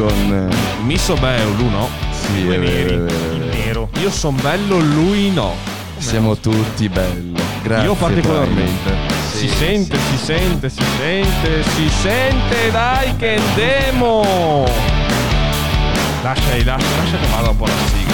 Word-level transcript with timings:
con... 0.00 0.48
eh, 0.50 0.82
Mi 0.84 0.96
so 0.98 1.14
bello, 1.14 1.50
lui 1.56 1.68
no. 1.70 1.88
Sì, 2.10 2.42
Due 2.44 2.54
è 2.54 2.58
neri, 2.58 2.82
vero, 2.84 2.94
è 2.94 2.98
vero, 3.10 3.34
il 3.34 3.44
nero. 3.56 3.88
Io 4.00 4.10
sono 4.10 4.36
bello, 4.40 4.78
lui 4.78 5.30
no. 5.30 5.54
Siamo 5.98 6.36
tutti 6.36 6.88
belli. 6.88 7.32
Grazie. 7.62 7.86
Io 7.86 7.94
particolarmente. 7.94 8.90
Prime. 8.90 9.18
Si 9.30 9.48
Sì, 9.48 9.48
sente, 9.48 9.96
si 10.10 10.16
sente, 10.24 10.68
si 10.70 10.82
sente, 10.98 11.62
si 11.62 11.88
sente, 11.88 12.70
dai 12.72 13.14
che 13.16 13.36
andiamo! 13.38 14.64
Lascia, 16.22 16.42
lascia, 16.64 16.86
lascia 16.98 17.16
che 17.18 17.26
vada 17.30 17.50
un 17.50 17.56
po' 17.56 17.66
la 17.66 17.72
sigla. 17.92 18.12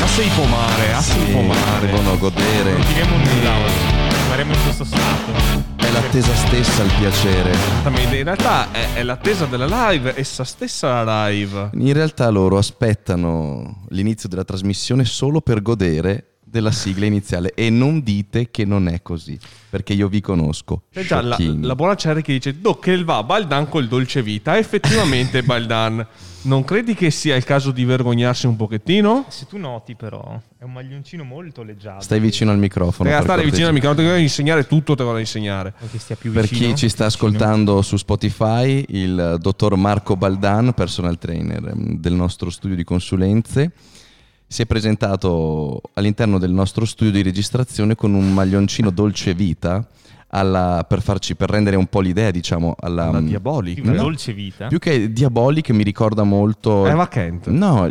Lascia 0.00 0.22
i 0.22 0.30
pomare, 0.34 0.90
lascia 0.92 1.12
Sì, 1.12 1.20
i 1.28 1.32
pomare. 1.32 1.86
devono 1.86 2.18
godere. 2.18 2.72
Non 2.72 2.84
diremo 2.86 3.16
nulla 3.16 3.50
Rimarremo 4.40 4.54
in 4.54 4.62
questo 4.62 4.84
stato. 4.84 5.32
È 5.76 5.90
l'attesa 5.90 6.34
stessa 6.34 6.82
il 6.82 6.92
piacere. 6.98 7.50
Esattamente, 7.50 8.16
In 8.16 8.24
realtà 8.24 8.72
è, 8.72 8.94
è 8.94 9.02
l'attesa 9.02 9.44
della 9.44 9.66
live, 9.66 10.14
essa 10.16 10.44
stessa 10.44 11.02
la 11.02 11.28
live. 11.28 11.70
In 11.74 11.92
realtà 11.92 12.28
loro 12.30 12.56
aspettano 12.56 13.84
l'inizio 13.88 14.28
della 14.28 14.44
trasmissione 14.44 15.04
solo 15.04 15.40
per 15.40 15.60
godere 15.60 16.29
della 16.50 16.72
sigla 16.72 17.06
iniziale 17.06 17.52
e 17.54 17.70
non 17.70 18.02
dite 18.02 18.50
che 18.50 18.64
non 18.64 18.88
è 18.88 19.02
così, 19.02 19.38
perché 19.70 19.92
io 19.92 20.08
vi 20.08 20.20
conosco. 20.20 20.82
C'è 20.92 21.04
già 21.04 21.20
la, 21.22 21.36
la 21.38 21.74
buona 21.74 21.94
Cherry 21.94 22.22
che 22.22 22.32
dice 22.32 22.60
Do 22.60 22.78
che 22.78 23.02
va 23.04 23.22
Baldan 23.22 23.68
col 23.68 23.86
dolce 23.88 24.22
vita. 24.22 24.58
Effettivamente 24.58 25.42
Baldan, 25.44 26.04
non 26.42 26.64
credi 26.64 26.94
che 26.94 27.10
sia 27.10 27.36
il 27.36 27.44
caso 27.44 27.70
di 27.70 27.84
vergognarsi 27.84 28.46
un 28.46 28.56
pochettino? 28.56 29.26
Se 29.28 29.46
tu 29.46 29.58
noti 29.58 29.94
però, 29.94 30.40
è 30.58 30.64
un 30.64 30.72
maglioncino 30.72 31.22
molto 31.22 31.62
leggiato. 31.62 32.02
Stai 32.02 32.18
vicino 32.18 32.50
al 32.50 32.58
microfono. 32.58 33.08
Per 33.08 33.22
stare 33.22 33.44
vicino 33.44 33.68
al 33.68 33.72
microfono, 33.72 34.02
ti 34.02 34.08
voglio 34.08 34.22
insegnare 34.22 34.66
tutto, 34.66 34.94
te 34.94 35.02
lo 35.02 35.08
voglio 35.10 35.20
insegnare. 35.20 35.74
Vuoi 35.78 35.90
che 35.90 35.98
stia 35.98 36.16
più 36.16 36.32
Per 36.32 36.42
vicino? 36.46 36.68
chi 36.68 36.76
ci 36.76 36.88
sta 36.88 37.04
Vicino. 37.06 37.28
ascoltando 37.28 37.82
su 37.82 37.96
Spotify, 37.96 38.84
il 38.88 39.36
dottor 39.38 39.76
Marco 39.76 40.16
Baldan, 40.16 40.72
personal 40.74 41.18
trainer 41.18 41.64
ehm, 41.68 41.98
del 41.98 42.14
nostro 42.14 42.50
studio 42.50 42.74
di 42.76 42.84
consulenze, 42.84 43.72
si 44.52 44.62
è 44.62 44.66
presentato 44.66 45.80
all'interno 45.94 46.36
del 46.40 46.50
nostro 46.50 46.84
studio 46.84 47.12
di 47.12 47.22
registrazione 47.22 47.94
con 47.94 48.14
un 48.14 48.32
maglioncino 48.34 48.90
dolce 48.90 49.32
vita 49.32 49.86
alla- 50.32 50.84
per, 50.88 51.02
farci, 51.02 51.36
per 51.36 51.50
rendere 51.50 51.76
un 51.76 51.86
po' 51.86 52.00
l'idea, 52.00 52.32
diciamo, 52.32 52.74
alla... 52.80 53.10
Una 53.10 53.20
Di 53.20 53.26
diabolica. 53.28 53.80
una 53.82 53.92
No. 53.92 54.02
dolce 54.02 54.32
vita. 54.32 54.66
Più 54.66 54.80
che 54.80 55.12
diabolica 55.12 55.72
mi 55.72 55.84
ricorda 55.84 56.24
molto... 56.24 56.84
Eva 56.84 57.06
Kent. 57.06 57.46
No, 57.46 57.88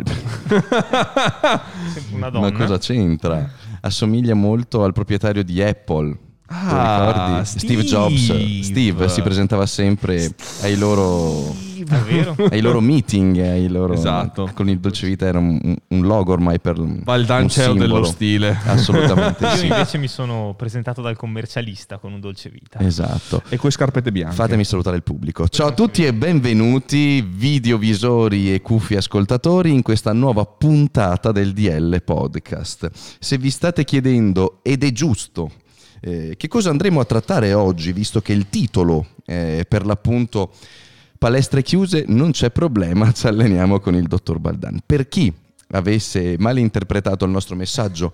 una 2.12 2.28
donna. 2.30 2.50
ma 2.50 2.52
cosa 2.52 2.76
c'entra? 2.78 3.48
Assomiglia 3.80 4.34
molto 4.34 4.84
al 4.84 4.92
proprietario 4.92 5.42
di 5.42 5.62
Apple. 5.62 6.18
Ah, 6.52 7.42
ricordi? 7.42 7.58
Steve. 7.58 7.82
Jobs. 7.84 8.62
Steve 8.62 9.08
si 9.08 9.22
presentava 9.22 9.66
sempre 9.66 10.34
ai 10.62 10.76
loro, 10.76 11.54
ai 12.50 12.60
loro 12.60 12.80
meeting, 12.80 13.38
ai 13.38 13.68
loro, 13.68 13.92
Esatto. 13.92 14.50
con 14.52 14.68
il 14.68 14.80
dolce 14.80 15.06
vita 15.06 15.26
era 15.26 15.38
un, 15.38 15.76
un 15.86 16.02
logo 16.02 16.32
ormai 16.32 16.58
per 16.58 16.80
Baldan 16.80 17.42
un 17.42 17.48
Ceo 17.48 17.74
dello 17.74 18.02
stile. 18.02 18.58
Assolutamente 18.64 19.44
Io 19.46 19.56
sì. 19.56 19.66
invece 19.66 19.98
mi 19.98 20.08
sono 20.08 20.54
presentato 20.56 21.00
dal 21.00 21.16
commercialista 21.16 21.98
con 21.98 22.12
un 22.12 22.20
dolce 22.20 22.50
vita. 22.50 22.80
Esatto. 22.80 23.42
E 23.48 23.56
quelle 23.56 23.74
scarpette 23.74 24.10
bianche. 24.10 24.34
Fatemi 24.34 24.64
salutare 24.64 24.96
il 24.96 25.04
pubblico. 25.04 25.46
Ciao 25.48 25.68
a 25.68 25.72
tutti 25.72 26.04
e 26.04 26.12
benvenuti, 26.12 27.20
videovisori 27.22 28.52
e 28.52 28.60
cuffi 28.60 28.96
ascoltatori, 28.96 29.72
in 29.72 29.82
questa 29.82 30.12
nuova 30.12 30.44
puntata 30.46 31.30
del 31.30 31.52
DL 31.52 32.02
Podcast. 32.02 32.90
Se 33.20 33.38
vi 33.38 33.50
state 33.50 33.84
chiedendo, 33.84 34.58
ed 34.62 34.82
è 34.82 34.90
giusto, 34.90 35.50
eh, 36.00 36.34
che 36.36 36.48
cosa 36.48 36.70
andremo 36.70 37.00
a 37.00 37.04
trattare 37.04 37.52
oggi, 37.52 37.92
visto 37.92 38.20
che 38.20 38.32
il 38.32 38.48
titolo 38.48 39.06
è 39.24 39.64
per 39.68 39.86
l'appunto 39.86 40.52
palestre 41.18 41.62
chiuse, 41.62 42.04
non 42.08 42.30
c'è 42.30 42.50
problema, 42.50 43.12
ci 43.12 43.26
alleniamo 43.26 43.78
con 43.80 43.94
il 43.94 44.06
dottor 44.06 44.38
Baldan. 44.38 44.80
Per 44.84 45.08
chi 45.08 45.32
avesse 45.72 46.36
malinterpretato 46.38 47.24
il 47.24 47.30
nostro 47.30 47.54
messaggio 47.54 48.12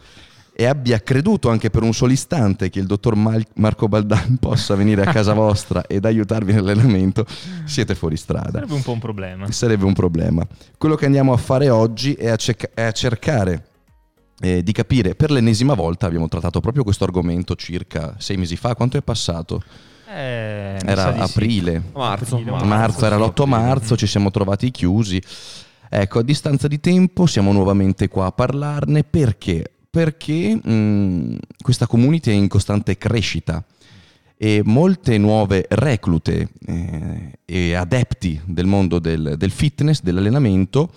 e 0.58 0.64
abbia 0.64 0.98
creduto 1.00 1.50
anche 1.50 1.68
per 1.68 1.82
un 1.82 1.92
solo 1.92 2.12
istante 2.12 2.70
che 2.70 2.80
il 2.80 2.86
dottor 2.86 3.14
Mal- 3.14 3.46
Marco 3.56 3.88
Baldan 3.88 4.38
possa 4.40 4.74
venire 4.74 5.02
a 5.02 5.12
casa 5.12 5.34
vostra 5.34 5.86
ed 5.86 6.04
aiutarvi 6.04 6.54
nell'allenamento, 6.54 7.26
siete 7.64 7.94
fuori 7.94 8.16
strada. 8.16 8.52
Sarebbe 8.52 8.72
un 8.72 8.82
po' 8.82 8.92
un 8.92 8.98
problema. 8.98 9.52
Sarebbe 9.52 9.84
un 9.84 9.92
problema. 9.92 10.46
Quello 10.78 10.94
che 10.94 11.04
andiamo 11.04 11.32
a 11.32 11.36
fare 11.36 11.68
oggi 11.68 12.14
è 12.14 12.28
a, 12.28 12.36
cec- 12.36 12.70
è 12.72 12.82
a 12.82 12.92
cercare 12.92 13.64
eh, 14.40 14.62
di 14.62 14.72
capire, 14.72 15.14
per 15.14 15.30
l'ennesima 15.30 15.74
volta 15.74 16.06
abbiamo 16.06 16.28
trattato 16.28 16.60
proprio 16.60 16.82
questo 16.84 17.04
argomento 17.04 17.54
circa 17.56 18.14
sei 18.18 18.36
mesi 18.36 18.56
fa, 18.56 18.74
quanto 18.74 18.96
è 18.96 19.02
passato? 19.02 19.62
Eh, 20.08 20.78
Era 20.84 21.12
sì. 21.14 21.20
aprile, 21.20 21.82
Marzo, 21.94 22.38
marzo. 22.38 22.64
marzo, 22.66 23.06
era 23.06 23.16
sì, 23.16 23.22
l'8 23.22 23.26
aprile. 23.28 23.46
marzo, 23.48 23.96
ci 23.96 24.06
siamo 24.06 24.30
trovati 24.30 24.70
chiusi. 24.70 25.20
Ecco, 25.88 26.18
a 26.18 26.22
distanza 26.22 26.68
di 26.68 26.80
tempo 26.80 27.26
siamo 27.26 27.52
nuovamente 27.52 28.08
qua 28.08 28.26
a 28.26 28.32
parlarne 28.32 29.04
perché? 29.04 29.70
Perché 29.88 30.54
mh, 30.54 31.36
questa 31.62 31.86
community 31.86 32.30
è 32.30 32.34
in 32.34 32.48
costante 32.48 32.98
crescita 32.98 33.62
e 34.36 34.60
molte 34.64 35.16
nuove 35.16 35.64
reclute 35.70 36.48
eh, 36.66 37.38
e 37.44 37.74
adepti 37.74 38.40
del 38.44 38.66
mondo 38.66 38.98
del, 38.98 39.34
del 39.38 39.50
fitness, 39.50 40.02
dell'allenamento, 40.02 40.90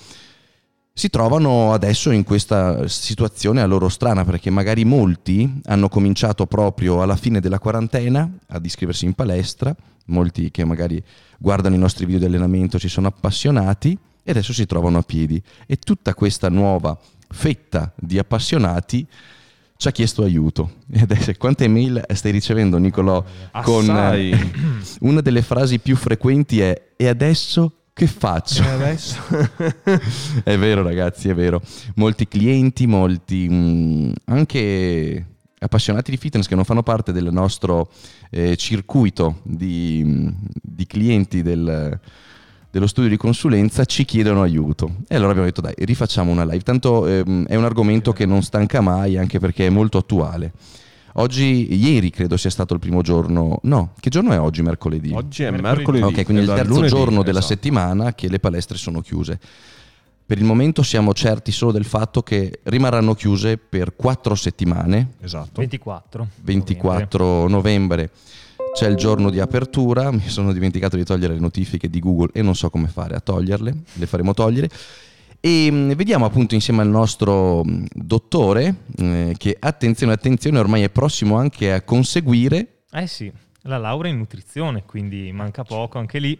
si 1.00 1.10
trovano 1.10 1.72
adesso 1.72 2.12
in 2.12 2.26
questa 2.26 2.86
situazione 2.90 3.62
a 3.62 3.66
loro 3.66 3.88
strana 3.88 4.26
perché 4.26 4.50
magari 4.50 4.84
molti 4.84 5.62
hanno 5.68 5.88
cominciato 5.88 6.46
proprio 6.46 7.02
alla 7.02 7.16
fine 7.16 7.40
della 7.40 7.58
quarantena 7.58 8.30
ad 8.48 8.66
iscriversi 8.66 9.06
in 9.06 9.14
palestra, 9.14 9.74
molti 10.08 10.52
che 10.52 10.66
magari 10.66 11.02
guardano 11.38 11.76
i 11.76 11.78
nostri 11.78 12.04
video 12.04 12.20
di 12.20 12.26
allenamento 12.26 12.78
ci 12.78 12.90
sono 12.90 13.08
appassionati 13.08 13.98
e 14.22 14.30
adesso 14.30 14.52
si 14.52 14.66
trovano 14.66 14.98
a 14.98 15.02
piedi 15.02 15.42
e 15.66 15.78
tutta 15.78 16.14
questa 16.14 16.50
nuova 16.50 17.00
fetta 17.30 17.94
di 17.96 18.20
appassionati 18.20 19.08
ci 19.78 19.88
ha 19.88 19.92
chiesto 19.92 20.24
aiuto. 20.24 20.80
E 20.92 21.00
adesso 21.00 21.32
quante 21.38 21.70
mail 21.70 22.04
stai 22.14 22.34
ricevendo 22.34 22.78
Nicolò 22.78 23.24
con 23.64 23.90
Assai. 23.90 24.32
eh, 24.32 24.52
una 25.00 25.22
delle 25.22 25.44
frasi 25.44 25.80
più 25.80 25.96
frequenti 25.96 26.60
è 26.60 26.90
e 26.98 27.08
adesso 27.08 27.79
che 28.00 28.08
faccio? 28.08 28.64
E 28.64 28.68
adesso? 28.68 29.18
è 30.46 30.58
vero 30.58 30.84
ragazzi, 30.84 31.28
è 31.28 31.34
vero. 31.34 31.62
Molti 31.96 32.30
clienti, 32.30 32.88
molti 32.88 33.50
mh, 33.50 34.14
anche 34.26 35.26
appassionati 35.60 36.12
di 36.12 36.16
fitness 36.16 36.48
che 36.48 36.56
non 36.56 36.64
fanno 36.64 36.82
parte 36.82 37.12
del 37.12 37.28
nostro 37.30 37.92
eh, 38.30 38.56
circuito 38.56 39.42
di, 39.44 40.02
mh, 40.06 40.34
di 40.62 40.88
clienti 40.88 41.42
del- 41.42 42.00
dello 42.72 42.88
studio 42.88 43.10
di 43.10 43.18
consulenza 43.18 43.84
ci 43.84 44.06
chiedono 44.06 44.44
aiuto. 44.44 45.00
E 45.10 45.16
allora 45.16 45.32
abbiamo 45.32 45.48
detto 45.50 45.60
dai, 45.60 45.74
rifacciamo 45.76 46.32
una 46.32 46.46
live. 46.46 46.64
Tanto 46.64 47.06
ehm, 47.06 47.48
è 47.48 47.56
un 47.56 47.66
argomento 47.66 48.14
che 48.14 48.26
non 48.26 48.42
stanca 48.44 48.80
mai 48.80 49.18
anche 49.18 49.40
perché 49.40 49.68
è 49.68 49.70
molto 49.70 49.98
attuale. 49.98 50.54
Oggi, 51.14 51.74
ieri 51.76 52.10
credo 52.10 52.38
sia 52.38 52.50
stato 52.50 52.74
il 52.74 52.80
primo 52.80 53.02
giorno, 53.02 53.60
no, 53.64 53.94
che 54.00 54.10
giorno 54.10 54.32
è 54.32 54.40
oggi? 54.40 54.62
Mercoledì. 54.62 55.12
Oggi 55.14 55.44
è 55.44 55.52
Mercoledì. 55.52 56.04
Ok, 56.04 56.24
quindi 56.24 56.44
è 56.44 56.46
il 56.46 56.54
terzo 56.54 56.74
lunedì, 56.74 56.88
giorno 56.88 57.24
della 57.24 57.40
esatto. 57.40 57.54
settimana 57.54 58.14
che 58.14 58.30
le 58.30 58.40
palestre 58.40 58.78
sono 58.78 59.02
chiuse. 59.02 59.40
Per 60.26 60.38
il 60.38 60.44
momento 60.44 60.84
siamo 60.84 61.14
certi 61.14 61.52
solo 61.52 61.72
del 61.72 61.86
fatto 61.86 62.22
che 62.22 62.60
rimarranno 62.64 63.16
chiuse 63.16 63.58
per 63.58 63.96
quattro 63.96 64.36
settimane, 64.36 65.14
Esatto. 65.22 65.60
24. 65.60 66.28
24 66.44 67.48
novembre 67.48 68.12
c'è 68.74 68.88
il 68.88 68.96
giorno 68.96 69.32
di 69.32 69.40
apertura, 69.40 70.12
mi 70.12 70.28
sono 70.28 70.54
dimenticato 70.54 70.96
di 70.96 71.04
togliere 71.04 71.34
le 71.34 71.40
notifiche 71.40 71.90
di 71.90 72.00
Google 72.00 72.30
e 72.34 72.44
non 72.44 72.54
so 72.56 72.70
come 72.70 72.88
fare 72.88 73.16
a 73.16 73.20
toglierle, 73.20 73.76
le 73.94 74.06
faremo 74.06 74.34
togliere. 74.36 74.70
E 75.42 75.72
mh, 75.72 75.96
vediamo 75.96 76.26
appunto 76.26 76.54
insieme 76.54 76.82
al 76.82 76.90
nostro 76.90 77.64
mh, 77.64 77.86
dottore 77.94 78.76
eh, 78.98 79.36
che 79.38 79.56
attenzione, 79.58 80.14
attenzione, 80.14 80.60
ormai 80.60 80.84
è 80.84 80.90
prossimo 80.90 81.38
anche 81.38 81.72
a 81.72 81.82
conseguire 81.82 82.82
Eh 82.92 83.08
sì, 83.08 83.32
la 83.62 83.78
laurea 83.78 84.12
in 84.12 84.18
nutrizione, 84.18 84.84
quindi 84.86 85.32
manca 85.32 85.64
poco 85.64 85.98
anche 85.98 86.20
lì. 86.20 86.38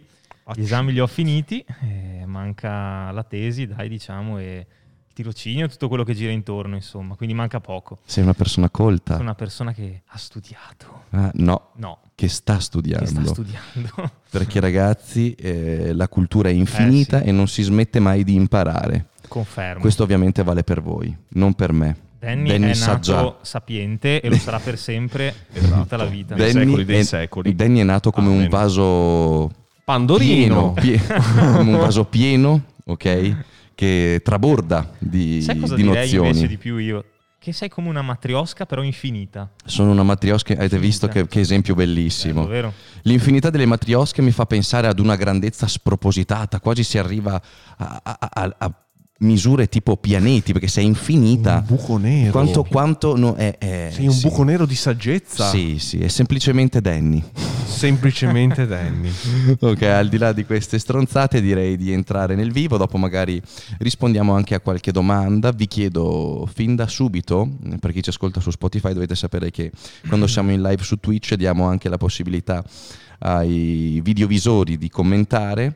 Gli 0.52 0.62
esami 0.62 0.92
li 0.92 0.98
ho 0.98 1.06
finiti, 1.06 1.64
eh, 1.82 2.24
manca 2.26 3.12
la 3.12 3.22
tesi, 3.22 3.68
dai, 3.68 3.88
diciamo, 3.88 4.38
e 4.38 4.66
il 5.06 5.12
tirocinio 5.14 5.66
e 5.66 5.68
tutto 5.68 5.86
quello 5.86 6.02
che 6.02 6.12
gira 6.12 6.32
intorno, 6.32 6.74
insomma, 6.74 7.14
quindi 7.14 7.36
manca 7.36 7.60
poco. 7.60 8.00
sei 8.04 8.24
una 8.24 8.34
persona 8.34 8.68
colta. 8.68 9.12
Sono 9.12 9.24
una 9.24 9.34
persona 9.36 9.72
che 9.72 10.02
ha 10.04 10.18
studiato. 10.18 11.04
Ah, 11.10 11.30
no, 11.34 11.70
No, 11.76 12.00
che 12.20 12.28
sta 12.28 12.58
studiando. 12.60 13.04
che 13.06 13.10
sta 13.12 13.24
studiando. 13.24 14.10
Perché 14.28 14.60
ragazzi, 14.60 15.32
eh, 15.32 15.92
la 15.94 16.06
cultura 16.06 16.50
è 16.50 16.52
infinita 16.52 17.18
Eh, 17.20 17.22
sì. 17.22 17.28
e 17.28 17.32
non 17.32 17.48
si 17.48 17.62
smette 17.62 17.98
mai 17.98 18.24
di 18.24 18.34
imparare. 18.34 19.06
Confermo. 19.26 19.80
Questo 19.80 20.02
ovviamente 20.02 20.42
vale 20.42 20.62
per 20.62 20.82
voi, 20.82 21.16
non 21.30 21.54
per 21.54 21.72
me. 21.72 21.96
Danny, 22.18 22.48
Danny 22.50 22.70
è 22.70 22.74
sa 22.74 22.88
nato 22.92 23.00
già. 23.00 23.36
sapiente 23.40 24.20
e 24.20 24.28
lo 24.28 24.36
sarà 24.36 24.58
per 24.58 24.76
sempre, 24.76 25.34
per 25.50 25.62
Esatto. 25.62 25.80
tutta 25.80 25.96
la 25.96 26.04
vita. 26.04 26.34
Dei 26.34 26.52
Danny 26.52 26.64
secoli, 26.66 26.84
dei 26.84 27.04
secoli. 27.04 27.54
Danny 27.54 27.80
è 27.80 27.84
nato 27.84 28.10
come 28.10 28.28
un 28.28 28.34
Amen. 28.36 28.48
vaso 28.50 29.50
Pandorino. 29.84 30.72
pieno, 30.74 31.02
un 31.60 31.70
vaso 31.78 32.04
pieno, 32.04 32.62
ok? 32.84 33.36
Che 33.74 34.20
traborda 34.22 34.90
di, 34.98 35.40
Sai 35.40 35.58
cosa 35.58 35.74
di 35.74 35.82
direi 35.84 36.02
nozioni. 36.02 36.28
invece 36.28 36.46
di 36.48 36.56
più 36.58 36.76
io? 36.76 37.04
Che 37.40 37.54
sei 37.54 37.70
come 37.70 37.88
una 37.88 38.02
matriosca 38.02 38.66
però 38.66 38.82
infinita. 38.82 39.48
Sono 39.64 39.92
una 39.92 40.02
matriosca, 40.02 40.52
avete 40.52 40.78
visto 40.78 41.08
che, 41.08 41.26
che 41.26 41.40
esempio 41.40 41.74
bellissimo. 41.74 42.46
Vero? 42.46 42.74
L'infinità 43.04 43.48
delle 43.48 43.64
matriosche 43.64 44.20
mi 44.20 44.30
fa 44.30 44.44
pensare 44.44 44.88
ad 44.88 44.98
una 44.98 45.16
grandezza 45.16 45.66
spropositata, 45.66 46.60
quasi 46.60 46.84
si 46.84 46.98
arriva 46.98 47.40
a, 47.78 48.00
a- 48.04 48.18
a- 48.30 48.54
a 48.58 48.72
misure 49.20 49.68
tipo 49.68 49.96
pianeti, 49.96 50.52
perché 50.52 50.68
sei 50.68 50.84
infinita. 50.84 51.64
Un 51.68 51.76
buco 51.76 51.96
nero. 51.96 52.30
Quanto, 52.30 52.64
quanto 52.64 53.16
no, 53.16 53.34
è, 53.34 53.56
è- 53.58 53.90
Sei 53.92 54.06
un 54.06 54.12
sì. 54.12 54.28
buco 54.28 54.42
nero 54.42 54.66
di 54.66 54.74
saggezza. 54.74 55.48
Sì, 55.50 55.78
sì, 55.78 56.00
è 56.00 56.08
semplicemente 56.08 56.80
Danny. 56.80 57.22
Semplicemente 57.66 58.66
Danny. 58.66 59.10
ok, 59.58 59.82
al 59.82 60.08
di 60.08 60.18
là 60.18 60.32
di 60.32 60.44
queste 60.44 60.78
stronzate 60.78 61.40
direi 61.40 61.76
di 61.76 61.92
entrare 61.92 62.34
nel 62.34 62.52
vivo, 62.52 62.76
dopo 62.76 62.98
magari 62.98 63.40
rispondiamo 63.78 64.34
anche 64.34 64.54
a 64.54 64.60
qualche 64.60 64.92
domanda. 64.92 65.50
Vi 65.52 65.66
chiedo 65.66 66.48
fin 66.52 66.74
da 66.74 66.86
subito, 66.86 67.48
per 67.78 67.92
chi 67.92 68.02
ci 68.02 68.10
ascolta 68.10 68.40
su 68.40 68.50
Spotify 68.50 68.92
dovete 68.92 69.14
sapere 69.14 69.50
che 69.50 69.70
quando 70.08 70.26
siamo 70.26 70.50
in 70.50 70.62
live 70.62 70.82
su 70.82 70.96
Twitch 70.96 71.34
diamo 71.34 71.66
anche 71.66 71.88
la 71.88 71.96
possibilità 71.96 72.64
ai 73.20 74.00
videovisori 74.02 74.78
di 74.78 74.88
commentare, 74.88 75.74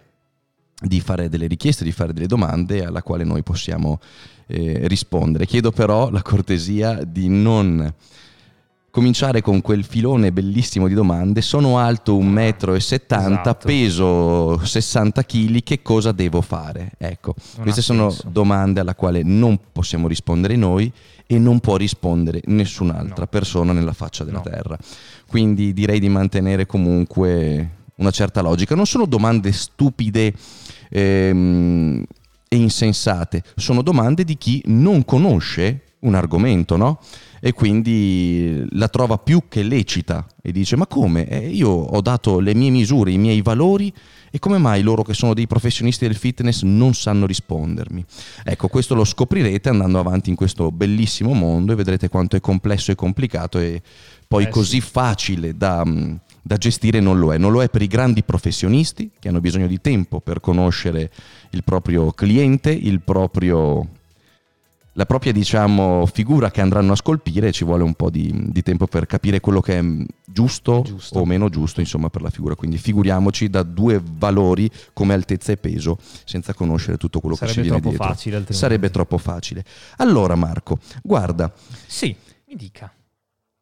di 0.81 1.00
fare 1.00 1.29
delle 1.29 1.47
richieste, 1.47 1.85
di 1.85 1.93
fare 1.93 2.12
delle 2.12 2.26
domande 2.26 2.85
alla 2.85 3.03
quale 3.03 3.25
noi 3.25 3.43
possiamo 3.43 4.00
eh, 4.47 4.81
rispondere. 4.88 5.47
Chiedo 5.47 5.71
però 5.71 6.11
la 6.11 6.23
cortesia 6.23 7.03
di 7.05 7.29
non 7.29 7.93
cominciare 8.91 9.41
con 9.43 9.61
quel 9.61 9.82
filone 9.85 10.31
bellissimo 10.31 10.87
di 10.87 10.94
domande. 10.94 11.41
Sono 11.43 11.79
alto 11.79 12.17
1,70 12.17 12.23
m, 12.23 13.32
Esatto. 13.32 13.67
peso 13.67 14.65
60 14.65 15.25
kg, 15.25 15.62
che 15.65 15.82
cosa 15.82 16.12
devo 16.12 16.41
fare? 16.41 16.93
Ecco, 16.99 17.35
Non 17.55 17.62
queste 17.65 17.82
sono 17.82 18.11
senso. 18.11 18.29
domande 18.31 18.81
alla 18.81 18.94
quale 18.94 19.23
non 19.25 19.59
possiamo 19.73 20.06
rispondere 20.06 20.55
noi 20.56 20.93
e 21.27 21.38
non 21.38 21.59
può 21.59 21.77
rispondere 21.77 22.41
nessun'altra 22.47 23.23
No. 23.23 23.27
persona 23.27 23.73
nella 23.73 23.94
faccia 23.94 24.23
della 24.23 24.43
No. 24.44 24.44
terra. 24.44 24.79
Quindi 25.27 25.73
direi 25.73 25.99
di 25.99 26.09
mantenere 26.09 26.67
comunque 26.67 27.70
una 27.97 28.11
certa 28.11 28.43
logica. 28.43 28.75
Non 28.77 28.87
sono 28.87 29.06
domande 29.06 29.50
stupide 29.53 30.32
ehm, 30.94 32.05
e 32.49 32.56
insensate, 32.56 33.43
sono 33.56 33.82
domande 33.82 34.23
di 34.23 34.37
chi 34.38 34.62
non 34.67 35.05
conosce 35.05 35.81
un 36.05 36.14
argomento, 36.14 36.76
no? 36.76 37.00
E 37.41 37.52
quindi 37.52 38.64
la 38.70 38.88
trova 38.88 39.19
più 39.19 39.44
che 39.49 39.62
lecita 39.62 40.26
e 40.41 40.52
dice: 40.52 40.76
Ma 40.76 40.87
come? 40.87 41.26
Eh, 41.26 41.49
io 41.49 41.69
ho 41.69 42.00
dato 42.00 42.38
le 42.38 42.55
mie 42.55 42.70
misure, 42.70 43.11
i 43.11 43.19
miei 43.19 43.43
valori, 43.43 43.93
e 44.31 44.38
come 44.38 44.58
mai 44.58 44.82
loro 44.82 45.02
che 45.02 45.14
sono 45.14 45.35
dei 45.35 45.46
professionisti 45.46 46.06
del 46.06 46.17
fitness 46.17 46.62
non 46.62 46.94
sanno 46.94 47.26
rispondermi? 47.26 48.05
Ecco, 48.44 48.69
questo 48.69 48.94
lo 48.94 49.05
scoprirete 49.05 49.69
andando 49.69 49.99
avanti 49.99 50.31
in 50.31 50.37
questo 50.37 50.70
bellissimo 50.70 51.35
mondo 51.35 51.73
e 51.73 51.76
vedrete 51.76 52.08
quanto 52.08 52.37
è 52.37 52.41
complesso 52.41 52.93
e 52.93 52.94
complicato 52.94 53.58
e 53.58 53.82
poi 54.29 54.44
Eh, 54.44 54.49
così 54.49 54.81
facile 54.81 55.56
da, 55.56 55.85
mm, 55.85 56.14
da 56.46 56.56
gestire 56.58 57.00
non 57.00 57.19
lo 57.19 57.32
è. 57.32 57.38
Non 57.38 57.52
lo 57.52 57.62
è 57.62 57.70
per 57.70 57.81
i 57.81 57.87
grandi 57.87 58.23
professionisti 58.23 59.11
che 59.19 59.29
hanno 59.29 59.41
bisogno 59.41 59.67
di 59.67 59.81
tempo 59.81 60.20
per 60.20 60.41
conoscere 60.41 61.11
il 61.50 61.64
proprio 61.64 62.12
cliente, 62.12 62.70
il 62.70 63.00
proprio, 63.00 63.88
la 64.93 65.06
propria 65.06 65.32
diciamo, 65.32 66.05
figura 66.05 66.50
che 66.50 66.61
andranno 66.61 66.93
a 66.93 66.96
scolpire. 66.96 67.50
Ci 67.50 67.64
vuole 67.64 67.82
un 67.82 67.94
po' 67.94 68.11
di, 68.11 68.31
di 68.50 68.62
tempo 68.62 68.87
per 68.87 69.06
capire 69.06 69.41
quello 69.41 69.62
che 69.62 69.79
è 69.79 69.85
giusto, 70.26 70.82
Giusto. 70.85 71.19
o 71.19 71.25
meno 71.25 71.49
giusto 71.49 71.81
insomma, 71.81 72.11
per 72.11 72.20
la 72.20 72.29
figura. 72.29 72.55
Quindi 72.55 72.76
figuriamoci 72.76 73.49
da 73.49 73.62
due 73.62 74.02
valori 74.05 74.70
come 74.93 75.14
altezza 75.14 75.50
e 75.50 75.56
peso 75.56 75.96
senza 76.26 76.52
conoscere 76.52 76.99
tutto 76.99 77.20
quello 77.20 77.37
che 77.37 77.46
ci 77.46 77.55
Sarebbe 77.55 77.70
viene 77.70 77.88
dietro. 77.88 78.05
facile. 78.06 78.44
Sarebbe 78.50 78.91
troppo 78.91 79.17
facile. 79.17 79.64
Allora 79.96 80.35
Marco, 80.35 80.79
guarda, 81.02 81.50
Sì, 81.87 82.14
mi 82.49 82.55
dica. 82.56 82.93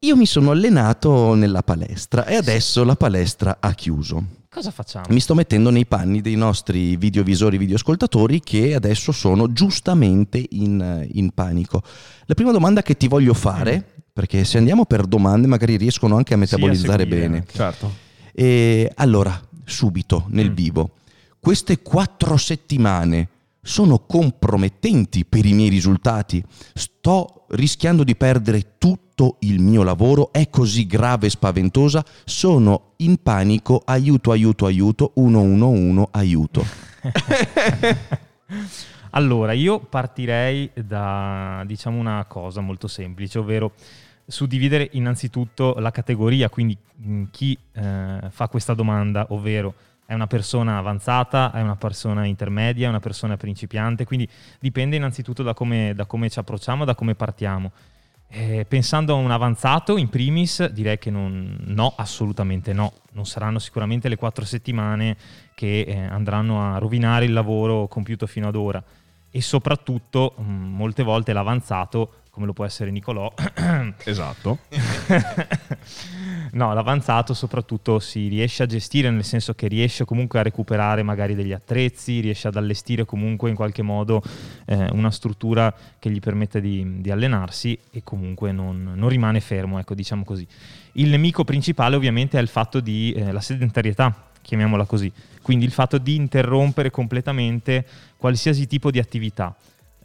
Io 0.03 0.17
mi 0.17 0.25
sono 0.25 0.51
allenato 0.51 1.33
nella 1.33 1.63
palestra 1.63 2.25
e 2.25 2.35
adesso 2.35 2.83
la 2.83 2.95
palestra 2.95 3.57
ha 3.61 3.73
chiuso. 3.73 4.41
Cosa 4.49 4.69
facciamo? 4.69 5.05
Mi 5.09 5.21
sto 5.21 5.33
mettendo 5.33 5.69
nei 5.69 5.85
panni 5.85 6.19
dei 6.21 6.35
nostri 6.35 6.97
videovisori, 6.97 7.57
videoascoltatori 7.57 8.41
che 8.41 8.75
adesso 8.75 9.11
sono 9.13 9.51
giustamente 9.53 10.45
in, 10.51 11.07
in 11.13 11.31
panico. 11.31 11.81
La 12.25 12.33
prima 12.33 12.51
domanda 12.51 12.81
che 12.81 12.97
ti 12.97 13.07
voglio 13.07 13.33
fare, 13.33 13.83
perché 14.11 14.43
se 14.43 14.57
andiamo 14.57 14.85
per 14.85 15.05
domande 15.05 15.47
magari 15.47 15.77
riescono 15.77 16.17
anche 16.17 16.33
a 16.33 16.37
metabolizzare 16.37 17.03
seguire. 17.03 17.29
bene. 17.29 17.45
Certo. 17.49 17.91
E 18.33 18.91
allora, 18.95 19.41
subito, 19.63 20.25
nel 20.27 20.51
Mm. 20.51 20.53
vivo, 20.53 20.91
queste 21.39 21.81
quattro 21.81 22.35
settimane 22.35 23.29
sono 23.61 23.99
compromettenti 23.99 25.23
per 25.25 25.45
i 25.45 25.53
miei 25.53 25.69
risultati? 25.69 26.43
Sto 26.73 27.45
rischiando 27.51 28.03
di 28.03 28.15
perdere 28.17 28.75
tutto 28.77 29.02
il 29.39 29.61
mio 29.61 29.83
lavoro? 29.83 30.31
È 30.31 30.49
così 30.49 30.85
grave 30.85 31.27
e 31.27 31.29
spaventosa? 31.29 32.03
Sono 32.25 32.93
in 32.97 33.21
panico, 33.21 33.81
aiuto, 33.85 34.31
aiuto, 34.31 34.65
aiuto, 34.65 35.11
111, 35.15 36.07
aiuto. 36.11 36.65
Allora, 39.15 39.51
io 39.51 39.79
partirei 39.79 40.71
da 40.73 41.61
diciamo 41.67 41.99
una 41.99 42.25
cosa 42.25 42.61
molto 42.61 42.87
semplice, 42.87 43.37
ovvero 43.37 43.73
suddividere 44.25 44.89
innanzitutto 44.93 45.75
la 45.77 45.91
categoria, 45.91 46.49
quindi 46.49 46.75
mh, 46.95 47.23
chi 47.29 47.55
eh, 47.73 48.19
fa 48.29 48.47
questa 48.47 48.73
domanda, 48.73 49.27
ovvero 49.29 49.75
è 50.05 50.13
una 50.15 50.25
persona 50.25 50.77
avanzata, 50.77 51.51
è 51.51 51.61
una 51.61 51.75
persona 51.75 52.25
intermedia, 52.25 52.87
è 52.87 52.89
una 52.89 52.99
persona 52.99 53.37
principiante, 53.37 54.03
quindi 54.03 54.27
dipende 54.59 54.95
innanzitutto 54.95 55.43
da 55.43 55.53
come, 55.53 55.93
da 55.95 56.05
come 56.05 56.29
ci 56.29 56.39
approcciamo, 56.39 56.83
da 56.83 56.95
come 56.95 57.13
partiamo. 57.13 57.71
Eh, 58.35 58.65
pensando 58.67 59.13
a 59.13 59.17
un 59.17 59.29
avanzato, 59.29 59.95
in 59.95 60.09
primis, 60.09 60.65
direi 60.69 60.97
che 60.97 61.11
non, 61.11 61.55
no, 61.67 61.93
assolutamente 61.95 62.73
no. 62.73 62.91
Non 63.11 63.27
saranno 63.27 63.59
sicuramente 63.59 64.09
le 64.09 64.15
quattro 64.15 64.43
settimane 64.43 65.15
che 65.53 65.81
eh, 65.81 65.95
andranno 65.95 66.73
a 66.73 66.79
rovinare 66.79 67.25
il 67.25 67.33
lavoro 67.33 67.87
compiuto 67.87 68.25
fino 68.25 68.47
ad 68.47 68.55
ora. 68.55 68.83
E 69.29 69.39
soprattutto, 69.39 70.33
mh, 70.35 70.41
molte 70.43 71.03
volte 71.03 71.31
l'avanzato, 71.31 72.21
come 72.31 72.47
lo 72.47 72.53
può 72.53 72.65
essere 72.65 72.89
Nicolò, 72.89 73.31
Esatto. 74.03 74.57
no, 76.53 76.73
l'avanzato 76.73 77.33
soprattutto 77.33 77.99
si 77.99 78.27
riesce 78.27 78.63
a 78.63 78.65
gestire, 78.65 79.09
nel 79.09 79.23
senso 79.23 79.53
che 79.53 79.67
riesce 79.67 80.05
comunque 80.05 80.39
a 80.39 80.41
recuperare 80.41 81.03
magari 81.03 81.35
degli 81.35 81.53
attrezzi, 81.53 82.19
riesce 82.19 82.47
ad 82.47 82.55
allestire 82.55 83.05
comunque 83.05 83.49
in 83.49 83.55
qualche 83.55 83.81
modo 83.81 84.21
eh, 84.65 84.87
una 84.91 85.11
struttura 85.11 85.73
che 85.99 86.09
gli 86.09 86.19
permette 86.19 86.61
di, 86.61 87.01
di 87.01 87.11
allenarsi 87.11 87.77
e 87.91 88.01
comunque 88.03 88.51
non, 88.51 88.93
non 88.95 89.09
rimane 89.09 89.39
fermo, 89.39 89.79
ecco, 89.79 89.93
diciamo 89.93 90.23
così. 90.23 90.47
Il 90.93 91.09
nemico 91.09 91.43
principale 91.43 91.95
ovviamente 91.95 92.37
è 92.37 92.41
il 92.41 92.47
fatto 92.47 92.79
di 92.79 93.11
eh, 93.13 93.31
la 93.31 93.41
sedentarietà, 93.41 94.29
chiamiamola 94.41 94.85
così, 94.85 95.11
quindi 95.41 95.65
il 95.65 95.71
fatto 95.71 95.97
di 95.97 96.15
interrompere 96.15 96.89
completamente 96.89 97.85
qualsiasi 98.17 98.67
tipo 98.67 98.91
di 98.91 98.99
attività. 98.99 99.55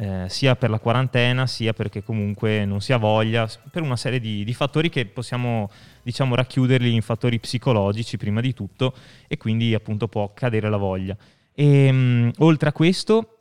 eh, 0.00 0.26
sia 0.28 0.54
per 0.54 0.70
la 0.70 0.78
quarantena, 0.78 1.46
sia 1.46 1.72
perché 1.72 2.02
comunque 2.04 2.64
non 2.64 2.80
si 2.80 2.92
ha 2.92 2.98
voglia, 2.98 3.48
per 3.70 3.82
una 3.82 3.96
serie 3.96 4.20
di, 4.20 4.44
di 4.44 4.54
fattori 4.54 4.88
che 4.90 5.06
possiamo 5.06 5.70
diciamo 6.08 6.34
racchiuderli 6.34 6.94
in 6.94 7.02
fattori 7.02 7.38
psicologici 7.38 8.16
prima 8.16 8.40
di 8.40 8.54
tutto 8.54 8.94
e 9.26 9.36
quindi 9.36 9.74
appunto 9.74 10.08
può 10.08 10.32
cadere 10.32 10.70
la 10.70 10.78
voglia. 10.78 11.14
E, 11.54 11.92
mh, 11.92 12.30
oltre 12.38 12.70
a 12.70 12.72
questo 12.72 13.34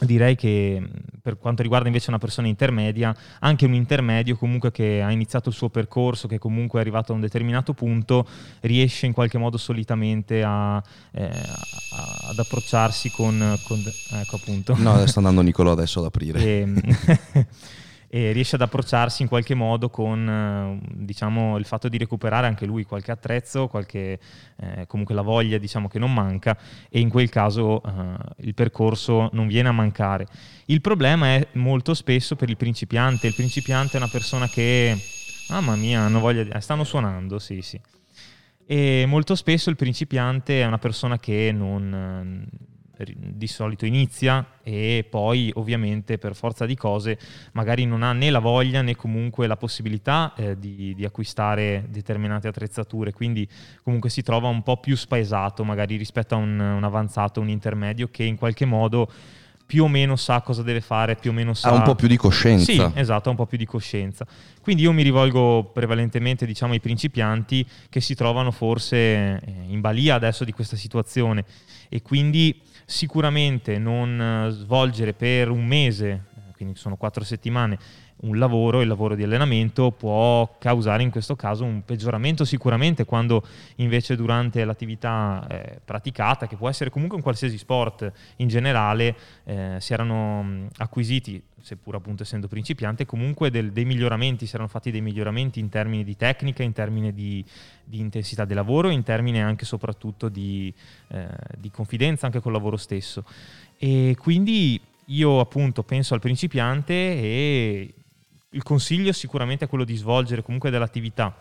direi 0.00 0.34
che 0.34 0.82
per 1.22 1.36
quanto 1.38 1.62
riguarda 1.62 1.86
invece 1.86 2.08
una 2.08 2.18
persona 2.18 2.48
intermedia, 2.48 3.14
anche 3.40 3.64
un 3.66 3.74
intermedio 3.74 4.36
comunque 4.36 4.72
che 4.72 5.02
ha 5.02 5.10
iniziato 5.12 5.50
il 5.50 5.54
suo 5.54 5.68
percorso, 5.68 6.26
che 6.26 6.38
comunque 6.38 6.78
è 6.78 6.82
arrivato 6.82 7.12
a 7.12 7.14
un 7.14 7.20
determinato 7.20 7.74
punto, 7.74 8.26
riesce 8.62 9.06
in 9.06 9.12
qualche 9.12 9.38
modo 9.38 9.56
solitamente 9.56 10.42
a, 10.42 10.82
eh, 11.12 11.22
a- 11.24 12.28
ad 12.30 12.38
approcciarsi 12.38 13.10
con, 13.10 13.56
con- 13.68 13.84
ecco 14.20 14.36
appunto 14.36 14.74
No, 14.78 15.06
sta 15.06 15.18
andando 15.20 15.42
Nicolò 15.46 15.70
adesso 15.72 16.00
ad 16.00 16.06
aprire. 16.06 16.40
e, 16.40 16.66
e 18.12 18.32
riesce 18.32 18.56
ad 18.56 18.62
approcciarsi 18.62 19.22
in 19.22 19.28
qualche 19.28 19.54
modo 19.54 19.88
con 19.88 20.28
eh, 20.28 20.88
diciamo, 20.94 21.56
il 21.58 21.64
fatto 21.64 21.88
di 21.88 21.96
recuperare 21.96 22.48
anche 22.48 22.66
lui 22.66 22.82
qualche 22.82 23.12
attrezzo, 23.12 23.68
qualche, 23.68 24.18
eh, 24.56 24.84
comunque 24.88 25.14
la 25.14 25.22
voglia 25.22 25.58
diciamo, 25.58 25.86
che 25.86 26.00
non 26.00 26.12
manca 26.12 26.58
e 26.88 26.98
in 26.98 27.08
quel 27.08 27.28
caso 27.28 27.80
eh, 27.80 28.16
il 28.38 28.54
percorso 28.54 29.30
non 29.32 29.46
viene 29.46 29.68
a 29.68 29.72
mancare. 29.72 30.26
Il 30.66 30.80
problema 30.80 31.28
è 31.36 31.46
molto 31.52 31.94
spesso 31.94 32.34
per 32.34 32.48
il 32.48 32.56
principiante, 32.56 33.28
il 33.28 33.34
principiante 33.34 33.92
è 33.94 33.96
una 33.98 34.08
persona 34.08 34.48
che, 34.48 34.98
mamma 35.48 35.76
mia, 35.76 36.00
hanno 36.00 36.18
voglia 36.18 36.42
di... 36.42 36.50
stanno 36.58 36.82
suonando, 36.82 37.38
sì 37.38 37.62
sì. 37.62 37.80
E 38.66 39.04
molto 39.06 39.36
spesso 39.36 39.70
il 39.70 39.76
principiante 39.76 40.60
è 40.60 40.66
una 40.66 40.78
persona 40.78 41.16
che 41.18 41.52
non, 41.52 42.44
di 43.04 43.46
solito 43.46 43.86
inizia 43.86 44.58
e 44.62 45.06
poi 45.08 45.50
ovviamente 45.54 46.18
per 46.18 46.34
forza 46.34 46.66
di 46.66 46.76
cose 46.76 47.18
magari 47.52 47.86
non 47.86 48.02
ha 48.02 48.12
né 48.12 48.30
la 48.30 48.38
voglia 48.38 48.82
né 48.82 48.94
comunque 48.94 49.46
la 49.46 49.56
possibilità 49.56 50.32
eh, 50.36 50.58
di, 50.58 50.94
di 50.94 51.04
acquistare 51.04 51.86
determinate 51.88 52.48
attrezzature, 52.48 53.12
quindi 53.12 53.48
comunque 53.82 54.10
si 54.10 54.22
trova 54.22 54.48
un 54.48 54.62
po' 54.62 54.76
più 54.78 54.96
spaesato 54.96 55.64
magari 55.64 55.96
rispetto 55.96 56.34
a 56.34 56.38
un, 56.38 56.58
un 56.58 56.84
avanzato, 56.84 57.40
un 57.40 57.48
intermedio 57.48 58.08
che 58.10 58.24
in 58.24 58.36
qualche 58.36 58.64
modo 58.64 59.10
più 59.70 59.84
o 59.84 59.88
meno 59.88 60.16
sa 60.16 60.40
cosa 60.40 60.64
deve 60.64 60.80
fare, 60.80 61.14
più 61.14 61.30
o 61.30 61.32
meno 61.32 61.54
sa... 61.54 61.68
Ha 61.68 61.74
un 61.74 61.82
po' 61.82 61.94
più 61.94 62.08
di 62.08 62.16
coscienza. 62.16 62.64
Sì, 62.64 62.98
esatto, 62.98 63.28
ha 63.28 63.30
un 63.30 63.36
po' 63.36 63.46
più 63.46 63.56
di 63.56 63.66
coscienza. 63.66 64.26
Quindi 64.60 64.82
io 64.82 64.90
mi 64.90 65.04
rivolgo 65.04 65.70
prevalentemente 65.72 66.44
diciamo, 66.44 66.72
ai 66.72 66.80
principianti 66.80 67.64
che 67.88 68.00
si 68.00 68.16
trovano 68.16 68.50
forse 68.50 68.96
eh, 68.96 69.40
in 69.68 69.80
balia 69.80 70.16
adesso 70.16 70.42
di 70.42 70.50
questa 70.50 70.74
situazione 70.74 71.44
e 71.88 72.02
quindi 72.02 72.60
sicuramente 72.90 73.78
non 73.78 74.20
eh, 74.20 74.50
svolgere 74.50 75.14
per 75.14 75.48
un 75.48 75.64
mese, 75.64 76.08
eh, 76.08 76.52
quindi 76.52 76.74
sono 76.74 76.96
quattro 76.96 77.22
settimane, 77.22 77.78
un 78.22 78.38
lavoro, 78.38 78.82
il 78.82 78.88
lavoro 78.88 79.14
di 79.14 79.22
allenamento 79.22 79.92
può 79.92 80.56
causare 80.58 81.02
in 81.02 81.10
questo 81.10 81.36
caso 81.36 81.64
un 81.64 81.84
peggioramento 81.84 82.44
sicuramente 82.44 83.04
quando 83.04 83.42
invece 83.76 84.16
durante 84.16 84.64
l'attività 84.64 85.46
eh, 85.48 85.80
praticata, 85.84 86.46
che 86.46 86.56
può 86.56 86.68
essere 86.68 86.90
comunque 86.90 87.16
un 87.16 87.22
qualsiasi 87.22 87.56
sport 87.56 88.10
in 88.36 88.48
generale, 88.48 89.16
eh, 89.44 89.76
si 89.78 89.92
erano 89.92 90.68
acquisiti, 90.78 91.42
seppur 91.62 91.94
appunto 91.94 92.22
essendo 92.22 92.48
principiante, 92.48 93.06
comunque 93.06 93.50
del, 93.50 93.72
dei 93.72 93.84
miglioramenti, 93.84 94.46
si 94.46 94.54
erano 94.54 94.68
fatti 94.68 94.90
dei 94.90 95.00
miglioramenti 95.00 95.60
in 95.60 95.68
termini 95.68 96.04
di 96.04 96.16
tecnica, 96.16 96.62
in 96.62 96.72
termini 96.72 97.12
di, 97.14 97.44
di 97.84 98.00
intensità 98.00 98.44
del 98.44 98.56
lavoro, 98.56 98.90
in 98.90 99.02
termini 99.02 99.40
anche 99.40 99.64
soprattutto 99.64 100.28
di, 100.28 100.72
eh, 101.08 101.26
di 101.56 101.70
confidenza 101.70 102.26
anche 102.26 102.40
col 102.40 102.52
lavoro 102.52 102.76
stesso. 102.76 103.24
E 103.78 104.14
quindi 104.18 104.78
io 105.06 105.40
appunto 105.40 105.82
penso 105.82 106.14
al 106.14 106.20
principiante 106.20 106.92
e 106.94 107.94
il 108.50 108.62
consiglio 108.62 109.12
sicuramente 109.12 109.64
è 109.64 109.68
quello 109.68 109.84
di 109.84 109.96
svolgere 109.96 110.42
comunque 110.42 110.70
dell'attività 110.70 111.34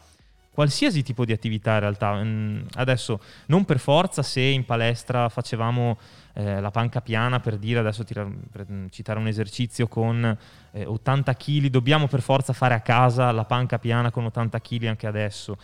qualsiasi 0.59 1.03
tipo 1.03 1.23
di 1.23 1.31
attività 1.31 1.75
in 1.75 1.79
realtà. 1.79 2.21
Mm, 2.21 2.63
adesso 2.73 3.21
non 3.45 3.63
per 3.63 3.79
forza 3.79 4.21
se 4.21 4.41
in 4.41 4.65
palestra 4.65 5.29
facevamo 5.29 5.97
eh, 6.33 6.59
la 6.59 6.69
panca 6.69 6.99
piana 6.99 7.39
per 7.39 7.57
dire 7.57 7.79
adesso 7.79 8.03
tira, 8.03 8.29
per 8.51 8.67
citare 8.89 9.19
un 9.19 9.27
esercizio 9.27 9.87
con 9.87 10.37
eh, 10.71 10.85
80 10.85 11.33
kg, 11.33 11.67
dobbiamo 11.67 12.07
per 12.07 12.21
forza 12.21 12.51
fare 12.51 12.73
a 12.73 12.81
casa 12.81 13.31
la 13.31 13.45
panca 13.45 13.79
piana 13.79 14.11
con 14.11 14.25
80 14.25 14.59
kg 14.59 14.83
anche 14.85 15.07
adesso. 15.07 15.57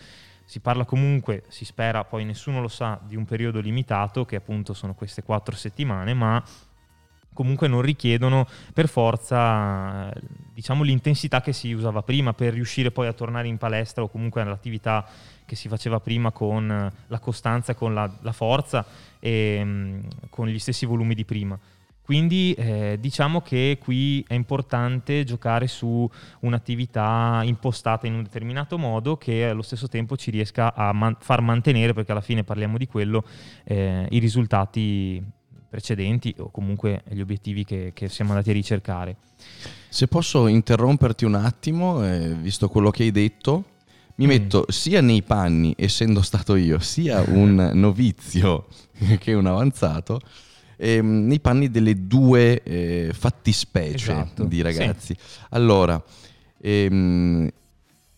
Si 0.46 0.60
parla 0.60 0.86
comunque, 0.86 1.42
si 1.48 1.66
spera, 1.66 2.04
poi 2.04 2.24
nessuno 2.24 2.62
lo 2.62 2.68
sa, 2.68 2.98
di 3.04 3.16
un 3.16 3.26
periodo 3.26 3.60
limitato 3.60 4.24
che 4.24 4.36
appunto 4.36 4.72
sono 4.72 4.94
queste 4.94 5.22
quattro 5.22 5.54
settimane, 5.56 6.14
ma 6.14 6.42
comunque 7.36 7.68
non 7.68 7.82
richiedono 7.82 8.48
per 8.72 8.88
forza 8.88 10.10
diciamo, 10.52 10.82
l'intensità 10.82 11.42
che 11.42 11.52
si 11.52 11.72
usava 11.72 12.02
prima 12.02 12.32
per 12.32 12.54
riuscire 12.54 12.90
poi 12.90 13.06
a 13.06 13.12
tornare 13.12 13.46
in 13.46 13.58
palestra 13.58 14.02
o 14.02 14.08
comunque 14.08 14.40
all'attività 14.40 15.06
che 15.44 15.54
si 15.54 15.68
faceva 15.68 16.00
prima 16.00 16.32
con 16.32 16.90
la 17.06 17.18
costanza, 17.20 17.74
con 17.74 17.92
la, 17.92 18.10
la 18.22 18.32
forza 18.32 18.84
e 19.20 19.62
mh, 19.62 20.28
con 20.30 20.48
gli 20.48 20.58
stessi 20.58 20.86
volumi 20.86 21.14
di 21.14 21.24
prima. 21.24 21.58
Quindi 22.06 22.52
eh, 22.52 22.98
diciamo 23.00 23.40
che 23.40 23.78
qui 23.80 24.24
è 24.28 24.34
importante 24.34 25.24
giocare 25.24 25.66
su 25.66 26.08
un'attività 26.40 27.40
impostata 27.42 28.06
in 28.06 28.14
un 28.14 28.22
determinato 28.22 28.78
modo 28.78 29.16
che 29.16 29.48
allo 29.48 29.62
stesso 29.62 29.88
tempo 29.88 30.16
ci 30.16 30.30
riesca 30.30 30.72
a 30.72 30.92
man- 30.92 31.16
far 31.18 31.40
mantenere, 31.40 31.94
perché 31.94 32.12
alla 32.12 32.20
fine 32.20 32.44
parliamo 32.44 32.78
di 32.78 32.86
quello, 32.86 33.24
eh, 33.64 34.06
i 34.08 34.20
risultati 34.20 35.20
precedenti 35.76 36.34
o 36.38 36.50
comunque 36.50 37.02
gli 37.10 37.20
obiettivi 37.20 37.64
che, 37.64 37.90
che 37.94 38.08
siamo 38.08 38.30
andati 38.30 38.48
a 38.48 38.54
ricercare. 38.54 39.16
Se 39.90 40.06
posso 40.08 40.46
interromperti 40.46 41.26
un 41.26 41.34
attimo, 41.34 42.02
eh, 42.02 42.34
visto 42.34 42.68
quello 42.68 42.90
che 42.90 43.02
hai 43.02 43.10
detto, 43.10 43.64
mi 44.16 44.24
mm. 44.24 44.28
metto 44.28 44.64
sia 44.68 45.02
nei 45.02 45.22
panni, 45.22 45.74
essendo 45.76 46.22
stato 46.22 46.56
io, 46.56 46.78
sia 46.78 47.22
un 47.26 47.72
novizio 47.74 48.68
che 49.20 49.34
un 49.34 49.46
avanzato, 49.46 50.20
ehm, 50.76 51.26
nei 51.26 51.40
panni 51.40 51.70
delle 51.70 52.06
due 52.06 52.62
eh, 52.62 53.10
fattispecie 53.12 54.12
esatto, 54.12 54.44
di 54.44 54.62
ragazzi. 54.62 55.14
Sì. 55.14 55.46
Allora, 55.50 56.02
ehm, 56.58 57.50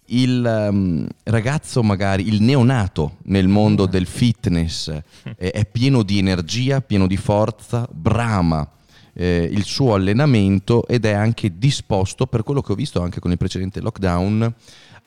il 0.09 0.69
um, 0.71 1.07
ragazzo 1.25 1.83
magari, 1.83 2.29
il 2.29 2.43
neonato 2.43 3.17
nel 3.25 3.49
mondo 3.49 3.87
del 3.87 4.07
fitness 4.07 4.89
eh, 5.37 5.51
è 5.51 5.67
pieno 5.67 6.03
di 6.03 6.19
energia, 6.19 6.81
pieno 6.81 7.07
di 7.07 7.17
forza, 7.17 7.89
brama 7.91 8.69
eh, 9.19 9.49
il 9.51 9.65
suo 9.65 9.95
allenamento 9.95 10.87
ed 10.87 11.05
è 11.05 11.13
anche 11.13 11.59
disposto, 11.59 12.27
per 12.27 12.45
quello 12.45 12.63
che 12.63 12.73
ho 12.73 12.77
visto 12.77 13.03
anche 13.03 13.19
con 13.19 13.33
il 13.33 13.37
precedente 13.37 13.81
lockdown, 13.81 14.55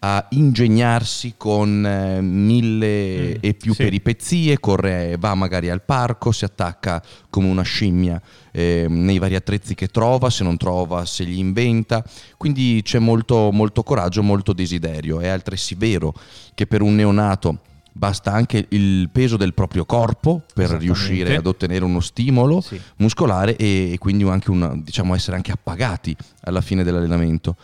a 0.04 0.26
ingegnarsi 0.32 1.36
con 1.38 1.86
eh, 1.86 2.22
mille 2.22 3.36
mm, 3.36 3.40
e 3.40 3.54
più 3.54 3.74
sì. 3.74 3.84
peripezie, 3.84 4.60
corre, 4.60 5.16
va 5.20 5.36
magari 5.36 5.70
al 5.70 5.84
parco, 5.84 6.32
si 6.32 6.44
attacca 6.44 7.04
come 7.30 7.48
una 7.48 7.62
scimmia 7.62 8.20
eh, 8.52 8.88
nei 8.90 9.20
vari 9.20 9.36
attrezzi 9.36 9.76
che 9.76 9.88
trova, 9.88 10.32
se 10.32 10.44
non 10.44 10.58
trova 10.58 11.06
se 11.06 11.24
li 11.24 11.38
inventa, 11.38 12.04
quindi 12.38 12.82
c'è 12.84 12.98
molto, 12.98 13.52
molto 13.52 13.84
coraggio, 13.84 14.24
molto 14.24 14.54
desiderio. 14.54 15.20
È 15.20 15.28
altresì 15.28 15.76
vero 15.76 16.16
che 16.56 16.66
per 16.66 16.82
un 16.82 16.96
neonato 16.96 17.60
basta 17.92 18.32
anche 18.32 18.66
il 18.70 19.08
peso 19.12 19.38
del 19.38 19.54
proprio 19.54 19.86
corpo 19.86 20.44
per 20.54 20.72
riuscire 20.72 21.36
ad 21.36 21.46
ottenere 21.46 21.86
uno 21.86 22.00
stimolo 22.00 22.62
sì. 22.62 22.80
muscolare 22.98 23.56
e, 23.56 23.92
e 23.92 23.98
quindi 24.00 24.24
anche 24.24 24.50
una, 24.50 24.74
diciamo, 24.76 25.14
essere 25.14 25.36
anche 25.36 25.52
appagati 25.52 26.16
alla 26.42 26.62
fine 26.62 26.84
dell'allenamento. 26.84 27.56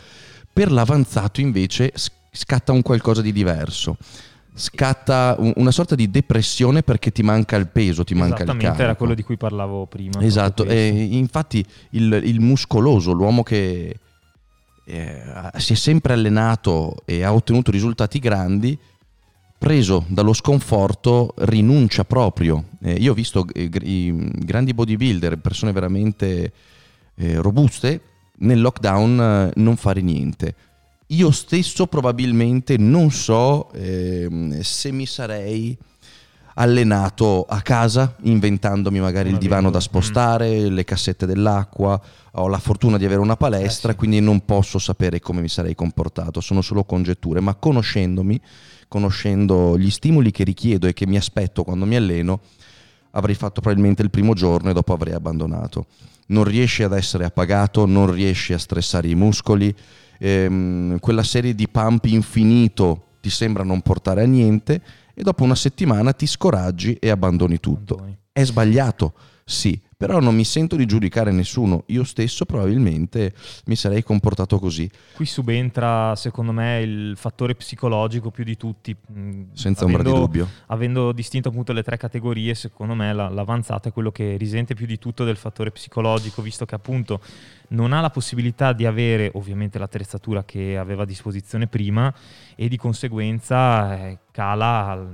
Per 0.52 0.70
l'avanzato 0.72 1.40
invece 1.40 1.92
scatta 2.30 2.72
un 2.72 2.82
qualcosa 2.82 3.22
di 3.22 3.32
diverso. 3.32 3.96
Scatta 4.54 5.36
una 5.38 5.70
sorta 5.70 5.94
di 5.94 6.10
depressione 6.10 6.82
perché 6.82 7.12
ti 7.12 7.22
manca 7.22 7.54
il 7.54 7.68
peso, 7.68 8.02
ti 8.02 8.14
manca 8.14 8.42
il 8.42 8.46
carico. 8.46 8.52
Esattamente, 8.52 8.82
era 8.82 8.94
quello 8.96 9.14
di 9.14 9.22
cui 9.22 9.36
parlavo 9.36 9.86
prima. 9.86 10.20
Esatto, 10.20 10.64
e 10.64 10.88
infatti 10.88 11.64
il, 11.90 12.20
il, 12.24 12.40
muscoloso, 12.40 13.12
l'uomo 13.12 13.44
che 13.44 13.96
eh, 14.84 15.22
si 15.58 15.74
è 15.74 15.76
sempre 15.76 16.14
allenato 16.14 16.96
e 17.04 17.22
ha 17.22 17.32
ottenuto 17.32 17.70
risultati 17.70 18.18
grandi, 18.18 18.76
preso 19.56 20.04
dallo 20.08 20.32
sconforto 20.32 21.34
rinuncia 21.38 22.04
proprio. 22.04 22.64
Eh, 22.82 22.94
io 22.94 23.12
ho 23.12 23.14
visto 23.14 23.46
eh, 23.52 23.68
grandi 23.68 24.74
bodybuilder, 24.74 25.38
persone 25.38 25.70
veramente 25.70 26.52
eh, 27.14 27.36
robuste, 27.36 28.00
nel 28.38 28.60
lockdown 28.60 29.20
eh, 29.20 29.60
non 29.60 29.76
fare 29.76 30.00
niente 30.00 30.54
io 31.08 31.30
stesso 31.30 31.86
probabilmente 31.86 32.76
non 32.76 33.10
so 33.10 33.70
eh, 33.72 34.28
se 34.60 34.92
mi 34.92 35.06
sarei 35.06 35.76
allenato 36.54 37.46
a 37.48 37.60
casa 37.62 38.16
inventandomi 38.22 38.98
magari 38.98 39.30
il 39.30 39.38
divano 39.38 39.70
da 39.70 39.80
spostare, 39.80 40.68
mm. 40.68 40.74
le 40.74 40.84
cassette 40.84 41.24
dell'acqua, 41.24 42.00
ho 42.32 42.48
la 42.48 42.58
fortuna 42.58 42.98
di 42.98 43.04
avere 43.04 43.20
una 43.20 43.36
palestra, 43.36 43.92
eh 43.92 43.94
quindi 43.94 44.20
non 44.20 44.44
posso 44.44 44.78
sapere 44.78 45.20
come 45.20 45.40
mi 45.40 45.48
sarei 45.48 45.74
comportato, 45.74 46.40
sono 46.40 46.60
solo 46.60 46.84
congetture, 46.84 47.40
ma 47.40 47.54
conoscendomi, 47.54 48.40
conoscendo 48.88 49.78
gli 49.78 49.90
stimoli 49.90 50.30
che 50.30 50.44
richiedo 50.44 50.88
e 50.88 50.92
che 50.92 51.06
mi 51.06 51.16
aspetto 51.16 51.62
quando 51.62 51.86
mi 51.86 51.96
alleno, 51.96 52.40
avrei 53.12 53.36
fatto 53.36 53.60
probabilmente 53.60 54.02
il 54.02 54.10
primo 54.10 54.34
giorno 54.34 54.70
e 54.70 54.72
dopo 54.72 54.92
avrei 54.92 55.14
abbandonato. 55.14 55.86
Non 56.26 56.44
riesci 56.44 56.82
ad 56.82 56.92
essere 56.92 57.24
appagato, 57.24 57.86
non 57.86 58.10
riesci 58.12 58.52
a 58.52 58.58
stressare 58.58 59.08
i 59.08 59.14
muscoli, 59.14 59.74
ehm, 60.18 60.98
quella 60.98 61.22
serie 61.22 61.54
di 61.54 61.68
pump 61.68 62.04
infinito 62.06 63.04
ti 63.20 63.30
sembra 63.30 63.62
non 63.62 63.80
portare 63.80 64.22
a 64.22 64.26
niente 64.26 64.82
e 65.14 65.22
dopo 65.22 65.44
una 65.44 65.54
settimana 65.54 66.12
ti 66.12 66.26
scoraggi 66.26 66.94
e 66.94 67.10
abbandoni 67.10 67.58
tutto. 67.58 67.94
Abbandoni. 67.94 68.18
È 68.32 68.44
sbagliato, 68.44 69.14
sì, 69.44 69.80
però 69.98 70.20
non 70.20 70.36
mi 70.36 70.44
sento 70.44 70.76
di 70.76 70.86
giudicare 70.86 71.32
nessuno, 71.32 71.82
io 71.86 72.04
stesso 72.04 72.44
probabilmente 72.44 73.34
mi 73.64 73.74
sarei 73.74 74.04
comportato 74.04 74.60
così. 74.60 74.88
Qui 75.16 75.26
subentra 75.26 76.14
secondo 76.14 76.52
me 76.52 76.80
il 76.82 77.16
fattore 77.16 77.56
psicologico 77.56 78.30
più 78.30 78.44
di 78.44 78.56
tutti. 78.56 78.94
Mm, 78.94 79.46
Senza 79.54 79.82
avendo, 79.82 79.98
ombra 79.98 80.02
di 80.04 80.24
dubbio. 80.24 80.48
Avendo 80.66 81.10
distinto 81.10 81.48
appunto 81.48 81.72
le 81.72 81.82
tre 81.82 81.96
categorie, 81.96 82.54
secondo 82.54 82.94
me 82.94 83.12
la, 83.12 83.28
l'avanzata 83.28 83.88
è 83.88 83.92
quello 83.92 84.12
che 84.12 84.36
risente 84.36 84.74
più 84.74 84.86
di 84.86 85.00
tutto 85.00 85.24
del 85.24 85.36
fattore 85.36 85.72
psicologico, 85.72 86.42
visto 86.42 86.64
che 86.64 86.76
appunto 86.76 87.20
non 87.70 87.92
ha 87.92 88.00
la 88.00 88.10
possibilità 88.10 88.72
di 88.72 88.86
avere 88.86 89.32
ovviamente 89.34 89.80
l'attrezzatura 89.80 90.44
che 90.44 90.78
aveva 90.78 91.02
a 91.02 91.06
disposizione 91.06 91.66
prima 91.66 92.14
e 92.54 92.68
di 92.68 92.76
conseguenza 92.76 93.98
eh, 94.06 94.18
cala 94.30 95.04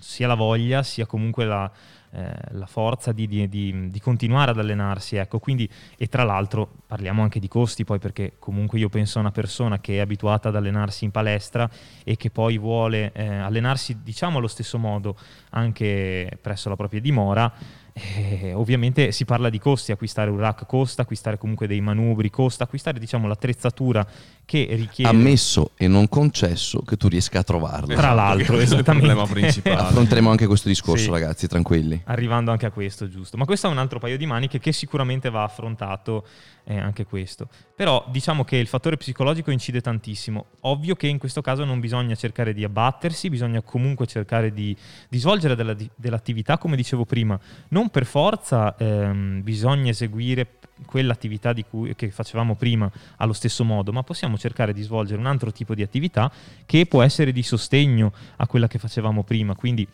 sia 0.00 0.26
la 0.26 0.34
voglia 0.34 0.82
sia 0.82 1.06
comunque 1.06 1.44
la 1.44 1.70
eh, 2.14 2.32
la 2.52 2.66
forza 2.66 3.10
di, 3.10 3.26
di, 3.26 3.48
di, 3.48 3.88
di, 3.90 4.00
continuare 4.00 4.52
ad 4.52 4.58
allenarsi. 4.58 5.16
Ecco. 5.16 5.40
Quindi, 5.40 5.68
e 5.96 6.06
tra 6.06 6.22
l'altro 6.22 6.68
parliamo 6.86 7.22
anche 7.22 7.40
di 7.40 7.48
costi, 7.48 7.84
poi 7.84 7.98
perché 7.98 8.34
comunque 8.38 8.78
io 8.78 8.88
penso 8.88 9.18
a 9.18 9.22
una 9.22 9.32
persona 9.32 9.80
che 9.80 9.96
è 9.96 9.98
abituata 9.98 10.48
ad 10.48 10.56
allenarsi 10.56 11.04
in 11.04 11.10
palestra 11.10 11.68
e 12.04 12.16
che 12.16 12.30
poi 12.30 12.56
vuole 12.56 13.10
eh, 13.14 13.26
allenarsi, 13.26 14.02
diciamo 14.02 14.38
allo 14.38 14.46
stesso 14.46 14.78
modo, 14.78 15.16
anche 15.50 16.38
presso 16.40 16.68
la 16.68 16.76
propria 16.76 17.00
dimora. 17.00 17.52
Eh, 17.96 18.52
ovviamente 18.54 19.12
si 19.12 19.24
parla 19.24 19.48
di 19.48 19.60
costi, 19.60 19.92
acquistare 19.92 20.28
un 20.28 20.38
rack 20.38 20.66
costa, 20.66 21.02
acquistare 21.02 21.38
comunque 21.38 21.68
dei 21.68 21.80
manubri 21.80 22.28
costa, 22.28 22.64
acquistare 22.64 22.98
diciamo 22.98 23.28
l'attrezzatura 23.28 24.04
che 24.44 24.66
richiede... 24.72 25.08
Ammesso 25.10 25.70
e 25.76 25.86
non 25.86 26.08
concesso 26.08 26.80
che 26.82 26.96
tu 26.96 27.06
riesca 27.08 27.38
a 27.38 27.42
trovarla. 27.44 27.94
Tra 27.94 28.12
l'altro, 28.12 28.56
Questo 28.56 28.74
è 28.74 28.78
il 28.78 28.82
esattamente. 28.82 29.06
problema 29.06 29.26
principale. 29.32 29.76
Affronteremo 29.76 30.28
anche 30.30 30.46
questo 30.46 30.68
discorso 30.68 31.04
Sì. 31.04 31.10
ragazzi, 31.10 31.46
tranquilli. 31.46 32.02
Arrivando 32.06 32.50
anche 32.50 32.66
a 32.66 32.70
questo, 32.70 33.08
giusto. 33.08 33.36
Ma 33.36 33.44
questo 33.44 33.68
è 33.68 33.70
un 33.70 33.78
altro 33.78 34.00
paio 34.00 34.16
di 34.18 34.26
maniche 34.26 34.58
che 34.58 34.72
sicuramente 34.72 35.30
va 35.30 35.44
affrontato 35.44 36.26
eh, 36.64 36.76
anche 36.78 37.04
questo. 37.04 37.48
Però 37.76 38.04
diciamo 38.10 38.42
che 38.44 38.56
il 38.56 38.66
fattore 38.66 38.96
psicologico 38.96 39.50
incide 39.50 39.80
tantissimo. 39.80 40.46
Ovvio 40.62 40.94
che 40.96 41.06
in 41.06 41.18
questo 41.18 41.40
caso 41.40 41.64
non 41.64 41.78
bisogna 41.80 42.14
cercare 42.14 42.52
di 42.52 42.64
abbattersi, 42.64 43.30
bisogna 43.30 43.62
comunque 43.62 44.06
cercare 44.06 44.52
di, 44.52 44.76
di 45.08 45.18
svolgere 45.18 45.54
della- 45.54 45.74
di- 45.74 45.88
dell'attività, 45.94 46.58
come 46.58 46.76
dicevo 46.76 47.04
prima. 47.04 47.38
Non 47.68 47.83
per 47.90 48.04
forza 48.06 48.76
ehm, 48.76 49.42
bisogna 49.42 49.90
eseguire 49.90 50.46
quell'attività 50.86 51.54
cui, 51.68 51.94
che 51.94 52.10
facevamo 52.10 52.56
prima 52.56 52.90
allo 53.16 53.32
stesso 53.32 53.64
modo, 53.64 53.92
ma 53.92 54.02
possiamo 54.02 54.36
cercare 54.36 54.72
di 54.72 54.82
svolgere 54.82 55.20
un 55.20 55.26
altro 55.26 55.52
tipo 55.52 55.74
di 55.74 55.82
attività 55.82 56.30
che 56.66 56.86
può 56.86 57.02
essere 57.02 57.32
di 57.32 57.42
sostegno 57.42 58.12
a 58.36 58.46
quella 58.46 58.66
che 58.66 58.78
facevamo 58.78 59.22
prima. 59.22 59.54
Quindi 59.54 59.86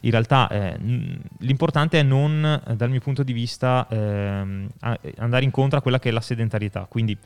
in 0.00 0.10
realtà 0.10 0.48
eh, 0.48 0.78
l'importante 1.38 2.00
è 2.00 2.02
non, 2.02 2.62
eh, 2.66 2.76
dal 2.76 2.90
mio 2.90 3.00
punto 3.00 3.22
di 3.22 3.32
vista, 3.32 3.86
a- 3.88 4.98
andare 5.16 5.44
incontro 5.44 5.78
a 5.78 5.82
quella 5.82 5.98
che 5.98 6.08
è 6.08 6.12
la 6.12 6.20
sedentarietà. 6.20 6.86
Quindi 6.88 7.16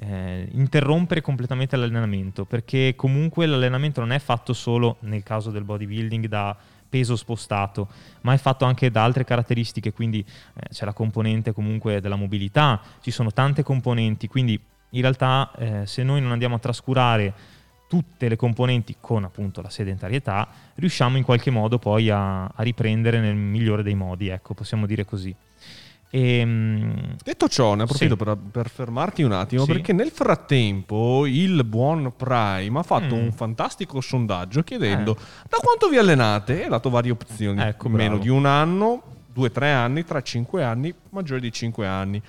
eh, 0.00 0.48
interrompere 0.52 1.20
completamente 1.20 1.76
l'allenamento, 1.76 2.44
perché 2.44 2.94
comunque 2.96 3.46
l'allenamento 3.46 4.00
non 4.00 4.12
è 4.12 4.18
fatto 4.18 4.52
solo, 4.52 4.96
nel 5.00 5.22
caso 5.22 5.50
del 5.50 5.64
bodybuilding, 5.64 6.26
da 6.26 6.56
peso 6.88 7.16
spostato, 7.16 7.88
ma 8.22 8.32
è 8.32 8.38
fatto 8.38 8.64
anche 8.64 8.90
da 8.90 9.04
altre 9.04 9.24
caratteristiche, 9.24 9.92
quindi 9.92 10.20
eh, 10.20 10.68
c'è 10.70 10.84
la 10.84 10.92
componente 10.92 11.52
comunque 11.52 12.00
della 12.00 12.16
mobilità, 12.16 12.80
ci 13.00 13.10
sono 13.10 13.32
tante 13.32 13.62
componenti, 13.62 14.28
quindi 14.28 14.60
in 14.90 15.00
realtà 15.00 15.50
eh, 15.58 15.86
se 15.86 16.02
noi 16.02 16.20
non 16.20 16.32
andiamo 16.32 16.54
a 16.54 16.58
trascurare 16.58 17.34
tutte 17.88 18.28
le 18.28 18.36
componenti 18.36 18.96
con 19.00 19.24
appunto 19.24 19.62
la 19.62 19.70
sedentarietà, 19.70 20.48
riusciamo 20.74 21.16
in 21.16 21.24
qualche 21.24 21.50
modo 21.50 21.78
poi 21.78 22.10
a, 22.10 22.44
a 22.44 22.62
riprendere 22.62 23.18
nel 23.18 23.34
migliore 23.34 23.82
dei 23.82 23.94
modi, 23.94 24.28
ecco, 24.28 24.54
possiamo 24.54 24.86
dire 24.86 25.04
così. 25.04 25.34
Ehm, 26.10 27.16
Detto 27.22 27.48
ciò, 27.48 27.74
ne 27.74 27.82
approfitto 27.82 28.16
Sì. 28.16 28.24
per, 28.24 28.36
per 28.50 28.68
fermarti 28.70 29.22
un 29.22 29.32
attimo, 29.32 29.64
Sì. 29.64 29.72
perché 29.72 29.92
nel 29.92 30.10
frattempo 30.10 31.26
il 31.26 31.62
buon 31.64 32.12
Prime 32.16 32.78
ha 32.78 32.82
fatto 32.82 33.14
Mm. 33.14 33.22
un 33.24 33.32
fantastico 33.32 34.00
sondaggio 34.00 34.62
chiedendo 34.62 35.14
da 35.48 35.58
quanto 35.60 35.88
vi 35.88 35.98
allenate 35.98 36.62
e 36.62 36.64
ha 36.64 36.68
dato 36.68 36.88
varie 36.90 37.10
opzioni. 37.10 37.60
Ecco, 37.60 37.88
Meno 37.90 38.08
bravo. 38.16 38.22
di 38.22 38.28
un 38.30 38.46
anno, 38.46 39.02
due, 39.32 39.50
tre 39.52 39.70
anni, 39.72 40.04
tra 40.04 40.22
cinque 40.22 40.64
anni, 40.64 40.94
maggiore 41.10 41.40
di 41.40 41.52
cinque 41.52 41.86
anni. 41.86 42.22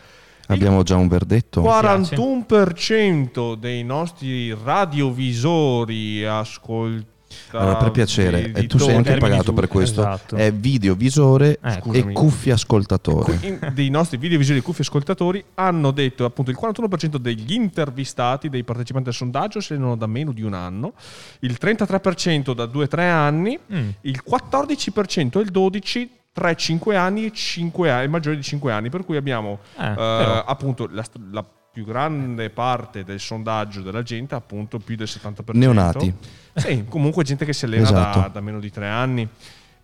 Abbiamo 0.48 0.82
già 0.84 0.96
un 0.96 1.08
verdetto? 1.08 1.62
41% 1.62 3.54
dei 3.56 3.84
nostri 3.84 4.52
radiovisori 4.62 6.26
ascoltatori 6.26 7.18
Allora, 7.52 7.76
per 7.78 7.92
piacere, 7.92 8.52
eh, 8.52 8.68
tu 8.68 8.78
sei 8.78 8.96
anche 8.96 9.18
pagato 9.18 9.54
per 9.54 9.68
questo. 9.68 10.02
Esatto. 10.02 10.36
È 10.36 10.52
videovisore 10.52 11.60
Eh, 11.64 11.70
e 11.70 11.80
scusami. 11.82 12.14
cuffia 12.14 12.54
ascoltatore. 12.54 13.38
in- 13.42 13.72
dei 13.74 13.90
nostri 13.90 14.18
videovisori 14.18 14.60
e 14.60 14.62
cuffi 14.62 14.82
ascoltatori 14.82 15.44
hanno 15.56 15.92
detto 15.92 16.26
appunto 16.26 16.52
il 16.52 16.58
41% 16.60 17.18
degli 17.18 17.54
intervistati 17.54 18.50
dei 18.50 18.64
partecipanti 18.64 19.10
al 19.10 19.16
sondaggio 19.16 19.60
se 19.62 19.78
non 19.78 19.98
da 19.98 20.08
meno 20.08 20.32
di 20.32 20.42
un 20.44 20.54
anno, 20.54 20.94
il 21.42 21.58
33% 21.60 22.54
da 22.54 22.66
2-3 22.66 23.10
anni, 23.10 23.58
mm, 23.72 23.90
il 24.02 24.22
14% 24.24 25.40
e 25.40 25.44
il 25.44 25.52
12% 25.52 26.10
3-5 26.32 26.96
anni 26.96 27.26
e 27.26 27.32
5 27.34 27.90
anni, 27.90 28.08
maggiori 28.08 28.38
di 28.38 28.44
5 28.44 28.72
anni, 28.72 28.90
per 28.90 29.04
cui 29.04 29.18
abbiamo 29.18 29.60
eh, 29.78 29.84
eh, 29.98 30.44
appunto 30.46 30.88
la, 30.90 31.04
la 31.32 31.44
più 31.80 31.86
grande 31.86 32.50
parte 32.50 33.06
del 33.06 33.22
sondaggio 33.22 33.82
della 33.82 34.04
gente, 34.04 34.36
appunto 34.36 34.80
più 34.80 34.98
del 34.98 35.08
70%. 35.10 35.56
Neonati. 35.58 36.14
Sì, 36.56 36.84
comunque 36.90 37.24
gente 37.24 37.46
che 37.46 37.54
si 37.54 37.64
allena 37.66 37.84
Esatto. 37.84 38.20
da, 38.20 38.28
da 38.28 38.42
meno 38.42 38.60
di 38.60 38.70
3 38.70 38.86
anni. 38.88 39.28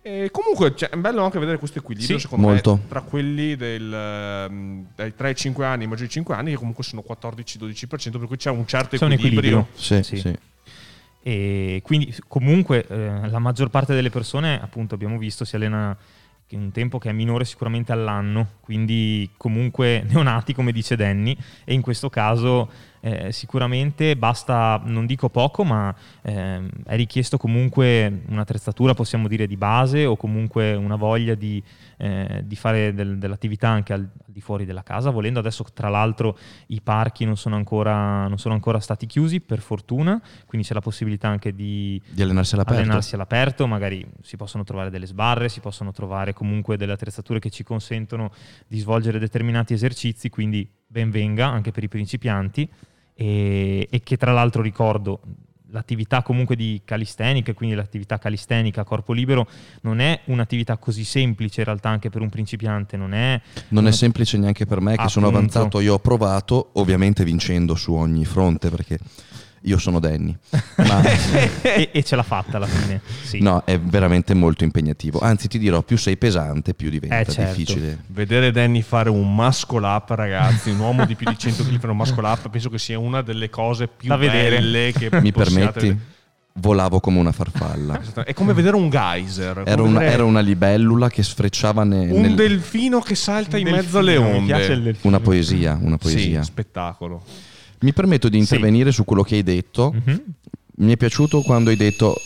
E 0.02 0.28
comunque 0.30 0.74
cioè, 0.76 0.90
è 0.90 0.96
bello 0.96 1.24
anche 1.24 1.38
vedere 1.38 1.58
questo 1.58 1.78
equilibrio, 1.78 2.16
Sì, 2.18 2.22
secondo 2.22 2.48
molto. 2.48 2.74
me, 2.74 2.80
tra 2.88 3.00
quelli 3.00 3.56
del, 3.56 3.92
ehm, 3.92 4.86
dai 4.94 5.14
3 5.14 5.28
ai 5.28 5.34
5 5.34 5.64
anni 5.64 5.84
e 5.84 5.86
maggiori 5.86 6.06
di 6.08 6.12
5 6.12 6.34
anni, 6.34 6.50
che 6.50 6.56
comunque 6.56 6.84
sono 6.84 7.02
14-12%, 7.02 8.18
per 8.18 8.26
cui 8.28 8.36
c'è 8.36 8.50
un 8.50 8.66
certo 8.66 8.96
C'è 8.98 9.04
un 9.06 9.12
equilibrio. 9.12 9.60
equilibrio. 9.60 10.02
Sì, 10.02 10.02
Sì. 10.02 10.16
sì. 10.20 10.38
E 11.22 11.80
quindi 11.82 12.14
comunque 12.28 12.86
eh, 12.86 13.28
la 13.30 13.38
maggior 13.40 13.68
parte 13.70 13.94
delle 13.94 14.10
persone, 14.10 14.60
appunto 14.62 14.94
abbiamo 14.94 15.16
visto, 15.18 15.44
si 15.46 15.56
allena 15.56 15.96
un 16.50 16.70
tempo 16.70 16.98
che 16.98 17.10
è 17.10 17.12
minore 17.12 17.44
sicuramente 17.44 17.92
all'anno, 17.92 18.50
quindi 18.60 19.28
comunque 19.36 20.04
neonati 20.08 20.54
come 20.54 20.72
dice 20.72 20.94
Danny 20.94 21.36
e 21.64 21.74
in 21.74 21.80
questo 21.80 22.08
caso 22.08 22.70
eh, 23.06 23.30
sicuramente 23.30 24.16
basta, 24.16 24.82
non 24.84 25.06
dico 25.06 25.28
poco, 25.28 25.62
ma 25.62 25.94
ehm, 26.22 26.68
è 26.86 26.96
richiesto 26.96 27.36
comunque 27.36 28.22
un'attrezzatura 28.26 28.94
possiamo 28.94 29.28
dire 29.28 29.46
di 29.46 29.56
base 29.56 30.06
o 30.06 30.16
comunque 30.16 30.74
una 30.74 30.96
voglia 30.96 31.36
di, 31.36 31.62
eh, 31.98 32.42
di 32.44 32.56
fare 32.56 32.92
del- 32.94 33.18
dell'attività 33.18 33.68
anche 33.68 33.92
al, 33.92 34.00
al 34.00 34.32
di 34.32 34.40
fuori 34.40 34.64
della 34.64 34.82
casa, 34.82 35.10
volendo 35.10 35.38
adesso 35.38 35.64
tra 35.72 35.88
l'altro 35.88 36.36
i 36.68 36.80
parchi 36.80 37.24
non 37.24 37.36
sono 37.36 37.54
ancora, 37.54 38.26
non 38.26 38.38
sono 38.38 38.54
ancora 38.54 38.80
stati 38.80 39.06
chiusi 39.06 39.40
per 39.40 39.60
fortuna, 39.60 40.20
quindi 40.44 40.66
c'è 40.66 40.74
la 40.74 40.80
possibilità 40.80 41.28
anche 41.28 41.54
di 41.54 42.02
Di 42.10 42.22
allenarsi 42.22 42.54
all'aperto. 42.54 42.80
allenarsi 42.80 43.14
all'aperto, 43.14 43.68
magari 43.68 44.04
si 44.22 44.36
possono 44.36 44.64
trovare 44.64 44.90
delle 44.90 45.06
sbarre, 45.06 45.48
si 45.48 45.60
possono 45.60 45.92
trovare 45.92 46.32
comunque 46.32 46.76
delle 46.76 46.92
attrezzature 46.92 47.38
che 47.38 47.50
ci 47.50 47.62
consentono 47.62 48.32
di 48.66 48.80
svolgere 48.80 49.20
determinati 49.20 49.74
esercizi, 49.74 50.28
quindi 50.28 50.68
ben 50.88 51.10
venga 51.10 51.46
anche 51.46 51.70
per 51.70 51.84
i 51.84 51.88
principianti 51.88 52.68
e, 53.16 53.88
e 53.90 54.00
che 54.02 54.16
tra 54.16 54.32
l'altro 54.32 54.62
ricordo 54.62 55.20
l'attività 55.70 56.22
comunque 56.22 56.54
di 56.54 56.80
calistenica, 56.84 57.52
quindi 57.52 57.74
l'attività 57.74 58.18
calistenica 58.18 58.82
a 58.82 58.84
corpo 58.84 59.12
libero 59.12 59.48
non 59.82 59.98
è 59.98 60.20
un'attività 60.26 60.76
così 60.76 61.04
semplice 61.04 61.60
in 61.60 61.66
realtà 61.66 61.88
anche 61.88 62.08
per 62.08 62.20
un 62.20 62.28
principiante, 62.28 62.96
non 62.96 63.12
è 63.12 63.40
Non 63.68 63.86
è 63.86 63.92
semplice 63.92 64.38
neanche 64.38 64.64
per 64.66 64.80
me 64.80 64.96
che 64.96 65.08
sono 65.08 65.26
Appunto. 65.26 65.58
avanzato, 65.58 65.80
io 65.80 65.94
ho 65.94 65.98
provato, 65.98 66.70
ovviamente 66.74 67.24
vincendo 67.24 67.74
su 67.74 67.92
ogni 67.94 68.24
fronte 68.24 68.70
perché 68.70 68.98
io 69.66 69.78
sono 69.78 69.98
Danny. 70.00 70.36
Ma 70.86 71.02
e, 71.62 71.90
e 71.92 72.02
ce 72.02 72.16
l'ha 72.16 72.22
fatta 72.22 72.56
alla 72.56 72.66
fine. 72.66 73.00
Sì. 73.22 73.40
no, 73.40 73.62
è 73.64 73.78
veramente 73.78 74.34
molto 74.34 74.64
impegnativo. 74.64 75.18
Anzi, 75.20 75.48
ti 75.48 75.58
dirò, 75.58 75.82
più 75.82 75.96
sei 75.98 76.16
pesante, 76.16 76.74
più 76.74 76.88
diventa 76.90 77.18
Eh, 77.18 77.24
certo. 77.24 77.54
difficile. 77.56 77.98
Vedere 78.08 78.50
Danny 78.52 78.82
fare 78.82 79.10
un 79.10 79.34
muscle 79.34 79.84
up, 79.86 80.10
ragazzi, 80.10 80.70
un 80.70 80.78
uomo 80.78 81.04
di 81.04 81.14
più 81.16 81.26
di 81.28 81.36
100 81.38 81.64
kg 81.64 81.78
fare 81.78 81.90
un 81.90 81.96
muscle 81.96 82.26
up, 82.26 82.48
penso 82.48 82.68
che 82.70 82.78
sia 82.78 82.98
una 82.98 83.22
delle 83.22 83.50
cose 83.50 83.88
più 83.88 84.08
Da 84.08 84.16
vedere. 84.16 84.56
belle 84.58 84.92
che 84.92 85.08
Mi 85.20 85.32
permetti? 85.32 85.98
Volavo 86.58 87.00
come 87.00 87.18
una 87.18 87.32
farfalla. 87.32 87.98
vedere. 87.98 88.24
È 88.24 88.32
come 88.32 88.54
vedere 88.54 88.76
un 88.76 88.88
geyser. 88.88 89.62
Era 89.66 89.82
una, 89.82 89.98
vedere 89.98 90.14
era 90.14 90.24
una 90.24 90.40
libellula 90.40 91.10
che 91.10 91.22
sfrecciava 91.22 91.84
ne- 91.84 92.10
un 92.10 92.20
nel- 92.22 92.34
delfino 92.34 93.00
che 93.00 93.14
salta 93.14 93.58
in 93.58 93.64
Delfino, 93.64 93.82
mezzo 93.84 93.98
alle 93.98 94.16
onde. 94.16 94.38
Mi 94.40 94.46
piace 94.46 94.72
il 94.72 94.82
delfino. 94.82 95.14
una 95.14 95.20
poesia, 95.22 95.78
una 95.78 95.98
poesia. 95.98 96.40
Sì, 96.42 96.46
spettacolo. 96.50 97.22
Mi 97.86 97.92
permetto 97.92 98.28
di 98.28 98.36
intervenire 98.36 98.90
su 98.90 99.04
quello 99.04 99.22
che 99.22 99.36
hai 99.36 99.44
detto. 99.44 99.92
Mhm. 99.94 100.22
Mi 100.78 100.92
è 100.92 100.96
piaciuto 100.96 101.40
quando 101.42 101.70
hai 101.70 101.76
detto 101.76 102.20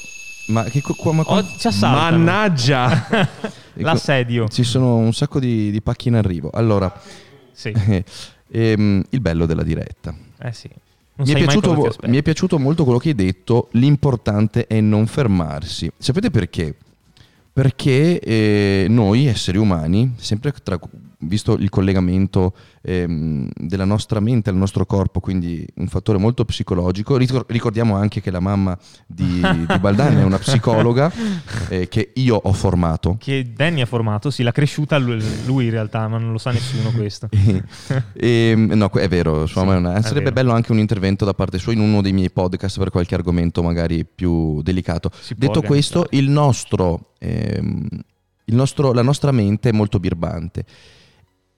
ma 0.46 0.64
che 0.64 0.80
co- 0.80 0.94
qua- 0.94 1.12
ma 1.12 1.22
qua- 1.22 1.36
Oh. 1.44 1.70
Mannaggia! 1.82 3.06
L'assedio. 3.74 4.48
ci 4.48 4.64
sono 4.64 4.96
un 4.96 5.12
sacco 5.12 5.38
di, 5.38 5.70
di 5.70 5.82
pacchi 5.82 6.08
in 6.08 6.14
arrivo. 6.14 6.48
Allora, 6.50 6.90
Sì. 7.52 7.72
ehm, 8.50 9.02
il 9.10 9.20
bello 9.20 9.44
della 9.44 9.62
diretta. 9.62 10.14
Eh 10.40 10.52
sì. 10.52 10.68
Mi 11.16 11.30
è, 11.30 11.34
piaciuto, 11.34 11.94
mi 12.06 12.16
è 12.16 12.22
piaciuto 12.22 12.58
molto 12.58 12.84
quello 12.84 12.98
che 12.98 13.10
hai 13.10 13.14
detto, 13.14 13.68
l'importante 13.72 14.66
è 14.66 14.80
non 14.80 15.06
fermarsi. 15.06 15.92
Sapete 15.98 16.30
perché? 16.30 16.74
Perché 17.52 18.18
eh, 18.18 18.86
noi 18.88 19.26
esseri 19.26 19.58
umani, 19.58 20.14
sempre 20.16 20.54
tra- 20.62 20.80
visto 21.20 21.52
il 21.54 21.68
collegamento 21.68 22.54
ehm, 22.82 23.48
della 23.54 23.84
nostra 23.84 24.20
mente 24.20 24.50
al 24.50 24.56
nostro 24.56 24.86
corpo, 24.86 25.20
quindi 25.20 25.66
un 25.76 25.86
fattore 25.88 26.18
molto 26.18 26.44
psicologico, 26.44 27.16
ricor- 27.16 27.44
ricordiamo 27.50 27.96
anche 27.96 28.20
che 28.20 28.30
la 28.30 28.40
mamma 28.40 28.76
di, 29.06 29.40
di 29.40 29.66
Baldani 29.80 30.20
è 30.20 30.24
una 30.24 30.38
psicologa 30.38 31.12
eh, 31.68 31.88
che 31.88 32.12
io 32.14 32.36
ho 32.36 32.52
formato. 32.52 33.16
Che 33.18 33.52
Danny 33.54 33.80
ha 33.82 33.86
formato, 33.86 34.30
sì, 34.30 34.42
l'ha 34.42 34.52
cresciuta 34.52 34.96
lui, 34.98 35.22
lui 35.46 35.64
in 35.66 35.70
realtà, 35.70 36.08
ma 36.08 36.18
non 36.18 36.32
lo 36.32 36.38
sa 36.38 36.52
nessuno 36.52 36.90
questo. 36.96 37.28
E, 38.12 38.54
no, 38.56 38.90
è 38.90 39.08
vero, 39.08 39.46
sua 39.46 39.62
Sì, 39.62 39.68
è 39.68 39.74
una- 39.76 40.00
sarebbe 40.02 40.20
vero. 40.30 40.34
bello 40.34 40.52
anche 40.52 40.72
un 40.72 40.78
intervento 40.78 41.24
da 41.24 41.34
parte 41.34 41.58
sua 41.58 41.72
in 41.72 41.80
uno 41.80 42.00
dei 42.02 42.12
miei 42.12 42.30
podcast 42.30 42.78
per 42.78 42.90
qualche 42.90 43.14
argomento 43.14 43.62
magari 43.62 44.04
più 44.06 44.62
delicato. 44.62 45.10
Si 45.20 45.34
Detto 45.36 45.62
questo, 45.62 46.06
il 46.10 46.28
nostro, 46.30 47.12
ehm, 47.18 47.86
il 48.46 48.54
nostro- 48.54 48.92
la 48.92 49.02
nostra 49.02 49.30
mente 49.32 49.68
è 49.68 49.72
molto 49.72 50.00
birbante 50.00 50.64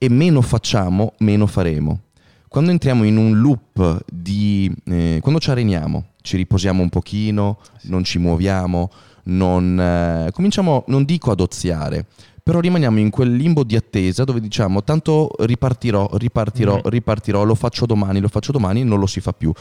e 0.03 0.09
meno 0.09 0.41
facciamo, 0.41 1.13
meno 1.19 1.47
faremo. 1.47 2.01
Quando 2.49 2.73
entriamo 2.73 3.05
in 3.05 3.17
un 3.17 3.39
loop 3.41 4.03
di... 4.13 4.69
eh, 4.87 5.21
quando 5.23 5.39
ci 5.39 5.51
areniamo, 5.51 6.07
ci 6.23 6.37
riposiamo 6.37 6.83
un 6.83 6.89
pochino, 6.89 7.59
non 7.83 8.03
ci 8.03 8.19
muoviamo, 8.19 8.91
non, 9.25 9.79
eh, 9.79 10.31
cominciamo, 10.33 10.83
non 10.89 11.05
dico 11.05 11.31
ad 11.31 11.39
oziare, 11.39 12.05
però 12.43 12.59
rimaniamo 12.59 12.99
in 12.99 13.11
quel 13.11 13.33
limbo 13.33 13.63
di 13.63 13.77
attesa 13.77 14.25
dove 14.25 14.41
diciamo 14.41 14.83
tanto 14.83 15.31
ripartirò, 15.39 16.11
ripartirò, 16.15 16.75
Mhm. 16.83 16.89
ripartirò, 16.91 17.45
lo 17.45 17.55
faccio 17.55 17.87
domani, 17.87 18.19
lo 18.19 18.27
faccio 18.29 18.51
domani 18.51 18.81
e 18.81 18.85
non 18.85 18.99
lo 18.99 19.07
si 19.07 19.21
fa 19.21 19.33
più. 19.33 19.53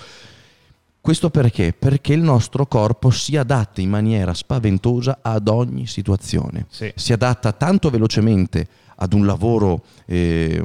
Questo 1.00 1.30
perché? 1.30 1.74
Perché 1.78 2.14
il 2.14 2.22
nostro 2.22 2.66
corpo 2.66 3.12
si 3.12 3.38
adatta 3.38 3.80
in 3.82 3.90
maniera 3.90 4.34
spaventosa 4.34 5.20
ad 5.22 5.48
ogni 5.48 5.86
situazione. 5.88 6.66
Sì. 6.70 6.92
Si 6.96 7.14
adatta 7.14 7.52
tanto 7.54 7.90
velocemente 7.92 8.68
ad 9.02 9.14
un 9.14 9.26
lavoro 9.26 9.84
eh, 10.06 10.64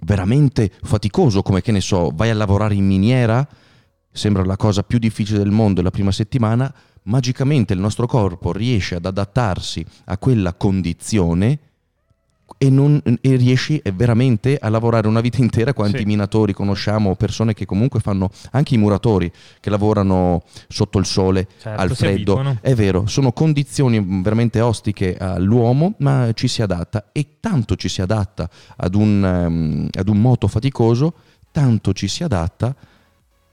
veramente 0.00 0.70
faticoso, 0.82 1.42
come 1.42 1.62
che 1.62 1.72
ne 1.72 1.80
so, 1.80 2.10
vai 2.12 2.30
a 2.30 2.34
lavorare 2.34 2.74
in 2.74 2.86
miniera, 2.86 3.46
sembra 4.10 4.44
la 4.44 4.56
cosa 4.56 4.82
più 4.82 4.98
difficile 4.98 5.38
del 5.38 5.50
mondo 5.50 5.80
la 5.80 5.90
prima 5.90 6.10
settimana, 6.10 6.72
magicamente 7.04 7.72
il 7.72 7.80
nostro 7.80 8.06
corpo 8.06 8.52
riesce 8.52 8.96
ad 8.96 9.06
adattarsi 9.06 9.84
a 10.06 10.18
quella 10.18 10.54
condizione 10.54 11.58
e, 12.62 12.70
non- 12.70 13.02
e 13.20 13.34
riesci 13.34 13.82
veramente 13.94 14.56
a 14.56 14.68
lavorare 14.68 15.08
una 15.08 15.20
vita 15.20 15.38
intera. 15.38 15.72
Quanti 15.74 15.98
Sì. 15.98 16.04
minatori 16.04 16.52
conosciamo, 16.52 17.16
persone 17.16 17.54
che 17.54 17.66
comunque 17.66 17.98
fanno, 17.98 18.30
anche 18.52 18.74
i 18.74 18.78
muratori, 18.78 19.30
che 19.58 19.68
lavorano 19.68 20.44
sotto 20.68 20.98
il 20.98 21.04
sole, 21.06 21.48
Certo, 21.60 21.80
al 21.82 21.96
freddo. 21.96 22.58
È 22.60 22.72
vero, 22.74 23.06
sono 23.08 23.32
condizioni 23.32 24.00
veramente 24.22 24.60
ostiche 24.60 25.16
all'uomo, 25.16 25.94
ma 25.98 26.30
ci 26.34 26.46
si 26.46 26.62
adatta 26.62 27.08
e 27.10 27.38
tanto 27.40 27.74
ci 27.74 27.88
si 27.88 28.00
adatta 28.00 28.48
ad 28.76 28.94
un, 28.94 29.24
ehm, 29.24 29.88
ad 29.98 30.08
un 30.08 30.20
moto 30.20 30.46
faticoso, 30.46 31.14
tanto 31.50 31.92
ci 31.92 32.06
si 32.06 32.22
adatta 32.22 32.72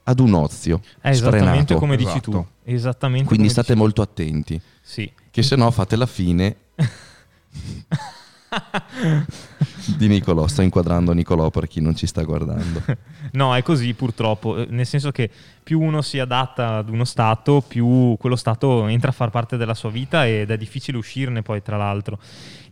ad 0.04 0.18
un 0.20 0.32
ozio 0.34 0.80
È 1.00 1.08
esattamente 1.08 1.74
come 1.74 1.96
dici 1.96 2.10
Esatto. 2.10 2.30
tu. 2.30 2.46
Esattamente 2.62 3.26
Quindi 3.26 3.48
state 3.48 3.74
molto 3.74 4.02
attenti. 4.02 4.60
Sì. 4.82 5.10
che 5.32 5.42
se 5.42 5.56
no 5.56 5.70
fate 5.72 5.96
la 5.96 6.06
fine 6.06 6.56
di 9.96 10.08
Nicolò. 10.08 10.46
Sto 10.46 10.62
inquadrando 10.62 11.12
Nicolò 11.12 11.50
per 11.50 11.68
chi 11.68 11.80
non 11.80 11.94
ci 11.94 12.06
sta 12.06 12.22
guardando. 12.22 12.82
No, 13.32 13.54
è 13.54 13.62
così 13.62 13.94
purtroppo, 13.94 14.56
eh, 14.56 14.66
nel 14.70 14.86
senso 14.86 15.12
che 15.12 15.30
più 15.62 15.80
uno 15.80 16.02
si 16.02 16.18
adatta 16.18 16.78
ad 16.78 16.88
uno 16.88 17.04
stato, 17.04 17.60
più 17.60 18.16
quello 18.18 18.34
stato 18.34 18.88
entra 18.88 19.10
a 19.10 19.12
far 19.12 19.30
parte 19.30 19.56
della 19.56 19.74
sua 19.74 19.90
vita 19.90 20.26
ed 20.26 20.50
è 20.50 20.56
difficile 20.56 20.98
uscirne 20.98 21.42
poi 21.42 21.62
tra 21.62 21.76
l'altro. 21.76 22.18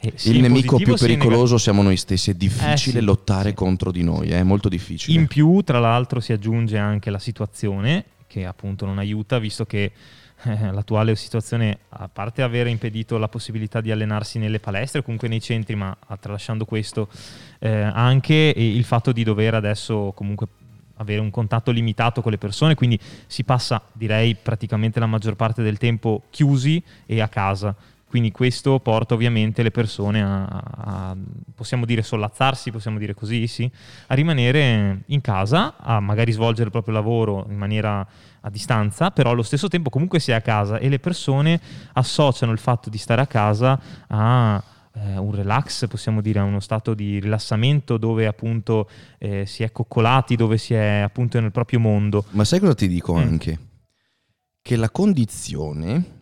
E 0.00 0.14
sia 0.16 0.32
Il 0.32 0.40
nemico 0.40 0.72
positivo 0.72 0.96
più 0.96 1.06
pericoloso 1.06 1.58
siamo 1.58 1.82
noi 1.82 1.96
stessi, 1.96 2.30
è 2.30 2.34
difficile 2.34 2.98
Eh 2.98 3.00
sì, 3.00 3.06
lottare 3.06 3.50
sì. 3.50 3.54
contro 3.54 3.92
di 3.92 4.02
noi, 4.02 4.30
è 4.30 4.42
molto 4.42 4.68
difficile. 4.68 5.16
In 5.16 5.28
più, 5.28 5.60
tra 5.62 5.78
l'altro, 5.78 6.18
si 6.18 6.32
aggiunge 6.32 6.76
anche 6.76 7.10
la 7.10 7.20
situazione 7.20 8.04
che 8.26 8.44
appunto 8.44 8.84
non 8.84 8.98
aiuta, 8.98 9.38
visto 9.38 9.64
che 9.64 9.84
eh, 9.84 9.92
l'attuale 10.72 11.16
situazione, 11.16 11.78
a 11.90 12.08
parte 12.08 12.42
aver 12.42 12.66
impedito 12.66 13.18
la 13.18 13.28
possibilità 13.28 13.80
di 13.80 13.90
allenarsi 13.90 14.38
nelle 14.38 14.60
palestre, 14.60 15.02
comunque 15.02 15.28
nei 15.28 15.40
centri, 15.40 15.74
ma 15.74 15.96
ah, 16.06 16.16
tralasciando 16.16 16.64
questo, 16.64 17.08
eh, 17.58 17.68
anche 17.68 18.52
il 18.54 18.84
fatto 18.84 19.12
di 19.12 19.24
dover 19.24 19.54
adesso 19.54 20.12
comunque 20.14 20.46
avere 20.98 21.20
un 21.20 21.30
contatto 21.30 21.70
limitato 21.70 22.22
con 22.22 22.32
le 22.32 22.38
persone, 22.38 22.74
quindi 22.74 22.98
si 23.26 23.44
passa, 23.44 23.82
direi, 23.92 24.34
praticamente 24.34 25.00
la 25.00 25.06
maggior 25.06 25.36
parte 25.36 25.62
del 25.62 25.78
tempo 25.78 26.24
chiusi 26.30 26.82
e 27.06 27.20
a 27.20 27.28
casa. 27.28 27.74
Quindi 28.08 28.30
questo 28.32 28.80
porta 28.80 29.12
ovviamente 29.14 29.62
le 29.62 29.70
persone 29.70 30.22
a, 30.22 30.44
a- 30.46 31.16
possiamo 31.54 31.84
dire, 31.84 32.02
sollazzarsi, 32.02 32.70
possiamo 32.70 32.98
dire 32.98 33.12
così, 33.14 33.46
sì, 33.46 33.70
a 34.06 34.14
rimanere 34.14 35.02
in 35.06 35.20
casa, 35.20 35.76
a 35.76 36.00
magari 36.00 36.32
svolgere 36.32 36.64
il 36.66 36.70
proprio 36.70 36.94
lavoro 36.94 37.44
in 37.50 37.56
maniera 37.56 38.06
a 38.40 38.50
distanza, 38.50 39.10
però 39.10 39.30
allo 39.30 39.42
stesso 39.42 39.68
tempo 39.68 39.90
comunque 39.90 40.20
si 40.20 40.30
è 40.30 40.34
a 40.34 40.40
casa 40.40 40.78
e 40.78 40.88
le 40.88 40.98
persone 40.98 41.60
associano 41.92 42.52
il 42.52 42.58
fatto 42.58 42.88
di 42.88 42.96
stare 42.96 43.20
a 43.20 43.26
casa 43.26 43.78
a 44.06 44.62
eh, 44.94 45.18
un 45.18 45.34
relax, 45.34 45.86
possiamo 45.86 46.22
dire, 46.22 46.38
a 46.38 46.44
uno 46.44 46.60
stato 46.60 46.94
di 46.94 47.20
rilassamento 47.20 47.98
dove 47.98 48.26
appunto 48.26 48.88
eh, 49.18 49.44
si 49.44 49.62
è 49.64 49.70
coccolati, 49.70 50.34
dove 50.34 50.56
si 50.56 50.72
è 50.72 51.00
appunto 51.04 51.38
nel 51.40 51.52
proprio 51.52 51.78
mondo. 51.78 52.24
Ma 52.30 52.44
sai 52.44 52.58
cosa 52.58 52.74
ti 52.74 52.88
dico 52.88 53.12
Mm. 53.14 53.18
anche? 53.18 53.58
Che 54.62 54.76
la 54.76 54.90
condizione 54.90 56.16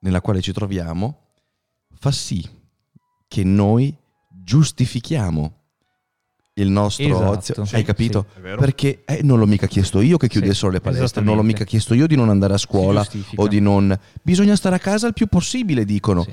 nella 0.00 0.20
quale 0.20 0.40
ci 0.40 0.52
troviamo 0.52 1.26
fa 1.98 2.10
sì 2.12 2.46
che 3.26 3.44
noi 3.44 3.94
giustifichiamo 4.30 5.54
il 6.54 6.70
nostro 6.70 7.04
Esatto. 7.04 7.30
ozio. 7.30 7.64
Sì, 7.64 7.74
Hai 7.76 7.84
capito? 7.84 8.26
È 8.34 8.40
vero. 8.40 8.58
Perché 8.58 9.02
eh, 9.04 9.20
non 9.22 9.38
l'ho 9.38 9.46
mica 9.46 9.66
chiesto 9.66 10.00
io 10.00 10.16
che 10.16 10.28
chiudessero 10.28 10.72
le 10.72 10.80
palestre, 10.80 11.22
non 11.22 11.36
l'ho 11.36 11.42
mica 11.42 11.64
chiesto 11.64 11.94
io 11.94 12.06
di 12.06 12.16
non 12.16 12.30
andare 12.30 12.54
a 12.54 12.58
scuola 12.58 13.06
o 13.36 13.46
di 13.46 13.60
non... 13.60 13.96
Bisogna 14.22 14.56
stare 14.56 14.74
a 14.76 14.78
casa 14.80 15.06
il 15.06 15.12
più 15.12 15.26
possibile, 15.26 15.84
dicono. 15.84 16.24
Sì. 16.24 16.32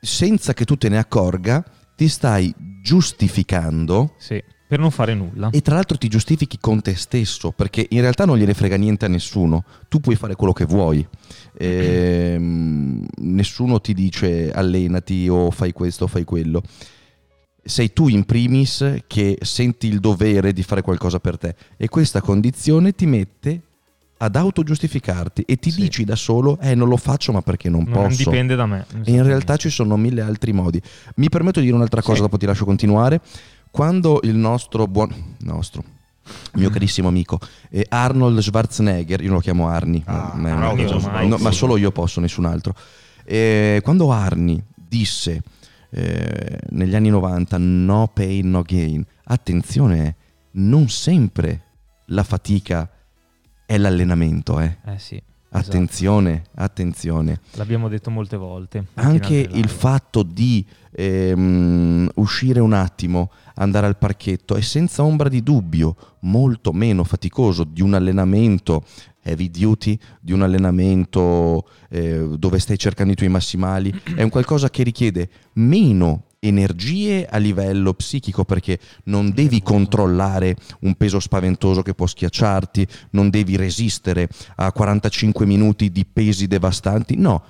Senza 0.00 0.54
che 0.54 0.64
tu 0.64 0.76
te 0.76 0.88
ne 0.88 0.98
accorga, 0.98 1.64
ti 1.94 2.08
stai 2.08 2.52
giustificando 2.82 4.14
Sì, 4.18 4.42
per 4.68 4.78
non 4.80 4.90
fare 4.90 5.14
nulla. 5.14 5.50
e 5.52 5.60
tra 5.62 5.74
l'altro 5.76 5.96
ti 5.96 6.08
giustifichi 6.08 6.58
con 6.60 6.82
te 6.82 6.94
stesso, 6.96 7.52
perché 7.52 7.86
in 7.90 8.00
realtà 8.00 8.24
non 8.24 8.36
gliene 8.36 8.54
frega 8.54 8.76
niente 8.76 9.04
a 9.04 9.08
nessuno. 9.08 9.64
Tu 9.88 10.00
puoi 10.00 10.16
fare 10.16 10.34
quello 10.34 10.52
che 10.52 10.64
vuoi. 10.64 11.06
Ehm, 11.58 13.04
nessuno 13.18 13.80
ti 13.80 13.94
dice 13.94 14.50
allenati 14.52 15.28
o 15.28 15.50
fai 15.50 15.72
questo 15.72 16.04
o 16.04 16.06
fai 16.06 16.24
quello. 16.24 16.62
Sei 17.62 17.92
tu 17.92 18.08
in 18.08 18.24
primis 18.24 19.00
che 19.06 19.38
senti 19.40 19.88
il 19.88 19.98
dovere 20.00 20.52
di 20.52 20.62
fare 20.62 20.82
qualcosa 20.82 21.18
per 21.18 21.36
te 21.36 21.54
e 21.76 21.88
questa 21.88 22.20
condizione 22.20 22.92
ti 22.92 23.06
mette 23.06 23.60
ad 24.18 24.34
autogiustificarti 24.36 25.42
e 25.42 25.56
ti 25.56 25.70
Sì. 25.70 25.80
dici 25.82 26.04
da 26.04 26.14
solo 26.16 26.58
eh 26.60 26.74
non 26.74 26.88
lo 26.88 26.96
faccio 26.96 27.32
ma 27.32 27.42
perché 27.42 27.68
non, 27.68 27.84
Non 27.86 28.04
posso 28.04 28.16
dipende 28.30 28.54
da 28.54 28.64
me. 28.66 28.86
e 29.04 29.10
in 29.10 29.22
realtà 29.24 29.56
ci 29.56 29.68
sono 29.68 29.96
mille 29.96 30.22
altri 30.22 30.52
modi. 30.52 30.80
Mi 31.16 31.28
permetto 31.28 31.58
di 31.58 31.66
dire 31.66 31.76
un'altra 31.76 32.00
cosa, 32.02 32.16
Sì. 32.16 32.22
dopo 32.22 32.38
ti 32.38 32.46
lascio 32.46 32.64
continuare. 32.64 33.20
Quando 33.70 34.20
il 34.22 34.34
nostro 34.36 34.86
buon 34.86 35.34
nostro 35.40 35.82
mio 36.54 36.70
carissimo 36.70 37.06
amico 37.08 37.38
eh, 37.70 37.86
Arnold 37.88 38.38
Schwarzenegger, 38.40 39.20
io 39.22 39.32
lo 39.32 39.38
chiamo 39.38 39.68
Arnie, 39.68 40.02
Ah, 40.06 40.32
ma, 40.34 40.54
ma- 40.54 40.72
no, 40.72 41.36
sì. 41.36 41.42
ma 41.42 41.50
solo 41.52 41.76
io 41.76 41.92
posso, 41.92 42.20
nessun 42.20 42.46
altro. 42.46 42.74
Eh, 43.24 43.80
quando 43.84 44.10
Arnie 44.10 44.64
disse 44.74 45.42
eh, 45.90 46.58
negli 46.70 46.94
anni 46.96 47.10
90 47.10 47.56
no 47.58 48.10
pain 48.12 48.50
no 48.50 48.62
gain, 48.62 49.04
attenzione, 49.24 50.06
eh, 50.06 50.14
non 50.52 50.88
sempre 50.88 51.62
la 52.06 52.22
fatica 52.24 52.88
è 53.64 53.76
l'allenamento, 53.78 54.58
eh. 54.60 54.78
Eh 54.84 54.98
sì, 54.98 55.14
esatto. 55.14 55.24
Attenzione, 55.58 56.42
attenzione 56.54 57.40
l'abbiamo 57.52 57.88
detto 57.88 58.10
molte 58.10 58.36
volte. 58.36 58.86
anche 58.94 59.34
il 59.36 59.68
fatto 59.68 60.22
di 60.22 60.64
ehm, 60.92 62.10
uscire 62.16 62.60
un 62.60 62.72
attimo, 62.72 63.30
andare 63.56 63.86
al 63.86 63.98
parchetto 63.98 64.54
è 64.54 64.60
senza 64.60 65.02
ombra 65.02 65.28
di 65.28 65.42
dubbio 65.42 65.96
molto 66.20 66.72
meno 66.72 67.04
faticoso 67.04 67.64
di 67.64 67.82
un 67.82 67.94
allenamento 67.94 68.84
heavy 69.22 69.50
duty, 69.50 69.98
di 70.20 70.32
un 70.32 70.42
allenamento 70.42 71.68
eh, 71.90 72.36
dove 72.38 72.58
stai 72.58 72.78
cercando 72.78 73.12
i 73.12 73.16
tuoi 73.16 73.28
massimali, 73.28 73.92
è 74.14 74.22
un 74.22 74.30
qualcosa 74.30 74.70
che 74.70 74.84
richiede 74.84 75.28
meno 75.54 76.26
energie 76.38 77.26
a 77.26 77.38
livello 77.38 77.94
psichico 77.94 78.44
perché 78.44 78.78
non 79.04 79.32
devi 79.32 79.62
controllare 79.62 80.56
un 80.80 80.94
peso 80.94 81.18
spaventoso 81.18 81.82
che 81.82 81.94
può 81.94 82.06
schiacciarti, 82.06 82.86
non 83.10 83.30
devi 83.30 83.56
resistere 83.56 84.28
a 84.56 84.70
45 84.70 85.44
minuti 85.46 85.90
di 85.90 86.06
pesi 86.06 86.46
devastanti, 86.46 87.16
no, 87.16 87.42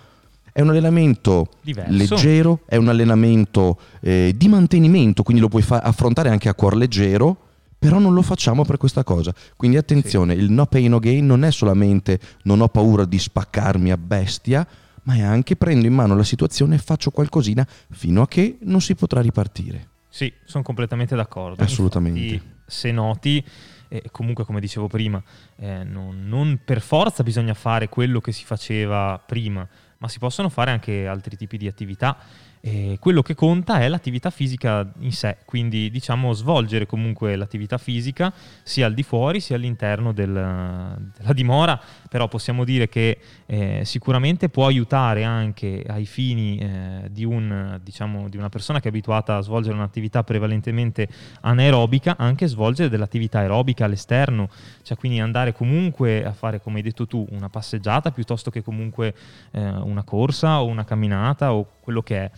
è 0.56 0.62
un 0.62 0.70
allenamento 0.70 1.50
Diverso. 1.60 2.14
leggero, 2.14 2.60
è 2.64 2.76
un 2.76 2.88
allenamento 2.88 3.78
eh, 4.00 4.32
di 4.34 4.48
mantenimento, 4.48 5.22
quindi 5.22 5.42
lo 5.42 5.48
puoi 5.48 5.60
fa- 5.60 5.80
affrontare 5.80 6.30
anche 6.30 6.48
a 6.48 6.54
cuor 6.54 6.76
leggero, 6.76 7.36
però 7.78 7.98
non 7.98 8.14
lo 8.14 8.22
facciamo 8.22 8.64
per 8.64 8.78
questa 8.78 9.04
cosa. 9.04 9.34
Quindi 9.54 9.76
attenzione, 9.76 10.32
il 10.32 10.50
no 10.50 10.64
pain 10.64 10.88
no 10.88 10.98
gain 10.98 11.26
non 11.26 11.44
è 11.44 11.52
solamente 11.52 12.18
non 12.44 12.62
ho 12.62 12.68
paura 12.68 13.04
di 13.04 13.18
spaccarmi 13.18 13.90
a 13.90 13.98
bestia, 13.98 14.66
ma 15.02 15.16
è 15.16 15.20
anche 15.20 15.56
prendo 15.56 15.86
in 15.86 15.92
mano 15.92 16.16
la 16.16 16.24
situazione 16.24 16.76
e 16.76 16.78
faccio 16.78 17.10
qualcosina 17.10 17.66
fino 17.90 18.22
a 18.22 18.26
che 18.26 18.56
non 18.62 18.80
si 18.80 18.94
potrà 18.94 19.20
ripartire. 19.20 19.88
Sì, 20.08 20.32
sono 20.46 20.64
completamente 20.64 21.14
d'accordo. 21.14 21.62
Assolutamente. 21.62 22.18
Infatti, 22.18 22.50
se 22.64 22.92
noti, 22.92 23.44
eh, 23.88 24.04
comunque 24.10 24.46
come 24.46 24.60
dicevo 24.60 24.86
prima, 24.86 25.22
eh, 25.56 25.84
non, 25.84 26.26
non 26.26 26.60
per 26.64 26.80
forza 26.80 27.22
bisogna 27.22 27.52
fare 27.52 27.90
quello 27.90 28.20
che 28.20 28.32
si 28.32 28.46
faceva 28.46 29.22
prima, 29.24 29.68
ma 29.98 30.08
si 30.08 30.18
possono 30.18 30.48
fare 30.48 30.70
anche 30.70 31.06
altri 31.06 31.36
tipi 31.36 31.56
di 31.56 31.66
attività. 31.66 32.16
E 32.60 32.96
quello 32.98 33.22
che 33.22 33.34
conta 33.36 33.78
è 33.78 33.88
l'attività 33.88 34.30
fisica 34.30 34.90
in 34.98 35.12
sé, 35.12 35.36
quindi 35.44 35.88
diciamo 35.88 36.32
svolgere 36.32 36.84
comunque 36.84 37.36
l'attività 37.36 37.78
fisica 37.78 38.32
sia 38.64 38.86
al 38.86 38.94
di 38.94 39.04
fuori 39.04 39.38
sia 39.38 39.54
all'interno 39.54 40.12
del- 40.12 41.12
della 41.16 41.32
dimora, 41.32 41.80
però 42.16 42.28
possiamo 42.28 42.64
dire 42.64 42.88
che 42.88 43.18
eh, 43.44 43.82
sicuramente 43.84 44.48
può 44.48 44.64
aiutare 44.64 45.22
anche 45.24 45.84
ai 45.86 46.06
fini 46.06 46.56
eh, 46.56 47.10
di, 47.10 47.26
un, 47.26 47.78
diciamo, 47.82 48.30
di 48.30 48.38
una 48.38 48.48
persona 48.48 48.80
che 48.80 48.86
è 48.86 48.88
abituata 48.88 49.36
a 49.36 49.42
svolgere 49.42 49.74
un'attività 49.74 50.24
prevalentemente 50.24 51.08
anaerobica, 51.42 52.16
anche 52.16 52.46
svolgere 52.46 52.88
dell'attività 52.88 53.40
aerobica 53.40 53.84
all'esterno, 53.84 54.48
cioè 54.80 54.96
quindi 54.96 55.20
andare 55.20 55.52
comunque 55.52 56.24
a 56.24 56.32
fare, 56.32 56.58
come 56.58 56.78
hai 56.78 56.84
detto 56.84 57.06
tu, 57.06 57.26
una 57.32 57.50
passeggiata 57.50 58.10
piuttosto 58.10 58.50
che 58.50 58.62
comunque 58.62 59.14
eh, 59.50 59.60
una 59.68 60.02
corsa 60.02 60.62
o 60.62 60.64
una 60.68 60.86
camminata 60.86 61.52
o 61.52 61.66
quello 61.82 62.00
che 62.00 62.16
è. 62.16 62.30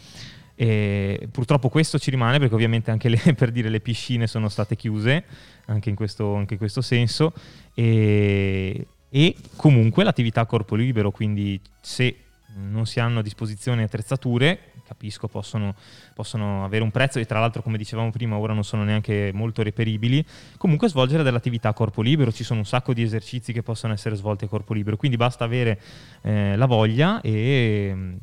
E 0.56 1.28
purtroppo 1.30 1.68
questo 1.68 2.00
ci 2.00 2.10
rimane 2.10 2.40
perché 2.40 2.54
ovviamente 2.54 2.90
anche 2.90 3.08
le, 3.08 3.20
per 3.38 3.52
dire 3.52 3.68
le 3.68 3.78
piscine 3.78 4.26
sono 4.26 4.48
state 4.48 4.74
chiuse, 4.74 5.22
anche 5.66 5.88
in 5.88 5.94
questo, 5.94 6.34
anche 6.34 6.54
in 6.54 6.58
questo 6.58 6.80
senso, 6.80 7.32
e, 7.74 8.84
e 9.10 9.34
comunque 9.56 10.04
l'attività 10.04 10.42
a 10.42 10.46
corpo 10.46 10.74
libero, 10.74 11.10
quindi 11.10 11.60
se 11.80 12.16
non 12.54 12.86
si 12.86 13.00
hanno 13.00 13.20
a 13.20 13.22
disposizione 13.22 13.84
attrezzature, 13.84 14.72
capisco, 14.86 15.28
possono, 15.28 15.74
possono, 16.14 16.64
avere 16.64 16.82
un 16.82 16.90
prezzo 16.90 17.18
e 17.18 17.26
tra 17.26 17.40
l'altro 17.40 17.62
come 17.62 17.76
dicevamo 17.76 18.10
prima 18.10 18.36
ora 18.36 18.54
non 18.54 18.64
sono 18.64 18.84
neanche 18.84 19.30
molto 19.34 19.62
reperibili, 19.62 20.24
comunque 20.56 20.88
svolgere 20.88 21.22
dell'attività 21.22 21.68
a 21.68 21.74
corpo 21.74 22.02
libero, 22.02 22.32
ci 22.32 22.44
sono 22.44 22.60
un 22.60 22.66
sacco 22.66 22.92
di 22.92 23.02
esercizi 23.02 23.52
che 23.52 23.62
possono 23.62 23.92
essere 23.92 24.16
svolti 24.16 24.46
a 24.46 24.48
corpo 24.48 24.72
libero, 24.72 24.96
quindi 24.96 25.16
basta 25.16 25.44
avere 25.44 25.80
eh, 26.22 26.56
la 26.56 26.66
voglia 26.66 27.20
e 27.20 28.16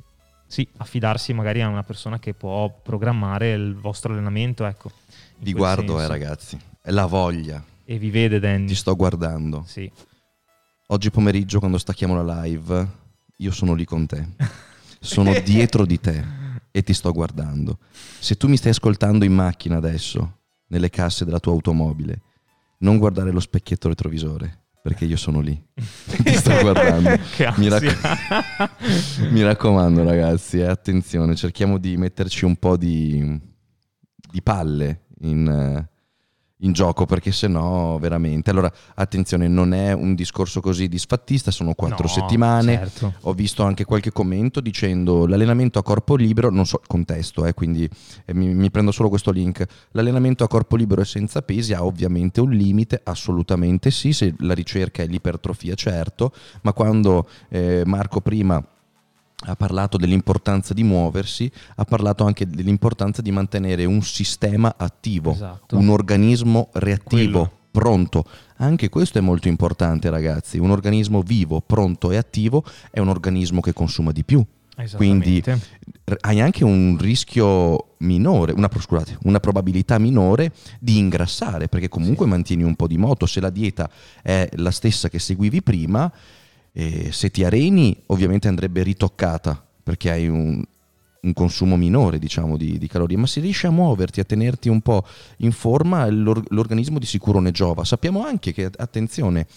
sì, 0.48 0.68
affidarsi 0.78 1.34
magari 1.34 1.62
a 1.62 1.68
una 1.68 1.84
persona 1.84 2.20
che 2.20 2.34
può 2.34 2.70
programmare 2.82 3.54
il 3.54 3.76
vostro 3.76 4.12
allenamento, 4.12 4.66
ecco. 4.66 4.92
Vi 5.38 5.54
guardo 5.54 6.02
eh 6.02 6.08
ragazzi, 6.08 6.58
è 6.82 6.92
la 6.92 7.06
voglia. 7.06 7.64
E 7.84 8.00
vi 8.00 8.10
vede 8.10 8.40
Danny. 8.40 8.66
Ti 8.66 8.76
sto 8.76 8.96
guardando. 8.96 9.64
Sì. 9.68 9.92
Oggi 10.90 11.10
pomeriggio 11.10 11.58
quando 11.58 11.80
stacchiamo 11.80 12.22
la 12.22 12.44
live, 12.44 12.88
io 13.38 13.52
sono 13.52 13.74
lì 13.74 13.86
con 13.86 14.06
te. 14.06 14.28
Sono 15.06 15.40
dietro 15.40 15.86
di 15.86 16.00
te 16.00 16.24
e 16.72 16.84
ti 16.84 16.94
sto 16.94 17.12
guardando. 17.12 17.78
Se 17.92 18.38
tu 18.38 18.48
mi 18.48 18.58
stai 18.58 18.72
ascoltando 18.72 19.24
in 19.24 19.34
macchina 19.34 19.78
adesso, 19.78 20.40
nelle 20.68 20.90
casse 20.90 21.26
della 21.26 21.40
tua 21.40 21.54
automobile, 21.54 22.22
non 22.80 22.98
guardare 22.98 23.32
lo 23.32 23.40
specchietto 23.40 23.88
retrovisore, 23.88 24.66
perché 24.82 25.06
io 25.06 25.18
sono 25.18 25.42
lì. 25.42 25.60
ti 25.74 26.34
sto 26.34 26.60
guardando. 26.62 27.20
mi, 27.58 27.68
raccom- 27.68 29.30
mi, 29.30 29.44
raccomando 29.44 30.04
ragazzi, 30.04 30.60
eh, 30.60 30.68
attenzione, 30.68 31.36
cerchiamo 31.36 31.78
di 31.78 31.98
metterci 31.98 32.46
un 32.46 32.56
po' 32.58 32.78
di, 32.78 33.40
di 34.32 34.42
palle 34.42 35.06
in... 35.22 35.88
In 36.60 36.72
gioco 36.72 37.06
perché 37.06 37.34
se 37.34 37.50
no 37.50 37.98
veramente 38.00 38.50
allora 38.50 38.72
attenzione 38.96 39.50
non 39.50 39.74
è 39.74 39.92
un 39.92 40.16
discorso 40.16 40.62
così 40.62 40.88
disfattista 40.88 41.52
sono 41.52 41.74
quattro 41.74 42.04
no, 42.04 42.08
settimane 42.08 42.78
certo. 42.78 43.14
ho 43.24 43.34
visto 43.34 43.64
anche 43.64 43.84
qualche 43.84 44.14
commento 44.14 44.62
dicendo 44.62 45.28
l'allenamento 45.28 45.80
a 45.80 45.84
corpo 45.84 46.16
libero 46.16 46.50
non 46.50 46.66
so 46.66 46.80
contesto 46.88 47.46
eh, 47.46 47.54
quindi 47.54 47.90
eh, 48.24 48.34
mi, 48.34 48.54
mi, 48.54 48.72
prendo 48.72 48.94
solo 48.94 49.10
questo 49.10 49.32
link 49.32 49.66
l'allenamento 49.92 50.46
a 50.46 50.48
corpo 50.48 50.78
libero 50.78 51.02
e 51.02 51.06
senza 51.06 51.42
pesi 51.42 51.74
ha 51.74 51.84
ovviamente 51.84 52.40
un 52.40 52.52
limite 52.52 53.02
assolutamente 53.04 53.92
sì 53.92 54.14
se 54.14 54.34
la 54.40 54.54
ricerca 54.54 55.04
è 55.04 55.08
l'ipertrofia 55.08 55.76
certo 55.76 56.32
ma 56.62 56.72
quando 56.72 57.28
eh, 57.50 57.84
Marco 57.86 58.22
prima 58.22 58.66
ha 59.46 59.56
parlato 59.56 59.98
dell'importanza 59.98 60.74
di 60.74 60.84
muoversi, 60.84 61.52
ha 61.76 61.86
parlato 61.86 62.26
anche 62.26 62.48
dell'importanza 62.48 63.22
di 63.22 63.32
mantenere 63.32 63.86
un 63.86 64.02
sistema 64.02 64.76
attivo, 64.78 65.32
esatto. 65.32 65.78
un 65.78 65.90
organismo 65.90 66.70
reattivo, 66.74 67.40
Quello. 67.40 67.52
pronto. 67.72 68.26
Anche 68.58 68.90
questo 68.90 69.18
è 69.18 69.22
molto 69.22 69.48
importante 69.48 70.10
ragazzi, 70.10 70.58
un 70.58 70.72
organismo 70.72 71.22
vivo, 71.22 71.62
pronto 71.62 72.12
e 72.12 72.18
attivo 72.18 72.64
è 72.90 73.00
un 73.00 73.10
organismo 73.10 73.62
che 73.62 73.74
consuma 73.74 74.12
di 74.12 74.24
più. 74.24 74.46
Quindi 74.96 75.42
hai 76.22 76.42
anche 76.42 76.66
un 76.66 76.98
rischio 77.00 77.96
minore, 78.00 78.52
una, 78.52 78.70
scusate, 78.78 79.18
una 79.24 79.40
probabilità 79.40 79.98
minore 79.98 80.52
di 80.80 80.98
ingrassare, 80.98 81.70
perché 81.70 81.88
comunque 81.88 82.26
sì. 82.26 82.32
mantieni 82.32 82.64
un 82.64 82.76
po' 82.76 82.88
di 82.88 82.98
moto. 82.98 83.26
Se 83.26 83.40
la 83.40 83.50
dieta 83.50 83.90
è 84.22 84.50
la 84.56 84.72
stessa 84.72 85.08
che 85.08 85.20
seguivi 85.20 85.62
prima, 85.62 86.12
e 86.78 87.14
se 87.14 87.32
ti 87.32 87.46
areni 87.46 87.96
ovviamente 88.08 88.50
andrebbe 88.50 88.84
ritoccata 88.84 89.66
perché 89.82 90.12
hai 90.12 90.28
un, 90.28 90.62
un 91.22 91.34
consumo 91.34 91.78
minore 91.78 92.20
diciamo, 92.20 92.58
di, 92.58 92.78
di, 92.78 92.88
calorie, 92.88 93.16
ma 93.16 93.28
se 93.28 93.40
riesci 93.40 93.66
a 93.66 93.72
muoverti, 93.72 94.20
a 94.20 94.26
tenerti 94.26 94.68
un 94.68 94.82
po' 94.82 95.06
in 95.38 95.54
forma, 95.54 96.06
l'or- 96.10 96.44
l'organismo 96.50 97.00
di 97.00 97.06
sicuro 97.06 97.40
ne 97.40 97.52
giova. 97.52 97.86
Sappiamo 97.86 98.26
anche 98.26 98.52
che, 98.52 98.70
attenzione, 98.76 99.48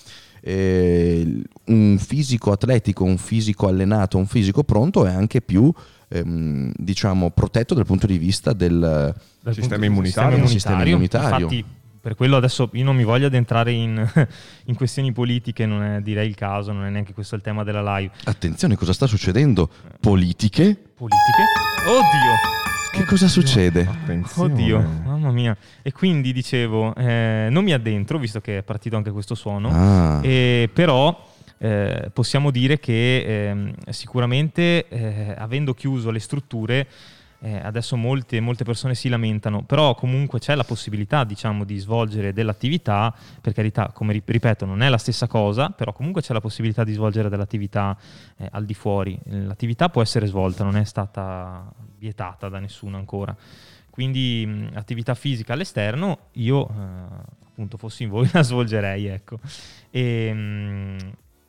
eh, 0.42 1.42
un 1.64 1.98
fisico 1.98 2.52
atletico, 2.52 3.02
un 3.02 3.18
fisico 3.18 3.66
allenato, 3.66 4.16
un 4.16 4.26
fisico 4.26 4.62
pronto 4.62 5.04
è 5.04 5.12
anche 5.12 5.40
più 5.40 5.72
ehm, 6.08 6.72
diciamo, 6.76 7.30
protetto 7.30 7.74
dal 7.74 7.86
punto 7.86 8.06
di 8.06 8.18
vista 8.18 8.52
del, 8.52 9.12
del 9.40 9.54
sistema 9.54 9.86
immunitario. 9.86 10.46
Sistema 10.46 10.84
immunitario. 10.84 11.46
Infatti, 11.46 11.64
per 12.00 12.14
quello 12.14 12.36
adesso 12.36 12.70
io 12.72 12.84
non 12.84 12.96
mi 12.96 13.04
voglio 13.04 13.26
addentrare 13.26 13.72
in, 13.72 14.28
in, 14.66 14.74
questioni 14.74 15.12
politiche, 15.12 15.66
non 15.66 15.82
è 15.82 16.00
direi 16.00 16.28
il 16.28 16.34
caso, 16.34 16.72
non 16.72 16.84
è 16.84 16.90
neanche 16.90 17.12
questo 17.12 17.34
il 17.34 17.42
tema 17.42 17.64
della 17.64 17.96
live. 17.96 18.12
Attenzione, 18.24 18.76
cosa 18.76 18.92
sta 18.92 19.06
succedendo? 19.06 19.68
Politiche? 20.00 20.76
Politiche? 20.94 21.42
Oddio! 21.86 22.58
Che 22.90 23.04
cosa 23.04 23.28
succede? 23.28 23.86
Attenzione. 23.88 24.52
Oddio, 24.52 24.80
mamma 25.04 25.30
mia. 25.30 25.56
E 25.82 25.92
quindi 25.92 26.32
dicevo, 26.32 26.94
eh, 26.94 27.48
non 27.50 27.62
mi 27.62 27.72
addentro, 27.72 28.18
visto 28.18 28.40
che 28.40 28.58
è 28.58 28.62
partito 28.62 28.96
anche 28.96 29.10
questo 29.10 29.34
suono, 29.34 29.68
ah. 29.70 30.20
eh, 30.24 30.68
però 30.72 31.26
eh, 31.58 32.10
possiamo 32.12 32.50
dire 32.50 32.78
che 32.78 33.48
ehm, 33.48 33.74
sicuramente 33.90 34.88
eh, 34.88 35.34
avendo 35.36 35.74
chiuso 35.74 36.10
le 36.10 36.20
strutture 36.20 36.86
eh, 37.40 37.56
adesso 37.56 37.96
molte, 37.96 38.40
molte, 38.40 38.64
persone 38.64 38.94
si 38.94 39.08
lamentano, 39.08 39.62
però 39.62 39.94
comunque 39.94 40.40
c'è 40.40 40.54
la 40.54 40.64
possibilità 40.64 41.24
diciamo, 41.24 41.64
di 41.64 41.78
svolgere 41.78 42.32
dell'attività, 42.32 43.14
per 43.40 43.52
carità, 43.52 43.90
come 43.92 44.20
ripeto, 44.24 44.64
non 44.64 44.82
è 44.82 44.88
la 44.88 44.98
stessa 44.98 45.28
cosa, 45.28 45.70
però 45.70 45.92
comunque 45.92 46.20
c'è 46.20 46.32
la 46.32 46.40
possibilità 46.40 46.82
di 46.82 46.92
svolgere 46.92 47.28
dell'attività 47.28 47.96
eh, 48.36 48.48
al 48.50 48.64
di 48.64 48.74
fuori. 48.74 49.18
L'attività 49.24 49.88
può 49.88 50.02
essere 50.02 50.26
svolta, 50.26 50.64
non 50.64 50.76
è 50.76 50.84
stata 50.84 51.70
vietata 51.96 52.48
da 52.48 52.58
nessuno 52.58 52.96
ancora. 52.96 53.36
Quindi 53.88 54.44
mh, 54.44 54.70
attività 54.74 55.14
fisica 55.14 55.52
all'esterno, 55.52 56.18
io 56.32 56.68
eh, 56.68 56.72
appunto 57.46 57.76
fossi 57.76 58.02
in 58.02 58.08
voi 58.08 58.28
la 58.34 58.42
svolgerei, 58.42 59.06
ecco. 59.06 59.38
E, 59.90 60.32
mh, 60.32 60.96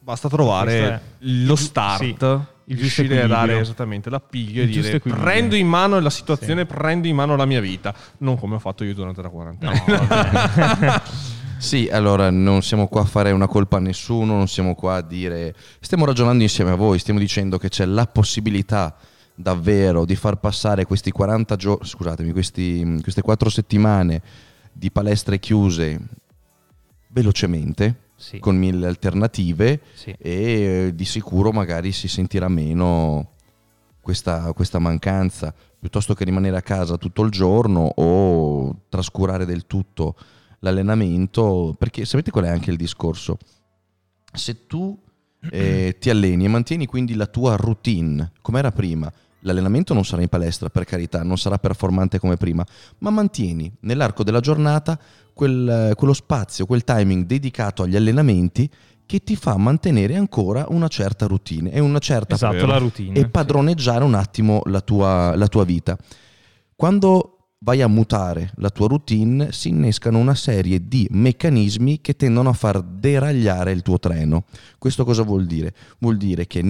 Basta 0.02 0.30
trovare 0.30 1.02
lo 1.20 1.56
start. 1.56 2.00
Sì 2.02 2.58
riuscire 2.76 3.22
a 3.22 3.28
dare 3.28 3.60
esattamente 3.60 4.10
l'appiglio 4.10 4.64
e 4.64 4.68
dire 4.68 5.00
prendo 5.00 5.56
in 5.56 5.68
mano 5.68 6.00
la 6.00 6.10
situazione, 6.10 6.62
sì. 6.62 6.68
prendo 6.68 7.08
in 7.08 7.16
mano 7.16 7.36
la 7.36 7.46
mia 7.46 7.62
vita, 7.62 7.94
non 8.20 8.38
come 8.38 8.56
ho 8.56 8.60
fatto 8.60 8.84
io 8.84 8.94
durante 8.94 9.22
la 9.22 9.30
quarantena. 9.30 9.74
No, 9.86 11.02
sì, 11.58 11.90
allora 11.92 12.30
non 12.30 12.62
siamo 12.62 12.88
qua 12.88 13.02
a 13.02 13.06
fare 13.06 13.32
una 13.32 13.48
colpa 13.48 13.78
a 13.78 13.80
nessuno, 13.80 14.36
non 14.36 14.48
siamo 14.48 14.76
qua 14.76 14.96
a 14.96 15.02
dire 15.02 15.56
stiamo 15.80 16.06
ragionando 16.06 16.44
insieme 16.44 16.72
a 16.72 16.76
voi, 16.76 17.00
stiamo 17.00 17.20
dicendo 17.20 17.58
che 17.58 17.70
c'è 17.70 17.86
la 17.86 18.06
possibilità 18.06 18.96
davvero 19.34 20.06
di 20.06 20.16
far 20.16 20.36
passare 20.36 20.86
questi 20.86 21.12
40 21.12 21.56
giorni, 21.56 21.88
scusatemi, 21.88 22.32
questi, 22.32 23.00
queste 23.02 23.22
4 23.22 23.50
settimane 23.50 24.22
di 24.72 24.92
palestre 24.92 25.40
chiuse 25.40 26.00
velocemente 27.08 28.09
sì. 28.20 28.40
con 28.40 28.58
mille 28.58 28.86
alternative 28.86 29.82
sì. 29.94 30.14
e 30.20 30.32
eh, 30.32 30.92
di 30.94 31.06
sicuro 31.06 31.52
magari 31.52 31.94
si 31.94 32.10
sentirà 32.10 32.50
meno 32.50 33.32
questa, 34.02 34.52
questa, 34.54 34.78
mancanza 34.78 35.54
piuttosto 35.80 36.14
che 36.14 36.26
rimanere 36.26 36.58
a 36.58 36.62
casa 36.62 36.98
tutto 36.98 37.24
il 37.24 37.32
giorno 37.32 37.92
o 37.96 38.82
trascurare 38.90 39.46
del 39.46 39.66
tutto 39.66 40.16
l'allenamento 40.60 41.74
perché 41.78 42.04
sapete 42.04 42.30
qual 42.30 42.46
è 42.46 42.50
anche 42.50 42.72
il 42.72 42.78
discorso 42.78 43.38
se 44.34 44.68
tu 44.68 45.00
eh, 45.52 45.96
ti 45.98 46.10
alleni 46.10 46.44
e 46.44 46.50
mantieni 46.50 46.86
quindi 46.86 47.14
la 47.16 47.28
tua 47.28 47.56
routine 47.56 48.34
come 48.42 48.60
era 48.60 48.72
prima 48.72 49.12
L'allenamento 49.42 49.94
non 49.94 50.04
sarà 50.04 50.22
in 50.22 50.28
palestra, 50.28 50.70
per 50.70 50.86
carità, 50.86 51.24
non 51.24 51.38
sarà 51.38 51.58
performante 51.58 52.20
come 52.20 52.36
prima, 52.36 52.66
ma 53.00 53.10
mantieni 53.10 53.72
nell'arco 53.82 54.24
della 54.24 54.40
giornata 54.40 55.00
quel, 55.34 55.94
quello 55.96 56.14
spazio, 56.14 56.66
quel 56.66 56.84
timing 56.84 57.26
dedicato 57.26 57.84
agli 57.84 57.96
allenamenti 57.96 58.70
che 59.06 59.24
ti 59.24 59.36
fa 59.36 59.58
mantenere 59.58 60.16
ancora 60.16 60.68
una 60.70 60.88
certa 60.88 61.26
routine 61.26 61.72
e 61.72 61.80
una 61.80 61.98
certa 61.98 62.36
esatto, 62.36 62.68
la 62.68 62.78
routine, 62.78 63.18
e 63.18 63.28
padroneggiare 63.28 64.02
sì. 64.02 64.06
un 64.06 64.14
attimo 64.14 64.62
la 64.66 64.82
tua, 64.82 65.36
la 65.36 65.48
tua 65.48 65.64
vita. 65.64 65.98
Quando 66.76 67.40
vai 67.62 67.82
a 67.82 67.88
mutare 67.88 68.52
la 68.58 68.70
tua 68.70 68.88
routine, 68.88 69.52
si 69.52 69.70
innescano 69.70 70.20
una 70.20 70.36
serie 70.36 70.88
di 70.88 71.08
meccanismi 71.10 72.02
che 72.02 72.16
tendono 72.16 72.50
a 72.50 72.54
far 72.54 72.82
deragliare 72.82 73.72
il 73.72 73.82
tuo 73.82 73.98
treno. 73.98 74.46
Questo 74.78 75.04
cosa 75.04 75.24
vuol 75.24 75.46
dire? 75.46 75.74
Vuol 75.98 76.18
dire 76.18 76.46
che 76.46 76.62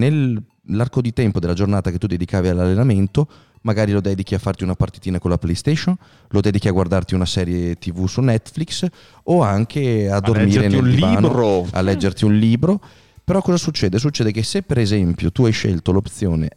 nell'arco 0.69 1.01
di 1.01 1.13
tempo 1.13 1.39
della 1.39 1.53
giornata 1.53 1.91
che 1.91 1.97
tu 1.97 2.07
dedicavi 2.07 2.47
all'allenamento, 2.47 3.27
magari 3.61 3.91
lo 3.91 4.01
dedichi 4.01 4.35
a 4.35 4.39
farti 4.39 4.63
una 4.63 4.75
partitina 4.75 5.19
con 5.19 5.29
la 5.29 5.37
PlayStation, 5.37 5.95
lo 6.29 6.41
dedichi 6.41 6.67
a 6.67 6.71
guardarti 6.71 7.13
una 7.13 7.25
serie 7.25 7.75
TV 7.75 8.07
su 8.07 8.21
Netflix 8.21 8.87
o 9.23 9.41
anche 9.41 10.09
a, 10.09 10.17
a 10.17 10.19
dormire 10.19 10.67
nel 10.67 10.89
divano, 10.89 11.27
libro. 11.27 11.67
a 11.71 11.81
leggerti 11.81 12.25
un 12.25 12.37
libro. 12.37 12.81
Però 13.23 13.41
cosa 13.41 13.57
succede? 13.57 13.99
Succede 13.99 14.31
che 14.31 14.43
se 14.43 14.63
per 14.63 14.79
esempio 14.79 15.31
tu 15.31 15.45
hai 15.45 15.51
scelto 15.51 15.91
l'opzione 15.91 16.49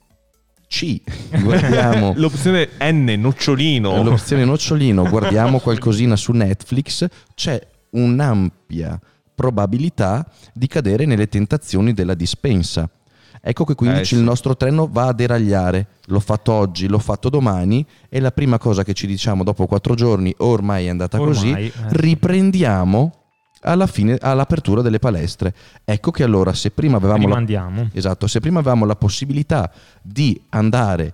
c, 0.66 1.02
guardiamo 1.42 2.14
l'opzione 2.16 2.70
N, 2.80 3.14
nocciolino. 3.18 4.02
L'opzione 4.02 4.44
nocciolino, 4.44 5.06
guardiamo 5.08 5.58
qualcosina 5.58 6.16
su 6.16 6.32
Netflix, 6.32 7.06
c'è 7.34 7.60
un'ampia 7.90 8.98
probabilità 9.34 10.26
di 10.54 10.66
cadere 10.66 11.04
nelle 11.04 11.28
tentazioni 11.28 11.92
della 11.92 12.14
dispensa. 12.14 12.88
Ecco 13.44 13.64
che 13.64 13.74
quindi 13.74 13.96
Eh, 13.96 14.00
il 14.02 14.06
sì. 14.06 14.22
nostro 14.22 14.56
treno 14.56 14.88
va 14.90 15.08
a 15.08 15.12
deragliare. 15.12 15.86
L'ho 16.06 16.20
fatto 16.20 16.52
oggi, 16.52 16.86
l'ho 16.86 17.00
fatto 17.00 17.28
domani 17.28 17.84
e 18.08 18.20
la 18.20 18.30
prima 18.30 18.56
cosa 18.58 18.84
che 18.84 18.92
ci 18.94 19.06
diciamo 19.08 19.42
dopo 19.42 19.66
quattro 19.66 19.94
giorni, 19.94 20.32
ormai 20.38 20.86
è 20.86 20.88
andata 20.88 21.18
così, 21.18 21.48
Ormai, 21.48 21.66
eh. 21.66 21.72
riprendiamo 21.88 23.12
alla 23.62 23.86
fine, 23.86 24.16
all'apertura 24.20 24.80
delle 24.80 25.00
palestre. 25.00 25.54
Ecco 25.84 26.12
che 26.12 26.22
allora 26.22 26.52
se 26.54 26.70
prima 26.70 26.98
avevamo 26.98 27.26
la. 27.28 27.34
Esatto, 27.92 28.26
se 28.28 28.38
prima 28.40 28.60
avevamo 28.60 28.84
la 28.84 28.96
possibilità 28.96 29.70
di 30.00 30.40
andare 30.50 31.12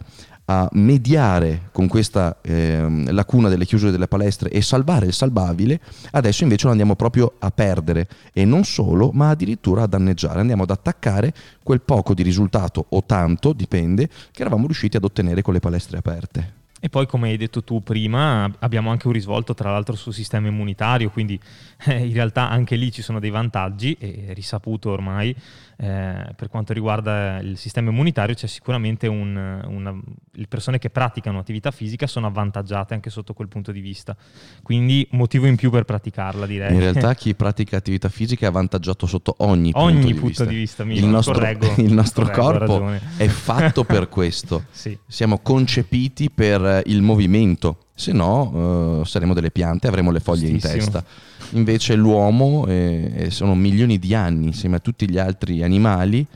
a 0.50 0.68
mediare 0.72 1.68
con 1.72 1.88
questa 1.88 2.38
ehm, 2.40 3.12
lacuna 3.12 3.50
delle 3.50 3.66
chiusure 3.66 3.90
delle 3.90 4.08
palestre 4.08 4.48
e 4.48 4.62
salvare 4.62 5.06
il 5.06 5.12
salvabile, 5.12 5.78
adesso 6.12 6.42
invece 6.42 6.64
lo 6.64 6.70
andiamo 6.70 6.96
proprio 6.96 7.34
a 7.38 7.50
perdere 7.50 8.08
e 8.32 8.46
non 8.46 8.64
solo, 8.64 9.10
ma 9.12 9.28
addirittura 9.28 9.82
a 9.82 9.86
danneggiare. 9.86 10.40
Andiamo 10.40 10.62
ad 10.62 10.70
attaccare 10.70 11.34
quel 11.62 11.82
poco 11.82 12.14
di 12.14 12.22
risultato 12.22 12.86
o 12.88 13.04
tanto, 13.04 13.52
dipende, 13.52 14.08
che 14.30 14.40
eravamo 14.40 14.64
riusciti 14.64 14.96
ad 14.96 15.04
ottenere 15.04 15.42
con 15.42 15.52
le 15.52 15.60
palestre 15.60 15.98
aperte. 15.98 16.56
E 16.80 16.88
poi, 16.88 17.06
come 17.06 17.30
hai 17.30 17.36
detto 17.36 17.64
tu 17.64 17.82
prima, 17.82 18.50
abbiamo 18.60 18.90
anche 18.90 19.08
un 19.08 19.12
risvolto 19.12 19.52
tra 19.52 19.72
l'altro 19.72 19.96
sul 19.96 20.14
sistema 20.14 20.46
immunitario, 20.46 21.10
quindi 21.10 21.38
eh, 21.86 22.06
in 22.06 22.12
realtà 22.12 22.48
anche 22.48 22.76
lì 22.76 22.92
ci 22.92 23.02
sono 23.02 23.18
dei 23.18 23.30
vantaggi, 23.30 23.96
è 23.98 24.32
risaputo 24.32 24.90
ormai, 24.90 25.34
eh, 25.80 26.32
per 26.34 26.48
quanto 26.48 26.72
riguarda 26.72 27.38
il 27.38 27.56
sistema 27.56 27.90
immunitario 27.90 28.34
c'è 28.34 28.48
sicuramente 28.48 29.06
un, 29.06 29.36
una, 29.64 29.96
le 30.32 30.46
persone 30.48 30.80
che 30.80 30.90
praticano 30.90 31.38
attività 31.38 31.70
fisica 31.70 32.08
sono 32.08 32.26
avvantaggiate 32.26 32.94
anche 32.94 33.10
sotto 33.10 33.32
quel 33.32 33.46
punto 33.46 33.70
di 33.70 33.78
vista, 33.78 34.16
quindi 34.62 35.06
motivo 35.12 35.46
in 35.46 35.54
più 35.54 35.70
per 35.70 35.84
praticarla 35.84 36.46
direi. 36.46 36.74
In 36.74 36.80
realtà 36.80 37.14
chi 37.16 37.32
pratica 37.36 37.76
attività 37.76 38.08
fisica 38.08 38.46
è 38.46 38.48
avvantaggiato 38.48 39.06
sotto 39.06 39.36
ogni, 39.38 39.70
Ogni 39.74 39.92
punto 39.92 40.06
di 40.06 40.14
punto 40.14 40.26
vista. 40.26 40.44
di 40.44 40.54
vista, 40.56 40.82
il 41.06 41.06
nostro, 41.06 41.34
correggo, 41.34 41.74
il 41.76 41.92
nostro 41.92 42.24
correggo, 42.24 42.78
corpo 42.78 42.92
è 43.16 43.28
fatto 43.28 43.84
per 43.84 44.08
questo. 44.10 44.64
Sì. 44.72 44.98
Siamo 45.06 45.38
concepiti 45.38 46.28
per 46.28 46.82
il 46.86 47.02
movimento, 47.02 47.86
se 47.94 48.10
no 48.10 49.00
eh, 49.02 49.06
saremo 49.06 49.32
delle 49.32 49.52
piante, 49.52 49.86
avremo 49.86 50.10
le 50.10 50.18
foglie 50.18 50.48
in 50.48 50.58
Giustissimo. 50.58 50.82
testa. 50.82 51.04
Invece 51.52 51.94
l'uomo 51.94 52.66
eh, 52.66 53.28
sono 53.30 53.54
milioni 53.54 53.98
di 53.98 54.14
anni 54.14 54.46
insieme 54.46 54.76
a 54.76 54.80
tutti 54.80 55.08
gli 55.10 55.18
altri 55.18 55.62
animali 55.62 56.26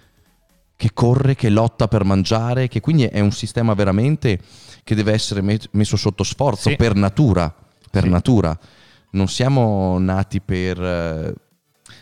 che 0.77 0.91
corre, 0.95 1.35
che 1.35 1.49
lotta 1.51 1.87
per 1.87 2.05
mangiare, 2.05 2.67
che 2.69 2.81
quindi 2.81 3.05
è 3.05 3.21
un 3.21 3.31
sistema 3.31 3.75
veramente 3.75 4.41
che 4.83 4.95
deve 4.95 5.13
essere 5.13 5.41
met- 5.43 5.69
messo 5.73 5.97
sotto 5.97 6.25
sforzo 6.25 6.71
Sì. 6.71 6.77
per 6.77 6.95
natura, 6.95 7.55
per 7.91 8.05
Sì. 8.05 8.09
natura. 8.09 8.59
Non 9.11 9.29
siamo 9.29 9.99
nati 9.99 10.41
per 10.41 10.83
eh, 10.83 11.35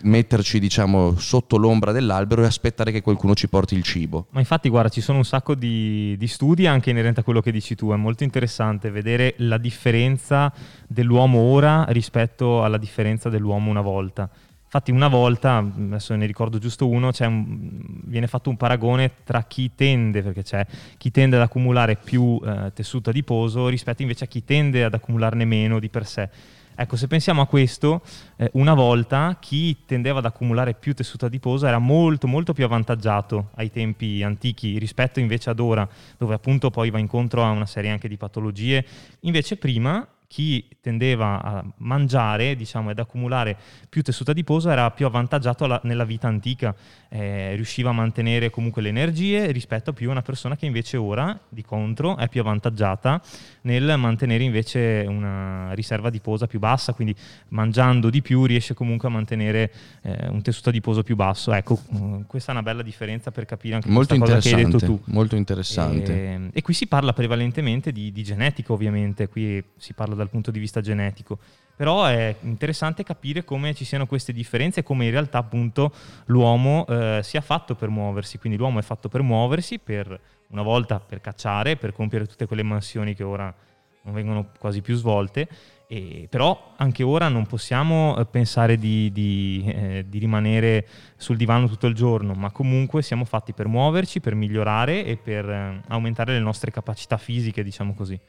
metterci, 0.03 0.59
diciamo, 0.59 1.17
sotto 1.17 1.57
l'ombra 1.57 1.93
dell'albero 1.93 2.43
e 2.43 2.47
aspettare 2.47 2.93
che 2.93 3.03
qualcuno 3.03 3.35
ci 3.35 3.49
porti 3.49 3.75
il 3.75 3.83
cibo. 3.83 4.27
Ma 4.31 4.41
infatti, 4.41 4.69
guarda, 4.69 4.89
ci 4.89 5.01
sono 5.01 5.19
un 5.19 5.25
sacco 5.25 5.55
di, 5.55 6.17
di 6.17 6.27
studi 6.27 6.67
anche 6.67 6.91
inerenti 6.91 7.21
a 7.21 7.23
quello 7.23 7.41
che 7.41 7.53
dici 7.53 7.75
tu. 7.75 7.93
È 7.93 7.97
molto 7.97 8.25
interessante 8.25 8.91
vedere 8.91 9.35
la 9.39 9.59
differenza 9.59 10.53
dell'uomo 10.87 11.39
ora 11.41 11.85
rispetto 11.89 12.63
alla 12.63 12.79
differenza 12.79 13.29
dell'uomo 13.29 13.71
una 13.71 13.81
volta. 13.81 14.29
Infatti, 14.73 14.93
una 14.93 15.09
volta, 15.09 15.57
adesso 15.57 16.15
ne 16.15 16.27
ricordo 16.27 16.59
giusto 16.59 16.87
uno, 16.87 17.11
un- 17.19 18.01
viene 18.05 18.29
fatto 18.29 18.51
un 18.51 18.57
paragone 18.57 19.11
tra 19.25 19.43
chi 19.43 19.73
tende, 19.75 20.23
perché 20.23 20.45
c'è 20.45 20.65
chi 20.97 21.11
tende 21.11 21.35
ad 21.35 21.43
accumulare 21.43 21.97
più 21.97 22.41
eh, 22.45 22.71
tessuto 22.73 23.11
adiposo 23.11 23.67
rispetto 23.67 24.03
invece 24.03 24.25
a 24.25 24.27
chi 24.29 24.45
tende 24.45 24.85
ad 24.85 24.95
accumularne 24.95 25.45
meno 25.45 25.81
di 25.81 25.89
per 25.89 26.07
sé. 26.07 26.31
Ecco, 26.81 26.97
se 26.97 27.09
pensiamo 27.09 27.43
a 27.43 27.47
questo, 27.47 28.01
eh, 28.37 28.49
una 28.55 28.73
volta 28.73 29.37
chi 29.39 29.85
tendeva 29.85 30.21
ad 30.21 30.25
accumulare 30.25 30.73
più 30.73 30.95
tessuto 30.95 31.27
adiposo 31.27 31.67
era 31.67 31.77
molto 31.77 32.27
molto 32.27 32.55
più 32.55 32.65
avvantaggiato 32.65 33.51
ai 33.57 33.71
tempi 33.71 34.23
antichi 34.23 34.79
rispetto 34.79 35.21
invece 35.21 35.51
ad 35.51 35.61
ora, 35.61 35.87
dove 36.17 36.33
appunto 36.33 36.71
poi 36.71 36.89
va 36.89 36.99
incontro 36.99 37.45
a 37.45 37.51
una 37.51 37.67
serie 37.67 37.91
anche 37.91 38.09
di 38.09 38.17
patologie. 38.17 38.83
Invece 39.21 39.59
prima 39.59 40.09
chi 40.31 40.65
tendeva 40.81 41.43
a 41.43 41.65
mangiare, 41.79 42.55
diciamo, 42.55 42.91
ed 42.93 43.01
accumulare 43.01 43.57
più 43.89 44.01
tessuto 44.01 44.31
adiposo 44.31 44.71
era 44.71 44.89
più 44.93 45.05
avvantaggiato 45.07 45.65
alla- 45.65 45.81
nella 45.83 46.05
vita 46.05 46.29
antica, 46.29 46.73
eh, 47.09 47.57
riusciva 47.57 47.91
a 47.91 47.93
mantenere 47.93 48.49
comunque 48.49 48.81
le 48.81 48.91
energie 48.91 49.51
rispetto 49.51 49.91
a 49.91 49.93
più 49.93 50.09
una 50.09 50.23
persona 50.23 50.55
che 50.55 50.67
invece 50.67 50.97
ora, 50.97 51.37
di 51.49 51.63
contro, 51.65 52.17
è 52.17 52.29
più 52.29 52.43
avvantaggiata 52.43 53.21
nel 53.63 53.99
mantenere 53.99 54.45
invece 54.45 55.05
una 55.09 55.73
riserva 55.73 56.07
adiposa 56.07 56.47
più 56.47 56.61
bassa, 56.61 56.93
quindi 56.93 57.13
mangiando 57.49 58.09
di 58.09 58.23
più 58.23 58.45
riesce 58.45 58.73
comunque 58.73 59.09
a 59.09 59.11
mantenere 59.11 59.73
eh, 60.03 60.29
un 60.29 60.43
tessuto 60.43 60.69
adiposo 60.69 61.03
più 61.03 61.17
basso. 61.17 61.53
Ecco, 61.53 61.77
mm, 61.93 62.21
questa 62.29 62.53
è 62.53 62.55
una 62.55 62.63
bella 62.63 62.83
differenza 62.83 63.33
per 63.33 63.47
capire 63.47 63.75
anche 63.75 63.89
Molto 63.89 64.17
questa 64.17 64.37
cosa 64.37 64.49
che 64.49 64.55
hai 64.55 64.65
detto 64.65 64.79
tu. 64.79 65.01
molto 65.07 65.35
interessante. 65.35 66.13
E, 66.15 66.51
e 66.53 66.63
qui 66.63 66.73
si 66.73 66.87
parla 66.87 67.13
prevalentemente 67.13 67.91
di, 67.91 68.13
di 68.13 68.23
genetica, 68.23 68.73
ovviamente, 68.73 69.27
qui 69.27 69.61
si 69.77 69.93
parla 69.93 70.19
dal 70.21 70.31
punto 70.31 70.51
di 70.51 70.59
vista 70.59 70.81
genetico. 70.81 71.39
Però 71.75 72.05
è 72.05 72.37
interessante 72.43 73.03
capire 73.03 73.43
come 73.43 73.73
ci 73.75 73.85
siano 73.85 74.07
queste 74.07 74.33
differenze 74.33 74.81
e 74.81 74.83
come 74.83 75.07
in 75.07 75.11
realtà 75.11 75.39
appunto 75.39 75.93
l'uomo 76.27 76.85
eh, 76.87 77.21
sia 77.23 77.41
fatto 77.41 77.75
per 77.75 77.89
muoversi. 77.89 78.39
Quindi 78.39 78.59
l'uomo 78.59 78.79
è 78.79 78.83
fatto 78.83 79.09
per 79.09 79.23
muoversi, 79.23 79.79
per 79.79 80.21
una 80.49 80.63
volta 80.63 81.01
per 81.01 81.23
cacciare, 81.23 81.77
per 81.77 81.93
compiere 81.93 82.27
tutte 82.27 82.47
quelle 82.47 82.63
mansioni 82.63 83.15
che 83.15 83.25
ora 83.25 83.53
non 84.03 84.15
vengono 84.15 84.49
quasi 84.59 84.83
più 84.83 84.95
svolte. 84.95 85.49
E, 85.87 86.29
però 86.31 86.75
anche 86.77 87.03
ora 87.03 87.29
non 87.29 87.47
possiamo 87.47 88.17
eh, 88.17 88.25
pensare 88.25 88.77
di, 88.77 89.11
di, 89.11 89.65
eh, 89.67 90.05
di 90.07 90.19
rimanere 90.19 90.87
sul 91.17 91.37
divano 91.37 91.67
tutto 91.67 91.87
il 91.89 91.95
giorno, 91.95 92.35
ma 92.35 92.51
comunque 92.51 93.03
siamo 93.03 93.25
fatti 93.25 93.53
per 93.53 93.67
muoverci, 93.67 94.21
per 94.21 94.35
migliorare 94.35 95.05
e 95.05 95.17
per 95.17 95.49
eh, 95.49 95.81
aumentare 95.89 96.35
le 96.35 96.41
nostre 96.41 96.71
capacità 96.71 97.17
fisiche, 97.17 97.65
diciamo 97.65 97.95
così. 97.95 98.21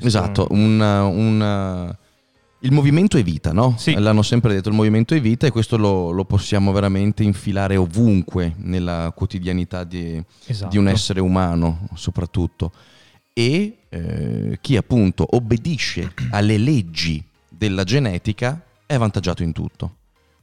Esatto, 0.00 0.46
un, 0.50 0.80
un- 0.80 1.96
il 2.60 2.72
movimento 2.72 3.16
è 3.18 3.22
vita, 3.22 3.52
no? 3.52 3.74
Sì. 3.78 3.94
L'hanno 3.94 4.22
sempre 4.22 4.52
detto, 4.54 4.68
il 4.70 4.74
movimento 4.74 5.14
è 5.14 5.20
vita 5.20 5.46
e 5.46 5.50
questo 5.50 5.76
lo, 5.76 6.10
lo 6.10 6.24
possiamo 6.24 6.72
veramente 6.72 7.22
infilare 7.22 7.76
ovunque 7.76 8.54
nella 8.58 9.12
quotidianità 9.14 9.84
di, 9.84 10.20
Esatto. 10.46 10.70
di 10.70 10.78
un 10.78 10.88
essere 10.88 11.20
umano 11.20 11.86
soprattutto. 11.94 12.72
E 13.32 13.76
eh, 13.90 14.58
chi 14.60 14.76
appunto 14.76 15.26
obbedisce 15.30 16.12
alle 16.30 16.56
leggi 16.56 17.22
della 17.48 17.84
genetica 17.84 18.60
è 18.86 18.94
avvantaggiato 18.94 19.42
in 19.42 19.52
tutto. 19.52 19.94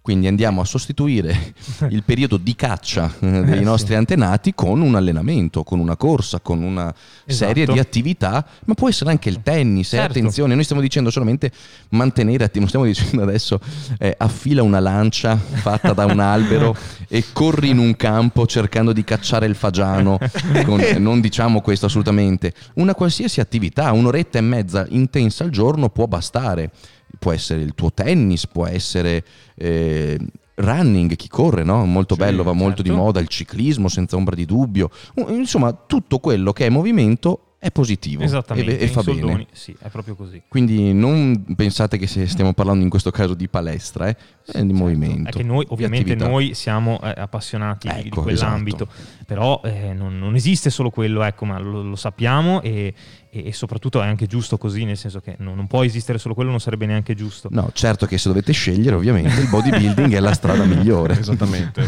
Quindi 0.04 0.28
andiamo 0.28 0.60
a 0.60 0.66
sostituire 0.66 1.54
il 1.89 2.04
periodo 2.04 2.36
di 2.36 2.56
caccia 2.56 3.10
eh, 3.22 3.26
dei 3.44 3.54
Eh, 3.54 3.58
sì. 3.60 3.63
nostri 3.63 3.96
antenati 3.96 4.54
con 4.54 4.82
un 4.82 4.96
allenamento, 4.96 5.63
con 5.63 5.80
una 5.80 5.96
corsa, 5.96 6.42
con 6.42 6.62
una 6.62 6.94
serie 7.26 7.63
Esatto. 7.63 7.72
di 7.72 7.80
attività, 7.80 8.46
ma 8.66 8.74
può 8.74 8.89
essere 8.89 9.12
anche 9.12 9.30
il 9.30 9.42
tennis. 9.42 9.94
eh, 9.94 9.98
Certo. 9.98 10.12
attenzione, 10.20 10.56
noi 10.56 10.66
stiamo 10.66 10.82
dicendo 10.82 11.10
solamente 11.10 11.52
mantenere 11.92 12.44
attivo, 12.44 12.60
non 12.60 12.68
stiamo 12.68 12.86
dicendo 12.86 13.22
adesso 13.24 13.62
eh, 13.98 14.13
affila 14.18 14.62
una 14.62 14.82
lancia 14.82 15.38
fatta 15.38 15.94
da 15.94 16.06
un 16.06 16.20
albero 16.20 16.76
e 17.08 17.24
corri 17.32 17.70
in 17.70 17.78
un 17.78 17.96
campo 17.96 18.46
cercando 18.46 18.92
di 18.92 19.06
cacciare 19.06 19.46
il 19.46 19.56
fagiano. 19.56 20.18
con- 20.66 20.84
non 21.00 21.22
diciamo 21.22 21.62
questo 21.62 21.86
assolutamente. 21.86 22.54
Una 22.74 22.94
qualsiasi 22.94 23.39
attività, 23.39 23.94
un'oretta 23.94 24.38
e 24.38 24.42
mezza 24.42 24.86
intensa 24.89 25.46
al 25.46 25.50
giorno 25.50 25.88
può 25.88 26.08
bastare. 26.08 26.72
Può 27.19 27.32
essere 27.32 27.62
il 27.62 27.73
tuo 27.76 27.91
tennis, 27.93 28.47
può 28.47 28.65
essere 28.65 29.23
eh, 29.56 30.19
running, 30.56 31.15
chi 31.15 31.28
corre, 31.28 31.63
no? 31.63 31.86
Molto 31.86 32.15
Sì, 32.15 32.21
bello, 32.21 32.43
va 32.43 32.54
molto 32.54 32.82
di 32.82 32.89
certo. 32.89 33.04
moda, 33.04 33.19
il 33.19 33.28
ciclismo 33.28 33.88
senza 33.88 34.15
ombra 34.15 34.36
di 34.36 34.45
dubbio. 34.45 34.89
Insomma, 35.30 35.73
tutto 35.73 36.19
quello 36.19 36.52
che 36.54 36.65
è 36.65 36.69
movimento 36.69 37.47
è 37.63 37.71
positivo 37.71 38.23
Esattamente, 38.23 38.78
e, 38.78 38.84
e 38.84 38.88
fa 38.89 39.02
soldoni, 39.02 39.32
bene. 39.32 39.47
Sì, 39.54 39.73
è 39.80 39.88
proprio 39.88 40.15
così. 40.15 40.41
Quindi 40.49 40.91
non 40.91 41.45
pensate 41.56 41.97
che 41.97 42.08
stiamo 42.08 42.52
parlando 42.52 42.84
in 42.84 42.89
questo 42.89 43.10
caso 43.10 43.36
di 43.36 43.47
palestra, 43.47 44.10
eh, 44.10 44.17
è 44.45 44.62
di 44.65 44.73
movimento. 44.73 45.30
È 45.30 45.32
che 45.32 45.43
noi, 45.43 45.65
ovviamente, 45.69 46.13
noi 46.15 46.56
siamo 46.56 46.99
eh, 47.02 47.13
appassionati 47.15 47.88
di- 47.88 48.02
di 48.02 48.08
Ecco, 48.08 48.23
quell'ambito, 48.23 48.89
però 49.34 49.62
eh, 49.63 49.93
non, 49.93 50.19
non 50.19 50.36
esiste 50.36 50.69
solo 50.69 50.91
quello, 50.91 51.24
ecco, 51.24 51.46
ma 51.46 51.58
lo, 51.58 51.82
lo 51.82 51.96
sappiamo 51.96 52.62
e, 52.62 52.93
e- 53.32 53.48
e 53.48 53.52
soprattutto 53.52 54.00
è 54.00 54.06
anche 54.06 54.28
giusto 54.28 54.60
così, 54.60 54.86
nel 54.86 54.96
senso 54.96 55.22
che 55.22 55.38
non, 55.39 55.56
non 55.56 55.65
può 55.65 55.84
esistere 55.84 56.19
solo 56.19 56.36
quello, 56.36 56.52
non 56.52 56.60
sarebbe 56.60 56.86
neanche 56.86 57.15
giusto. 57.15 57.48
No, 57.52 57.72
certo 57.74 58.06
che 58.06 58.19
se 58.19 58.28
dovete 58.28 58.54
scegliere, 58.54 58.96
ovviamente 58.96 59.41
il 59.41 59.50
bodybuilding 59.50 60.13
è 60.13 60.19
la 60.19 60.34
strada 60.34 60.65
migliore. 60.65 61.17
Esattamente. 61.24 61.84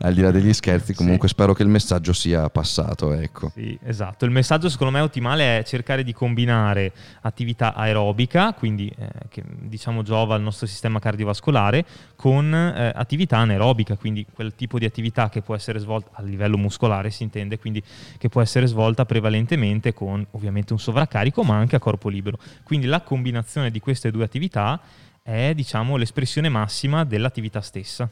Al 0.00 0.12
di 0.12 0.20
là 0.20 0.30
degli 0.30 0.52
scherzi, 0.52 0.92
comunque 0.92 1.28
spero 1.28 1.54
che 1.54 1.62
il 1.62 1.70
messaggio 1.70 2.12
sia 2.12 2.50
passato, 2.50 3.14
ecco. 3.14 3.50
Sì, 3.54 3.78
esatto. 3.82 4.26
Il 4.26 4.30
messaggio 4.30 4.68
secondo 4.68 4.92
me 4.92 5.00
ottimale 5.00 5.60
è 5.60 5.64
cercare 5.64 6.04
di 6.04 6.12
combinare 6.12 6.92
attività 7.22 7.72
aerobica, 7.72 8.52
quindi 8.52 8.92
eh, 8.98 9.08
che 9.30 9.42
diciamo 9.46 10.02
giova 10.02 10.34
al 10.34 10.42
nostro 10.42 10.66
sistema 10.66 10.98
cardiovascolare, 10.98 11.86
con 12.14 12.52
eh, 12.52 12.92
attività 12.94 13.38
anaerobica, 13.38 13.96
quindi 13.96 14.26
quel 14.30 14.54
tipo 14.54 14.78
di 14.78 14.84
attività 14.84 15.30
che 15.30 15.40
può 15.40 15.54
essere 15.54 15.78
svolta 15.78 16.10
a 16.12 16.22
livello 16.22 16.58
muscolare, 16.58 16.89
si 17.10 17.22
intende, 17.22 17.58
quindi 17.58 17.82
che 18.18 18.28
può 18.28 18.40
essere 18.40 18.66
svolta 18.66 19.04
prevalentemente 19.04 19.94
con 19.94 20.26
ovviamente 20.32 20.72
un 20.72 20.78
sovraccarico, 20.78 21.42
ma 21.42 21.56
anche 21.56 21.76
a 21.76 21.78
corpo 21.78 22.08
libero. 22.08 22.38
Quindi 22.64 22.86
la 22.86 23.00
combinazione 23.00 23.70
di 23.70 23.80
queste 23.80 24.10
due 24.10 24.24
attività 24.24 24.80
è 25.22 25.52
diciamo 25.54 25.96
l'espressione 25.96 26.48
massima 26.48 27.04
dell'attività 27.04 27.60
stessa. 27.60 28.08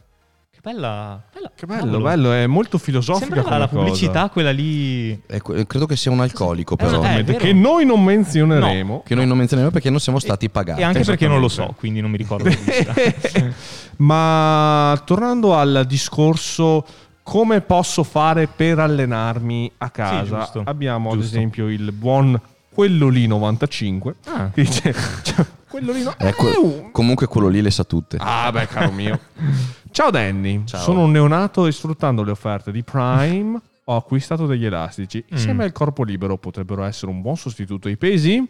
Che 0.51 0.61
bella, 0.71 1.23
bella- 1.33 1.53
Che 1.55 1.67
bello, 1.67 1.85
cavolo. 1.85 2.03
bello, 2.05 2.33
è 2.33 2.47
molto 2.49 2.79
filosofica 2.79 3.27
Sembra 3.27 3.43
come 3.45 3.59
la 3.59 3.69
cosa. 3.69 3.81
pubblicità, 3.81 4.29
quella 4.29 4.51
lì. 4.51 5.11
Eh, 5.27 5.41
credo 5.67 5.87
che 5.87 5.95
sia 5.95 6.11
un 6.11 6.19
alcolico 6.21 6.75
Eh, 6.75 6.77
però, 6.79 7.05
eh, 7.05 7.25
che 7.37 7.53
noi 7.53 7.85
non 7.87 8.03
menzioneremo. 8.03 9.03
che 9.07 9.15
noi 9.15 9.27
non 9.27 9.37
menzioniamo 9.39 9.71
perché 9.71 9.89
non 9.89 10.01
siamo 10.01 10.19
stati 10.19 10.51
pagati. 10.51 10.81
E 10.81 10.85
anche 10.85 11.05
perché 11.05 11.29
non 11.29 11.39
lo 11.41 11.49
so, 11.49 11.75
quindi 11.79 12.01
non 12.01 12.11
mi 12.11 12.17
ricordo. 12.17 12.51
Ma 13.99 15.01
tornando 15.05 15.55
al 15.55 15.85
discorso 15.87 16.85
come 17.29 17.61
posso 17.61 18.05
fare 18.05 18.47
per 18.47 18.79
allenarmi 18.79 19.71
a 19.79 19.91
casa, 19.91 20.39
giusto. 20.39 20.63
abbiamo 20.65 21.11
ad 21.11 21.19
Giusto. 21.19 21.37
esempio 21.37 21.69
il 21.69 21.93
buon 21.93 22.41
quello 22.73 23.09
lì 23.09 23.27
95 23.27 24.15
Ah. 24.25 24.51
che 24.51 24.63
dice 24.63 24.95
cioè, 25.23 25.45
quello 25.69 25.93
lì 25.93 26.03
no- 26.03 26.15
Eh, 26.17 26.33
que- 26.33 26.89
comunque 26.91 27.27
quello 27.27 27.49
lì 27.49 27.61
le 27.61 27.71
sa 27.71 27.85
tutte. 27.85 28.17
Ah, 28.19 28.51
beh, 28.51 28.67
caro 28.67 28.91
mio. 28.93 29.19
Ciao 29.93 30.11
Danny, 30.11 30.63
Ciao. 30.65 30.81
sono 30.81 31.03
un 31.03 31.11
neonato 31.11 31.67
e 31.67 31.73
sfruttando 31.73 32.23
le 32.23 32.31
offerte 32.31 32.73
di 32.73 32.83
Prime 32.83 33.61
ho 33.85 33.97
acquistato 33.97 34.47
degli 34.47 34.65
elastici. 34.65 35.23
Insieme 35.29 35.65
Mm. 35.65 35.67
al 35.67 35.73
corpo 35.73 36.05
libero 36.05 36.39
potrebbero 36.39 36.83
essere 36.85 37.11
un 37.11 37.21
buon 37.21 37.37
sostituto 37.37 37.89
ai 37.89 37.97
pesi? 37.99 38.43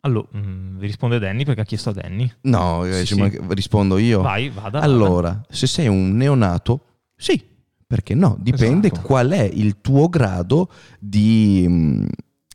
Allora, 0.00 0.28
mm, 0.36 0.78
vi 0.78 0.86
risponde 0.86 1.18
Danny 1.18 1.44
perché 1.44 1.60
ha 1.60 1.64
chiesto 1.64 1.90
a 1.90 1.92
Danny. 1.92 2.30
No, 2.42 2.84
eh, 2.86 3.04
Sì, 3.04 3.14
sì. 3.14 3.38
rispondo 3.48 3.98
io. 3.98 4.22
Vai, 4.22 4.48
vada. 4.48 4.80
Allora, 4.80 5.42
se 5.50 5.66
sei 5.66 5.88
un 5.88 6.16
neonato, 6.16 6.80
sì, 7.16 7.50
perché 7.92 8.14
no? 8.14 8.38
Dipende 8.40 8.86
Esatto. 8.86 9.06
qual 9.06 9.32
è 9.32 9.42
il 9.42 9.82
tuo 9.82 10.08
grado 10.08 10.70
di 10.98 11.66
mh, 11.68 12.06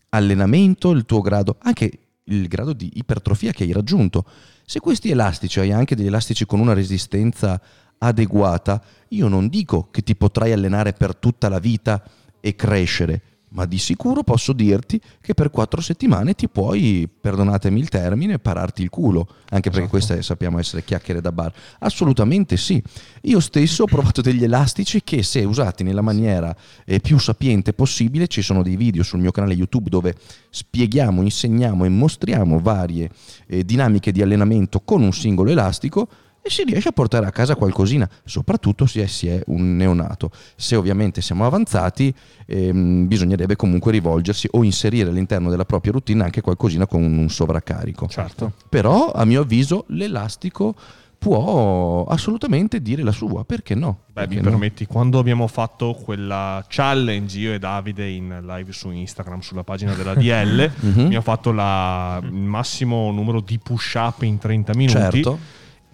allenamento, 0.09 0.89
il 0.89 1.05
tuo 1.05 1.21
grado, 1.21 1.57
anche 1.59 1.91
il 2.23 2.47
grado 2.47 2.73
di 2.73 2.89
ipertrofia 2.95 3.51
che 3.51 3.63
hai 3.63 3.71
raggiunto. 3.71 4.25
Se 4.65 4.79
questi 4.79 5.11
elastici 5.11 5.59
hai 5.59 5.71
anche 5.71 5.95
degli 5.95 6.07
elastici 6.07 6.47
con 6.47 6.59
una 6.59 6.73
resistenza 6.73 7.61
adeguata, 7.99 8.81
io 9.09 9.27
non 9.27 9.47
dico 9.47 9.89
che 9.91 10.01
ti 10.01 10.15
potrai 10.15 10.53
allenare 10.53 10.93
per 10.93 11.15
tutta 11.15 11.49
la 11.49 11.59
vita 11.59 12.03
e 12.39 12.55
crescere, 12.55 13.21
ma 13.49 13.65
di 13.65 13.77
sicuro 13.77 14.23
posso 14.23 14.51
dirti 14.53 14.99
che 15.21 15.33
per 15.33 15.49
quattro 15.49 15.79
settimane 15.79 16.33
ti 16.33 16.49
puoi, 16.49 17.07
perdonatemi 17.07 17.79
il 17.79 17.89
termine, 17.89 18.39
pararti 18.39 18.81
il 18.81 18.89
culo, 18.89 19.27
anche 19.49 19.69
perché 19.69 19.85
Esatto. 19.85 19.89
queste 19.89 20.21
sappiamo 20.21 20.59
essere 20.59 20.83
chiacchiere 20.83 21.21
da 21.21 21.31
bar. 21.31 21.53
Assolutamente 21.79 22.57
sì. 22.57 22.81
Io 23.21 23.39
stesso 23.39 23.83
ho 23.83 23.85
provato 23.85 24.21
degli 24.21 24.43
elastici 24.43 25.01
che 25.03 25.23
se 25.23 25.43
usati 25.43 25.83
nella 25.83 26.01
maniera 26.01 26.55
eh, 26.85 26.99
più 26.99 27.17
sapiente 27.19 27.73
possibile, 27.73 28.27
ci 28.27 28.41
sono 28.41 28.63
dei 28.63 28.75
video 28.75 29.03
sul 29.03 29.19
mio 29.19 29.31
canale 29.31 29.53
YouTube 29.53 29.89
dove 29.89 30.15
spieghiamo, 30.49 31.21
insegniamo 31.21 31.85
e 31.85 31.89
mostriamo 31.89 32.59
varie 32.59 33.09
eh, 33.47 33.63
dinamiche 33.63 34.11
di 34.11 34.21
allenamento 34.21 34.81
con 34.81 35.01
un 35.01 35.13
singolo 35.13 35.51
elastico 35.51 36.07
e 36.47 36.49
si 36.49 36.63
riesce 36.63 36.89
a 36.89 36.91
portare 36.91 37.25
a 37.25 37.31
casa 37.31 37.55
qualcosina, 37.55 38.09
soprattutto 38.25 38.85
se 38.85 39.05
si 39.07 39.27
è 39.27 39.41
un 39.47 39.75
neonato. 39.75 40.31
Se 40.55 40.75
ovviamente 40.75 41.21
siamo 41.21 41.45
avanzati, 41.45 42.13
ehm, 42.45 43.07
bisognerebbe 43.07 43.55
comunque 43.55 43.91
rivolgersi 43.91 44.47
o 44.51 44.63
inserire 44.63 45.09
all'interno 45.09 45.49
della 45.49 45.65
propria 45.65 45.91
routine 45.91 46.23
anche 46.23 46.41
qualcosina 46.41 46.87
con 46.87 47.03
un 47.03 47.29
sovraccarico. 47.29 48.07
Certo. 48.07 48.53
Però, 48.69 49.11
a 49.11 49.23
mio 49.25 49.41
avviso, 49.41 49.85
l'elastico 49.89 50.73
può 51.19 52.05
assolutamente 52.05 52.79
dire 52.81 53.01
la 53.03 53.11
sua, 53.11 53.43
perché 53.43 53.73
no? 53.75 54.01
Beh, 54.07 54.21
Perché 54.21 54.35
mi 54.35 54.41
no? 54.43 54.49
permetti, 54.51 54.85
quando 54.85 55.17
abbiamo 55.19 55.47
fatto 55.47 55.93
quella 55.93 56.63
challenge 56.67 57.39
io 57.39 57.53
e 57.53 57.59
Davide 57.59 58.07
in 58.07 58.43
live 58.45 58.71
su 58.71 58.91
Instagram 58.91 59.39
sulla 59.39 59.63
pagina 59.63 59.93
della 59.93 60.13
DL, 60.13 60.69
Mhm. 60.79 61.05
abbiamo 61.05 61.21
fatto 61.23 61.51
la- 61.51 62.19
il 62.23 62.31
massimo 62.31 63.11
numero 63.11 63.41
di 63.41 63.57
push 63.57 63.95
up 63.95 64.21
in 64.21 64.37
30 64.37 64.73
minuti. 64.75 64.97
Certo. 65.23 65.39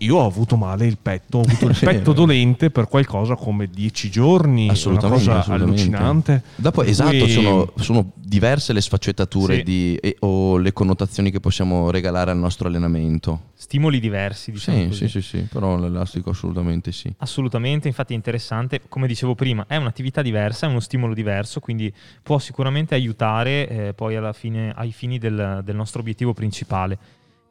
Io 0.03 0.17
ho 0.17 0.25
avuto 0.25 0.57
male 0.57 0.85
il 0.85 0.97
petto, 1.01 1.37
ho 1.39 1.41
avuto 1.47 1.67
il 1.67 1.77
petto 1.79 2.13
dolente 2.13 2.69
per 2.69 2.87
qualcosa 2.87 3.35
come 3.35 3.67
10 3.67 4.09
giorni, 4.09 4.69
Assolutamente, 4.69 5.23
una 5.23 5.33
cosa 5.35 5.39
assolutamente. 5.51 5.81
allucinante. 5.81 6.43
Dopo, 6.55 6.83
esatto, 6.83 7.17
cui- 7.17 7.29
sono, 7.29 7.71
sono 7.75 8.11
diverse 8.15 8.73
le 8.73 8.81
sfaccettature 8.81 9.57
Sì. 9.57 9.63
di- 9.63 9.95
e- 9.95 10.15
o 10.19 10.57
le 10.57 10.73
connotazioni 10.73 11.31
che 11.31 11.39
possiamo 11.39 11.89
regalare 11.91 12.31
al 12.31 12.37
nostro 12.37 12.67
allenamento. 12.67 13.51
Stimoli 13.53 13.99
diversi, 14.01 14.51
diciamo 14.51 14.77
Sì, 14.77 14.87
così. 14.87 15.07
sì, 15.07 15.21
sì, 15.21 15.37
sì, 15.37 15.47
però 15.49 15.77
l'elastico 15.77 16.31
assolutamente 16.31 16.91
sì. 16.91 17.11
Assolutamente, 17.17 17.87
infatti 17.87 18.11
è 18.13 18.15
interessante, 18.15 18.81
come 18.89 19.07
dicevo 19.07 19.35
prima, 19.35 19.65
è 19.67 19.77
un'attività 19.77 20.21
diversa, 20.21 20.65
è 20.67 20.69
uno 20.69 20.81
stimolo 20.81 21.13
diverso, 21.13 21.59
quindi 21.61 21.91
può 22.21 22.39
sicuramente 22.39 22.93
aiutare 22.93 23.69
eh, 23.69 23.93
poi 23.93 24.15
alla 24.17 24.33
fine 24.33 24.73
ai 24.75 24.91
fini 24.91 25.17
del, 25.17 25.61
del 25.63 25.75
nostro 25.75 26.01
obiettivo 26.01 26.33
principale. 26.33 26.97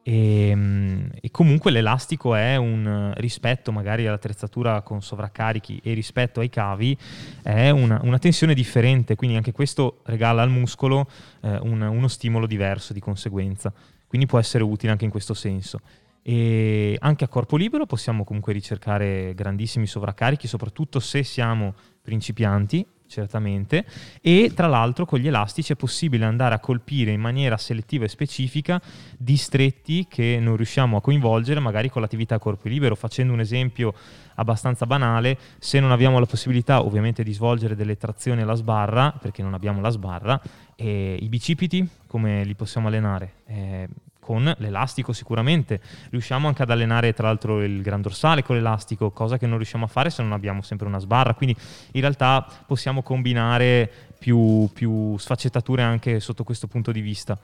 E, 0.04 0.52
mm, 0.54 1.04
e 1.20 1.30
comunque 1.30 1.70
l'elastico 1.70 2.34
è 2.34 2.56
un 2.56 2.86
eh, 2.86 3.20
rispetto 3.20 3.70
magari 3.70 4.06
all'attrezzatura 4.06 4.82
con 4.82 5.00
sovraccarichi 5.00 5.80
e 5.82 5.94
rispetto 5.94 6.40
ai 6.40 6.48
cavi 6.48 6.96
è 7.42 7.70
una, 7.70 8.00
una 8.02 8.18
tensione 8.18 8.52
differente, 8.54 9.14
quindi 9.14 9.36
anche 9.36 9.52
questo 9.52 10.00
regala 10.04 10.42
al 10.42 10.50
muscolo 10.50 11.08
eh, 11.42 11.56
un- 11.62 11.82
uno 11.82 12.08
stimolo 12.08 12.46
diverso 12.46 12.92
di 12.92 13.00
conseguenza, 13.00 13.72
quindi 14.06 14.26
può 14.26 14.38
essere 14.38 14.64
utile 14.64 14.90
anche 14.92 15.04
in 15.04 15.10
questo 15.10 15.34
senso. 15.34 15.80
E 16.24 16.96
anche 17.00 17.24
a 17.24 17.28
corpo 17.28 17.56
libero 17.56 17.84
possiamo 17.84 18.24
comunque 18.24 18.52
ricercare 18.52 19.34
grandissimi 19.34 19.86
sovraccarichi, 19.86 20.46
soprattutto 20.46 21.00
se 21.00 21.24
siamo 21.24 21.74
principianti, 22.00 22.86
certamente, 23.06 23.84
e 24.20 24.52
tra 24.54 24.66
l'altro 24.66 25.04
con 25.04 25.18
gli 25.18 25.26
elastici 25.26 25.72
è 25.72 25.76
possibile 25.76 26.24
andare 26.24 26.54
a 26.54 26.58
colpire 26.58 27.10
in 27.12 27.20
maniera 27.20 27.56
selettiva 27.56 28.04
e 28.04 28.08
specifica 28.08 28.80
distretti 29.18 30.06
che 30.08 30.38
non 30.40 30.56
riusciamo 30.56 30.96
a 30.96 31.00
coinvolgere 31.00 31.60
magari 31.60 31.90
con 31.90 32.02
l'attività 32.02 32.36
a 32.36 32.38
corpo 32.38 32.68
libero. 32.68 32.94
Facendo 32.94 33.32
un 33.32 33.40
esempio 33.40 33.94
abbastanza 34.36 34.86
banale, 34.86 35.38
se 35.58 35.80
non 35.80 35.90
abbiamo 35.90 36.18
la 36.18 36.26
possibilità 36.26 36.82
ovviamente 36.82 37.22
di 37.22 37.32
svolgere 37.32 37.76
delle 37.76 37.96
trazioni 37.96 38.42
alla 38.42 38.54
sbarra, 38.54 39.12
perché 39.12 39.42
non 39.42 39.54
abbiamo 39.54 39.80
la 39.80 39.90
sbarra, 39.90 40.40
e 40.74 41.16
i 41.20 41.28
bicipiti 41.28 41.86
come 42.06 42.44
li 42.44 42.54
possiamo 42.54 42.88
allenare? 42.88 43.32
Eh, 43.46 43.88
con 44.22 44.54
l'elastico 44.58 45.12
sicuramente 45.12 45.80
riusciamo 46.10 46.46
anche 46.46 46.62
ad 46.62 46.70
allenare 46.70 47.12
tra 47.12 47.26
l'altro 47.26 47.60
il 47.60 47.82
gran 47.82 48.00
dorsale 48.00 48.44
con 48.44 48.54
l'elastico, 48.54 49.10
cosa 49.10 49.36
che 49.36 49.48
non 49.48 49.56
riusciamo 49.56 49.86
a 49.86 49.88
fare 49.88 50.10
se 50.10 50.22
non 50.22 50.30
abbiamo 50.30 50.62
sempre 50.62 50.86
una 50.86 51.00
sbarra, 51.00 51.34
quindi 51.34 51.56
in 51.90 52.00
realtà 52.00 52.46
possiamo 52.64 53.02
combinare 53.02 53.90
più, 54.20 54.70
più 54.72 55.18
sfaccettature 55.18 55.82
anche 55.82 56.20
sotto 56.20 56.44
questo 56.44 56.68
punto 56.68 56.92
di 56.92 57.00
vista. 57.00 57.36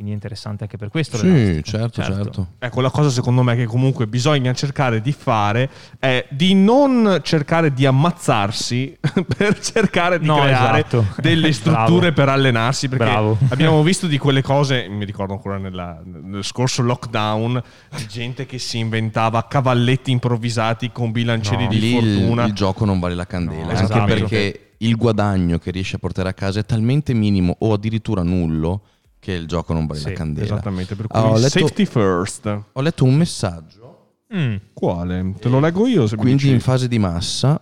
Quindi 0.00 0.16
è 0.16 0.18
interessante 0.18 0.62
anche 0.64 0.78
per 0.78 0.88
questo. 0.88 1.18
Sì, 1.18 1.26
l'elastico. 1.26 1.62
certo, 1.76 2.02
certo. 2.02 2.46
Ecco, 2.58 2.80
la 2.80 2.88
cosa 2.88 3.10
secondo 3.10 3.42
me 3.42 3.54
che 3.54 3.66
comunque 3.66 4.06
bisogna 4.06 4.54
cercare 4.54 5.02
di 5.02 5.12
fare 5.12 5.68
è 5.98 6.24
di 6.30 6.54
non 6.54 7.20
cercare 7.22 7.74
di 7.74 7.84
ammazzarsi 7.84 8.96
per 9.36 9.58
cercare 9.60 10.18
di 10.18 10.24
No, 10.24 10.36
creare 10.40 10.78
esatto. 10.86 11.04
delle 11.20 11.52
strutture 11.52 12.12
per 12.12 12.30
allenarsi 12.30 12.88
perché 12.88 13.04
Bravo. 13.04 13.36
abbiamo 13.50 13.82
visto 13.82 14.06
di 14.06 14.16
quelle 14.16 14.40
cose, 14.40 14.88
mi 14.88 15.04
ricordo 15.04 15.34
ancora 15.34 15.58
nella- 15.58 16.00
nel 16.02 16.44
scorso 16.44 16.80
lockdown, 16.80 17.62
di 17.94 18.06
gente 18.06 18.46
che 18.46 18.56
si 18.58 18.78
inventava 18.78 19.46
cavalletti 19.46 20.10
improvvisati 20.10 20.92
con 20.92 21.12
bilancieri 21.12 21.64
No. 21.64 21.68
di 21.68 21.78
Lì 21.78 21.94
il, 21.96 22.16
fortuna. 22.20 22.44
il 22.46 22.54
gioco 22.54 22.86
non 22.86 22.98
vale 23.00 23.14
la 23.14 23.26
candela, 23.26 23.64
No, 23.64 23.68
anche 23.68 23.82
esatto. 23.82 24.04
perché 24.06 24.70
il 24.78 24.96
guadagno 24.96 25.58
che 25.58 25.70
riesci 25.70 25.96
a 25.96 25.98
portare 25.98 26.30
a 26.30 26.32
casa 26.32 26.60
è 26.60 26.64
talmente 26.64 27.12
minimo 27.12 27.54
o 27.58 27.74
addirittura 27.74 28.22
nullo 28.22 28.80
che 29.20 29.32
il 29.32 29.46
gioco 29.46 29.72
non 29.72 29.86
vale 29.86 30.00
Sì, 30.00 30.06
la 30.08 30.12
candela. 30.14 30.46
Esattamente, 30.46 30.96
per 30.96 31.06
cui 31.06 31.20
Ah, 31.20 31.34
letto- 31.36 31.58
safety 31.60 31.84
first. 31.84 32.46
Ho 32.72 32.80
letto 32.80 33.04
un 33.04 33.14
messaggio, 33.14 33.88
Mm, 34.32 34.54
Quale? 34.72 35.34
Te 35.40 35.48
lo 35.48 35.58
leggo 35.58 35.88
io 35.88 36.06
se 36.06 36.14
quindi 36.14 36.50
in 36.50 36.60
fase 36.60 36.86
di 36.86 37.00
massa, 37.00 37.60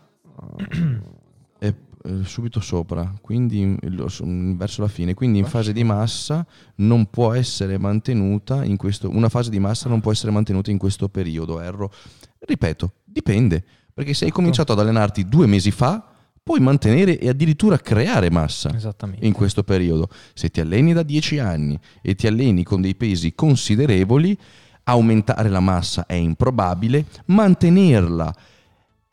è 1.59 1.67
eh, 2.05 2.25
subito 2.25 2.61
sopra, 2.61 3.11
quindi 3.23 3.75
verso 3.83 4.83
la 4.83 4.89
fine, 4.89 5.15
quindi 5.15 5.39
in 5.39 5.47
fase 5.47 5.73
di 5.73 5.83
massa 5.83 6.47
non 6.77 7.07
può 7.07 7.33
essere 7.33 7.79
mantenuta 7.79 8.65
in 8.65 8.77
questo, 8.77 9.09
una 9.09 9.31
fase 9.31 9.49
di 9.49 9.59
massa 9.59 9.89
non 9.89 10.01
può 10.01 10.13
essere 10.13 10.31
mantenuta 10.31 10.71
in 10.71 10.77
questo 10.79 11.09
periodo, 11.09 11.59
erro. 11.61 11.91
Ripeto, 12.39 12.93
dipende, 13.03 13.65
perché 13.95 14.13
se 14.13 14.27
hai 14.27 14.31
cominciato 14.31 14.73
ad 14.73 14.79
allenarti 14.81 15.27
due 15.27 15.47
mesi 15.47 15.71
fa, 15.71 16.05
puoi 16.49 16.61
mantenere 16.61 17.19
e 17.19 17.29
addirittura 17.29 17.77
creare 17.77 18.31
massa. 18.31 18.71
in 19.27 19.35
questo 19.35 19.63
periodo. 19.63 20.09
Se 20.33 20.49
ti 20.49 20.63
alleni 20.63 20.95
da 20.95 21.03
10 21.03 21.39
anni 21.41 21.79
e 22.01 22.15
ti 22.15 22.27
alleni 22.27 22.63
con 22.63 22.81
dei 22.81 22.95
pesi 22.95 23.35
considerevoli, 23.35 24.35
aumentare 24.85 25.51
la 25.51 25.61
massa 25.61 26.07
è 26.07 26.15
improbabile, 26.15 27.05
mantenerla 27.27 28.35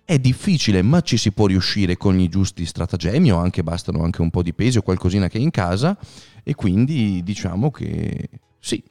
è 0.05 0.17
difficile, 0.17 0.81
ma 0.81 1.01
ci 1.01 1.17
si 1.17 1.33
può 1.33 1.47
riuscire 1.47 1.97
con 1.97 2.17
i 2.17 2.29
giusti 2.29 2.65
stratagemmi 2.65 3.33
o 3.33 3.38
anche 3.38 3.63
bastano 3.63 4.01
anche 4.01 4.21
un 4.21 4.29
po' 4.29 4.41
di 4.41 4.53
pesi 4.53 4.77
o 4.77 4.81
qualcosina 4.81 5.27
che 5.27 5.36
hai 5.36 5.43
in 5.43 5.51
casa 5.51 5.97
e 6.41 6.55
quindi 6.55 7.21
diciamo 7.21 7.69
che 7.69 8.29
sì, 8.59 8.81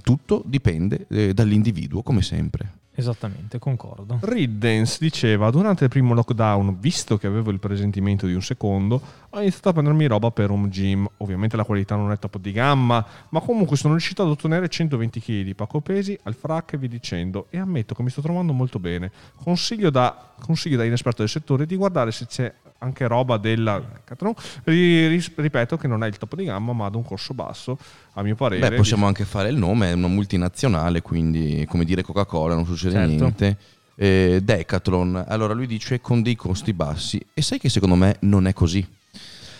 tutto 0.00 0.42
dipende 0.46 1.06
eh, 1.10 1.34
dall'individuo 1.34 2.02
come 2.02 2.22
sempre. 2.22 2.79
Esattamente, 3.00 3.58
concordo. 3.58 4.18
Riddens 4.20 4.98
diceva, 4.98 5.50
durante 5.50 5.84
il 5.84 5.90
primo 5.90 6.12
lockdown, 6.12 6.78
visto 6.78 7.16
che 7.16 7.26
avevo 7.26 7.50
il 7.50 7.58
presentimento 7.58 8.26
di 8.26 8.34
un 8.34 8.42
secondo, 8.42 9.00
ho 9.30 9.40
iniziato 9.40 9.70
a 9.70 9.72
prendermi 9.72 10.06
roba 10.06 10.30
per 10.30 10.50
un 10.50 10.68
gym. 10.68 11.08
Ovviamente 11.18 11.56
la 11.56 11.64
qualità 11.64 11.96
non 11.96 12.12
è 12.12 12.18
top 12.18 12.38
di 12.38 12.52
gamma, 12.52 13.04
ma 13.30 13.40
comunque 13.40 13.78
sono 13.78 13.94
riuscito 13.94 14.22
ad 14.22 14.28
ottenere 14.28 14.68
120 14.68 15.18
kg 15.18 15.42
di 15.42 15.54
poco 15.54 15.80
pesi 15.80 16.18
al 16.24 16.34
frac 16.34 16.74
e 16.74 16.76
vi 16.76 16.88
dicendo, 16.88 17.46
e 17.48 17.58
ammetto 17.58 17.94
che 17.94 18.02
mi 18.02 18.10
sto 18.10 18.20
trovando 18.20 18.52
molto 18.52 18.78
bene. 18.78 19.10
Consiglio 19.42 19.88
da, 19.88 20.34
consiglio 20.38 20.76
da 20.76 20.84
inesperto 20.84 21.22
del 21.22 21.30
settore 21.30 21.64
di 21.64 21.76
guardare 21.76 22.12
se 22.12 22.26
c'è 22.26 22.52
anche 22.82 23.06
roba 23.06 23.36
della 23.36 23.82
Catron. 24.04 24.34
Ripeto 24.64 25.76
che 25.76 25.86
non 25.86 26.02
è 26.04 26.06
il 26.08 26.16
top 26.18 26.34
di 26.36 26.44
gamma, 26.44 26.72
ma 26.72 26.86
ad 26.86 26.94
un 26.94 27.04
corso 27.04 27.34
basso, 27.34 27.78
a 28.14 28.22
mio 28.22 28.34
parere. 28.34 28.68
Beh, 28.68 28.76
possiamo 28.76 29.06
anche 29.06 29.24
fare 29.24 29.48
il 29.48 29.56
nome, 29.56 29.90
è 29.90 29.92
una 29.92 30.08
multinazionale, 30.08 31.02
quindi 31.02 31.64
come 31.68 31.84
dire 31.84 32.02
Coca-Cola, 32.02 32.54
non 32.54 32.66
succede 32.66 32.94
Certo. 32.94 33.10
niente. 33.10 33.56
Eh, 33.96 34.40
Decathlon, 34.42 35.24
allora 35.28 35.52
lui 35.52 35.66
dice 35.66 36.00
con 36.00 36.22
dei 36.22 36.34
costi 36.36 36.72
bassi. 36.72 37.20
E 37.34 37.42
sai 37.42 37.58
che 37.58 37.68
secondo 37.68 37.94
me 37.96 38.16
non 38.20 38.46
è 38.46 38.52
così. 38.54 38.86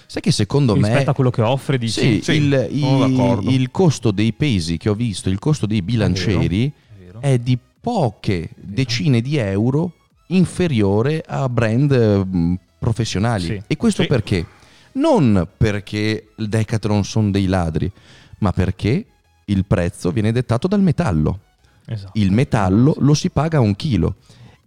Sai 0.07 0.23
che 0.23 0.33
secondo 0.33 0.75
me... 0.75 0.89
Rispetto 0.89 1.11
a 1.11 1.14
quello 1.14 1.31
che 1.31 1.43
offre, 1.43 1.79
dici? 1.79 2.01
Sì, 2.01 2.21
Sì, 2.23 2.33
il, 2.33 2.68
il- 2.73 3.41
il 3.51 3.71
costo 3.71 4.11
dei 4.11 4.33
pesi 4.33 4.77
che 4.79 4.89
ho 4.89 4.95
visto, 4.95 5.29
il 5.29 5.39
costo 5.39 5.66
dei 5.66 5.83
bilancieri 5.83 6.66
È 6.66 7.05
vero. 7.05 7.21
è 7.21 7.39
di 7.39 7.57
poche 7.81 8.49
decine 8.57 9.21
di 9.21 9.37
euro 9.37 9.93
inferiore 10.29 11.23
a 11.27 11.49
brand 11.49 11.93
eh, 11.93 12.59
professionali. 12.81 13.45
Sì. 13.45 13.62
E 13.68 13.76
questo 13.76 14.03
Sì. 14.03 14.09
perché? 14.09 14.45
Non 14.93 15.47
perché 15.57 16.31
il 16.35 16.49
Decathlon 16.49 17.05
sono 17.05 17.31
dei 17.31 17.47
ladri, 17.47 17.89
ma 18.39 18.51
perché 18.51 19.05
il 19.45 19.64
prezzo 19.64 20.11
viene 20.11 20.33
dettato 20.33 20.66
dal 20.66 20.81
metallo. 20.83 21.39
Esatto. 21.87 22.18
Il 22.18 22.33
metallo 22.33 22.97
lo 22.99 23.14
si 23.14 23.31
paga 23.31 23.59
a 23.59 23.61
un 23.61 23.76
chilo 23.76 24.16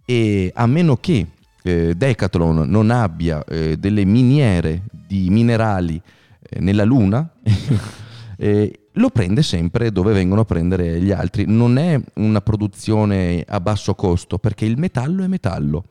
e 0.06 0.50
a 0.54 0.66
meno 0.66 0.96
che 0.96 1.26
eh, 1.62 1.94
Decathlon 1.94 2.68
non 2.68 2.90
abbia 2.90 3.44
eh, 3.44 3.76
delle 3.76 4.04
miniere 4.04 4.82
di 5.06 5.28
minerali 5.30 6.00
eh, 6.48 6.60
nella 6.60 6.84
Luna, 6.84 7.28
eh, 8.36 8.78
lo 8.92 9.10
prende 9.10 9.42
sempre 9.42 9.90
dove 9.90 10.12
vengono 10.12 10.42
a 10.42 10.44
prendere 10.44 11.00
gli 11.00 11.10
altri. 11.10 11.44
Non 11.46 11.78
è 11.78 12.00
una 12.14 12.40
produzione 12.40 13.44
a 13.46 13.60
basso 13.60 13.94
costo 13.94 14.38
perché 14.38 14.64
il 14.64 14.78
metallo 14.78 15.24
è 15.24 15.26
metallo. 15.26 15.84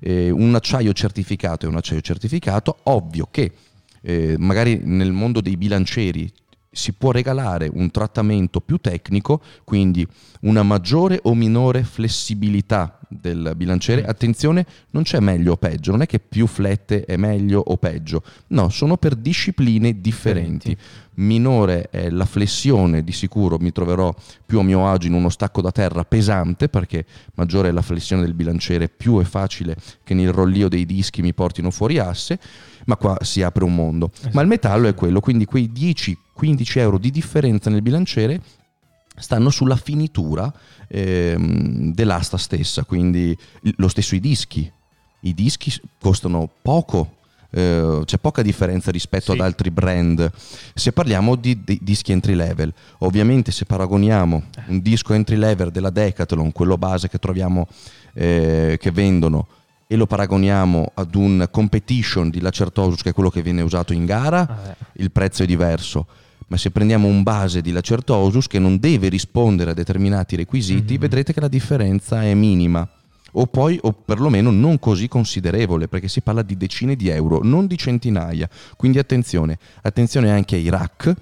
Eh, 0.00 0.30
un 0.30 0.54
acciaio 0.54 0.92
certificato 0.92 1.66
è 1.66 1.68
un 1.68 1.76
acciaio 1.76 2.00
certificato, 2.00 2.78
ovvio 2.84 3.28
che 3.30 3.52
eh, 4.00 4.36
magari 4.38 4.80
nel 4.82 5.12
mondo 5.12 5.40
dei 5.40 5.56
bilancieri 5.56 6.30
si 6.78 6.92
può 6.92 7.10
regalare 7.10 7.68
un 7.72 7.90
trattamento 7.90 8.60
più 8.60 8.78
tecnico, 8.78 9.42
quindi 9.64 10.06
una 10.42 10.62
maggiore 10.62 11.18
o 11.24 11.34
minore 11.34 11.82
flessibilità 11.82 13.00
del 13.08 13.54
bilanciere. 13.56 14.04
Attenzione, 14.04 14.64
non 14.90 15.02
c'è 15.02 15.18
meglio 15.18 15.52
o 15.52 15.56
peggio, 15.56 15.90
non 15.90 16.02
è 16.02 16.06
che 16.06 16.20
più 16.20 16.46
flette 16.46 17.04
è 17.04 17.16
meglio 17.16 17.60
o 17.66 17.76
peggio, 17.78 18.22
no, 18.48 18.68
sono 18.68 18.96
per 18.96 19.16
discipline 19.16 20.00
differenti. 20.00 20.76
Minore 21.14 21.88
è 21.90 22.10
la 22.10 22.26
flessione, 22.26 23.02
di 23.02 23.10
sicuro 23.10 23.58
mi 23.58 23.72
troverò 23.72 24.14
più 24.46 24.60
a 24.60 24.62
mio 24.62 24.86
agio 24.86 25.08
in 25.08 25.14
uno 25.14 25.30
stacco 25.30 25.60
da 25.60 25.72
terra 25.72 26.04
pesante, 26.04 26.68
perché 26.68 27.04
maggiore 27.34 27.70
è 27.70 27.72
la 27.72 27.82
flessione 27.82 28.22
del 28.22 28.34
bilanciere, 28.34 28.88
più 28.88 29.18
è 29.18 29.24
facile 29.24 29.74
che 30.04 30.14
nel 30.14 30.30
rollio 30.30 30.68
dei 30.68 30.86
dischi 30.86 31.22
mi 31.22 31.34
portino 31.34 31.72
fuori 31.72 31.98
asse, 31.98 32.38
ma 32.88 32.96
qua 32.96 33.18
si 33.20 33.42
apre 33.42 33.64
un 33.64 33.74
mondo. 33.74 34.10
Ma 34.32 34.40
il 34.40 34.48
metallo 34.48 34.88
è 34.88 34.94
quello, 34.94 35.20
quindi 35.20 35.44
quei 35.44 35.70
10-15 35.70 36.78
euro 36.78 36.98
di 36.98 37.10
differenza 37.10 37.68
nel 37.70 37.82
bilanciere 37.82 38.40
stanno 39.14 39.50
sulla 39.50 39.76
finitura 39.76 40.50
ehm, 40.88 41.92
dell'asta 41.92 42.38
stessa, 42.38 42.84
quindi 42.84 43.36
lo 43.76 43.88
stesso 43.88 44.14
i 44.14 44.20
dischi. 44.20 44.70
I 45.20 45.34
dischi 45.34 45.70
costano 46.00 46.48
poco, 46.62 47.16
eh, 47.50 48.00
c'è 48.04 48.16
poca 48.18 48.40
differenza 48.40 48.90
rispetto 48.90 49.32
Sì. 49.32 49.38
ad 49.38 49.44
altri 49.44 49.70
brand. 49.70 50.30
Se 50.74 50.92
parliamo 50.92 51.34
di, 51.34 51.62
di 51.62 51.78
dischi 51.82 52.12
entry 52.12 52.34
level, 52.34 52.72
ovviamente 52.98 53.50
se 53.52 53.66
paragoniamo 53.66 54.42
un 54.68 54.80
disco 54.80 55.12
entry 55.12 55.36
level 55.36 55.70
della 55.72 55.90
Decathlon, 55.90 56.52
quello 56.52 56.78
base 56.78 57.08
che 57.10 57.18
troviamo 57.18 57.66
eh, 58.14 58.78
che 58.80 58.90
vendono, 58.92 59.46
e 59.90 59.96
lo 59.96 60.06
paragoniamo 60.06 60.92
ad 60.94 61.14
un 61.14 61.48
competition 61.50 62.28
di 62.28 62.40
Lacertosus, 62.42 63.00
che 63.00 63.08
è 63.08 63.12
quello 63.14 63.30
che 63.30 63.40
viene 63.40 63.62
usato 63.62 63.94
in 63.94 64.04
gara, 64.04 64.44
Vabbè. 64.44 64.76
il 64.98 65.10
prezzo 65.10 65.42
è 65.42 65.46
diverso. 65.46 66.06
Ma 66.48 66.58
se 66.58 66.70
prendiamo 66.70 67.08
un 67.08 67.22
base 67.22 67.62
di 67.62 67.72
Lacertosus 67.72 68.46
che 68.48 68.58
non 68.58 68.78
deve 68.78 69.08
rispondere 69.08 69.70
a 69.70 69.74
determinati 69.74 70.36
requisiti, 70.36 70.94
Mhm. 70.94 71.00
vedrete 71.00 71.32
che 71.32 71.40
la 71.40 71.48
differenza 71.48 72.22
è 72.22 72.34
minima. 72.34 72.86
O 73.32 73.46
poi, 73.46 73.78
o 73.82 73.92
perlomeno 73.92 74.50
non 74.50 74.78
così 74.78 75.08
considerevole, 75.08 75.88
perché 75.88 76.08
si 76.08 76.20
parla 76.20 76.42
di 76.42 76.56
decine 76.58 76.94
di 76.94 77.08
euro, 77.08 77.40
non 77.42 77.66
di 77.66 77.78
centinaia. 77.78 78.46
Quindi 78.76 78.98
attenzione, 78.98 79.58
attenzione 79.82 80.30
anche 80.30 80.56
ai 80.56 80.68
rack, 80.68 81.14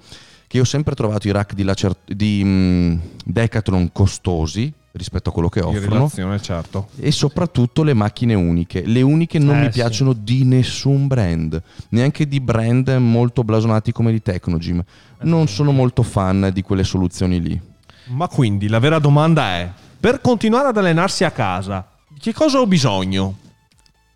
che 0.47 0.57
io 0.57 0.63
ho 0.63 0.65
sempre 0.65 0.93
trovato 0.93 1.27
i 1.27 1.31
rack 1.31 1.53
di, 1.53 1.63
Lacer- 1.63 1.97
di 2.05 2.41
mm, 2.43 2.97
Decathlon 3.25 3.91
costosi 3.93 4.71
rispetto 4.97 5.29
a 5.29 5.31
quello 5.31 5.49
che 5.49 5.61
offrono 5.61 5.87
relazione, 5.87 6.41
certo. 6.41 6.89
e 6.99 7.11
soprattutto 7.11 7.83
le 7.83 7.93
macchine 7.93 8.33
uniche. 8.33 8.83
Le 8.85 9.01
uniche 9.01 9.39
non 9.39 9.55
Eh, 9.55 9.59
mi 9.59 9.65
sì. 9.65 9.71
piacciono 9.79 10.13
di 10.13 10.43
nessun 10.43 11.07
brand, 11.07 11.61
neanche 11.89 12.27
di 12.27 12.39
brand 12.39 12.89
molto 12.99 13.43
blasonati 13.43 13.91
come 13.91 14.11
di 14.11 14.21
Tecnogym. 14.21 14.83
Non 15.21 15.47
sono 15.47 15.71
molto 15.71 16.03
fan 16.03 16.49
di 16.53 16.61
quelle 16.61 16.83
soluzioni 16.83 17.41
lì. 17.41 17.61
Ma 18.07 18.27
quindi 18.27 18.67
la 18.67 18.79
vera 18.79 18.99
domanda 18.99 19.43
è, 19.55 19.69
per 19.99 20.21
continuare 20.21 20.67
ad 20.69 20.77
allenarsi 20.77 21.23
a 21.23 21.31
casa, 21.31 21.87
che 22.19 22.33
cosa 22.33 22.59
ho 22.59 22.67
bisogno? 22.67 23.37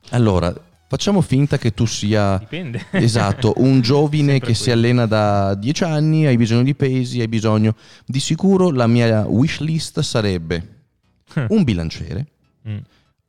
Allora, 0.10 0.54
facciamo 0.92 1.22
finta 1.22 1.58
che 1.58 1.74
tu 1.74 1.86
sia 1.86 2.38
Dipende. 2.38 2.88
esatto, 2.92 3.54
un 3.60 3.80
giovine 3.80 4.32
Sempre 4.34 4.48
che 4.50 4.54
si 4.56 4.64
quello. 4.66 4.78
allena 4.80 5.06
da 5.06 5.56
10 5.56 5.84
anni, 5.86 6.26
hai 6.26 6.36
bisogno 6.36 6.64
di 6.64 6.76
pesi, 6.76 7.22
hai 7.22 7.30
bisogno 7.30 7.78
di 8.06 8.20
sicuro 8.20 8.72
la 8.72 8.88
mia 8.88 9.26
wish 9.26 9.60
list 9.62 10.02
sarebbe 10.02 10.84
un 11.48 11.64
bilanciere, 11.64 12.26
Mm. 12.68 12.78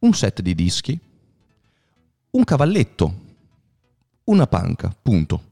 un 0.00 0.12
set 0.12 0.40
di 0.42 0.54
dischi, 0.56 0.98
un 2.30 2.42
cavalletto, 2.44 3.14
una 4.24 4.46
panca, 4.48 4.94
punto. 5.00 5.42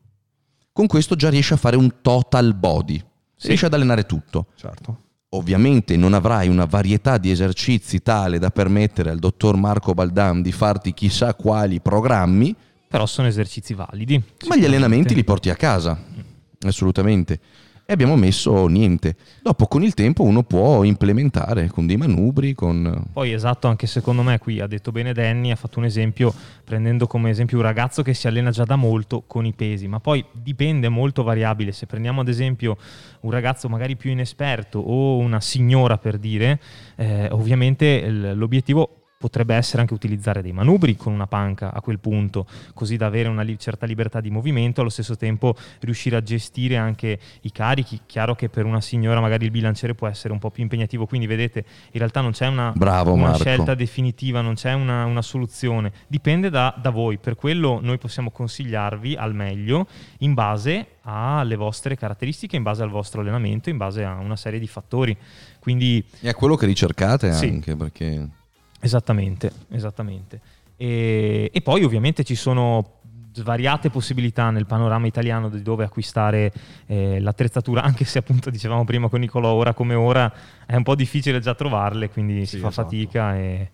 Con 0.73 0.87
questo 0.89 1.15
già 1.15 1.31
riesci 1.31 1.53
a 1.53 1.57
fare 1.57 1.77
un 1.77 2.01
total 2.03 2.55
body, 2.55 3.03
Sì. 3.37 3.47
riesci 3.47 3.65
ad 3.67 3.73
allenare 3.75 4.05
tutto. 4.05 4.47
Certo. 4.57 5.03
Ovviamente 5.33 5.97
non 5.97 6.13
avrai 6.13 6.49
una 6.49 6.65
varietà 6.65 7.17
di 7.17 7.31
esercizi 7.31 8.03
tale 8.03 8.41
da 8.41 8.51
permettere 8.51 9.11
al 9.11 9.21
dottor 9.21 9.55
Marco 9.55 9.95
Baldam 9.95 10.43
di 10.43 10.51
farti 10.51 10.93
chissà 10.93 11.35
quali 11.35 11.81
programmi, 11.81 12.53
Però 12.89 13.07
sono 13.07 13.29
esercizi 13.29 13.73
validi. 13.75 14.21
ma 14.49 14.57
gli 14.57 14.65
allenamenti 14.65 15.15
li 15.15 15.23
porti 15.23 15.49
a 15.49 15.55
casa, 15.55 15.97
assolutamente. 16.63 17.39
E 17.91 17.95
abbiamo 17.95 18.15
messo 18.15 18.69
niente. 18.69 19.17
Dopo 19.43 19.67
con 19.67 19.83
il 19.83 19.95
tempo 19.95 20.23
uno 20.23 20.45
può 20.45 20.85
implementare 20.85 21.67
con 21.67 21.89
dei 21.89 21.97
manubri, 21.97 22.55
con... 22.55 23.09
Poi 23.13 23.33
esatto, 23.33 23.67
anche 23.67 23.89
secondo 23.89 24.23
me 24.23 24.39
qui 24.39 24.61
ha 24.61 24.69
detto 24.69 24.93
bene 24.93 25.13
Danny, 25.13 25.51
ha 25.51 25.57
fatto 25.57 25.81
un 25.81 25.87
esempio 25.87 26.33
prendendo 26.63 27.09
come 27.09 27.31
esempio 27.31 27.57
un 27.57 27.65
ragazzo 27.65 28.03
che 28.03 28.15
si 28.15 28.29
allena 28.29 28.53
già 28.53 28.63
da 28.63 28.77
molto 28.77 29.25
con 29.27 29.45
i 29.45 29.53
pesi, 29.53 29.89
ma 29.89 29.99
poi 29.99 30.25
dipende 30.31 30.89
molto 30.89 31.25
variabile. 31.25 31.73
Se 31.73 31.87
prendiamo 31.87 32.21
ad 32.21 32.29
esempio 32.29 32.77
un 33.23 33.33
ragazzo 33.33 33.69
magari 33.69 33.97
più 33.97 34.13
inesperto 34.13 34.79
o 34.79 35.17
una 35.17 35.41
signora 35.41 35.99
per 35.99 36.19
dire, 36.19 36.61
eh, 36.95 37.27
ovviamente 37.33 38.09
l'obiettivo 38.09 39.00
potrebbe 39.21 39.55
essere 39.55 39.83
anche 39.83 39.93
utilizzare 39.93 40.41
dei 40.41 40.53
manubri 40.53 40.97
con 40.97 41.13
una 41.13 41.27
panca 41.27 41.75
a 41.75 41.83
quel 41.83 41.99
punto, 41.99 42.47
così 42.73 42.97
da 42.97 43.05
avere 43.05 43.29
una 43.29 43.43
li- 43.43 43.59
certa 43.59 43.85
libertà 43.85 44.19
di 44.19 44.31
movimento, 44.31 44.81
allo 44.81 44.89
stesso 44.89 45.15
tempo 45.15 45.55
riuscire 45.81 46.17
a 46.17 46.23
gestire 46.23 46.79
anche 46.79 47.19
i 47.43 47.53
carichi. 47.53 48.01
Chiaro 48.07 48.35
che 48.35 48.49
per 48.49 48.65
una 48.65 48.81
signora 48.81 49.21
magari 49.21 49.45
il 49.45 49.51
bilanciere 49.51 49.95
può 49.95 50.07
essere 50.09 50.33
un 50.33 50.39
po' 50.39 50.51
più 50.51 50.63
impegnativo, 50.63 51.05
quindi 51.05 51.27
vedete, 51.27 51.67
in 51.91 51.99
realtà 51.99 52.23
non 52.23 52.31
c'è 52.31 52.47
una, 52.47 52.73
Bravo 52.75 53.13
una 53.13 53.35
scelta 53.35 53.75
definitiva, 53.75 54.41
non 54.41 54.55
c'è 54.55 54.73
una, 54.73 55.05
una 55.05 55.21
soluzione, 55.21 55.93
dipende 56.07 56.49
da, 56.49 56.75
da 56.81 56.89
voi, 56.89 57.19
per 57.19 57.35
quello 57.35 57.79
noi 57.83 57.99
possiamo 57.99 58.31
consigliarvi 58.31 59.17
al 59.17 59.35
meglio 59.35 59.87
in 60.21 60.33
base 60.33 60.87
alle 61.03 61.57
vostre 61.57 61.95
caratteristiche, 61.95 62.57
in 62.57 62.63
base 62.63 62.83
al 62.83 62.89
vostro 62.89 63.21
allenamento, 63.21 63.69
in 63.69 63.77
base 63.77 64.03
a 64.03 64.15
una 64.15 64.37
serie 64.37 64.59
di 64.59 64.67
fattori. 64.67 65.15
Quindi 65.59 66.03
E 66.21 66.31
a 66.31 66.35
quello 66.35 66.57
che 66.57 66.65
ricercate 66.65 67.35
Sì. 67.35 67.49
anche, 67.49 67.77
perché... 67.77 68.29
Esattamente, 68.81 69.53
esattamente. 69.71 70.41
E, 70.77 71.51
e 71.53 71.61
poi 71.61 71.85
ovviamente 71.85 72.25
ci 72.25 72.35
sono 72.35 72.99
svariate 73.33 73.91
possibilità 73.91 74.51
nel 74.51 74.67
panorama 74.67 75.07
italiano 75.07 75.49
di 75.49 75.63
dove 75.63 75.85
acquistare 75.85 76.53
eh, 76.87 77.21
l'attrezzatura, 77.21 77.83
anche 77.83 78.05
se 78.05 78.19
appunto 78.19 78.51
dicevamo 78.51 78.85
prima 78.85 79.09
con 79.09 79.21
Nicolò, 79.21 79.53
ora 79.53 79.73
come 79.73 79.95
ora 79.95 80.33
è 80.67 80.75
un 80.75 80.83
po' 80.83 80.95
difficile 80.95 81.39
già 81.41 81.55
trovarle, 81.55 82.09
quindi 82.11 82.41
Sì, 82.41 82.57
si 82.57 82.59
fa 82.59 82.69
esatto. 82.69 82.89
fatica 82.89 83.37
e, 83.37 83.71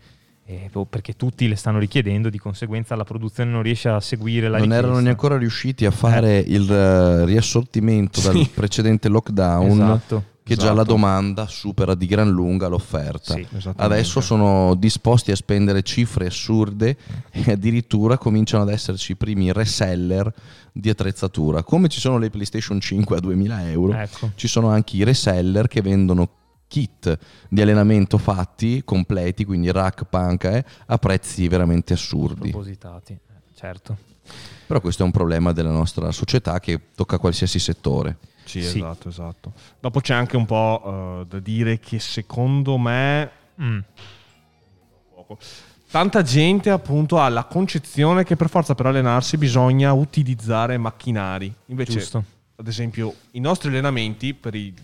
eh, 0.48 0.68
boh, 0.70 0.84
perché 0.84 1.14
tutti 1.16 1.48
le 1.48 1.56
stanno 1.56 1.78
richiedendo, 1.80 2.30
di 2.30 2.38
conseguenza 2.38 2.94
la 2.94 3.04
produzione 3.04 3.50
non 3.50 3.62
riesce 3.62 3.88
a 3.88 4.00
seguire 4.00 4.48
la 4.48 4.58
non 4.58 4.66
richiesta. 4.66 4.76
erano 4.86 4.92
neanche 5.00 5.10
ancora 5.10 5.36
riusciti 5.38 5.84
a 5.86 5.90
fare 5.90 6.38
il 6.38 6.70
eh, 6.72 7.24
riassortimento 7.24 8.20
dal 8.20 8.34
Sì. 8.36 8.50
precedente 8.54 9.08
lockdown 9.08 9.70
Esatto. 9.70 10.24
che 10.44 10.54
già 10.54 10.60
Esatto. 10.62 10.76
la 10.76 10.84
domanda 10.84 11.46
supera 11.48 11.96
di 11.96 12.06
gran 12.06 12.30
lunga 12.30 12.68
l'offerta. 12.68 13.34
Sì. 13.34 13.44
Adesso 13.74 14.20
sono 14.20 14.76
disposti 14.76 15.32
a 15.32 15.36
spendere 15.36 15.82
cifre 15.82 16.26
assurde 16.26 16.96
e 17.32 17.50
addirittura 17.50 18.16
cominciano 18.16 18.62
ad 18.62 18.70
esserci 18.70 19.12
i 19.12 19.16
primi 19.16 19.52
reseller 19.52 20.32
di 20.72 20.88
attrezzatura. 20.90 21.64
Come 21.64 21.88
ci 21.88 21.98
sono 21.98 22.18
le 22.18 22.30
PlayStation 22.30 22.78
5 22.78 23.16
a 23.16 23.20
2000 23.20 23.68
euro, 23.70 23.94
Ecco. 23.94 24.30
ci 24.36 24.46
sono 24.46 24.68
anche 24.68 24.96
i 24.96 25.02
reseller 25.02 25.66
che 25.66 25.82
vendono 25.82 26.28
kit 26.68 27.18
di 27.48 27.60
allenamento 27.60 28.18
fatti 28.18 28.82
completi, 28.84 29.44
quindi 29.44 29.70
rack, 29.70 30.04
panca, 30.04 30.52
eh, 30.56 30.64
a 30.86 30.98
prezzi 30.98 31.48
veramente 31.48 31.92
assurdi. 31.92 32.50
Propositati, 32.50 33.12
eh, 33.12 33.40
certo. 33.54 33.96
Però 34.66 34.80
questo 34.80 35.02
è 35.02 35.06
un 35.06 35.12
problema 35.12 35.52
della 35.52 35.70
nostra 35.70 36.10
società 36.10 36.58
che 36.58 36.80
tocca 36.94 37.18
qualsiasi 37.18 37.58
settore. 37.60 38.18
Sì, 38.44 38.62
Sì. 38.62 38.78
esatto, 38.78 39.08
esatto. 39.08 39.52
Dopo 39.80 40.00
c'è 40.00 40.14
anche 40.14 40.36
un 40.36 40.44
po' 40.46 41.20
eh, 41.22 41.26
da 41.28 41.38
dire 41.38 41.78
che 41.78 41.98
secondo 41.98 42.76
me 42.78 43.30
Mm. 43.60 43.78
Tanta 45.90 46.22
gente 46.22 46.68
appunto 46.70 47.18
ha 47.18 47.28
la 47.28 47.44
concezione 47.44 48.24
che 48.24 48.36
per 48.36 48.48
forza 48.50 48.74
per 48.74 48.86
allenarsi 48.86 49.38
bisogna 49.38 49.92
utilizzare 49.92 50.76
macchinari. 50.78 51.52
Invece, 51.66 51.92
Giusto. 51.92 52.24
ad 52.56 52.66
esempio, 52.68 53.14
i 53.32 53.40
nostri 53.40 53.68
allenamenti 53.70 54.34
per 54.34 54.54
i 54.54 54.74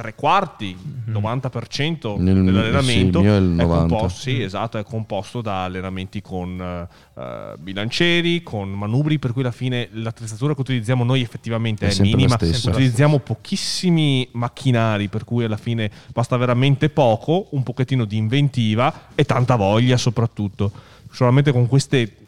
tre 0.00 0.14
quarti, 0.14 0.74
Mhm. 0.80 1.12
90% 1.12 2.16
Nel- 2.18 2.42
dell'allenamento 2.42 3.20
sì, 3.20 3.26
è 3.26 3.36
il 3.36 3.42
è 3.58 3.62
90. 3.62 3.86
composto, 3.96 4.20
sì, 4.20 4.40
esatto, 4.42 4.78
è 4.78 4.82
composto 4.82 5.42
da 5.42 5.64
allenamenti 5.64 6.22
con 6.22 6.58
eh, 6.58 7.20
eh, 7.20 7.54
bilancieri, 7.58 8.42
con 8.42 8.70
manubri, 8.70 9.18
per 9.18 9.32
cui 9.34 9.42
alla 9.42 9.50
fine 9.50 9.88
l'attrezzatura 9.92 10.54
che 10.54 10.60
utilizziamo 10.62 11.04
noi 11.04 11.20
effettivamente 11.20 11.86
È 11.86 11.94
è, 11.94 12.00
minima. 12.00 12.38
Utilizziamo 12.40 13.18
pochissimi 13.18 14.26
macchinari, 14.32 15.08
per 15.08 15.24
cui 15.24 15.44
alla 15.44 15.58
fine 15.58 15.90
basta 16.14 16.36
veramente 16.38 16.88
poco, 16.88 17.48
un 17.50 17.62
pochettino 17.62 18.06
di 18.06 18.16
inventiva 18.16 19.08
e 19.14 19.24
tanta 19.26 19.56
voglia 19.56 19.98
soprattutto. 19.98 20.72
Solamente 21.12 21.52
con 21.52 21.66
queste 21.66 22.19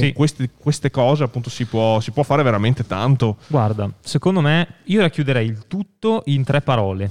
Sì. 0.00 0.12
queste, 0.12 0.50
queste 0.56 0.90
cose 0.90 1.22
appunto 1.22 1.50
si 1.50 1.64
può, 1.66 2.00
si 2.00 2.10
può 2.10 2.22
fare 2.24 2.42
veramente 2.42 2.84
tanto 2.86 3.36
Guarda, 3.46 3.88
secondo 4.00 4.40
me 4.40 4.66
io 4.84 5.00
racchiuderei 5.00 5.46
il 5.46 5.66
tutto 5.68 6.22
in 6.26 6.44
tre 6.44 6.60
parole. 6.60 7.10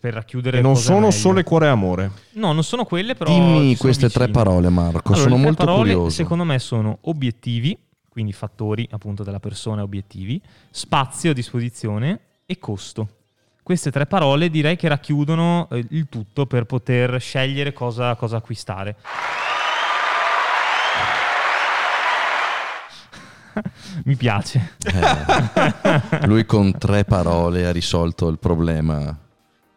Per 0.00 0.14
racchiudere 0.14 0.58
e 0.58 0.60
non 0.60 0.76
sono 0.76 1.00
meglio. 1.00 1.10
sole 1.10 1.42
cuore 1.42 1.66
e 1.66 1.68
amore 1.68 2.10
No, 2.34 2.52
non 2.52 2.62
sono 2.62 2.84
quelle, 2.84 3.16
però. 3.16 3.32
Dimmi 3.32 3.76
queste 3.76 4.08
tre 4.08 4.26
vicine. 4.26 4.44
parole, 4.44 4.68
Marco, 4.68 5.12
Allora, 5.12 5.22
sono 5.22 5.34
le 5.34 5.40
tre 5.40 5.44
molto 5.44 5.64
parole, 5.64 5.92
curioso. 5.92 6.14
Secondo 6.14 6.44
me 6.44 6.58
sono 6.60 6.98
obiettivi, 7.02 7.76
quindi 8.08 8.32
fattori 8.32 8.86
appunto 8.92 9.24
della 9.24 9.40
persona 9.40 9.82
obiettivi, 9.82 10.40
spazio 10.70 11.32
a 11.32 11.34
disposizione 11.34 12.20
e 12.46 12.58
costo. 12.58 13.08
Queste 13.64 13.90
tre 13.90 14.06
parole 14.06 14.48
direi 14.48 14.76
che 14.76 14.88
racchiudono 14.88 15.68
eh, 15.70 15.84
il 15.90 16.06
tutto 16.08 16.46
per 16.46 16.64
poter 16.64 17.20
scegliere 17.20 17.72
cosa, 17.72 18.14
cosa 18.14 18.36
acquistare. 18.36 18.96
Mi 24.04 24.16
piace. 24.16 24.76
Eh, 24.84 26.26
lui 26.26 26.44
con 26.46 26.76
tre 26.78 27.04
parole 27.04 27.66
ha 27.66 27.72
risolto 27.72 28.28
il 28.28 28.38
problema 28.38 29.16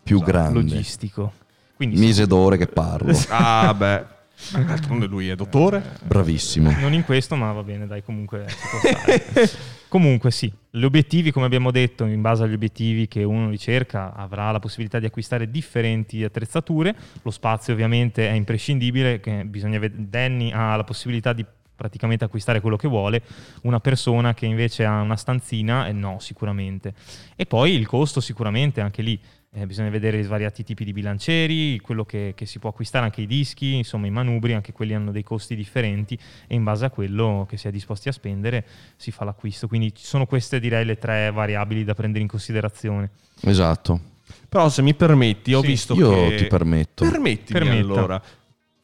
più 0.04 0.22
grande. 0.22 0.60
Logistico. 0.60 1.34
Quindi 1.76 1.98
Mise 1.98 2.28
d'ore 2.28 2.58
che 2.58 2.68
parlo. 2.68 3.18
ah 3.30 3.74
beh 3.74 4.12
d'altronde 4.52 5.06
lui 5.06 5.30
è 5.30 5.36
dottore 5.36 5.98
Bravissimo. 6.04 6.72
non 6.80 6.94
in 6.94 7.04
questo, 7.06 7.36
ma 7.36 7.52
va 7.52 7.64
bene, 7.64 7.88
dai, 7.88 8.04
comunque. 8.04 8.46
Comunque 9.94 10.32
sì, 10.32 10.52
gli 10.72 10.82
obiettivi, 10.86 11.30
come 11.30 11.46
abbiamo 11.46 11.70
detto, 11.70 12.06
in 12.06 12.20
base 12.20 12.42
agli 12.42 12.54
obiettivi 12.54 13.08
che 13.08 13.24
uno 13.24 13.52
ricerca, 13.52 14.16
avrà 14.16 14.50
la 14.50 14.58
possibilità 14.58 14.98
di 14.98 15.06
acquistare 15.06 15.52
differenti 15.52 16.24
attrezzature. 16.24 16.96
Lo 17.22 17.30
spazio 17.30 17.74
ovviamente 17.74 18.28
è 18.28 18.32
imprescindibile, 18.32 19.20
che 19.20 19.46
bisogna 19.46 19.78
ved- 19.78 19.94
Danny 19.96 20.52
ha 20.52 20.76
la 20.76 20.84
possibilità 20.84 21.32
di 21.32 21.46
praticamente 21.84 22.24
acquistare 22.24 22.62
quello 22.62 22.78
che 22.78 22.88
vuole, 22.88 23.22
una 23.64 23.82
persona 23.82 24.34
che 24.34 24.46
invece 24.46 24.86
ha 24.86 25.02
una 25.02 25.18
stanzina, 25.18 25.88
eh, 25.88 25.92
no, 25.92 26.16
sicuramente. 26.22 26.94
E 27.36 27.46
poi 27.46 27.74
il 27.74 27.86
costo 27.86 28.22
sicuramente, 28.22 28.80
anche 28.80 29.02
lì 29.02 29.20
eh, 29.56 29.66
bisogna 29.68 29.90
vedere 29.90 30.18
i 30.18 30.24
svariati 30.24 30.64
tipi 30.64 30.86
di 30.86 30.94
bilancieri, 30.94 31.78
quello 31.82 32.06
che, 32.06 32.32
che 32.38 32.46
si 32.46 32.58
può 32.60 32.70
acquistare, 32.70 33.04
anche 33.04 33.20
i 33.20 33.28
dischi, 33.28 33.76
insomma 33.76 34.08
i 34.08 34.12
manubri, 34.12 34.54
anche 34.54 34.72
quelli 34.72 34.94
hanno 34.94 35.12
dei 35.12 35.24
costi 35.24 35.58
differenti 35.58 36.18
e 36.48 36.56
in 36.56 36.64
base 36.64 36.86
a 36.86 36.90
quello 36.90 37.46
che 37.50 37.58
si 37.58 37.68
è 37.68 37.72
disposti 37.72 38.08
a 38.08 38.14
spendere 38.14 38.66
si 38.96 39.12
fa 39.12 39.26
l'acquisto. 39.26 39.68
Quindi 39.68 39.94
ci 39.94 40.06
sono 40.06 40.26
queste 40.26 40.62
direi 40.62 40.86
le 40.86 40.98
tre 40.98 41.32
variabili 41.32 41.84
da 41.84 41.94
prendere 41.94 42.22
in 42.24 42.30
considerazione. 42.30 43.10
Esatto. 43.42 44.00
però 44.48 44.70
se 44.70 44.82
mi 44.82 44.94
permetti 44.94 45.54
ho 45.54 45.60
Sì. 45.62 45.68
visto 45.68 45.94
Io 45.96 46.10
che 46.30 46.36
ti 46.38 46.46
permetto. 46.48 47.04
Permettimi 47.04 47.60
Permetta. 47.60 47.82
allora. 47.82 48.22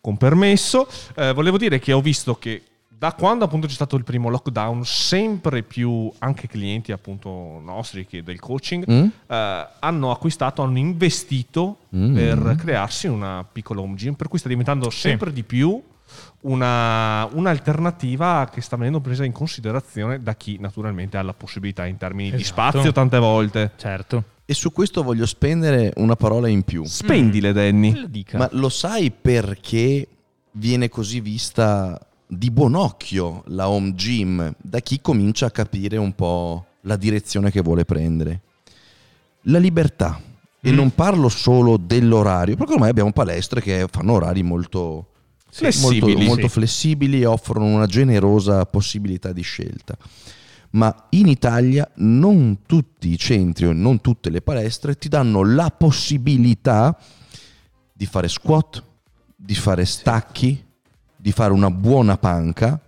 Con 0.01 0.17
permesso, 0.17 0.87
eh, 1.15 1.33
volevo 1.33 1.57
dire 1.57 1.77
che 1.79 1.91
ho 1.93 2.01
visto 2.01 2.35
che 2.35 2.61
da 2.99 3.13
quando 3.13 3.45
appunto 3.45 3.65
c'è 3.65 3.73
stato 3.73 3.95
il 3.95 4.03
primo 4.03 4.27
lockdown, 4.29 4.83
sempre 4.83 5.63
più 5.63 6.11
anche 6.19 6.47
clienti 6.47 6.91
appunto 6.91 7.29
nostri 7.63 8.05
che 8.05 8.21
del 8.23 8.41
coaching 8.41 8.83
Mm? 8.91 9.07
eh, 9.27 9.67
hanno 9.79 10.11
acquistato, 10.11 10.61
hanno 10.61 10.77
investito 10.77 11.77
Mm. 11.95 12.13
per 12.13 12.55
crearsi 12.57 13.07
una 13.07 13.45
piccola 13.49 13.79
home 13.79 13.95
gym, 13.95 14.13
per 14.15 14.27
cui 14.27 14.37
sta 14.37 14.49
diventando 14.49 14.89
sempre 14.89 15.31
di 15.31 15.43
più 15.43 15.81
una, 16.41 17.25
un'alternativa 17.31 18.49
che 18.51 18.61
sta 18.61 18.75
venendo 18.75 18.99
presa 18.99 19.23
in 19.23 19.31
considerazione 19.31 20.21
da 20.21 20.35
chi 20.35 20.57
naturalmente 20.59 21.17
ha 21.17 21.21
la 21.21 21.33
possibilità 21.33 21.85
in 21.85 21.97
termini 21.97 22.31
di 22.31 22.41
Esatto. 22.41 22.69
spazio 22.71 22.91
tante 22.91 23.17
volte. 23.17 23.71
Certo. 23.77 24.23
E 24.45 24.53
su 24.53 24.71
questo 24.71 25.03
voglio 25.03 25.25
spendere 25.25 25.93
una 25.97 26.15
parola 26.15 26.47
in 26.47 26.63
più. 26.63 26.83
Spendile, 26.85 27.53
Danny. 27.53 27.93
Lo 27.93 28.07
dica. 28.07 28.37
Ma 28.39 28.49
lo 28.53 28.69
sai 28.69 29.11
perché 29.11 30.07
viene 30.53 30.89
così 30.89 31.19
vista 31.21 31.99
di 32.31 32.51
buon 32.51 32.75
occhio 32.75 33.41
la 33.47 33.67
home 33.69 33.95
gym 33.95 34.53
da 34.61 34.79
chi 34.81 35.01
comincia 35.01 35.47
a 35.47 35.51
capire 35.51 35.97
un 35.97 36.13
po' 36.13 36.63
la 36.81 36.95
direzione 36.95 37.49
che 37.49 37.61
vuole 37.61 37.85
prendere? 37.85 38.41
La 39.43 39.57
libertà. 39.57 40.21
E 40.61 40.71
Mm. 40.71 40.75
non 40.75 40.93
parlo 40.93 41.27
solo 41.29 41.77
dell'orario, 41.77 42.55
perché 42.55 42.73
ormai 42.73 42.89
abbiamo 42.89 43.11
palestre 43.11 43.61
che 43.61 43.87
fanno 43.89 44.13
orari 44.13 44.43
molto 44.43 45.07
Flessibili, 45.49 46.13
molto, 46.13 46.27
molto 46.27 46.47
sì. 46.47 46.53
flessibili 46.53 47.21
e 47.21 47.25
offrono 47.25 47.65
una 47.65 47.87
generosa 47.87 48.63
possibilità 48.65 49.31
di 49.31 49.41
scelta. 49.41 49.97
Ma 50.71 51.07
in 51.11 51.27
Italia 51.27 51.89
non 51.95 52.59
tutti 52.67 53.09
i 53.09 53.17
centri 53.17 53.65
o 53.65 53.73
non 53.73 54.01
tutte 54.01 54.29
le 54.29 54.41
palestre 54.41 54.95
ti 54.97 55.07
danno 55.07 55.43
la 55.43 55.71
possibilità 55.75 56.95
di 57.91 58.05
fare 58.05 58.27
squat, 58.27 58.83
di 59.35 59.55
fare 59.55 59.85
stacchi, 59.85 60.63
di 61.21 61.31
fare 61.31 61.51
una 61.51 61.69
buona 61.69 62.17
panca, 62.17 62.79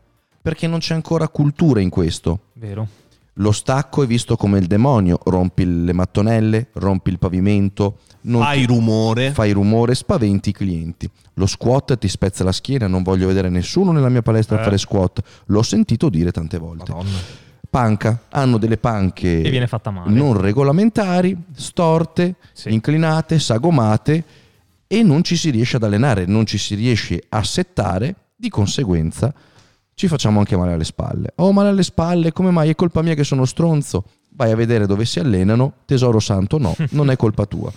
perché 0.41 0.67
non 0.67 0.79
c'è 0.79 0.93
ancora 0.93 1.27
cultura 1.27 1.81
in 1.81 1.89
questo. 1.89 2.39
Vero. 2.53 2.87
Lo 3.35 3.51
stacco 3.51 4.03
è 4.03 4.07
visto 4.07 4.35
come 4.35 4.59
il 4.59 4.67
demonio, 4.67 5.19
rompi 5.25 5.65
le 5.83 5.93
mattonelle, 5.93 6.67
rompi 6.73 7.09
il 7.09 7.17
pavimento, 7.19 7.99
non 8.23 8.41
Fai 8.41 8.65
rumore. 8.65 9.31
fai 9.31 9.51
rumore, 9.51 9.95
spaventi 9.95 10.49
i 10.49 10.53
clienti. 10.53 11.09
Lo 11.35 11.45
squat 11.45 11.97
ti 11.97 12.07
spezza 12.07 12.43
la 12.43 12.51
schiena, 12.51 12.87
non 12.87 13.03
voglio 13.03 13.27
vedere 13.27 13.49
nessuno 13.49 13.91
nella 13.91 14.09
mia 14.09 14.21
palestra 14.21 14.57
a 14.57 14.59
Eh. 14.59 14.63
fare 14.63 14.77
squat. 14.77 15.21
L'ho 15.47 15.61
sentito 15.63 16.09
dire 16.09 16.31
tante 16.31 16.57
volte. 16.57 16.91
Madonna. 16.91 17.17
Panca, 17.69 18.23
hanno 18.31 18.57
delle 18.57 18.77
panche 18.77 19.41
E 19.41 19.49
viene 19.49 19.65
fatta 19.65 19.91
male. 19.91 20.11
non 20.11 20.37
regolamentari, 20.39 21.35
storte, 21.55 22.35
Sì. 22.51 22.73
inclinate, 22.73 23.39
sagomate 23.39 24.23
e 24.91 25.03
non 25.03 25.23
ci 25.23 25.37
si 25.37 25.51
riesce 25.51 25.77
ad 25.77 25.83
allenare, 25.83 26.25
non 26.25 26.45
ci 26.45 26.57
si 26.57 26.75
riesce 26.75 27.23
a 27.29 27.41
settare, 27.45 28.13
di 28.35 28.49
conseguenza 28.49 29.33
ci 29.93 30.09
facciamo 30.09 30.39
anche 30.39 30.57
male 30.57 30.73
alle 30.73 30.83
spalle. 30.83 31.31
Ho 31.35 31.53
male 31.53 31.69
alle 31.69 31.83
spalle, 31.83 32.33
come 32.33 32.51
mai? 32.51 32.71
È 32.71 32.75
colpa 32.75 33.01
mia 33.01 33.13
che 33.13 33.23
sono 33.23 33.45
stronzo? 33.45 34.03
Vai 34.31 34.51
a 34.51 34.55
vedere 34.57 34.85
dove 34.87 35.05
si 35.05 35.19
allenano, 35.19 35.75
tesoro 35.85 36.19
santo, 36.19 36.57
no, 36.57 36.75
non 36.91 37.09
è 37.09 37.15
colpa 37.15 37.45
tua. 37.45 37.71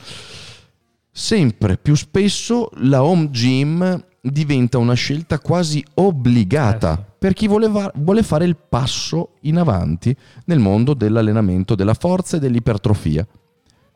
Sempre 1.09 1.77
più 1.77 1.95
spesso 1.95 2.71
la 2.79 3.05
home 3.05 3.31
gym 3.31 4.05
diventa 4.21 4.79
una 4.79 4.95
scelta 4.95 5.39
quasi 5.39 5.85
obbligata 5.95 6.99
Eh 6.99 7.13
per 7.25 7.33
chi 7.33 7.47
vuole, 7.47 7.69
va- 7.69 7.93
vuole 7.95 8.25
fare 8.25 8.45
il 8.45 8.57
passo 8.57 9.37
in 9.43 9.59
avanti 9.59 10.15
nel 10.47 10.59
mondo 10.59 10.95
dell'allenamento 10.95 11.77
della 11.77 11.95
forza 11.95 12.39
e 12.39 12.41
dell'ipertrofia. 12.41 13.25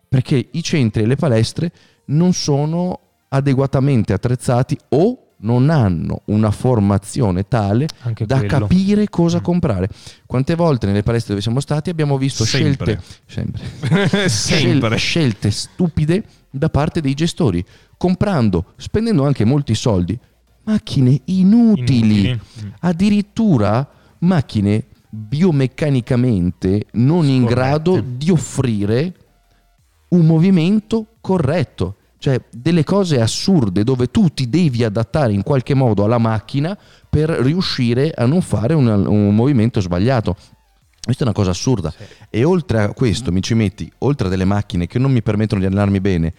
Perché 0.08 0.48
i 0.52 0.62
centri 0.62 1.02
e 1.02 1.06
le 1.06 1.16
palestre 1.16 1.72
non 2.06 2.32
sono 2.32 3.07
adeguatamente 3.28 4.12
attrezzati 4.12 4.76
o 4.90 5.22
non 5.40 5.70
hanno 5.70 6.22
una 6.26 6.50
formazione 6.50 7.46
tale 7.46 7.86
Anche 8.02 8.26
da 8.26 8.38
quello. 8.38 8.58
capire 8.58 9.08
cosa 9.08 9.40
comprare. 9.40 9.88
Quante 10.26 10.56
volte 10.56 10.86
nelle 10.86 11.04
palestre 11.04 11.30
dove 11.30 11.42
siamo 11.42 11.60
stati 11.60 11.90
abbiamo 11.90 12.18
visto 12.18 12.44
Sempre. 12.44 13.00
scelte 13.26 13.62
sempre, 13.86 14.28
Sempre. 14.28 14.96
Scel- 14.96 14.98
scelte 14.98 15.50
stupide 15.52 16.24
da 16.50 16.68
parte 16.70 17.00
dei 17.00 17.14
gestori, 17.14 17.64
comprando, 17.96 18.72
spendendo 18.76 19.24
anche 19.24 19.44
molti 19.44 19.74
soldi, 19.76 20.18
macchine 20.64 21.20
inutili, 21.26 22.20
Inutili. 22.26 22.40
Mm. 22.64 22.68
addirittura 22.80 23.88
macchine 24.20 24.84
biomeccanicamente 25.10 26.86
non 26.92 27.26
in 27.26 27.44
grado 27.44 28.00
di 28.04 28.30
offrire 28.30 29.14
un 30.08 30.26
movimento 30.26 31.06
corretto. 31.20 31.96
Cioè 32.18 32.40
delle 32.50 32.82
cose 32.84 33.20
assurde 33.20 33.84
dove 33.84 34.10
tu 34.10 34.28
ti 34.28 34.48
devi 34.48 34.82
adattare 34.82 35.32
in 35.32 35.42
qualche 35.42 35.74
modo 35.74 36.04
alla 36.04 36.18
macchina 36.18 36.76
per 37.08 37.30
riuscire 37.30 38.10
a 38.10 38.26
non 38.26 38.42
fare 38.42 38.74
un, 38.74 38.86
un 38.86 39.34
movimento 39.34 39.80
sbagliato. 39.80 40.36
Questa 41.00 41.22
è 41.22 41.26
una 41.26 41.36
cosa 41.36 41.50
assurda. 41.50 41.92
E 42.28 42.44
oltre 42.44 42.80
a 42.82 42.92
questo 42.92 43.30
mi 43.32 43.40
ci 43.40 43.54
metti, 43.54 43.90
oltre 43.98 44.26
a 44.26 44.30
delle 44.30 44.44
macchine 44.44 44.86
che 44.86 44.98
non 44.98 45.12
mi 45.12 45.22
permettono 45.22 45.60
di 45.60 45.66
allenarmi 45.66 46.00
bene, 46.00 46.34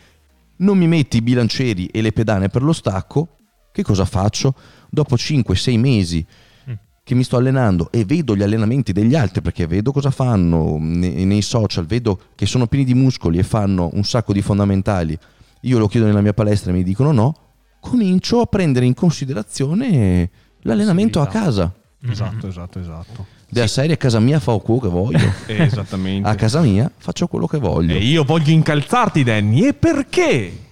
non 0.58 0.78
mi 0.78 0.88
metti 0.88 1.18
i 1.18 1.22
bilancieri 1.22 1.88
e 1.88 2.02
le 2.02 2.12
pedane 2.12 2.50
per 2.50 2.62
lo 2.62 2.74
stacco, 2.74 3.38
che 3.72 3.82
cosa 3.82 4.04
faccio? 4.06 4.54
Dopo 4.90 5.16
5-6 5.16 5.80
mesi 5.80 6.26
Mm. 6.70 6.74
che 7.04 7.16
mi 7.16 7.24
sto 7.24 7.38
allenando 7.38 7.90
e 7.92 8.06
vedo 8.06 8.36
gli 8.36 8.44
allenamenti 8.44 8.92
degli 8.92 9.16
altri 9.16 9.42
perché 9.42 9.66
vedo 9.66 9.92
cosa 9.92 10.12
fanno 10.12 10.78
nei, 10.80 11.26
nei 11.26 11.42
social, 11.42 11.86
vedo 11.86 12.20
che 12.36 12.46
sono 12.46 12.68
pieni 12.68 12.86
di 12.86 12.94
muscoli 12.94 13.40
e 13.40 13.44
fanno 13.44 13.90
un 13.94 14.04
sacco 14.04 14.34
di 14.34 14.42
fondamentali, 14.42 15.18
io 15.62 15.78
lo 15.78 15.88
chiedo 15.88 16.06
nella 16.06 16.22
mia 16.22 16.34
palestra 16.34 16.72
e 16.72 16.74
mi 16.74 16.84
dicono 16.84 17.12
no, 17.12 17.36
comincio 17.80 18.42
a 18.42 18.46
prendere 18.46 18.86
in 18.86 18.94
considerazione 18.94 20.30
l'allenamento 20.62 21.22
a 21.22 21.28
casa. 21.28 21.74
Mm. 22.06 22.10
Esatto, 22.12 22.48
esatto, 22.48 22.80
esatto. 22.80 23.26
Della 23.50 23.68
serie 23.68 23.94
a 23.96 23.98
casa 23.98 24.20
mia 24.20 24.40
fa 24.40 24.56
quello 24.58 24.80
che 24.80 24.88
voglio. 24.90 25.34
Esattamente. 25.48 26.28
a 26.28 26.36
casa 26.36 26.62
mia 26.62 26.90
faccio 26.96 27.28
quello 27.28 27.48
che 27.48 27.58
voglio. 27.58 27.94
E 27.96 28.04
io 28.04 28.24
voglio 28.24 28.52
incalzarti, 28.52 29.24
Danny. 29.24 29.66
E 29.68 29.74
perché? 29.74 30.64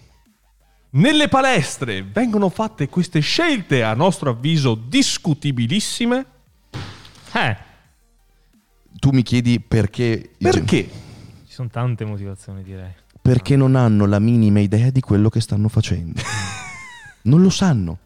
Nelle 0.91 1.27
palestre 1.27 2.03
vengono 2.03 2.49
fatte 2.49 2.88
queste 2.88 3.19
scelte, 3.19 3.83
a 3.83 3.93
nostro 3.93 4.29
avviso, 4.29 4.73
discutibilissime. 4.75 6.25
Eh, 7.33 7.57
Tu 8.93 9.09
mi 9.11 9.21
chiedi 9.21 9.59
perché... 9.59 10.31
Perché? 10.38 10.89
ci 11.45 11.53
sono 11.53 11.69
tante 11.69 12.05
motivazioni, 12.05 12.63
direi. 12.63 12.91
Perché 13.28 13.57
non 13.57 13.75
hanno 13.75 14.05
la 14.05 14.19
minima 14.19 14.61
idea 14.61 14.89
di 14.89 15.01
quello 15.01 15.28
che 15.28 15.41
stanno 15.41 15.67
facendo. 15.67 16.21
non 17.23 17.41
lo 17.41 17.49
sanno. 17.49 17.97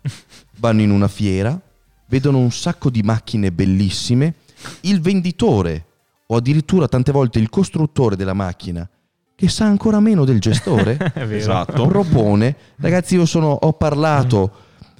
Vanno 0.57 0.82
in 0.82 0.89
una 0.89 1.07
fiera, 1.07 1.61
vedono 2.07 2.39
un 2.39 2.51
sacco 2.51 2.89
di 2.89 3.03
macchine 3.03 3.51
bellissime, 3.51 4.34
il 4.82 4.99
venditore 4.99 5.86
o 6.26 6.38
addirittura 6.38 6.88
tante 6.88 7.11
volte 7.11 7.38
il 7.38 7.49
costruttore 7.49 8.15
della 8.15 8.34
macchina, 8.34 8.89
che 9.36 9.47
sa 9.47 9.65
ancora 9.65 9.99
meno 9.99 10.26
del 10.26 10.39
gestore. 10.39 10.97
Esatto. 11.13 11.86
propone, 11.86 12.55
ragazzi 12.78 13.13
io 13.13 13.28
sono, 13.28 13.51
ho 13.51 13.74
parlato 13.74 14.51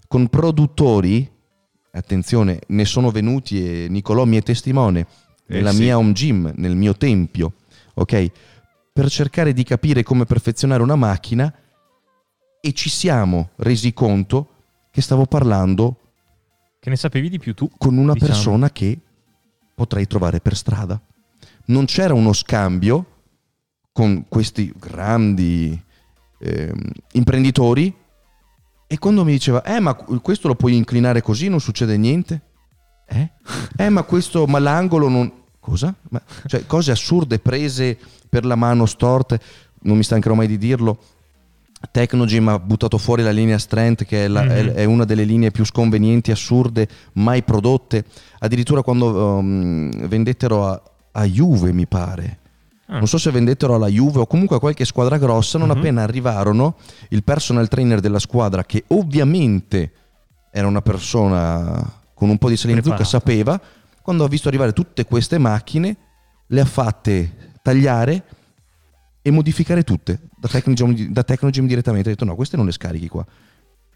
con 0.08 0.28
produttori, 0.28 1.28
attenzione, 1.94 2.60
ne 2.68 2.86
sono 2.86 3.10
venuti 3.10 3.86
e 3.86 3.88
Nicolò 3.90 4.26
mi 4.26 4.38
è 4.38 4.44
testimone, 4.44 5.00
Eh 5.48 5.56
nella 5.56 5.72
sì. 5.72 5.82
mia 5.82 5.98
home 5.98 6.12
gym, 6.12 6.54
nel 6.58 6.76
mio 6.76 6.96
tempio, 6.96 7.54
ok? 7.96 8.32
Per 8.94 9.10
cercare 9.10 9.54
di 9.54 9.64
capire 9.64 10.04
come 10.04 10.26
perfezionare 10.26 10.84
una 10.84 10.98
macchina 10.98 11.54
e 12.60 12.74
ci 12.74 12.90
siamo 12.90 13.52
resi 13.58 13.94
conto 13.94 14.50
che 14.92 15.02
stavo 15.02 15.26
parlando 15.26 15.96
Che 16.80 16.90
ne 16.90 16.98
sapevi 16.98 17.30
di 17.30 17.40
più 17.40 17.54
tu? 17.54 17.70
con 17.78 17.98
una 17.98 18.12
Diciamo. 18.14 18.32
persona 18.32 18.70
che 18.72 19.00
potrei 19.74 20.06
trovare 20.08 20.42
per 20.42 20.58
strada. 20.58 21.02
Non 21.68 21.86
c'era 21.86 22.14
uno 22.14 22.34
scambio 22.34 23.06
con 23.94 24.26
questi 24.28 24.74
grandi 24.78 25.82
ehm, 26.40 26.92
imprenditori 27.14 27.96
e 28.88 29.00
quando 29.00 29.24
mi 29.24 29.32
diceva, 29.32 29.64
eh 29.64 29.80
ma 29.80 29.94
questo 29.96 30.50
lo 30.50 30.56
puoi 30.56 30.76
inclinare 30.76 31.22
così, 31.22 31.48
non 31.48 31.62
succede 31.62 31.96
niente? 31.96 32.42
Eh? 33.08 33.30
Eh 33.78 33.90
ma 33.90 34.04
questo, 34.04 34.46
ma 34.48 34.60
l'angolo 34.60 35.08
non... 35.08 35.40
Cosa? 35.62 35.94
Ma- 36.10 36.22
cioè, 36.48 36.66
cose 36.66 36.92
assurde 36.92 37.38
prese 37.40 37.98
per 38.32 38.46
la 38.46 38.56
mano 38.56 38.86
storte, 38.86 39.40
non 39.82 39.98
mi 39.98 40.04
stancherò 40.04 40.34
mai 40.36 40.48
di 40.48 40.58
dirlo. 40.58 40.98
Tecnogym 41.92 42.48
ha 42.48 42.60
buttato 42.60 42.98
fuori 42.98 43.24
la 43.24 43.32
linea 43.32 43.58
Strength 43.58 44.06
che 44.06 44.26
è, 44.26 44.28
la- 44.30 44.44
è- 44.46 44.64
Mhm. 44.64 44.70
è 44.70 44.84
una 44.86 45.04
delle 45.04 45.24
linee 45.26 45.52
più 45.52 45.66
sconvenienti, 45.66 46.32
assurde, 46.32 46.88
mai 47.14 47.44
prodotte. 47.44 48.06
Addirittura 48.40 48.84
quando 48.84 49.08
um, 49.38 50.08
vendettero 50.08 50.68
a, 50.68 50.82
a 51.12 51.26
Juve, 51.26 51.74
mi 51.74 51.88
pare. 51.88 52.38
Ah. 52.86 52.98
Non 53.00 53.08
so 53.08 53.18
se 53.18 53.32
vendettero 53.32 53.76
alla 53.76 53.88
Juve 53.88 54.20
o 54.20 54.28
comunque 54.28 54.56
a 54.56 54.60
qualche 54.60 54.86
squadra 54.86 55.18
grossa, 55.18 55.58
non 55.58 55.70
Mhm. 55.70 55.78
appena 55.78 56.04
arrivarono, 56.04 56.76
il 57.10 57.24
personal 57.24 57.68
trainer 57.68 58.00
della 58.00 58.20
squadra, 58.20 58.64
che 58.64 58.84
ovviamente 58.88 59.92
era 60.52 60.68
una 60.68 60.82
persona 60.82 62.00
con 62.14 62.30
un 62.30 62.38
po' 62.38 62.48
di 62.50 62.56
Preparata. 63.02 63.04
sapeva, 63.04 63.60
quando 64.02 64.24
ha 64.24 64.28
visto 64.28 64.48
arrivare 64.48 64.72
tutte 64.72 65.04
queste 65.06 65.38
macchine, 65.40 65.98
le 66.48 66.62
ha 66.62 66.66
fatte 66.66 67.51
tagliare 67.62 68.24
e 69.22 69.32
modificare 69.32 69.84
tutte 69.84 70.20
da 70.38 70.48
Tecnogym, 70.48 71.12
da 71.12 71.24
Tecnogym 71.24 71.68
direttamente. 71.68 72.10
Ha 72.10 72.12
detto 72.14 72.26
no, 72.26 72.36
queste 72.36 72.58
non 72.58 72.66
le 72.66 72.72
scarichi 72.72 73.08
qua. 73.08 73.26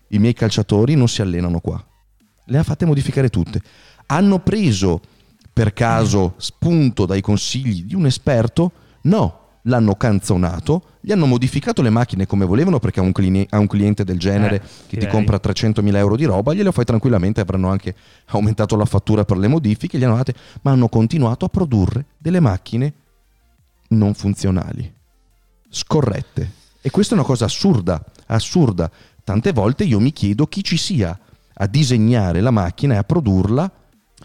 I 0.09 0.20
miei 0.20 0.34
calciatori 0.34 0.95
non 0.95 1.07
si 1.07 1.22
allenano 1.22 1.59
qua. 1.59 1.84
Le 2.45 2.57
ha 2.57 2.63
fatte 2.63 2.86
modificare 2.86 3.30
tutte. 3.30 3.59
Hanno 4.07 4.39
preso 4.39 5.01
per 5.51 5.74
caso 5.74 6.36
spunto 6.38 7.05
dai 7.05 7.22
consigli 7.22 7.84
di 7.86 7.95
un 7.95 8.05
esperto? 8.05 8.72
No, 9.03 9.39
l'hanno 9.63 9.95
canzonato, 9.95 10.84
gli 10.99 11.11
hanno 11.11 11.26
modificato 11.26 11.82
le 11.82 11.89
macchine 11.89 12.28
come 12.28 12.45
volevano 12.45 12.78
perché 12.78 12.99
a 12.99 13.03
un, 13.03 13.11
clini- 13.11 13.47
a 13.49 13.57
un 13.57 13.66
cliente 13.66 14.03
del 14.03 14.20
genere 14.20 14.57
Eh, 14.57 14.59
che 14.59 14.68
ti 14.89 14.95
direi. 14.97 15.11
compra 15.11 15.39
300.000 15.41 15.95
euro 15.95 16.16
di 16.16 16.26
roba, 16.26 16.53
glielo 16.53 16.72
fai 16.72 16.86
tranquillamente, 16.86 17.41
avranno 17.41 17.70
anche 17.70 17.95
aumentato 18.28 18.76
la 18.76 18.86
fattura 18.86 19.26
per 19.26 19.38
le 19.38 19.47
modifiche, 19.47 19.97
gli 19.97 20.03
hanno 20.03 20.18
date, 20.18 20.36
ma 20.61 20.72
hanno 20.72 20.88
continuato 20.88 21.45
a 21.45 21.49
produrre 21.49 22.05
delle 22.20 22.39
macchine 22.39 22.93
non 23.89 24.13
funzionali, 24.13 24.91
scorrette. 25.69 26.51
E 26.81 26.89
questa 26.89 27.15
è 27.15 27.17
una 27.17 27.27
cosa 27.27 27.45
assurda, 27.45 28.03
assurda. 28.27 28.89
Tante 29.23 29.51
volte 29.51 29.83
io 29.83 29.99
mi 29.99 30.13
chiedo 30.13 30.45
chi 30.47 30.63
ci 30.63 30.77
sia 30.77 31.17
a 31.53 31.67
disegnare 31.67 32.41
la 32.41 32.51
macchina 32.51 32.93
e 32.93 32.97
a 32.97 33.03
produrla 33.03 33.71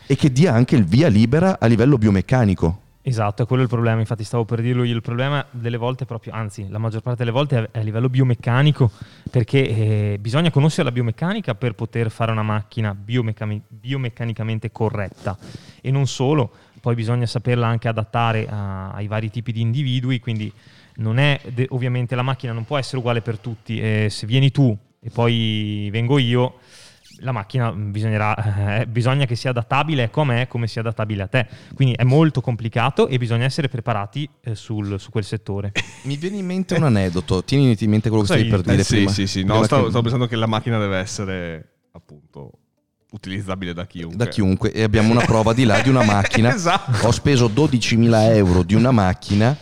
e 0.06 0.16
che 0.16 0.30
dia 0.32 0.52
anche 0.52 0.76
il 0.76 0.84
via 0.84 1.08
libera 1.08 1.58
a 1.58 1.66
livello 1.66 1.96
biomeccanico. 1.96 2.82
Esatto, 3.02 3.42
è 3.42 3.46
quello 3.46 3.62
il 3.62 3.68
problema, 3.68 4.00
infatti 4.00 4.24
stavo 4.24 4.44
per 4.44 4.60
dirlo 4.60 4.84
io, 4.84 4.94
il 4.94 5.00
problema 5.00 5.44
delle 5.50 5.78
volte 5.78 6.04
proprio, 6.04 6.34
anzi 6.34 6.68
la 6.68 6.76
maggior 6.76 7.00
parte 7.00 7.20
delle 7.20 7.30
volte 7.30 7.70
è 7.70 7.78
a 7.78 7.82
livello 7.82 8.10
biomeccanico, 8.10 8.90
perché 9.30 9.68
eh, 9.68 10.18
bisogna 10.20 10.50
conoscere 10.50 10.84
la 10.84 10.92
biomeccanica 10.92 11.54
per 11.54 11.72
poter 11.72 12.10
fare 12.10 12.30
una 12.30 12.42
macchina 12.42 12.94
biomeccani- 12.94 13.62
biomeccanicamente 13.66 14.70
corretta 14.70 15.38
e 15.80 15.90
non 15.90 16.06
solo, 16.06 16.52
poi 16.80 16.94
bisogna 16.94 17.26
saperla 17.26 17.66
anche 17.66 17.88
adattare 17.88 18.46
a- 18.48 18.90
ai 18.92 19.06
vari 19.06 19.30
tipi 19.30 19.52
di 19.52 19.60
individui, 19.60 20.18
quindi 20.20 20.52
non 20.96 21.18
è, 21.18 21.40
de- 21.52 21.66
ovviamente 21.70 22.14
la 22.14 22.22
macchina 22.22 22.52
non 22.52 22.64
può 22.64 22.76
essere 22.78 22.98
uguale 22.98 23.20
per 23.22 23.38
tutti, 23.38 23.78
eh, 23.80 24.08
se 24.10 24.26
vieni 24.26 24.50
tu 24.50 24.76
e 25.02 25.10
poi 25.10 25.88
vengo 25.90 26.18
io, 26.18 26.58
la 27.22 27.32
macchina 27.32 27.70
mh, 27.70 27.90
bisognerà, 27.90 28.80
eh, 28.80 28.86
bisogna 28.86 29.24
che 29.26 29.34
sia 29.34 29.50
adattabile 29.50 30.10
a 30.12 30.24
me 30.24 30.46
come 30.48 30.66
sia 30.66 30.80
adattabile 30.80 31.22
a 31.22 31.26
te. 31.26 31.46
Quindi 31.74 31.94
è 31.94 32.04
molto 32.04 32.40
complicato 32.40 33.08
e 33.08 33.18
bisogna 33.18 33.44
essere 33.44 33.68
preparati 33.68 34.28
eh, 34.42 34.54
sul- 34.54 34.98
su 34.98 35.10
quel 35.10 35.24
settore. 35.24 35.72
Mi 36.04 36.16
viene 36.16 36.36
in 36.38 36.46
mente 36.46 36.74
un 36.76 36.84
aneddoto, 36.84 37.44
tieni 37.44 37.76
in 37.78 37.90
mente 37.90 38.08
quello 38.08 38.24
che 38.24 38.32
stavi 38.32 38.48
per 38.48 38.60
dire 38.62 38.80
Eh, 38.80 38.84
sì, 38.84 38.94
prima. 38.96 39.10
sì, 39.10 39.26
sì. 39.26 39.40
No, 39.40 39.52
Prima 39.52 39.64
stavo, 39.64 39.82
che- 39.84 39.88
stavo 39.90 40.02
pensando 40.02 40.26
che 40.28 40.36
la 40.36 40.46
macchina 40.46 40.78
deve 40.78 40.96
essere 40.98 41.68
appunto 41.92 42.52
utilizzabile 43.12 43.72
da 43.72 43.86
chiunque. 43.86 44.16
da 44.16 44.26
chiunque 44.26 44.72
e 44.72 44.82
abbiamo 44.82 45.10
una 45.10 45.24
prova 45.24 45.52
di 45.52 45.64
là 45.64 45.80
di 45.80 45.88
una 45.88 46.02
macchina. 46.04 46.54
Esatto. 46.54 47.06
Ho 47.06 47.10
speso 47.10 47.48
12.000 47.48 48.34
euro 48.34 48.62
di 48.62 48.74
una 48.74 48.90
macchina 48.90 49.56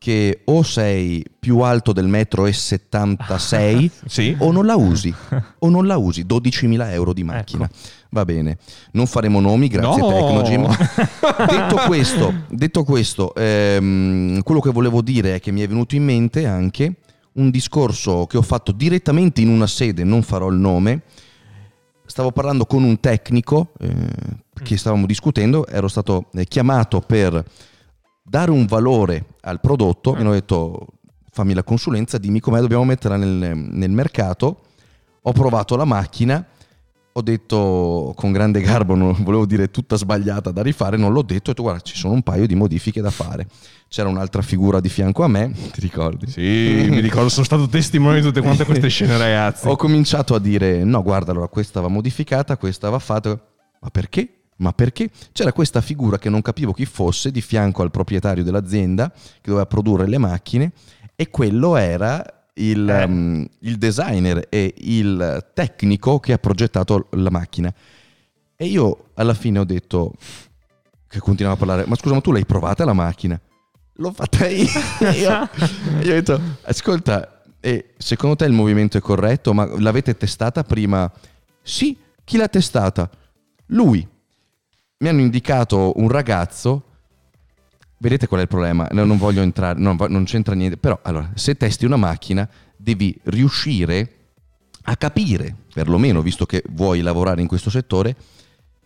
che 0.00 0.42
o 0.44 0.62
sei 0.62 1.24
più 1.40 1.58
alto 1.58 1.92
del 1.92 2.06
metro 2.06 2.46
e 2.46 2.52
76 2.52 3.90
Sì. 4.06 4.36
o 4.38 4.52
non 4.52 4.64
la 4.64 4.76
usi 4.76 5.12
o 5.58 5.68
non 5.68 5.86
la 5.88 5.96
usi 5.96 6.24
12.000 6.24 6.92
euro 6.92 7.12
di 7.12 7.24
macchina 7.24 7.64
Ecco. 7.64 7.74
va 8.10 8.24
bene 8.24 8.58
non 8.92 9.06
faremo 9.08 9.40
nomi 9.40 9.66
grazie 9.66 10.00
No. 10.00 10.08
Tecnogym 10.08 10.66
detto 11.50 11.76
questo, 11.88 12.32
detto 12.48 12.84
questo 12.84 13.34
ehm, 13.34 14.42
quello 14.42 14.60
che 14.60 14.70
volevo 14.70 15.02
dire 15.02 15.34
è 15.34 15.40
che 15.40 15.50
mi 15.50 15.62
è 15.62 15.66
venuto 15.66 15.96
in 15.96 16.04
mente 16.04 16.46
anche 16.46 16.94
un 17.32 17.50
discorso 17.50 18.26
che 18.26 18.36
ho 18.36 18.42
fatto 18.42 18.70
direttamente 18.70 19.40
in 19.40 19.48
una 19.48 19.66
sede 19.66 20.04
non 20.04 20.22
farò 20.22 20.48
il 20.48 20.58
nome 20.58 21.02
stavo 22.08 22.32
parlando 22.32 22.66
con 22.66 22.82
un 22.82 22.98
tecnico 23.00 23.72
eh, 23.78 23.92
che 24.62 24.76
stavamo 24.76 25.06
discutendo 25.06 25.66
ero 25.66 25.88
stato 25.88 26.30
eh, 26.32 26.44
chiamato 26.44 27.00
per 27.00 27.44
dare 28.22 28.50
un 28.50 28.66
valore 28.66 29.24
al 29.42 29.60
prodotto 29.60 30.14
mi 30.14 30.20
hanno 30.20 30.32
detto 30.32 30.86
fammi 31.38 31.54
la 31.54 31.62
consulenza 31.62 32.18
dimmi 32.18 32.40
come 32.40 32.58
dobbiamo 32.58 32.84
metterla 32.84 33.16
nel, 33.16 33.56
nel 33.56 33.90
mercato. 33.90 34.62
Ho 35.22 35.32
provato 35.32 35.76
la 35.76 35.84
macchina 35.84 36.44
ho 37.12 37.22
detto 37.22 38.12
con 38.14 38.32
grande 38.32 38.60
garbo, 38.60 38.94
non 38.94 39.16
volevo 39.20 39.44
dire 39.44 39.70
tutta 39.70 39.96
sbagliata 39.96 40.50
da 40.50 40.62
rifare, 40.62 40.96
non 40.96 41.12
l'ho 41.12 41.22
detto, 41.22 41.50
ho 41.50 41.52
detto 41.52 41.62
guarda 41.62 41.80
ci 41.80 41.96
sono 41.96 42.12
un 42.12 42.22
paio 42.22 42.46
di 42.46 42.54
modifiche 42.54 43.00
da 43.00 43.10
fare. 43.10 43.46
C'era 43.88 44.08
un'altra 44.08 44.42
figura 44.42 44.80
di 44.80 44.88
fianco 44.88 45.24
a 45.24 45.28
me, 45.28 45.50
ti 45.72 45.80
ricordi? 45.80 46.30
Sì, 46.30 46.86
mi 46.88 47.00
ricordo, 47.00 47.28
sono 47.28 47.44
stato 47.44 47.68
testimone 47.68 48.16
di 48.16 48.22
tutte 48.22 48.40
quante 48.40 48.64
queste 48.66 48.88
scene, 48.88 49.16
ragazzi. 49.18 49.66
Ho 49.66 49.76
cominciato 49.76 50.34
a 50.34 50.38
dire 50.38 50.84
no 50.84 51.02
guarda 51.02 51.32
allora 51.32 51.48
questa 51.48 51.80
va 51.80 51.88
modificata, 51.88 52.56
questa 52.56 52.88
va 52.90 52.98
fatta, 52.98 53.30
ma 53.80 53.90
perché? 53.90 54.32
Ma 54.58 54.72
perché? 54.72 55.10
C'era 55.32 55.52
questa 55.52 55.80
figura 55.80 56.18
che 56.18 56.28
non 56.28 56.42
capivo 56.42 56.72
chi 56.72 56.84
fosse 56.84 57.30
di 57.30 57.40
fianco 57.40 57.82
al 57.82 57.90
proprietario 57.90 58.42
dell'azienda 58.42 59.10
che 59.10 59.40
doveva 59.44 59.66
produrre 59.66 60.08
le 60.08 60.18
macchine 60.18 60.72
e 61.14 61.30
quello 61.30 61.76
era 61.76 62.37
il, 62.58 62.88
Eh. 62.88 63.04
um, 63.04 63.46
il 63.60 63.76
designer 63.76 64.46
e 64.48 64.74
il 64.78 65.50
tecnico 65.54 66.20
che 66.20 66.32
ha 66.32 66.38
progettato 66.38 67.08
la 67.12 67.30
macchina. 67.30 67.72
E 68.56 68.66
io 68.66 69.10
alla 69.14 69.34
fine 69.34 69.58
ho 69.60 69.64
detto, 69.64 70.12
che 71.08 71.20
continuava 71.20 71.56
a 71.56 71.58
parlare, 71.58 71.86
ma 71.86 71.94
scusa, 71.96 72.14
ma 72.14 72.20
tu 72.20 72.32
l'hai 72.32 72.44
provata 72.46 72.84
la 72.84 72.92
macchina? 72.92 73.40
L'ho 73.94 74.12
fatta 74.12 74.46
io. 74.48 74.66
io, 75.14 75.48
io 76.02 76.10
ho 76.10 76.14
detto, 76.14 76.40
ascolta, 76.62 77.42
e 77.60 77.94
secondo 77.98 78.36
te 78.36 78.44
il 78.44 78.52
movimento 78.52 78.96
è 78.98 79.00
corretto? 79.00 79.52
Ma 79.54 79.66
l'avete 79.78 80.16
testata 80.16 80.62
prima? 80.64 81.10
Sì, 81.62 81.96
chi 82.24 82.36
l'ha 82.36 82.48
testata? 82.48 83.08
Lui. 83.66 84.06
Mi 85.00 85.08
hanno 85.08 85.20
indicato 85.20 85.92
un 85.96 86.08
ragazzo. 86.08 86.84
Vedete 88.00 88.26
qual 88.28 88.40
è 88.40 88.42
il 88.44 88.48
problema? 88.48 88.86
No, 88.92 89.04
non 89.04 89.18
voglio 89.18 89.42
entrare, 89.42 89.78
non, 89.78 89.96
vo- 89.96 90.08
non 90.08 90.24
c'entra 90.24 90.54
niente. 90.54 90.76
Però, 90.76 90.98
allora, 91.02 91.30
se 91.34 91.56
testi 91.56 91.84
una 91.84 91.96
macchina, 91.96 92.48
devi 92.76 93.18
riuscire 93.24 94.12
a 94.82 94.96
capire, 94.96 95.54
perlomeno 95.74 96.22
visto 96.22 96.46
che 96.46 96.62
vuoi 96.70 97.00
lavorare 97.00 97.40
in 97.40 97.48
questo 97.48 97.70
settore, 97.70 98.16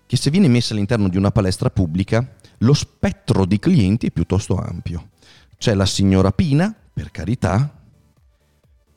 che 0.07 0.17
se 0.17 0.31
viene 0.31 0.49
messa 0.49 0.73
all'interno 0.73 1.09
di 1.09 1.17
una 1.17 1.31
palestra 1.31 1.71
pubblica, 1.71 2.27
lo 2.59 2.73
spettro 2.75 3.45
di 3.45 3.59
clienti 3.59 4.07
è 4.07 4.11
piuttosto 4.11 4.57
ampio. 4.57 5.11
C'è 5.59 5.75
la 5.75 5.87
signora 5.87 6.33
Pina, 6.33 6.75
per 6.93 7.11
carità, 7.11 7.73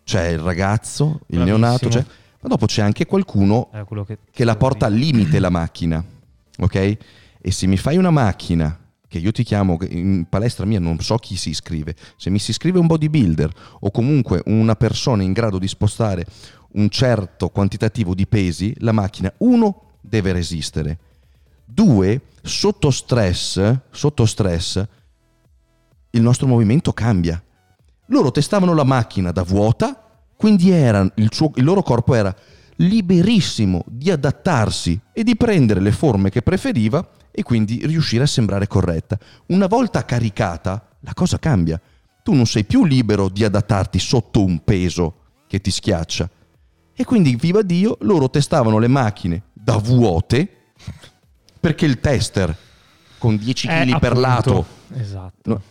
c'è 0.04 0.28
il 0.30 0.40
ragazzo, 0.40 1.04
il 1.28 1.38
Bravissimo. 1.38 1.44
neonato, 1.46 1.88
c'è- 1.90 2.06
ma 2.42 2.48
dopo 2.50 2.66
c'è 2.68 2.82
anche 2.82 3.06
qualcuno 3.06 3.70
quello 3.86 4.04
che, 4.04 4.20
che 4.32 4.44
la 4.46 4.56
porta 4.56 4.86
al 4.86 4.94
limite 4.94 5.40
la 5.40 5.50
macchina, 5.50 6.04
ok? 6.60 6.76
E 7.42 7.52
se 7.52 7.68
mi 7.68 7.78
fai 7.78 7.98
una 7.98 8.12
macchina 8.12 8.78
che 9.16 9.22
io 9.22 9.32
ti 9.32 9.44
chiamo 9.44 9.78
in 9.88 10.26
palestra 10.28 10.66
mia 10.66 10.82
non 10.82 11.00
so 11.00 11.16
chi 11.16 11.38
si 11.38 11.50
iscrive, 11.50 11.96
se 12.18 12.30
mi 12.30 12.38
si 12.38 12.52
iscrive 12.52 12.80
un 12.80 12.88
bodybuilder 12.88 13.50
o 13.80 13.90
comunque 13.90 14.42
una 14.48 14.76
persona 14.76 15.24
in 15.24 15.32
grado 15.32 15.58
di 15.58 15.70
spostare 15.70 16.26
un 16.74 16.90
certo 16.90 17.48
quantitativo 17.48 18.14
di 18.14 18.28
pesi, 18.28 18.76
la 18.80 18.92
macchina 18.92 19.32
uno 19.38 20.00
deve 20.02 20.34
resistere. 20.34 21.00
Due, 21.64 22.24
sotto 22.42 22.92
stress, 22.92 23.80
sotto 23.90 24.26
stress 24.26 24.86
il 26.12 26.22
nostro 26.22 26.48
movimento 26.48 26.92
cambia. 26.92 27.42
Loro 28.08 28.32
testavano 28.32 28.74
la 28.74 28.84
macchina 28.84 29.32
da 29.32 29.44
vuota, 29.44 30.26
quindi 30.36 30.72
era, 30.72 31.10
il, 31.16 31.30
suo- 31.32 31.54
il 31.56 31.64
loro 31.64 31.84
corpo 31.84 32.14
era 32.14 32.36
liberissimo 32.78 33.86
di 33.88 34.12
adattarsi 34.12 35.00
e 35.14 35.24
di 35.24 35.38
prendere 35.38 35.80
le 35.80 35.94
forme 35.94 36.30
che 36.30 36.42
preferiva 36.42 37.08
e 37.38 37.44
quindi 37.44 37.86
riuscire 37.86 38.24
a 38.24 38.28
sembrare 38.28 38.66
corretta. 38.66 39.18
Una 39.48 39.68
volta 39.68 40.06
caricata, 40.06 40.88
la 41.02 41.14
cosa 41.14 41.38
cambia. 41.38 41.80
Tu 42.24 42.34
non 42.34 42.46
sei 42.46 42.64
più 42.64 42.86
libero 42.86 43.28
di 43.28 43.44
adattarti 43.44 44.00
sotto 44.00 44.42
un 44.44 44.64
peso 44.64 45.16
che 45.48 45.60
ti 45.60 45.70
schiaccia. 45.70 46.30
E 46.96 47.04
quindi, 47.04 47.36
viva 47.36 47.62
Dio, 47.62 47.98
loro 48.02 48.30
testavano 48.30 48.78
le 48.80 48.88
macchine 48.88 49.44
da 49.52 49.76
vuote 49.76 50.50
perché 51.60 51.86
il 51.86 52.00
tester 52.00 52.56
con 53.18 53.36
10 53.36 53.68
Eh, 53.68 53.70
kg 53.86 54.00
per 54.00 54.12
appunto. 54.12 54.20
lato 54.20 54.66
Esatto. 54.94 55.62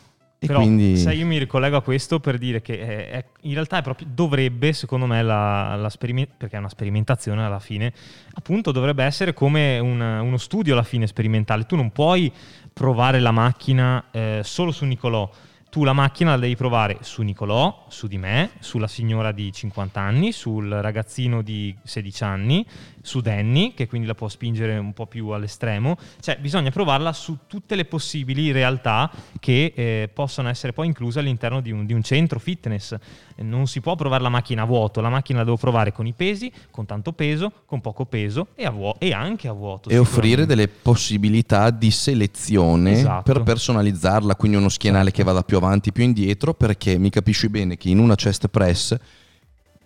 E 0.45 0.47
Però, 0.47 0.61
quindi 0.61 0.97
sai, 0.99 1.19
io 1.19 1.27
mi 1.27 1.39
ricollego 1.39 1.77
a 1.79 1.83
questo 1.83 2.21
per 2.21 2.37
dire 2.39 2.61
che 2.61 2.79
è- 2.79 3.09
è- 3.11 3.25
in 3.43 3.55
realtà 3.55 3.79
è 3.79 3.83
proprio, 3.83 4.07
dovrebbe, 4.13 4.73
secondo 4.73 5.07
me, 5.07 5.23
la, 5.23 5.75
la 5.77 5.89
sperime- 5.89 6.29
perché 6.37 6.57
è 6.57 6.59
una 6.59 6.69
sperimentazione 6.69 7.45
alla 7.45 7.59
fine, 7.61 7.93
appunto 8.35 8.71
dovrebbe 8.73 9.05
essere 9.05 9.33
come 9.33 9.79
un- 9.79 10.01
uno 10.01 10.37
studio 10.37 10.75
alla 10.75 10.83
fine 10.83 11.07
sperimentale. 11.07 11.65
Tu 11.67 11.77
non 11.77 11.91
puoi 11.93 12.31
provare 12.73 13.21
la 13.21 13.31
macchina 13.31 14.05
eh, 14.11 14.41
solo 14.43 14.71
su 14.71 14.85
Nicolò. 14.85 15.31
Tu 15.71 15.83
la 15.83 15.93
macchina 15.93 16.31
la 16.31 16.37
devi 16.39 16.55
provare 16.55 16.99
su 17.01 17.23
Nicolò, 17.23 17.87
su 17.89 18.07
di 18.07 18.17
me, 18.17 18.51
sulla 18.61 18.87
signora 18.87 19.33
di 19.33 19.51
50 19.53 20.01
anni, 20.01 20.31
sul 20.31 20.69
ragazzino 20.71 21.43
di 21.43 21.75
16 21.83 22.23
anni, 22.23 22.65
su 23.05 23.21
Danny, 23.21 23.75
che 23.75 23.87
quindi 23.87 24.07
la 24.07 24.15
può 24.15 24.29
spingere 24.29 24.79
un 24.79 24.95
po' 24.95 25.07
più 25.07 25.29
all'estremo. 25.29 25.97
Cioè, 26.21 26.39
bisogna 26.39 26.71
provarla 26.71 27.13
su 27.13 27.41
tutte 27.47 27.75
le 27.77 27.85
possibili 27.85 28.51
realtà 28.51 29.11
che 29.39 29.73
eh, 29.77 30.11
possono 30.13 30.49
essere 30.49 30.73
poi 30.73 30.87
incluse 30.87 31.19
all'interno 31.19 31.61
di 31.61 31.71
un, 31.71 31.85
di 31.85 31.93
un 31.93 32.03
centro 32.03 32.39
fitness. 32.39 32.97
Non 33.37 33.67
si 33.67 33.81
può 33.81 33.95
provare 33.95 34.23
la 34.23 34.31
macchina 34.31 34.63
a 34.63 34.65
vuoto, 34.65 35.01
la 35.03 35.11
macchina 35.11 35.41
la 35.41 35.45
devo 35.45 35.59
provare 35.59 35.93
con 35.93 36.07
i 36.07 36.15
pesi, 36.15 36.51
con 36.71 36.87
tanto 36.87 37.13
peso, 37.13 37.53
con 37.67 37.81
poco 37.83 38.07
peso 38.07 38.49
e, 38.55 38.65
a 38.65 38.71
vuo- 38.71 38.97
e 38.99 39.13
anche 39.13 39.49
a 39.49 39.53
vuoto. 39.53 39.91
e 39.91 39.99
offrire 39.99 40.47
delle 40.47 40.69
possibilità 40.69 41.69
di 41.71 41.91
selezione 41.91 42.93
Esatto. 42.93 43.33
per 43.33 43.43
personalizzarla, 43.43 44.35
quindi 44.37 44.57
uno 44.57 44.71
schienale 44.71 45.11
che 45.11 45.23
vada 45.23 45.43
più 45.43 45.59
avanti, 45.59 45.93
più 45.93 46.05
indietro, 46.05 46.55
perché 46.55 46.97
mi 46.99 47.11
capisci 47.11 47.49
bene 47.51 47.77
che 47.77 47.91
in 47.91 47.99
una 47.99 48.15
chest 48.15 48.49
press 48.49 48.97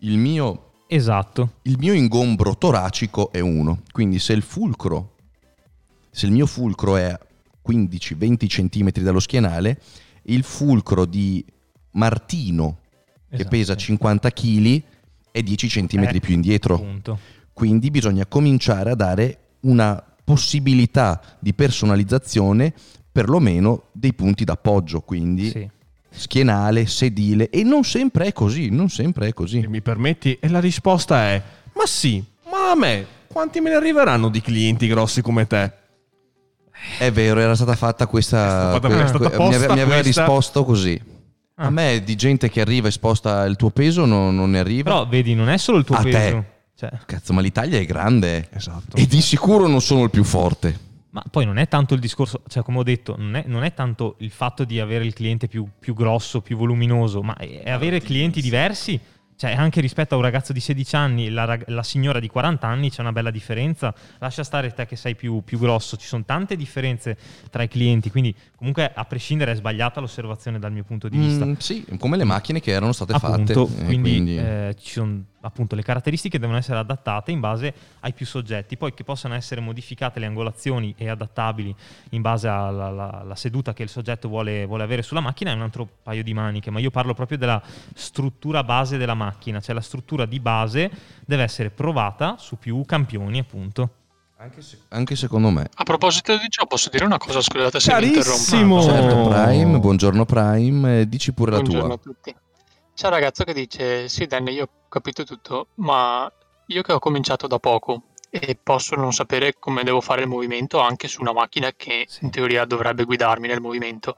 il 0.01 0.19
mio, 0.19 0.68
Esatto. 0.91 1.53
il 1.63 1.77
mio 1.79 1.93
ingombro 1.93 2.57
toracico 2.57 3.31
è 3.31 3.41
uno, 3.41 3.83
quindi 3.93 4.19
se 4.19 4.33
il 4.33 4.43
fulcro, 4.43 5.17
se 6.11 6.27
il 6.27 6.33
mio 6.33 6.47
fulcro 6.47 6.97
è 6.97 7.05
a 7.05 7.21
15-20 7.69 8.47
cm 8.47 9.03
dallo 9.03 9.21
schienale, 9.21 9.81
il 10.25 10.43
fulcro 10.43 11.05
di 11.05 11.45
Martino, 11.93 12.79
che 13.29 13.35
Esatto. 13.37 13.49
pesa 13.51 13.75
50 13.77 14.31
kg, 14.31 14.83
è 15.31 15.43
10 15.43 15.69
cm 15.69 16.03
Eh, 16.05 16.21
più 16.21 16.33
indietro. 16.35 16.75
Appunto. 16.77 17.19
Quindi 17.53 17.91
bisogna 17.91 18.25
cominciare 18.27 18.91
a 18.91 18.95
dare 18.95 19.39
una 19.61 20.03
possibilità 20.25 21.21
di 21.39 21.53
personalizzazione 21.53 22.73
perlomeno 23.13 23.85
dei 23.93 24.15
punti 24.15 24.45
d'appoggio, 24.45 25.01
quindi 25.01 25.51
Sì. 25.51 25.71
Schienale, 26.11 26.87
sedile 26.87 27.51
e 27.51 27.63
non 27.63 27.85
sempre 27.85 28.27
è 28.27 28.33
così, 28.33 28.71
non 28.71 28.89
sempre 28.89 29.29
è 29.29 29.33
così. 29.35 29.61
Se 29.61 29.69
mi 29.69 29.81
permetti, 29.83 30.37
e 30.41 30.49
la 30.49 30.61
risposta 30.61 31.23
è: 31.25 31.43
Ma 31.75 31.87
sì, 31.87 32.23
ma 32.51 32.71
a 32.71 32.75
me 32.75 33.07
quanti 33.27 33.61
me 33.61 33.71
ne 33.71 33.77
arriveranno 33.77 34.29
di 34.29 34.41
clienti 34.41 34.87
grossi 34.87 35.23
come 35.23 35.47
te? 35.47 35.73
È 36.99 37.11
vero, 37.11 37.41
era 37.41 37.55
stata 37.55 37.75
fatta 37.75 38.07
questa 38.07 38.71
stata 38.77 38.89
que- 38.89 39.07
stata 39.09 39.31
posta 39.31 39.49
mi, 39.49 39.55
ave- 39.55 39.67
mi 39.75 39.81
aveva 39.81 40.01
questa- 40.01 40.23
risposto 40.25 40.65
così. 40.65 41.01
Ah. 41.57 41.67
A 41.67 41.71
me 41.71 42.03
di 42.05 42.15
gente 42.15 42.49
che 42.51 42.61
arriva 42.61 42.87
e 42.87 42.93
sposta 42.93 43.45
il 43.45 43.57
tuo 43.57 43.71
peso 43.71 44.05
non, 44.05 44.35
non 44.37 44.51
ne 44.51 44.61
arriva. 44.61 44.85
Però 44.85 45.07
vedi, 45.09 45.35
non 45.35 45.49
è 45.49 45.57
solo 45.59 45.79
il 45.79 45.85
tuo 45.85 45.97
A 45.97 46.03
te. 46.03 46.11
peso. 46.11 46.45
Cioè, 46.77 46.91
Cazzo, 47.05 47.33
ma 47.33 47.41
l'Italia 47.41 47.81
è 47.81 47.85
grande 47.85 48.49
Esatto. 48.53 48.97
e 48.97 49.07
di 49.07 49.21
sicuro 49.21 49.67
non 49.67 49.81
sono 49.81 50.05
il 50.05 50.11
più 50.11 50.23
forte. 50.23 50.79
Ma 51.11 51.25
poi 51.31 51.47
non 51.47 51.57
è 51.57 51.69
tanto 51.69 51.95
il 51.95 52.01
discorso, 52.01 52.43
cioè 52.49 52.63
come 52.63 52.79
ho 52.79 52.83
detto, 52.83 53.15
non 53.17 53.35
è, 53.37 53.45
non 53.47 53.65
è 53.65 53.73
tanto 53.73 54.17
il 54.19 54.31
fatto 54.31 54.65
di 54.65 54.79
avere 54.79 55.07
il 55.07 55.15
cliente 55.15 55.49
più, 55.49 55.67
più 55.79 55.95
grosso, 55.95 56.43
più 56.43 56.57
voluminoso, 56.57 57.23
ma 57.23 57.35
è 57.37 57.63
è 57.63 57.71
avere 57.71 58.01
clienti 58.01 58.41
diversi. 58.41 59.01
Cioè, 59.39 59.53
anche 59.53 59.81
rispetto 59.81 60.15
a 60.15 60.17
un 60.17 60.25
ragazzo 60.25 60.53
di 60.53 60.59
16 60.59 60.97
anni, 60.97 61.31
la, 61.31 61.45
rag- 61.45 61.69
la 61.69 61.85
signora 61.85 62.19
di 62.19 62.27
40 62.27 62.67
anni 62.67 62.91
c'è 62.91 63.03
una 63.03 63.13
bella 63.13 63.31
differenza. 63.31 63.95
Lascia 64.19 64.43
stare 64.43 64.73
te 64.75 64.85
che 64.85 64.97
sei 64.97 65.15
più, 65.15 65.45
più 65.45 65.61
grosso, 65.61 65.97
ci 65.97 66.09
sono 66.09 66.25
tante 66.25 66.57
differenze 66.57 67.17
tra 67.49 67.63
i 67.63 67.69
clienti. 67.69 68.11
Quindi, 68.11 68.35
comunque, 68.57 68.91
a 68.93 69.05
prescindere, 69.05 69.53
è 69.53 69.55
sbagliata 69.55 70.01
l'osservazione 70.01 70.59
dal 70.59 70.73
mio 70.73 70.83
punto 70.83 71.09
di 71.09 71.19
vista. 71.19 71.45
Mm, 71.47 71.53
sì, 71.59 71.85
come 72.01 72.17
le 72.17 72.25
macchine 72.25 72.59
che 72.59 72.73
erano 72.73 72.91
state 72.91 73.13
appunto, 73.13 73.69
fatte. 73.69 73.83
eh, 73.83 73.85
quindi, 73.85 74.37
eh, 74.37 74.75
ci 74.77 74.91
sono 74.91 75.23
appunto 75.41 75.75
le 75.77 75.83
caratteristiche 75.83 76.39
devono 76.39 76.59
essere 76.59 76.79
adattate 76.79 77.31
in 77.31 77.41
base 77.41 77.73
ai 78.01 78.13
più 78.13 78.27
soggetti, 78.27 78.77
poi 78.77 78.93
che 78.95 79.05
possano 79.05 79.35
essere 79.35 79.61
modificate 79.61 80.19
le 80.19 80.27
angolazioni 80.27 80.95
e 80.97 81.09
adattabili 81.09 81.75
in 82.11 82.23
base 82.23 82.49
alla 82.49 82.87
alla- 82.87 83.21
alla 83.21 83.35
seduta 83.37 83.73
che 83.73 83.83
il 83.85 83.89
soggetto 83.89 84.29
vuole, 84.29 84.67
vuole 84.67 84.83
avere 84.83 85.03
sulla 85.03 85.21
macchina 85.21 85.51
è 85.51 85.55
un 85.55 85.63
altro 85.63 85.87
paio 86.03 86.23
di 86.23 86.35
maniche, 86.35 86.71
ma 86.71 86.81
io 86.81 86.91
parlo 86.91 87.15
proprio 87.15 87.39
della 87.39 87.63
struttura 87.95 88.65
base 88.65 88.97
della 88.99 89.15
macchina, 89.15 89.61
cioè 89.61 89.75
la 89.75 89.81
struttura 89.81 90.27
di 90.27 90.41
base 90.41 90.91
deve 91.25 91.43
essere 91.45 91.71
provata 91.71 92.37
su 92.39 92.57
più 92.59 92.85
campioni 92.85 93.39
appunto. 93.39 93.91
anche, 94.41 94.63
se- 94.63 94.79
anche 94.91 95.17
secondo 95.17 95.51
me. 95.51 95.69
A 95.75 95.83
proposito 95.83 96.37
di 96.39 96.47
ciò, 96.49 96.65
posso 96.67 96.91
dire 96.91 97.05
una 97.05 97.19
cosa? 97.19 97.41
Scusate 97.41 97.81
se 97.81 97.91
Carissimo! 97.91 98.79
interrompo. 98.81 98.83
Certo. 98.83 99.29
Prime, 99.29 99.79
buongiorno 99.81 100.25
Prime, 100.25 101.09
dici 101.09 101.33
pure 101.33 101.51
la 101.51 101.57
Buongiorno 101.59 101.87
tua. 101.87 101.95
a 101.97 101.99
tutti. 101.99 102.35
C'è 102.95 103.07
un 103.07 103.13
ragazzo 103.13 103.43
che 103.43 103.53
dice: 103.53 104.09
Sì, 104.09 104.27
Dan, 104.27 104.47
io 104.47 104.63
ho 104.65 104.69
capito 104.89 105.25
tutto, 105.25 105.69
ma 105.77 106.31
io 106.67 106.83
che 106.83 106.93
ho 106.93 106.99
cominciato 106.99 107.47
da 107.47 107.59
poco 107.59 108.03
e 108.31 108.59
posso 108.63 108.95
non 108.95 109.13
sapere 109.13 109.55
come 109.59 109.83
devo 109.85 110.01
fare 110.01 110.23
il 110.23 110.29
movimento 110.29 110.81
anche 110.81 111.09
su 111.09 111.21
una 111.23 111.33
macchina 111.33 111.73
che 111.73 112.05
Sì. 112.09 112.25
in 112.25 112.31
teoria 112.31 112.65
dovrebbe 112.65 113.05
guidarmi 113.05 113.47
nel 113.49 113.61
movimento. 113.61 114.17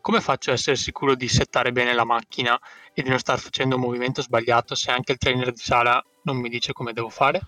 Come 0.00 0.20
faccio 0.20 0.50
a 0.50 0.54
essere 0.54 0.76
sicuro 0.76 1.14
di 1.14 1.28
settare 1.28 1.70
bene 1.72 1.94
la 1.94 2.04
macchina 2.04 2.58
e 2.92 3.02
di 3.02 3.08
non 3.08 3.18
star 3.18 3.38
facendo 3.38 3.76
un 3.76 3.82
movimento 3.82 4.20
sbagliato 4.22 4.74
se 4.74 4.90
anche 4.90 5.12
il 5.12 5.18
trainer 5.18 5.52
di 5.52 5.60
sala 5.60 6.02
non 6.22 6.36
mi 6.38 6.48
dice 6.48 6.72
come 6.72 6.92
devo 6.92 7.08
fare? 7.08 7.40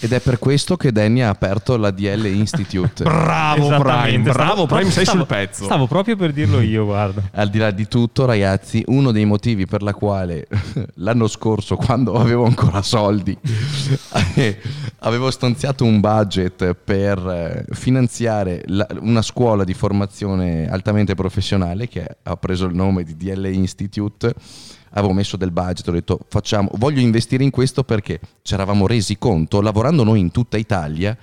Ed 0.00 0.12
è 0.12 0.20
per 0.20 0.38
questo 0.38 0.76
che 0.76 0.90
Danny 0.92 1.20
ha 1.20 1.28
aperto 1.28 1.76
la 1.76 1.90
DL 1.90 2.26
Institute. 2.26 3.04
Bravo 3.04 3.68
Prime, 3.78 4.32
bravo 4.32 4.66
Prime, 4.66 4.90
sei 4.90 5.04
stavo- 5.04 5.18
sul 5.20 5.26
pezzo. 5.26 5.64
Stavo 5.64 5.86
proprio 5.86 6.16
per 6.16 6.32
dirlo 6.32 6.60
io, 6.60 6.84
guarda. 6.84 7.22
Al 7.32 7.48
di 7.48 7.58
là 7.58 7.70
di 7.70 7.86
tutto, 7.86 8.24
ragazzi, 8.26 8.82
uno 8.88 9.12
dei 9.12 9.24
motivi 9.24 9.66
per 9.66 9.82
la 9.82 9.94
quale 9.94 10.46
l'anno 10.96 11.26
scorso, 11.28 11.76
quando 11.76 12.14
avevo 12.14 12.44
ancora 12.44 12.82
soldi, 12.82 13.36
avevo 15.00 15.30
stanziato 15.30 15.84
un 15.84 16.00
budget 16.00 16.74
per 16.74 17.18
eh, 17.68 17.74
finanziare 17.74 18.62
la- 18.66 18.86
una 19.00 19.22
scuola 19.22 19.64
di 19.64 19.74
formazione 19.74 20.68
altamente 20.68 21.14
professionale 21.14 21.88
che 21.88 22.04
ha 22.22 22.36
preso 22.36 22.66
il 22.66 22.74
nome 22.74 23.04
di 23.04 23.16
DL 23.16 23.46
Institute. 23.46 24.34
Avevo 24.96 25.12
messo 25.12 25.36
del 25.36 25.50
budget, 25.50 25.88
ho 25.88 25.92
detto 25.92 26.20
facciamo, 26.28 26.70
voglio 26.74 27.00
investire 27.00 27.42
in 27.42 27.50
questo 27.50 27.82
perché 27.82 28.20
ci 28.42 28.54
eravamo 28.54 28.86
resi 28.86 29.18
conto, 29.18 29.60
lavorando 29.60 30.04
noi 30.04 30.20
in 30.20 30.30
tutta 30.30 30.56
Italia, 30.56 31.16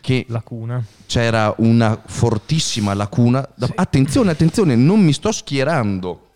che 0.00 0.24
Lacuna. 0.28 0.84
c'era 1.06 1.54
una 1.58 2.00
fortissima 2.04 2.92
lacuna. 2.94 3.48
Da- 3.54 3.70
Attenzione, 3.76 4.32
attenzione, 4.32 4.74
non 4.74 5.00
mi 5.00 5.12
sto 5.12 5.30
schierando. 5.30 6.26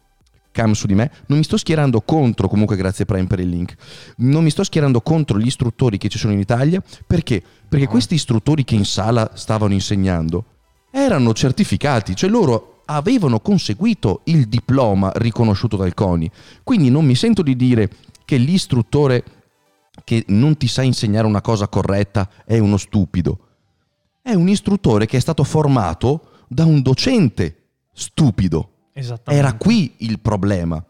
Cam 0.53 0.73
su 0.73 0.87
di 0.87 0.95
me, 0.95 1.11
non 1.27 1.37
mi 1.39 1.45
sto 1.45 1.59
schierando 1.59 2.01
contro, 2.01 2.49
comunque 2.49 2.77
grazie 2.77 3.05
Prime 3.05 3.27
per 3.27 3.41
il 3.41 3.49
link, 3.49 3.75
non 4.19 4.43
mi 4.43 4.49
sto 4.51 4.65
schierando 4.65 5.03
contro 5.03 5.39
gli 5.39 5.47
istruttori 5.47 5.99
che 5.99 6.09
ci 6.09 6.17
sono 6.17 6.33
in 6.33 6.39
Italia, 6.39 6.83
perché? 7.07 7.43
Perché 7.69 7.87
questi 7.87 8.15
istruttori 8.15 8.65
che 8.65 8.75
in 8.75 8.87
sala 8.87 9.33
stavano 9.35 9.75
insegnando 9.75 10.45
erano 10.91 11.35
certificati, 11.35 12.17
cioè 12.17 12.31
loro 12.31 12.76
avevano 12.87 13.41
conseguito 13.41 14.23
il 14.25 14.49
diploma 14.49 15.13
riconosciuto 15.17 15.77
dal 15.77 15.95
CONI, 15.95 16.31
quindi 16.63 16.91
non 16.91 17.05
mi 17.05 17.15
sento 17.15 17.43
di 17.43 17.55
dire 17.55 17.91
che 18.25 18.37
l'istruttore 18.37 19.25
che 20.05 20.25
non 20.29 20.57
ti 20.57 20.67
sa 20.67 20.83
insegnare 20.83 21.27
una 21.27 21.41
cosa 21.41 21.69
corretta 21.69 22.29
è 22.45 22.59
uno 22.59 22.77
stupido 22.77 23.41
è 24.27 24.35
un 24.35 24.49
istruttore 24.49 25.07
che 25.07 25.19
è 25.19 25.21
stato 25.21 25.45
formato 25.45 26.43
da 26.49 26.65
un 26.65 26.83
docente 26.83 27.67
stupido. 27.93 28.71
Era 29.37 29.53
qui 29.55 29.95
il 29.99 30.19
problema. 30.19 30.85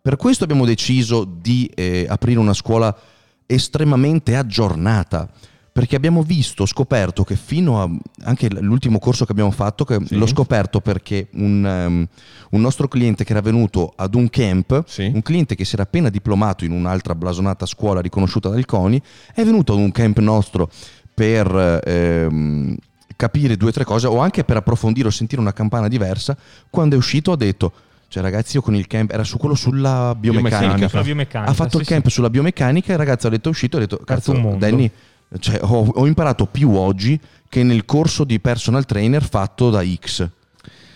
Per 0.00 0.16
questo 0.16 0.44
abbiamo 0.44 0.64
deciso 0.64 1.24
di 1.24 1.70
eh, 1.74 2.06
aprire 2.08 2.40
una 2.40 2.54
scuola 2.54 2.96
estremamente 3.44 4.36
aggiornata. 4.36 5.30
Perché 5.78 5.94
abbiamo 5.94 6.22
visto, 6.22 6.66
scoperto 6.66 7.22
che 7.22 7.36
fino 7.36 7.80
a 7.80 7.88
anche 8.24 8.48
l'ultimo 8.60 8.98
corso 8.98 9.24
che 9.24 9.30
abbiamo 9.30 9.52
fatto, 9.52 9.84
che 9.84 9.98
Sì. 10.04 10.16
l'ho 10.16 10.26
scoperto 10.26 10.80
perché 10.80 11.28
un, 11.34 11.64
ehm, 11.64 12.08
un 12.50 12.60
nostro 12.60 12.88
cliente 12.88 13.22
che 13.22 13.30
era 13.30 13.40
venuto 13.40 13.92
ad 13.94 14.16
un 14.16 14.28
camp, 14.28 14.82
Sì. 14.88 15.08
un 15.14 15.22
cliente 15.22 15.54
che 15.54 15.64
si 15.64 15.74
era 15.74 15.84
appena 15.84 16.08
diplomato 16.08 16.64
in 16.64 16.72
un'altra 16.72 17.14
blasonata 17.14 17.64
scuola 17.64 18.00
riconosciuta 18.00 18.48
dal 18.48 18.64
CONI, 18.64 19.00
è 19.32 19.44
venuto 19.44 19.72
ad 19.74 19.78
un 19.78 19.92
camp 19.92 20.18
nostro 20.18 20.68
per 21.14 21.80
ehm, 21.84 22.74
capire 23.14 23.56
due 23.56 23.68
o 23.68 23.72
tre 23.72 23.84
cose 23.84 24.08
o 24.08 24.18
anche 24.18 24.42
per 24.42 24.56
approfondire 24.56 25.06
o 25.06 25.10
sentire 25.12 25.40
una 25.40 25.52
campana 25.52 25.86
diversa. 25.86 26.36
Quando 26.70 26.96
è 26.96 26.98
uscito 26.98 27.30
ha 27.30 27.36
detto, 27.36 27.72
cioè 28.08 28.20
ragazzi 28.20 28.56
io 28.56 28.62
con 28.62 28.74
il 28.74 28.88
camp, 28.88 29.12
era 29.12 29.22
su 29.22 29.38
quello 29.38 29.54
sulla 29.54 30.12
biomeccanica, 30.18 30.74
Biomeccanica. 30.74 31.02
Biomeccanica, 31.02 31.50
ha 31.52 31.54
fatto 31.54 31.76
sì, 31.76 31.82
il 31.82 31.86
camp 31.86 32.08
sulla 32.08 32.30
biomeccanica 32.30 32.88
e 32.88 32.92
il 32.94 32.98
ragazzo 32.98 33.28
ha 33.28 33.30
detto 33.30 33.46
è 33.46 33.52
uscito 33.52 33.76
e 33.76 33.82
ha 33.82 33.86
detto, 33.86 33.98
cazzo 34.04 34.32
un 34.32 34.40
mondo." 34.40 34.58
Danny, 34.58 34.90
cioè, 35.38 35.58
ho, 35.62 35.86
ho 35.94 36.06
imparato 36.06 36.46
più 36.46 36.74
oggi 36.74 37.18
che 37.48 37.62
nel 37.62 37.84
corso 37.84 38.24
di 38.24 38.40
personal 38.40 38.84
trainer 38.84 39.22
fatto 39.26 39.70
da 39.70 39.82
X. 39.84 40.28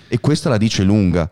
E 0.09 0.21
questa 0.21 0.49
la 0.49 0.59
dice 0.59 0.83
lunga. 0.83 1.29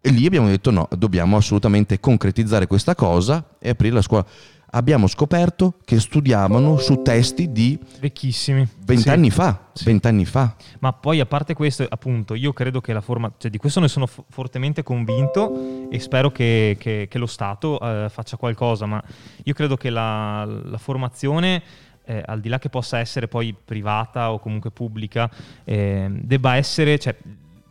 E 0.00 0.10
lì 0.10 0.24
abbiamo 0.26 0.48
detto 0.48 0.70
no, 0.70 0.88
dobbiamo 0.96 1.36
assolutamente 1.36 1.98
concretizzare 2.00 2.66
questa 2.66 2.94
cosa 2.94 3.44
e 3.58 3.70
aprire 3.70 3.94
la 3.94 4.02
scuola. 4.02 4.24
Abbiamo 4.70 5.06
scoperto 5.06 5.74
che 5.84 5.98
studiavano 6.00 6.76
su 6.78 7.00
testi 7.02 7.50
di 7.50 7.78
sì. 7.80 7.98
Vecchissimi. 8.00 8.68
vent'anni 8.84 9.30
Sì. 9.30 9.36
fa. 9.36 9.60
Vent'anni 9.84 10.24
fa. 10.26 10.54
Ma 10.80 10.92
poi 10.92 11.20
a 11.20 11.26
parte 11.26 11.54
questo, 11.54 11.86
appunto, 11.88 12.34
io 12.34 12.52
credo 12.52 12.80
che 12.80 12.92
la 12.92 13.00
forma, 13.00 13.32
cioè 13.38 13.50
di 13.50 13.58
questo 13.58 13.80
ne 13.80 13.88
sono 13.88 14.06
fo- 14.06 14.24
fortemente 14.28 14.82
convinto 14.82 15.88
e 15.90 15.98
spero 16.00 16.30
che, 16.30 16.76
che- 16.78 17.06
che 17.08 17.18
lo 17.18 17.26
Stato 17.26 17.80
eh, 17.80 18.08
faccia 18.10 18.36
qualcosa, 18.36 18.86
ma 18.86 19.02
io 19.44 19.54
credo 19.54 19.76
che 19.76 19.88
la, 19.88 20.44
la 20.44 20.78
formazione, 20.78 21.62
eh, 22.06 22.22
al 22.24 22.40
di 22.40 22.48
là 22.48 22.58
che 22.58 22.68
possa 22.68 22.98
essere 22.98 23.28
poi 23.28 23.54
privata 23.54 24.32
o 24.32 24.38
comunque 24.38 24.70
pubblica, 24.70 25.30
eh, 25.64 26.08
debba 26.10 26.56
essere, 26.56 26.98
cioè, 26.98 27.14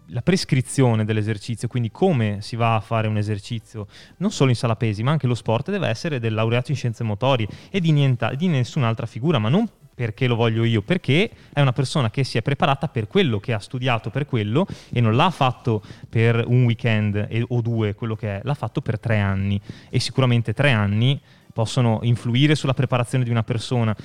la 0.10 0.22
prescrizione 0.22 1.04
dell'esercizio, 1.04 1.68
quindi 1.68 1.90
come 1.90 2.38
si 2.42 2.56
va 2.56 2.76
a 2.76 2.80
fare 2.80 3.08
un 3.08 3.18
esercizio, 3.18 3.88
non 4.18 4.32
solo 4.32 4.52
in 4.52 4.56
sala 4.56 4.76
pesi, 4.76 5.02
ma 5.02 5.12
anche 5.12 5.28
lo 5.28 5.34
sport, 5.34 5.72
deve 5.72 5.88
essere 5.88 6.20
del 6.20 6.34
laureato 6.34 6.72
in 6.72 6.78
scienze 6.78 7.04
motorie 7.04 7.48
e 7.72 7.80
di, 7.80 7.92
nienta- 7.92 8.36
di 8.36 8.48
nessun'altra 8.48 9.08
figura, 9.08 9.40
ma 9.40 9.50
non 9.50 9.68
perché 9.96 10.28
lo 10.28 10.36
voglio 10.36 10.66
io, 10.66 10.82
perché 10.82 11.32
è 11.54 11.62
una 11.62 11.72
persona 11.72 12.12
che 12.12 12.26
si 12.26 12.38
è 12.38 12.42
preparata 12.42 12.90
per 12.90 13.08
quello, 13.08 13.40
che 13.40 13.54
ha 13.54 13.60
studiato 13.60 14.10
per 14.10 14.26
quello 14.26 14.68
e 14.92 15.00
non 15.00 15.16
l'ha 15.16 15.30
fatto 15.30 15.82
per 16.10 16.44
un 16.46 16.66
weekend 16.66 17.28
e- 17.30 17.46
o 17.48 17.62
due, 17.62 17.96
quello 17.96 18.16
che 18.16 18.38
è, 18.38 18.42
l'ha 18.44 18.54
fatto 18.54 18.82
per 18.82 19.00
tre 19.00 19.20
anni. 19.20 19.60
E 19.90 20.00
sicuramente 20.02 20.54
tre 20.54 20.72
anni 20.72 21.20
possono 21.56 22.00
influire 22.02 22.54
sulla 22.54 22.74
preparazione 22.74 23.24
di 23.24 23.30
una 23.30 23.44
persona. 23.44 23.96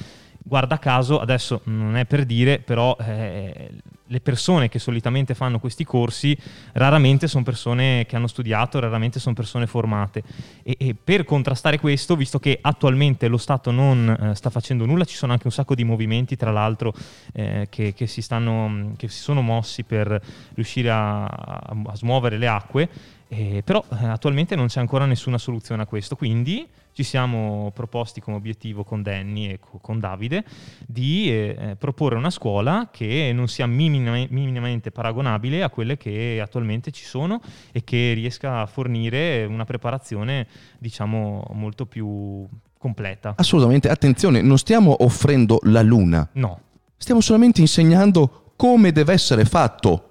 Guarda 0.41 0.79
caso, 0.79 1.19
adesso 1.19 1.63
non 1.65 1.97
è 1.97 2.05
per 2.05 2.25
dire, 2.25 2.61
però 2.61 2.97
eh, 3.01 3.73
le 4.07 4.21
persone 4.21 4.69
che 4.69 4.79
solitamente 4.79 5.35
fanno 5.35 5.59
questi 5.59 5.83
corsi 5.83 6.39
raramente 6.75 7.27
sono 7.27 7.43
persone 7.43 8.07
che 8.07 8.15
hanno 8.15 8.29
studiato, 8.29 8.79
raramente 8.79 9.19
sono 9.19 9.35
persone 9.35 9.67
formate. 9.67 10.23
E, 10.63 10.77
e 10.79 10.95
per 10.95 11.25
contrastare 11.25 11.81
questo, 11.81 12.15
visto 12.15 12.39
che 12.39 12.57
attualmente 12.61 13.27
lo 13.27 13.37
Stato 13.37 13.73
non 13.73 14.09
eh, 14.09 14.35
sta 14.37 14.49
facendo 14.49 14.87
nulla, 14.87 15.05
ci 15.05 15.17
sono 15.17 15.33
anche 15.33 15.49
un 15.49 15.53
sacco 15.53 15.75
di 15.75 15.83
movimenti, 15.83 16.37
tra 16.37 16.53
l'altro, 16.53 16.95
eh, 17.33 17.67
che, 17.69 17.95
che 17.95 18.07
si 18.07 18.23
stanno, 18.23 18.93
che 18.97 19.09
si 19.09 19.19
sono 19.19 19.43
mossi 19.43 19.83
per 19.83 20.23
riuscire 20.55 20.89
a, 20.89 21.25
a- 21.25 21.95
smuovere 21.95 22.39
le 22.39 22.47
acque. 22.47 22.89
Eh, 23.27 23.63
però 23.65 23.85
eh, 24.01 24.07
attualmente 24.07 24.55
non 24.55 24.69
c'è 24.69 24.79
ancora 24.79 25.05
nessuna 25.05 25.37
soluzione 25.37 25.83
a 25.83 25.87
questo, 25.87 26.15
quindi 26.15 26.67
ci 27.01 27.05
siamo 27.05 27.71
proposti 27.75 28.21
come 28.21 28.37
obiettivo 28.37 28.85
con 28.85 29.01
Danny 29.01 29.49
e 29.49 29.59
co- 29.59 29.79
con 29.79 29.99
Davide 29.99 30.45
di 30.87 31.31
eh, 31.31 31.57
eh, 31.59 31.77
proporre 31.77 32.17
una 32.17 32.29
scuola 32.29 32.91
che 32.93 33.33
non 33.35 33.49
sia 33.49 33.67
minima- 33.67 34.27
minimamente 34.29 34.91
paragonabile 34.91 35.63
a 35.63 35.71
quelle 35.71 35.97
che 35.97 36.39
attualmente 36.43 36.91
ci 36.91 37.05
sono 37.05 37.41
e 37.73 37.85
che 37.85 38.13
riesca 38.13 38.61
a 38.61 38.67
fornire 38.67 39.47
una 39.47 39.65
preparazione 39.65 40.47
diciamo 40.79 41.43
molto 41.55 41.87
più 41.87 42.47
completa. 42.77 43.33
Assolutamente, 43.37 43.89
attenzione, 43.89 44.43
non 44.43 44.59
stiamo 44.59 45.03
offrendo 45.03 45.59
la 45.63 45.81
luna, 45.81 46.29
No, 46.33 46.61
stiamo 46.99 47.23
solamente 47.23 47.63
insegnando 47.63 48.53
come 48.57 48.93
deve 48.93 49.15
essere 49.15 49.47
fatto. 49.47 50.10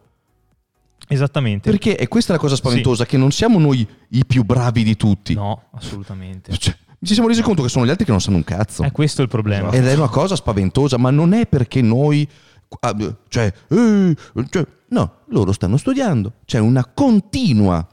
Esattamente. 1.10 1.70
Perché, 1.70 1.98
e 1.98 2.08
questa 2.08 2.32
è 2.32 2.36
la 2.36 2.42
cosa 2.42 2.56
spaventosa, 2.56 3.06
che 3.06 3.18
non 3.18 3.32
siamo 3.32 3.60
noi 3.60 3.86
i 4.10 4.26
più 4.26 4.44
bravi 4.44 4.84
di 4.84 4.96
tutti. 4.96 5.34
No, 5.34 5.64
assolutamente. 5.72 6.56
Cioè, 6.58 6.76
ci 7.04 7.14
siamo 7.14 7.28
resi 7.28 7.42
conto 7.42 7.62
che 7.62 7.70
sono 7.70 7.86
gli 7.86 7.90
altri 7.90 8.06
che 8.06 8.12
non 8.12 8.22
sanno 8.22 8.38
un 8.38 8.44
cazzo. 8.44 8.84
È 8.84 8.92
questo 8.92 9.22
il 9.22 9.28
problema. 9.28 9.72
Ed 9.72 9.86
è 9.86 9.94
una 9.96 10.10
cosa 10.10 10.36
spaventosa, 10.36 10.98
ma 10.98 11.12
non 11.12 11.34
è 11.34 11.46
perché 11.46 11.82
noi... 11.82 12.28
ah, 12.82 12.96
Cioè, 13.28 13.54
eh, 13.70 14.16
cioè, 14.50 14.66
no, 14.90 15.14
loro 15.28 15.52
stanno 15.52 15.78
studiando. 15.78 16.34
C'è 16.46 16.60
una 16.60 16.86
continua 16.86 17.88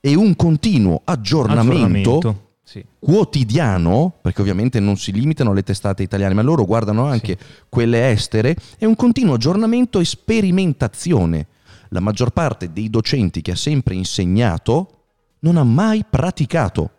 e 0.00 0.14
un 0.14 0.34
continuo 0.34 1.02
aggiornamento, 1.04 2.48
Sì. 2.64 2.84
quotidiano, 2.98 4.14
perché 4.20 4.40
ovviamente 4.40 4.80
non 4.80 4.96
si 4.96 5.12
limitano 5.12 5.50
alle 5.50 5.62
testate 5.62 6.02
italiane, 6.02 6.34
ma 6.34 6.42
loro 6.42 6.64
guardano 6.64 7.04
anche 7.06 7.36
quelle 7.68 8.10
estere, 8.10 8.56
e 8.78 8.86
un 8.86 8.96
continuo 8.96 9.34
aggiornamento 9.34 10.00
e 10.00 10.04
sperimentazione. 10.04 11.46
La 11.90 12.00
maggior 12.00 12.30
parte 12.30 12.72
dei 12.72 12.88
docenti 12.90 13.42
che 13.42 13.52
ha 13.52 13.56
sempre 13.56 13.94
insegnato 13.94 14.96
non 15.40 15.56
ha 15.56 15.64
mai 15.64 16.04
praticato. 16.08 16.90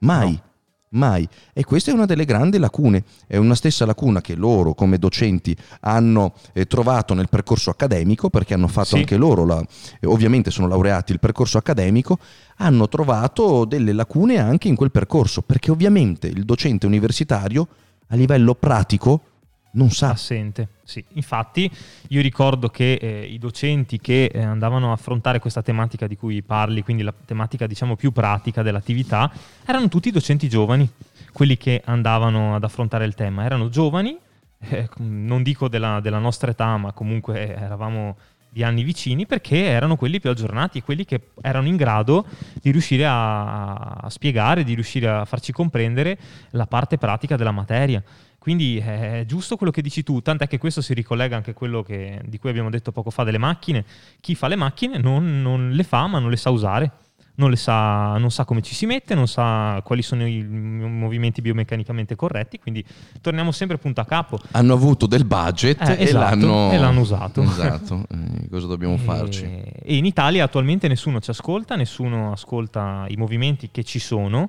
Mai. 0.00 0.32
No. 0.32 0.44
Mai. 0.90 1.28
E 1.52 1.64
questa 1.64 1.90
è 1.90 1.94
una 1.94 2.06
delle 2.06 2.24
grandi 2.24 2.58
lacune. 2.58 3.04
È 3.26 3.36
una 3.36 3.54
stessa 3.56 3.84
lacuna 3.84 4.20
che 4.20 4.34
loro, 4.34 4.72
come 4.74 4.98
docenti, 4.98 5.54
hanno 5.80 6.32
eh, 6.52 6.66
trovato 6.66 7.12
nel 7.12 7.28
percorso 7.28 7.70
accademico, 7.70 8.30
perché 8.30 8.54
hanno 8.54 8.68
fatto 8.68 8.90
Sì. 8.90 8.98
anche 8.98 9.16
loro, 9.16 9.44
la- 9.44 9.62
eh, 10.00 10.06
ovviamente 10.06 10.50
sono 10.50 10.68
laureati 10.68 11.12
il 11.12 11.18
percorso 11.18 11.58
accademico, 11.58 12.18
hanno 12.58 12.88
trovato 12.88 13.64
delle 13.64 13.92
lacune 13.92 14.38
anche 14.38 14.68
in 14.68 14.76
quel 14.76 14.92
percorso, 14.92 15.42
perché 15.42 15.70
ovviamente 15.70 16.28
il 16.28 16.44
docente 16.44 16.86
universitario 16.86 17.66
a 18.08 18.14
livello 18.14 18.54
pratico 18.54 19.20
non 19.72 19.90
sa. 19.90 20.10
assente. 20.10 20.68
Sì. 20.86 21.04
Infatti, 21.14 21.68
io 22.10 22.22
ricordo 22.22 22.68
che 22.68 22.94
eh, 22.94 23.24
i 23.24 23.38
docenti 23.38 23.98
che 23.98 24.26
eh, 24.26 24.40
andavano 24.40 24.90
a 24.90 24.92
affrontare 24.92 25.40
questa 25.40 25.60
tematica 25.60 26.06
di 26.06 26.16
cui 26.16 26.42
parli, 26.42 26.82
quindi 26.82 27.02
la 27.02 27.12
tematica 27.12 27.66
diciamo 27.66 27.96
più 27.96 28.12
pratica 28.12 28.62
dell'attività, 28.62 29.30
erano 29.64 29.88
tutti 29.88 30.12
docenti 30.12 30.48
giovani, 30.48 30.88
quelli 31.32 31.56
che 31.56 31.82
andavano 31.84 32.54
ad 32.54 32.62
affrontare 32.62 33.04
il 33.04 33.14
tema. 33.14 33.44
Erano 33.44 33.68
giovani, 33.68 34.16
eh, 34.60 34.88
non 34.98 35.42
dico 35.42 35.68
della, 35.68 35.98
della 35.98 36.20
nostra 36.20 36.52
età, 36.52 36.76
ma 36.76 36.92
comunque 36.92 37.56
eravamo 37.56 38.16
di 38.48 38.62
anni 38.62 38.84
vicini 38.84 39.26
perché 39.26 39.64
erano 39.64 39.96
quelli 39.96 40.18
più 40.18 40.30
aggiornati 40.30 40.80
quelli 40.80 41.04
che 41.04 41.20
erano 41.42 41.66
in 41.66 41.76
grado 41.76 42.24
di 42.54 42.70
riuscire 42.70 43.04
a, 43.04 43.74
a 43.74 44.08
spiegare, 44.08 44.64
di 44.64 44.72
riuscire 44.72 45.08
a 45.08 45.26
farci 45.26 45.52
comprendere 45.52 46.16
la 46.52 46.66
parte 46.66 46.96
pratica 46.96 47.36
della 47.36 47.50
materia. 47.50 48.02
Quindi 48.46 48.78
è 48.78 49.24
giusto 49.26 49.56
quello 49.56 49.72
che 49.72 49.82
dici 49.82 50.04
tu, 50.04 50.22
tant'è 50.22 50.46
che 50.46 50.56
questo 50.56 50.80
si 50.80 50.94
ricollega 50.94 51.34
anche 51.34 51.50
a 51.50 51.52
quello 51.52 51.82
che, 51.82 52.20
di 52.24 52.38
cui 52.38 52.48
abbiamo 52.48 52.70
detto 52.70 52.92
poco 52.92 53.10
fa 53.10 53.24
delle 53.24 53.38
macchine. 53.38 53.84
Chi 54.20 54.36
fa 54.36 54.46
le 54.46 54.54
macchine 54.54 54.98
non, 54.98 55.42
non 55.42 55.70
le 55.70 55.82
fa 55.82 56.06
ma 56.06 56.20
non 56.20 56.30
le 56.30 56.36
sa 56.36 56.50
usare 56.50 56.92
non, 57.34 57.56
sa, 57.56 58.16
non, 58.18 58.30
sa, 58.30 58.44
come 58.44 58.62
ci 58.62 58.72
si 58.72 58.86
mette, 58.86 59.16
non 59.16 59.26
sa 59.26 59.82
quali 59.84 60.02
sono 60.02 60.24
i 60.24 60.44
movimenti 60.44 61.40
biomeccanicamente 61.40 62.14
corretti, 62.14 62.60
quindi 62.60 62.84
torniamo 63.20 63.50
sempre 63.50 63.78
punto 63.78 64.00
a 64.00 64.04
capo. 64.04 64.38
Hanno 64.52 64.74
avuto 64.74 65.08
del 65.08 65.24
budget 65.24 65.80
eh, 65.80 65.96
e, 65.98 66.02
esatto, 66.04 66.46
l'hanno... 66.46 66.70
e, 66.70 66.78
l'hanno... 66.78 67.00
usato. 67.00 67.42
Esatto, 67.42 68.06
eh, 68.14 68.48
cosa 68.48 68.68
dobbiamo 68.68 68.94
e... 68.94 68.98
farci? 68.98 69.44
E 69.44 69.96
in 69.96 70.04
Italia 70.04 70.44
attualmente 70.44 70.86
nessuno 70.86 71.18
ci 71.18 71.30
ascolta, 71.30 71.74
nessuno 71.74 72.30
ascolta 72.30 73.06
i 73.08 73.16
movimenti 73.16 73.70
che 73.72 73.82
ci 73.82 73.98
sono 73.98 74.48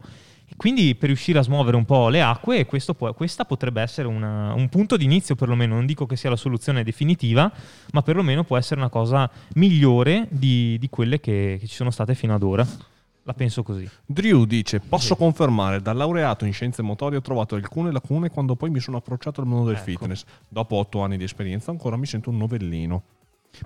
quindi 0.58 0.96
per 0.96 1.10
riuscire 1.10 1.38
a 1.38 1.44
smuovere 1.44 1.78
un 1.78 1.86
po' 1.86 2.10
le 2.10 2.22
acque, 2.22 2.66
può, 2.66 3.14
questa 3.14 3.46
potrebbe 3.46 3.80
essere 3.82 4.08
una, 4.08 4.54
un 4.54 4.68
punto 4.70 4.98
di 4.98 5.06
inizio 5.06 5.36
perlomeno, 5.36 5.76
non 5.76 5.86
dico 5.86 6.08
che 6.08 6.16
sia 6.16 6.32
la 6.32 6.36
soluzione 6.36 6.84
definitiva, 6.84 7.50
ma 7.92 8.02
perlomeno 8.02 8.44
può 8.44 8.58
essere 8.58 8.80
una 8.80 8.90
cosa 8.90 9.30
migliore 9.54 10.28
di, 10.32 10.78
di 10.80 10.90
quelle 10.90 11.20
che, 11.20 11.58
che 11.60 11.68
ci 11.68 11.76
sono 11.76 11.92
state 11.92 12.16
fino 12.16 12.34
ad 12.34 12.42
ora. 12.42 12.68
La 13.22 13.34
penso 13.34 13.62
così. 13.62 13.88
Drew 14.06 14.46
dice: 14.46 14.80
Posso 14.80 15.14
sì. 15.14 15.20
confermare, 15.20 15.82
da 15.82 15.92
laureato 15.92 16.46
in 16.46 16.54
scienze 16.54 16.82
motorie 16.82 17.18
ho 17.18 17.22
trovato 17.22 17.56
alcune 17.56 17.92
lacune 17.92 18.30
quando 18.30 18.56
poi 18.56 18.70
mi 18.70 18.80
sono 18.80 18.98
approcciato 18.98 19.42
al 19.42 19.48
mondo 19.48 19.66
del 19.66 19.76
ecco. 19.76 19.84
fitness. 19.84 20.24
Dopo 20.48 20.78
otto 20.78 21.02
anni 21.02 21.18
di 21.18 21.26
esperienza 21.26 21.70
ancora 21.70 21.98
mi 21.98 22.06
sento 22.06 22.30
un 22.30 22.38
novellino. 22.38 23.04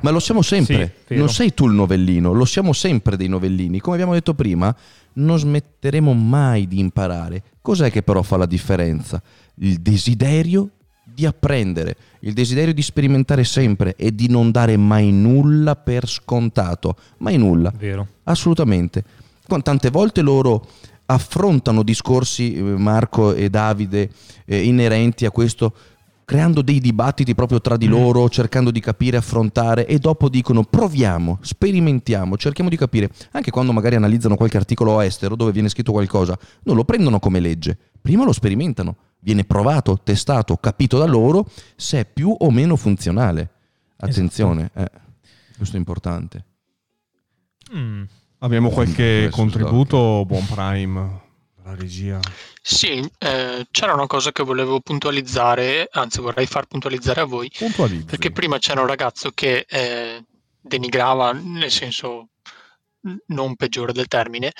Ma 0.01 0.09
lo 0.09 0.19
siamo 0.19 0.41
sempre, 0.41 0.95
sì, 1.07 1.15
non 1.15 1.29
sei 1.29 1.53
tu 1.53 1.67
il 1.67 1.73
novellino, 1.73 2.31
lo 2.31 2.45
siamo 2.45 2.73
sempre 2.73 3.17
dei 3.17 3.27
novellini. 3.27 3.79
Come 3.79 3.95
abbiamo 3.95 4.13
detto 4.13 4.33
prima, 4.33 4.75
non 5.13 5.37
smetteremo 5.37 6.13
mai 6.13 6.67
di 6.67 6.79
imparare. 6.79 7.43
Cos'è 7.61 7.91
che 7.91 8.01
però 8.01 8.21
fa 8.21 8.37
la 8.37 8.45
differenza? 8.45 9.21
Il 9.55 9.79
desiderio 9.81 10.69
di 11.03 11.25
apprendere, 11.25 11.95
il 12.21 12.33
desiderio 12.33 12.73
di 12.73 12.81
sperimentare 12.81 13.43
sempre 13.43 13.95
e 13.95 14.15
di 14.15 14.29
non 14.29 14.51
dare 14.51 14.77
mai 14.77 15.11
nulla 15.11 15.75
per 15.75 16.07
scontato. 16.07 16.95
Mai 17.17 17.37
nulla. 17.37 17.71
Vero. 17.77 18.07
Assolutamente. 18.23 19.03
Tante 19.61 19.89
volte 19.89 20.21
loro 20.21 20.65
affrontano 21.07 21.83
discorsi, 21.83 22.55
eh, 22.55 22.61
Marco 22.61 23.33
e 23.33 23.49
Davide, 23.49 24.09
eh, 24.45 24.63
inerenti 24.63 25.25
a 25.25 25.31
questo 25.31 25.73
creando 26.31 26.61
dei 26.61 26.79
dibattiti 26.79 27.35
proprio 27.35 27.59
tra 27.59 27.75
di 27.75 27.89
mm. 27.89 27.91
loro, 27.91 28.29
cercando 28.29 28.71
di 28.71 28.79
capire, 28.79 29.17
affrontare 29.17 29.85
e 29.85 29.99
dopo 29.99 30.29
dicono 30.29 30.63
proviamo, 30.63 31.39
sperimentiamo, 31.41 32.37
cerchiamo 32.37 32.69
di 32.69 32.77
capire. 32.77 33.09
Anche 33.31 33.51
quando 33.51 33.73
magari 33.73 33.95
analizzano 33.95 34.37
qualche 34.37 34.55
articolo 34.55 35.01
estero 35.01 35.35
dove 35.35 35.51
viene 35.51 35.67
scritto 35.67 35.91
qualcosa, 35.91 36.39
non 36.63 36.77
lo 36.77 36.85
prendono 36.85 37.19
come 37.19 37.41
legge, 37.41 37.77
prima 37.99 38.23
lo 38.23 38.31
sperimentano, 38.31 38.95
viene 39.19 39.43
provato, 39.43 39.99
testato, 40.01 40.55
capito 40.55 40.97
da 40.97 41.03
loro 41.05 41.49
se 41.75 41.99
è 41.99 42.05
più 42.05 42.33
o 42.39 42.49
meno 42.49 42.77
funzionale. 42.77 43.49
Attenzione, 43.97 44.71
esatto. 44.73 44.95
eh, 44.95 44.99
questo 45.57 45.75
è 45.75 45.79
importante. 45.79 46.45
Mm. 47.75 48.03
Abbiamo 48.37 48.69
qualche 48.69 49.27
contributo, 49.29 50.23
buon 50.25 50.45
prime, 50.45 51.21
la 51.63 51.75
regia. 51.75 52.19
Sì, 52.61 53.07
eh, 53.19 53.67
c'era 53.71 53.93
una 53.93 54.07
cosa 54.07 54.31
che 54.31 54.43
volevo 54.43 54.79
puntualizzare, 54.79 55.87
anzi 55.91 56.21
vorrei 56.21 56.45
far 56.45 56.65
puntualizzare 56.65 57.21
a 57.21 57.25
voi, 57.25 57.51
Puntualizzi. 57.55 58.05
perché 58.05 58.31
prima 58.31 58.57
c'era 58.57 58.81
un 58.81 58.87
ragazzo 58.87 59.31
che 59.31 59.65
eh, 59.67 60.23
denigrava, 60.59 61.31
nel 61.33 61.71
senso 61.71 62.29
non 63.27 63.55
peggiore 63.55 63.93
del 63.93 64.07
termine, 64.07 64.51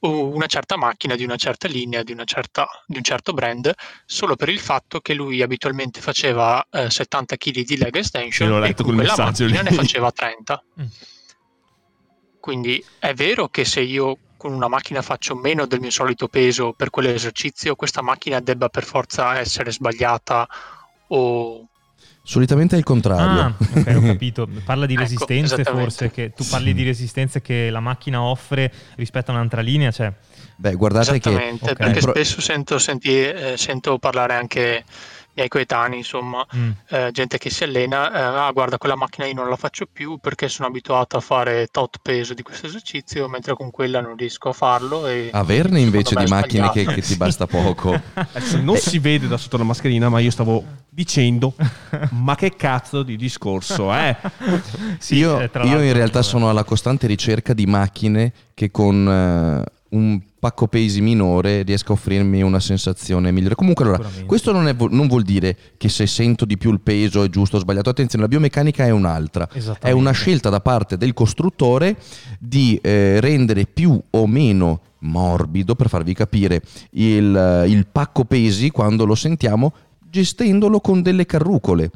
una 0.00 0.46
certa 0.46 0.76
macchina 0.78 1.14
di 1.14 1.24
una 1.24 1.36
certa 1.36 1.68
linea, 1.68 2.02
di, 2.02 2.12
una 2.12 2.24
certa, 2.24 2.66
di 2.86 2.96
un 2.96 3.02
certo 3.02 3.32
brand, 3.32 3.70
solo 4.06 4.34
per 4.34 4.48
il 4.48 4.58
fatto 4.58 5.00
che 5.00 5.12
lui 5.12 5.42
abitualmente 5.42 6.00
faceva 6.00 6.66
eh, 6.70 6.88
70 6.88 7.36
kg 7.36 7.60
di 7.60 7.76
leg 7.76 7.94
extension 7.96 8.64
e 8.64 8.74
con 8.74 8.94
quella 8.94 9.14
macchina 9.16 9.60
lì. 9.60 9.70
ne 9.70 9.72
faceva 9.72 10.10
30. 10.10 10.64
Mm. 10.80 10.84
Quindi 12.40 12.82
è 12.98 13.12
vero 13.12 13.48
che 13.48 13.66
se 13.66 13.80
io 13.82 14.16
con 14.40 14.54
una 14.54 14.68
macchina 14.68 15.02
faccio 15.02 15.34
meno 15.34 15.66
del 15.66 15.80
mio 15.80 15.90
solito 15.90 16.26
peso 16.26 16.72
per 16.72 16.88
quell'esercizio, 16.88 17.76
questa 17.76 18.00
macchina 18.00 18.40
debba 18.40 18.70
per 18.70 18.84
forza 18.84 19.38
essere 19.38 19.70
sbagliata 19.70 20.48
o... 21.08 21.66
Solitamente 22.22 22.74
è 22.74 22.78
il 22.78 22.84
contrario. 22.84 23.40
Ah, 23.40 23.54
ok, 23.58 23.96
ho 23.96 24.00
capito. 24.06 24.48
Parla 24.64 24.86
di 24.86 24.94
ecco, 24.94 25.02
resistenze 25.02 25.62
forse, 25.62 26.10
che 26.10 26.32
tu 26.32 26.44
parli 26.46 26.68
sì. 26.68 26.74
di 26.74 26.84
resistenze 26.84 27.42
che 27.42 27.68
la 27.68 27.80
macchina 27.80 28.22
offre 28.22 28.72
rispetto 28.96 29.30
a 29.30 29.34
un'altra 29.34 29.60
linea, 29.60 29.90
cioè... 29.90 30.10
Beh, 30.56 30.74
guardate 30.74 31.18
che... 31.18 31.28
Okay. 31.28 31.74
perché 31.74 32.00
spesso 32.00 32.40
sento, 32.40 32.78
senti, 32.78 33.10
eh, 33.10 33.54
sento 33.58 33.98
parlare 33.98 34.34
anche 34.36 34.84
miei 35.40 35.48
coetanei, 35.48 35.98
insomma, 35.98 36.46
mm. 36.54 36.70
eh, 36.88 37.10
gente 37.12 37.38
che 37.38 37.50
si 37.50 37.64
allena, 37.64 38.12
eh, 38.12 38.38
ah 38.38 38.50
guarda 38.52 38.76
quella 38.76 38.96
macchina 38.96 39.26
io 39.26 39.34
non 39.34 39.48
la 39.48 39.56
faccio 39.56 39.86
più 39.90 40.18
perché 40.18 40.48
sono 40.48 40.68
abituato 40.68 41.16
a 41.16 41.20
fare 41.20 41.68
tot 41.70 41.98
peso 42.02 42.34
di 42.34 42.42
questo 42.42 42.66
esercizio, 42.66 43.28
mentre 43.28 43.54
con 43.54 43.70
quella 43.70 44.00
non 44.00 44.16
riesco 44.16 44.50
a 44.50 44.52
farlo. 44.52 45.06
E 45.06 45.30
Averne 45.32 45.80
invece 45.80 46.14
di 46.14 46.26
macchine 46.26 46.70
che, 46.70 46.84
che, 46.84 47.00
ti 47.00 47.16
basta 47.16 47.46
poco. 47.46 47.98
non 48.60 48.76
si 48.76 48.98
vede 48.98 49.26
da 49.26 49.38
sotto 49.38 49.56
la 49.56 49.64
mascherina, 49.64 50.08
ma 50.08 50.18
io 50.20 50.30
stavo 50.30 50.62
dicendo, 50.88 51.54
ma 52.10 52.34
che 52.34 52.54
cazzo 52.56 53.02
di 53.02 53.16
discorso 53.16 53.94
eh? 53.94 54.16
sì, 54.98 55.16
io, 55.16 55.40
eh, 55.40 55.50
io 55.62 55.80
in 55.80 55.92
realtà 55.92 56.20
sono 56.22 56.50
alla 56.50 56.64
costante 56.64 57.06
ricerca 57.06 57.54
di 57.54 57.66
macchine 57.66 58.32
che 58.52 58.70
con... 58.70 59.64
Uh, 59.66 59.78
un 59.90 60.20
pacco 60.38 60.68
pesi 60.68 61.00
minore 61.00 61.62
riesca 61.62 61.90
a 61.90 61.92
offrirmi 61.92 62.42
una 62.42 62.60
sensazione 62.60 63.32
migliore. 63.32 63.54
Comunque, 63.54 63.84
allora, 63.84 64.08
questo 64.26 64.52
non, 64.52 64.68
è, 64.68 64.74
non, 64.90 65.06
vuol 65.06 65.22
dire 65.22 65.56
che 65.76 65.88
se 65.88 66.06
sento 66.06 66.44
di 66.44 66.56
più 66.56 66.72
il 66.72 66.80
peso 66.80 67.22
è 67.22 67.28
giusto 67.28 67.56
o 67.56 67.60
sbagliato. 67.60 67.90
Attenzione, 67.90 68.24
la 68.24 68.30
biomeccanica 68.30 68.84
è 68.84 68.90
un'altra. 68.90 69.48
È 69.80 69.90
una 69.90 70.12
scelta 70.12 70.48
da 70.48 70.60
parte 70.60 70.96
del 70.96 71.12
costruttore 71.12 71.96
di 72.38 72.78
eh, 72.82 73.20
rendere 73.20 73.66
più 73.66 74.00
o 74.10 74.26
meno 74.26 74.80
morbido, 75.00 75.74
per 75.74 75.88
farvi 75.88 76.14
capire, 76.14 76.62
il, 76.90 77.64
il 77.68 77.86
pacco 77.90 78.24
pesi 78.24 78.70
quando 78.70 79.04
lo 79.04 79.14
sentiamo, 79.14 79.72
gestendolo 80.08 80.80
con 80.80 81.02
delle 81.02 81.26
carrucole. 81.26 81.90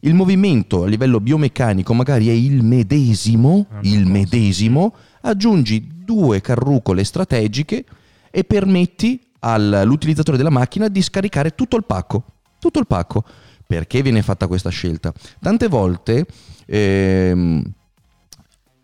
Il 0.00 0.14
movimento 0.14 0.84
a 0.84 0.86
livello 0.86 1.20
biomeccanico 1.20 1.92
magari 1.92 2.28
è 2.28 2.32
il 2.32 2.62
medesimo, 2.62 3.66
il 3.82 4.06
medesimo, 4.06 4.94
aggiungi 5.20 5.98
due 6.10 6.40
carrucole 6.40 7.04
strategiche 7.04 7.84
e 8.32 8.42
permetti 8.42 9.20
all'utilizzatore 9.38 10.36
della 10.36 10.50
macchina 10.50 10.88
di 10.88 11.00
scaricare 11.00 11.54
tutto 11.54 11.76
il 11.76 11.84
pacco. 11.84 12.24
Tutto 12.58 12.80
il 12.80 12.88
pacco. 12.88 13.24
Perché 13.64 14.02
viene 14.02 14.20
fatta 14.22 14.48
questa 14.48 14.70
scelta? 14.70 15.12
Tante 15.40 15.68
volte 15.68 16.26
ehm, 16.66 17.62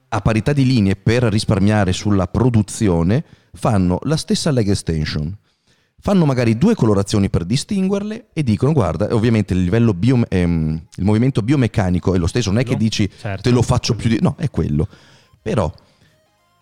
a 0.09 0.21
parità 0.21 0.53
di 0.53 0.65
linee 0.65 0.95
per 0.95 1.25
risparmiare 1.25 1.93
sulla 1.93 2.29
produzione 2.29 3.25
fanno 3.53 3.99
la 4.05 4.17
stessa 4.17 4.53
leg 4.53 4.69
extension. 4.69 5.37
Fanno 5.99 6.27
magari 6.27 6.57
due 6.57 6.77
colorazioni 6.77 7.29
per 7.29 7.45
distinguerle 7.45 8.29
e 8.33 8.45
dicono 8.45 8.73
guarda, 8.73 9.13
ovviamente 9.13 9.53
il 9.53 9.65
livello 9.65 9.93
bio, 9.93 10.25
ehm, 10.29 10.81
il 10.97 11.05
movimento 11.05 11.43
biomeccanico 11.43 12.15
è 12.15 12.19
lo 12.19 12.29
stesso, 12.29 12.53
non 12.53 12.61
è 12.61 12.65
che 12.65 12.77
dici 12.77 13.11
certo. 13.19 13.43
te 13.43 13.51
lo 13.51 13.63
faccio 13.63 13.97
più 13.97 14.09
di... 14.09 14.19
No, 14.21 14.37
è 14.39 14.49
quello. 14.49 14.87
Però 15.43 15.73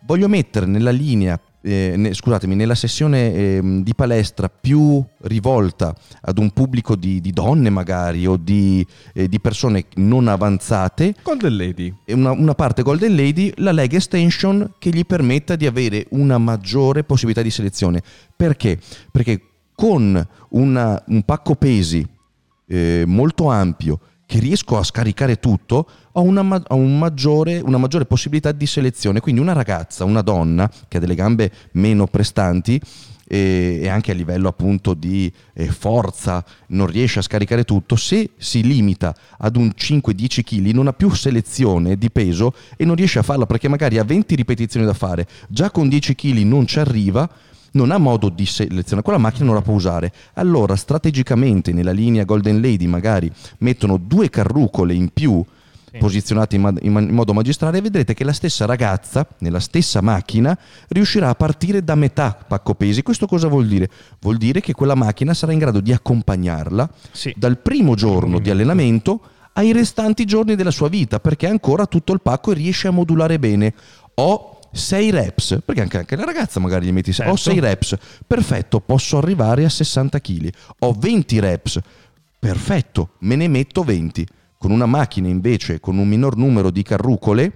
voglio 0.06 0.28
mettere 0.28 0.66
nella 0.66 0.90
linea, 0.90 1.40
eh, 1.62 1.94
ne, 1.96 2.12
scusatemi, 2.12 2.54
nella 2.54 2.74
sessione 2.74 3.34
eh, 3.34 3.80
di 3.82 3.94
palestra 3.94 4.48
più 4.48 5.02
rivolta 5.22 5.94
ad 6.20 6.38
un 6.38 6.50
pubblico 6.50 6.94
di, 6.94 7.20
di 7.20 7.32
donne 7.32 7.70
magari 7.70 8.26
o 8.26 8.36
di, 8.36 8.86
eh, 9.14 9.28
di, 9.28 9.40
persone 9.40 9.86
non 9.94 10.28
avanzate. 10.28 11.14
Golden 11.22 11.56
Lady. 11.56 11.94
Una, 12.08 12.32
una 12.32 12.54
parte 12.54 12.82
Golden 12.82 13.16
Lady, 13.16 13.52
la 13.56 13.72
leg 13.72 13.92
extension 13.94 14.74
che 14.78 14.90
gli 14.90 15.04
permetta 15.04 15.56
di 15.56 15.66
avere 15.66 16.06
una 16.10 16.38
maggiore 16.38 17.04
possibilità 17.04 17.42
di 17.42 17.50
selezione. 17.50 18.02
Perché? 18.36 18.78
Perché 19.10 19.40
con 19.74 20.26
una, 20.50 21.02
un 21.06 21.22
pacco 21.22 21.54
pesi 21.54 22.06
eh, 22.66 23.04
molto 23.06 23.48
ampio, 23.48 24.00
che 24.26 24.38
riesco 24.38 24.78
a 24.78 24.82
scaricare 24.82 25.38
tutto, 25.38 25.88
ho 26.12 26.22
una, 26.22 26.62
ho 26.68 26.74
un 26.74 26.98
maggiore, 26.98 27.60
una 27.60 27.78
maggiore 27.78 28.06
possibilità 28.06 28.52
di 28.52 28.66
selezione. 28.66 29.20
Quindi 29.20 29.40
una 29.40 29.52
ragazza, 29.52 30.04
una 30.04 30.22
donna 30.22 30.70
che 30.88 30.96
ha 30.96 31.00
delle 31.00 31.14
gambe 31.14 31.50
meno 31.72 32.06
prestanti, 32.06 32.80
e, 33.26 33.88
anche 33.88 34.10
a 34.10 34.14
livello 34.14 34.48
appunto 34.48 34.94
di 34.94 35.32
eh, 35.54 35.66
forza 35.68 36.44
non 36.68 36.86
riesce 36.86 37.18
a 37.18 37.22
scaricare 37.22 37.64
tutto, 37.64 37.96
se 37.96 38.30
si 38.36 38.62
limita 38.62 39.14
ad 39.38 39.56
un 39.56 39.72
5-10 39.76 40.42
kg 40.42 40.70
non 40.72 40.88
ha 40.88 40.92
più 40.92 41.12
selezione 41.12 41.96
di 41.96 42.10
peso 42.10 42.54
e 42.76 42.84
non 42.84 42.94
riesce 42.94 43.18
a 43.18 43.22
farla 43.22 43.46
perché 43.46 43.68
magari 43.68 43.98
ha 43.98 44.04
20 44.04 44.34
ripetizioni 44.34 44.84
da 44.86 44.94
fare, 44.94 45.26
già 45.48 45.70
con 45.70 45.88
10 45.88 46.14
kg 46.14 46.38
non 46.38 46.66
ci 46.66 46.78
arriva, 46.78 47.28
non 47.74 47.90
ha 47.90 47.98
modo 47.98 48.28
di 48.28 48.46
selezionare, 48.46 49.02
quella 49.02 49.18
macchina 49.18 49.46
non 49.46 49.54
la 49.54 49.62
può 49.62 49.74
usare. 49.74 50.12
Allora, 50.34 50.74
strategicamente 50.76 51.72
nella 51.72 51.92
linea 51.92 52.24
Golden 52.24 52.60
Lady 52.60 52.86
magari 52.86 53.30
mettono 53.58 53.96
due 53.96 54.30
carrucole 54.30 54.94
in 54.94 55.10
più 55.12 55.44
Sì. 55.90 55.98
posizionati 56.00 56.56
in, 56.56 56.62
ma- 56.62 56.72
in 56.80 57.08
modo 57.10 57.32
magistrale, 57.32 57.80
vedrete 57.80 58.14
che 58.14 58.24
la 58.24 58.32
stessa 58.32 58.64
ragazza, 58.64 59.24
nella 59.38 59.60
stessa 59.60 60.00
macchina, 60.00 60.56
riuscirà 60.88 61.28
a 61.28 61.34
partire 61.36 61.84
da 61.84 61.94
metà 61.94 62.36
pacco 62.48 62.74
pesi. 62.74 63.02
Questo 63.04 63.26
cosa 63.26 63.46
vuol 63.46 63.66
dire? 63.68 63.88
Vuol 64.20 64.36
dire 64.36 64.60
che 64.60 64.72
quella 64.72 64.96
macchina 64.96 65.34
sarà 65.34 65.52
in 65.52 65.58
grado 65.60 65.80
di 65.80 65.92
accompagnarla 65.92 66.88
Sì. 67.12 67.32
dal 67.36 67.58
primo 67.58 67.94
giorno 67.94 68.40
di 68.40 68.50
allenamento 68.50 69.20
ai 69.52 69.70
restanti 69.72 70.24
giorni 70.24 70.56
della 70.56 70.72
sua 70.72 70.88
vita, 70.88 71.20
perché 71.20 71.46
ancora 71.46 71.86
tutto 71.86 72.12
il 72.12 72.20
pacco 72.20 72.50
e 72.50 72.54
riesce 72.54 72.88
a 72.88 72.90
modulare 72.90 73.38
bene. 73.38 73.72
Ho 74.16 74.53
6 74.74 75.10
reps, 75.10 75.60
perché 75.64 75.80
anche, 75.82 75.98
anche 75.98 76.16
la 76.16 76.24
ragazza 76.24 76.58
magari 76.60 76.86
gli 76.86 76.92
metti 76.92 77.12
sei- 77.12 77.28
Ho 77.28 77.36
Certo. 77.36 77.50
6 77.50 77.60
reps, 77.60 77.96
perfetto, 78.26 78.80
posso 78.80 79.18
arrivare 79.18 79.64
a 79.64 79.68
60 79.68 80.20
kg. 80.20 80.50
Ho 80.80 80.92
20 80.98 81.38
reps, 81.40 81.80
perfetto, 82.38 83.10
me 83.20 83.36
ne 83.36 83.48
metto 83.48 83.82
20. 83.82 84.26
Con 84.58 84.70
una 84.70 84.86
macchina 84.86 85.28
invece 85.28 85.78
con 85.78 85.98
un 85.98 86.08
minor 86.08 86.36
numero 86.36 86.70
di 86.70 86.82
carrucole, 86.82 87.52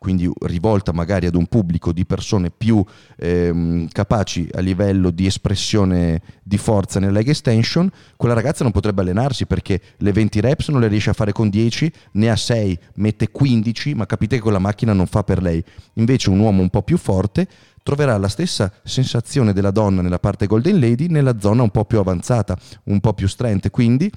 quindi 0.00 0.30
rivolta 0.46 0.92
magari 0.92 1.26
ad 1.26 1.34
un 1.34 1.44
pubblico 1.44 1.92
di 1.92 2.06
persone 2.06 2.50
più 2.50 2.82
ehm, 3.18 3.86
capaci 3.88 4.48
a 4.54 4.60
livello 4.60 5.10
di 5.10 5.26
espressione 5.26 6.22
di 6.42 6.56
forza 6.56 6.98
nel 6.98 7.12
leg 7.12 7.28
extension, 7.28 7.86
quella 8.16 8.32
ragazza 8.32 8.62
non 8.62 8.72
potrebbe 8.72 9.02
allenarsi 9.02 9.44
perché 9.44 9.78
le 9.98 10.10
20 10.10 10.40
reps 10.40 10.68
non 10.68 10.80
le 10.80 10.88
riesce 10.88 11.10
a 11.10 11.12
fare 11.12 11.32
con 11.32 11.50
10, 11.50 11.92
ne 12.12 12.30
ha 12.30 12.36
6, 12.36 12.78
mette 12.94 13.30
15, 13.30 13.94
ma 13.94 14.06
capite 14.06 14.36
che 14.36 14.42
quella 14.42 14.58
macchina 14.58 14.94
non 14.94 15.04
fa 15.04 15.22
per 15.22 15.42
lei. 15.42 15.62
Invece 15.96 16.30
un 16.30 16.38
uomo 16.38 16.62
un 16.62 16.70
po' 16.70 16.80
più 16.82 16.96
forte 16.96 17.46
troverà 17.82 18.16
la 18.16 18.28
stessa 18.28 18.72
sensazione 18.82 19.52
della 19.52 19.70
donna 19.70 20.00
nella 20.00 20.18
parte 20.18 20.46
Golden 20.46 20.80
Lady 20.80 21.08
nella 21.08 21.38
zona 21.38 21.60
un 21.60 21.70
po' 21.70 21.84
più 21.84 21.98
avanzata, 21.98 22.56
un 22.84 23.00
po' 23.00 23.12
più 23.12 23.28
strength, 23.28 23.68
quindi 23.68 24.10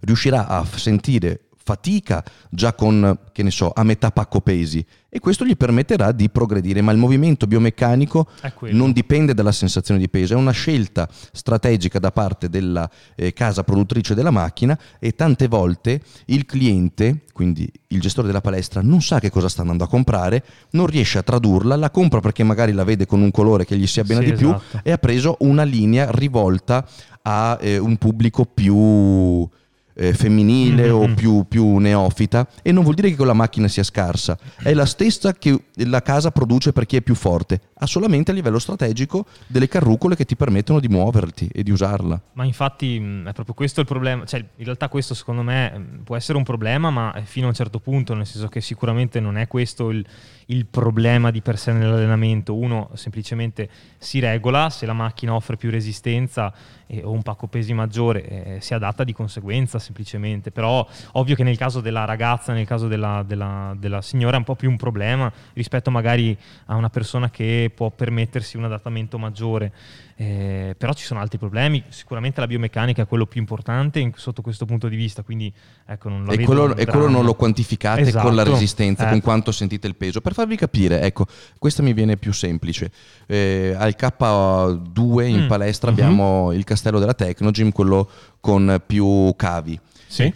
riuscirà 0.00 0.48
a 0.48 0.66
sentire 0.66 1.48
fatica 1.62 2.24
già 2.50 2.72
con, 2.74 3.18
che 3.32 3.42
ne 3.42 3.50
so, 3.50 3.72
a 3.74 3.82
metà 3.82 4.10
pacco 4.10 4.40
pesi. 4.40 4.84
E 5.14 5.18
questo 5.18 5.44
gli 5.44 5.56
permetterà 5.56 6.10
di 6.10 6.30
progredire, 6.30 6.80
ma 6.80 6.90
il 6.90 6.96
movimento 6.96 7.46
biomeccanico 7.46 8.28
non 8.72 8.92
dipende 8.92 9.34
dalla 9.34 9.52
sensazione 9.52 10.00
di 10.00 10.08
peso, 10.08 10.32
è 10.32 10.36
una 10.36 10.52
scelta 10.52 11.06
strategica 11.32 11.98
da 11.98 12.10
parte 12.10 12.48
della 12.48 12.88
eh, 13.14 13.34
casa 13.34 13.62
produttrice 13.62 14.14
della 14.14 14.30
macchina 14.30 14.78
e 14.98 15.14
tante 15.14 15.48
volte 15.48 16.00
il 16.26 16.46
cliente, 16.46 17.24
quindi 17.34 17.70
il 17.88 18.00
gestore 18.00 18.26
della 18.26 18.40
palestra, 18.40 18.80
non 18.80 19.02
sa 19.02 19.20
che 19.20 19.28
cosa 19.30 19.50
sta 19.50 19.60
andando 19.60 19.84
a 19.84 19.88
comprare, 19.88 20.44
non 20.70 20.86
riesce 20.86 21.18
a 21.18 21.22
tradurla, 21.22 21.76
la 21.76 21.90
compra 21.90 22.20
perché 22.20 22.42
magari 22.42 22.72
la 22.72 22.84
vede 22.84 23.04
con 23.04 23.20
un 23.20 23.30
colore 23.30 23.66
che 23.66 23.76
gli 23.76 23.86
si 23.86 24.00
abbina 24.00 24.20
Sì, 24.20 24.30
di 24.30 24.32
più 24.32 24.48
esatto. 24.48 24.80
e 24.82 24.92
ha 24.92 24.98
preso 24.98 25.36
una 25.40 25.64
linea 25.64 26.10
rivolta 26.10 26.88
a 27.20 27.58
eh, 27.60 27.76
un 27.76 27.96
pubblico 27.98 28.46
più 28.46 29.46
eh, 29.94 30.12
femminile 30.14 30.88
o 30.90 31.06
Mhm. 31.06 31.14
più, 31.14 31.44
più 31.48 31.76
neofita 31.78 32.46
e 32.62 32.72
non 32.72 32.82
vuol 32.82 32.94
dire 32.94 33.10
che 33.10 33.16
quella 33.16 33.32
macchina 33.32 33.68
sia 33.68 33.82
scarsa, 33.82 34.38
è 34.62 34.72
la 34.72 34.86
stessa 34.86 35.32
che 35.34 35.64
la 35.84 36.02
casa 36.02 36.30
produce 36.30 36.72
per 36.72 36.86
chi 36.86 36.96
è 36.96 37.02
più 37.02 37.14
forte, 37.14 37.60
ha 37.74 37.86
solamente 37.86 38.30
a 38.30 38.34
livello 38.34 38.58
strategico 38.58 39.26
delle 39.46 39.68
carrucole 39.68 40.16
che 40.16 40.24
ti 40.24 40.36
permettono 40.36 40.80
di 40.80 40.88
muoverti 40.88 41.48
e 41.52 41.62
di 41.62 41.70
usarla. 41.70 42.20
Ma 42.34 42.44
infatti 42.44 42.98
mh, 42.98 43.28
è 43.28 43.32
proprio 43.32 43.54
questo 43.54 43.80
il 43.80 43.86
problema, 43.86 44.24
cioè 44.24 44.40
in 44.40 44.64
realtà 44.64 44.88
questo 44.88 45.14
secondo 45.14 45.42
me 45.42 45.70
mh, 45.70 46.02
può 46.04 46.16
essere 46.16 46.38
un 46.38 46.44
problema, 46.44 46.90
ma 46.90 47.14
fino 47.24 47.46
a 47.46 47.48
un 47.50 47.54
certo 47.54 47.78
punto, 47.78 48.14
nel 48.14 48.26
senso 48.26 48.48
che 48.48 48.60
sicuramente 48.60 49.20
non 49.20 49.36
è 49.36 49.46
questo 49.48 49.90
il, 49.90 50.04
il 50.46 50.66
problema 50.66 51.30
di 51.30 51.40
per 51.42 51.58
sé 51.58 51.72
nell'allenamento, 51.72 52.54
uno 52.56 52.90
semplicemente 52.94 53.68
si 53.98 54.18
regola, 54.20 54.70
se 54.70 54.86
la 54.86 54.92
macchina 54.92 55.34
offre 55.34 55.56
più 55.56 55.70
resistenza 55.70 56.52
e- 56.92 57.02
o 57.02 57.10
un 57.10 57.22
pacco 57.22 57.46
pesi 57.46 57.72
maggiore 57.72 58.24
eh, 58.56 58.60
si 58.60 58.74
adatta 58.74 59.02
di 59.02 59.14
conseguenza 59.14 59.78
semplicemente, 59.78 60.50
però 60.50 60.86
ovvio 61.12 61.34
che 61.34 61.42
nel 61.42 61.56
caso 61.56 61.80
della 61.80 62.04
ragazza, 62.04 62.52
nel 62.52 62.66
caso 62.66 62.86
della, 62.86 63.24
della- 63.26 63.74
della 63.78 64.02
signora 64.02 64.34
è 64.34 64.38
un 64.38 64.44
po' 64.44 64.54
più 64.54 64.68
un 64.68 64.76
problema 64.76 65.32
rispetto 65.54 65.90
magari 65.90 66.36
a 66.66 66.74
una 66.74 66.90
persona 66.90 67.30
che 67.30 67.72
può 67.74 67.90
permettersi 67.90 68.58
un 68.58 68.64
adattamento 68.64 69.18
maggiore. 69.18 69.72
Eh, 70.14 70.74
però 70.78 70.92
ci 70.92 71.04
sono 71.04 71.20
altri 71.20 71.38
problemi, 71.38 71.82
sicuramente 71.88 72.38
la 72.40 72.46
biomeccanica 72.46 73.02
è 73.02 73.06
quello 73.06 73.26
più 73.26 73.40
importante 73.40 73.98
in- 73.98 74.12
sotto 74.14 74.42
questo 74.42 74.66
punto 74.66 74.88
di 74.88 74.94
vista, 74.96 75.22
quindi 75.22 75.52
ecco 75.86 76.08
non 76.08 76.24
lo 76.24 76.30
E 76.32 76.36
vedo 76.36 76.46
quello, 76.46 76.76
e 76.76 76.86
quello 76.86 77.08
non 77.08 77.24
lo 77.24 77.34
quantificate 77.34 78.02
Esatto. 78.02 78.26
con 78.26 78.36
la 78.36 78.42
resistenza, 78.44 79.08
con 79.08 79.18
Eh. 79.18 79.20
quanto 79.22 79.50
sentite 79.52 79.86
il 79.86 79.96
peso. 79.96 80.20
Per 80.20 80.34
farvi 80.34 80.56
capire, 80.56 81.00
ecco, 81.00 81.26
questa 81.58 81.82
mi 81.82 81.92
viene 81.92 82.16
più 82.16 82.32
semplice. 82.32 82.90
Eh, 83.26 83.74
al 83.76 83.94
K2 83.98 85.26
in 85.26 85.44
Mm. 85.44 85.48
palestra 85.48 85.90
Mhm. 85.90 85.96
abbiamo 85.98 86.52
il 86.52 86.64
castello 86.64 86.98
della 86.98 87.14
Tecnogym, 87.14 87.72
quello 87.72 88.08
con 88.40 88.80
più 88.86 89.32
cavi. 89.36 89.78
Sì. 90.06 90.32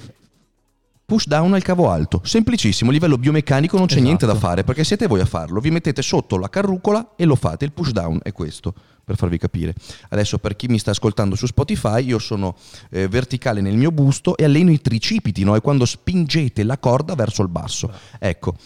Push 1.04 1.28
down 1.28 1.54
al 1.54 1.62
cavo 1.62 1.88
alto, 1.88 2.20
semplicissimo, 2.24 2.90
a 2.90 2.92
livello 2.92 3.16
biomeccanico 3.16 3.76
non 3.76 3.86
c'è 3.86 3.92
Esatto. 3.92 4.06
niente 4.08 4.26
da 4.26 4.34
fare 4.34 4.64
perché 4.64 4.82
siete 4.82 5.06
voi 5.06 5.20
a 5.20 5.24
farlo, 5.24 5.60
vi 5.60 5.70
mettete 5.70 6.02
sotto 6.02 6.36
la 6.36 6.48
carrucola 6.48 7.12
e 7.14 7.24
lo 7.24 7.36
fate, 7.36 7.64
il 7.64 7.70
push 7.70 7.92
down 7.92 8.18
è 8.24 8.32
questo, 8.32 8.74
per 9.06 9.14
farvi 9.14 9.38
capire. 9.38 9.72
Adesso 10.08 10.38
per 10.38 10.56
chi 10.56 10.66
mi 10.66 10.80
sta 10.80 10.90
ascoltando 10.90 11.36
su 11.36 11.46
Spotify, 11.46 12.04
io 12.04 12.18
sono 12.18 12.56
eh, 12.90 13.06
verticale 13.06 13.60
nel 13.60 13.76
mio 13.76 13.92
busto 13.92 14.36
e 14.36 14.42
alleno 14.42 14.72
i 14.72 14.80
tricipiti, 14.80 15.44
no? 15.44 15.54
è 15.54 15.60
quando 15.60 15.84
spingete 15.84 16.64
la 16.64 16.76
corda 16.76 17.14
verso 17.14 17.42
il 17.42 17.48
basso. 17.48 17.88
Ecco, 18.18 18.56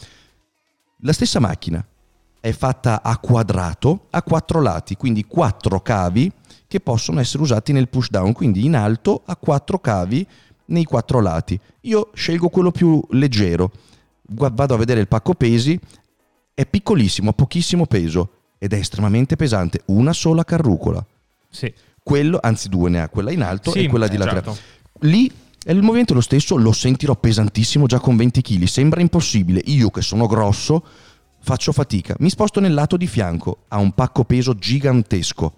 la 1.01 1.13
stessa 1.13 1.41
macchina 1.41 1.87
è 2.41 2.53
fatta 2.53 3.03
a 3.03 3.19
quadrato, 3.19 4.07
a 4.09 4.23
quattro 4.23 4.63
lati, 4.63 4.97
quindi 4.97 5.27
quattro 5.27 5.83
cavi 5.83 6.33
che 6.67 6.81
possono 6.81 7.21
essere 7.21 7.43
usati 7.43 7.73
nel 7.73 7.91
push 7.91 8.09
down, 8.09 8.33
quindi 8.33 8.65
in 8.65 8.77
alto 8.77 9.21
a 9.27 9.37
quattro 9.37 9.79
cavi 9.79 10.27
nei 10.67 10.85
quattro 10.85 11.21
lati. 11.21 11.61
Io 11.83 12.13
scelgo 12.15 12.49
quello 12.49 12.71
più 12.71 12.99
leggero, 13.11 13.71
vado 14.23 14.73
a 14.73 14.79
vedere 14.79 15.01
il 15.01 15.09
pacco 15.09 15.35
pesi, 15.35 15.79
è 16.55 16.65
piccolissimo, 16.65 17.29
ha 17.29 17.35
pochissimo 17.35 17.85
peso 17.85 18.40
ed 18.63 18.75
è 18.75 18.77
estremamente 18.77 19.37
pesante, 19.37 19.81
una 19.87 20.13
sola 20.13 20.45
carrucola. 20.45 21.03
Sì. 21.49 21.73
Quello, 22.03 22.39
anzi 22.43 22.69
due 22.69 22.91
ne 22.91 23.01
ha, 23.01 23.09
quella 23.09 23.31
in 23.31 23.43
alto 23.43 23.71
Sì, 23.71 23.85
e 23.85 23.89
quella 23.89 24.07
di 24.07 24.19
là 24.19 24.27
certo. 24.27 24.57
Lì 25.01 25.33
è 25.65 25.73
il 25.73 25.83
movimento 25.83 26.13
lo 26.13 26.21
stesso, 26.21 26.57
lo 26.57 26.71
sentirò 26.73 27.17
pesantissimo 27.17 27.87
già 27.87 27.99
con 27.99 28.17
20 28.17 28.43
kg, 28.43 28.65
sembra 28.65 29.01
impossibile. 29.01 29.63
Io 29.65 29.89
che 29.89 30.03
sono 30.03 30.27
grosso 30.27 30.85
faccio 31.41 31.73
fatica. 31.73 32.15
Mi 32.19 32.29
sposto 32.29 32.61
nel 32.61 32.75
lato 32.75 32.99
di 32.99 33.07
fianco, 33.07 33.65
ha 33.69 33.79
un 33.79 33.93
pacco 33.93 34.25
peso 34.25 34.55
gigantesco. 34.55 35.55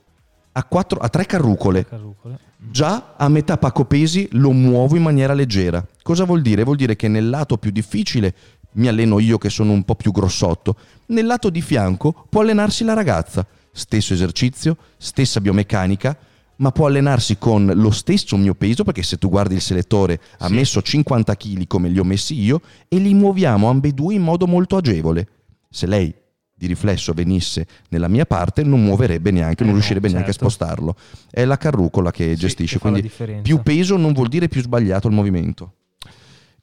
Ha, 0.52 0.64
quattro, 0.64 1.00
ha 1.00 1.08
tre 1.08 1.26
carrucole. 1.26 1.84
Carrucole. 1.84 2.38
Già 2.56 3.14
a 3.16 3.28
metà 3.28 3.58
pacco 3.58 3.84
pesi 3.84 4.28
lo 4.32 4.52
muovo 4.52 4.94
in 4.94 5.02
maniera 5.02 5.34
leggera. 5.34 5.84
Cosa 6.02 6.22
vuol 6.22 6.40
dire? 6.40 6.62
Vuol 6.62 6.76
dire 6.76 6.94
che 6.94 7.08
nel 7.08 7.28
lato 7.28 7.58
più 7.58 7.72
difficile 7.72 8.32
mi 8.74 8.88
alleno 8.88 9.18
io 9.18 9.38
che 9.38 9.50
sono 9.50 9.72
un 9.72 9.82
po' 9.84 9.94
più 9.94 10.12
grossotto. 10.12 10.76
Nel 11.06 11.26
lato 11.26 11.50
di 11.50 11.60
fianco 11.62 12.26
può 12.28 12.40
allenarsi 12.42 12.84
la 12.84 12.94
ragazza. 12.94 13.46
Stesso 13.72 14.12
esercizio, 14.14 14.76
stessa 14.96 15.40
biomeccanica, 15.40 16.16
ma 16.56 16.70
può 16.72 16.86
allenarsi 16.86 17.38
con 17.38 17.70
lo 17.74 17.90
stesso 17.90 18.36
mio 18.36 18.54
peso, 18.54 18.84
perché 18.84 19.02
se 19.02 19.16
tu 19.18 19.28
guardi 19.28 19.54
il 19.54 19.60
selettore 19.60 20.20
ha 20.38 20.46
Sì. 20.46 20.52
messo 20.54 20.80
50 20.82 21.34
kg 21.36 21.66
come 21.66 21.88
li 21.88 21.98
ho 21.98 22.04
messi 22.04 22.38
io 22.40 22.60
e 22.88 22.98
li 22.98 23.14
muoviamo 23.14 23.68
ambedue 23.68 24.14
in 24.14 24.22
modo 24.22 24.46
molto 24.46 24.76
agevole. 24.76 25.26
Se 25.70 25.86
lei 25.86 26.14
di 26.54 26.66
riflesso 26.68 27.12
venisse 27.12 27.66
nella 27.88 28.06
mia 28.06 28.24
parte 28.26 28.62
non 28.62 28.84
muoverebbe 28.84 29.32
neanche, 29.32 29.62
Eh 29.62 29.64
non 29.66 29.74
no, 29.74 29.78
riuscirebbe 29.80 30.08
neanche 30.08 30.30
a 30.30 30.32
certo. 30.32 30.48
spostarlo. 30.50 30.94
È 31.30 31.44
la 31.44 31.56
carrucola 31.56 32.10
che 32.12 32.34
Sì, 32.34 32.36
gestisce, 32.36 32.78
che 32.78 32.80
quindi 32.88 33.10
più 33.42 33.62
peso 33.62 33.96
non 33.96 34.12
vuol 34.12 34.28
dire 34.28 34.46
più 34.48 34.60
sbagliato 34.62 35.08
il 35.08 35.14
movimento. 35.14 35.72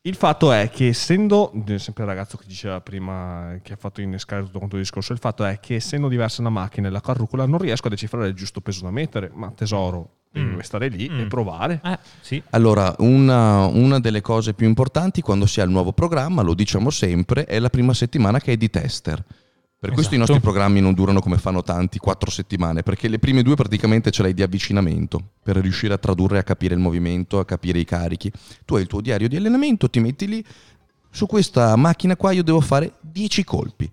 Il 0.02 0.16
fatto 0.16 0.54
è 0.54 0.70
che 0.70 0.88
essendo, 0.88 1.52
sempre 1.76 2.04
il 2.04 2.10
ragazzo 2.10 2.38
che 2.38 2.46
diceva 2.48 2.80
prima, 2.80 3.60
che 3.62 3.74
ha 3.74 3.76
fatto 3.76 4.00
innescare 4.00 4.44
tutto 4.44 4.58
quanto 4.58 4.78
il 4.78 4.84
discorso, 4.84 5.12
il 5.12 5.20
fatto 5.20 5.44
è 5.44 5.60
che 5.60 5.76
essendo 5.76 6.08
diversa 6.08 6.40
una 6.40 6.50
macchina 6.50 6.88
e 6.88 6.92
la 6.92 7.02
carrucola 7.02 7.46
non 7.46 7.60
riesco 7.60 7.88
a 7.88 7.90
decifrare 7.90 8.28
il 8.30 8.34
giusto 8.34 8.62
peso 8.62 8.84
da 8.84 8.92
mettere, 8.92 9.30
ma 9.34 9.52
tesoro, 9.52 10.14
Mm. 10.38 10.50
devi 10.52 10.64
stare 10.64 10.90
lì 10.90 11.10
Mm. 11.10 11.20
e 11.22 11.26
provare. 11.26 11.82
Eh, 11.84 11.98
sì. 12.22 12.42
Allora, 12.52 12.94
una, 13.00 13.66
una 13.66 14.00
delle 14.00 14.22
cose 14.22 14.54
più 14.54 14.68
importanti 14.68 15.22
quando 15.22 15.48
si 15.48 15.60
ha 15.60 15.64
il 15.64 15.72
nuovo 15.72 15.92
programma, 15.92 16.44
lo 16.44 16.54
diciamo 16.54 16.92
sempre, 16.92 17.46
è 17.46 17.58
la 17.60 17.70
prima 17.70 17.94
settimana 17.96 18.40
che 18.40 18.52
è 18.54 18.56
di 18.56 18.70
tester. 18.70 19.22
Per 19.82 19.92
questo 19.92 20.14
i 20.14 20.18
Esatto. 20.18 20.34
nostri 20.34 20.52
programmi 20.52 20.82
non 20.82 20.94
durano 20.94 21.22
come 21.22 21.38
fanno 21.38 21.64
tanti, 21.64 22.00
quattro 22.00 22.30
settimane, 22.30 22.84
perché 22.84 23.08
le 23.08 23.18
prime 23.18 23.44
due 23.44 23.56
praticamente 23.56 24.12
ce 24.12 24.24
l'hai 24.24 24.34
di 24.34 24.42
avvicinamento, 24.42 25.24
per 25.42 25.56
riuscire 25.56 25.94
a 25.94 25.98
tradurre 25.98 26.38
a 26.38 26.44
capire 26.44 26.74
il 26.74 26.82
movimento, 26.82 27.40
a 27.40 27.46
capire 27.46 27.80
i 27.80 27.86
carichi. 27.86 28.30
Tu 28.66 28.76
hai 28.76 28.82
il 28.82 28.88
tuo 28.88 29.00
diario 29.00 29.30
di 29.30 29.38
allenamento, 29.38 29.90
ti 29.90 30.02
metti 30.02 30.28
lì, 30.28 30.44
su 31.10 31.26
questa 31.28 31.78
macchina 31.78 32.18
qua 32.18 32.32
io 32.32 32.44
devo 32.44 32.60
fare 32.60 32.96
10 33.00 33.46
colpi. 33.46 33.90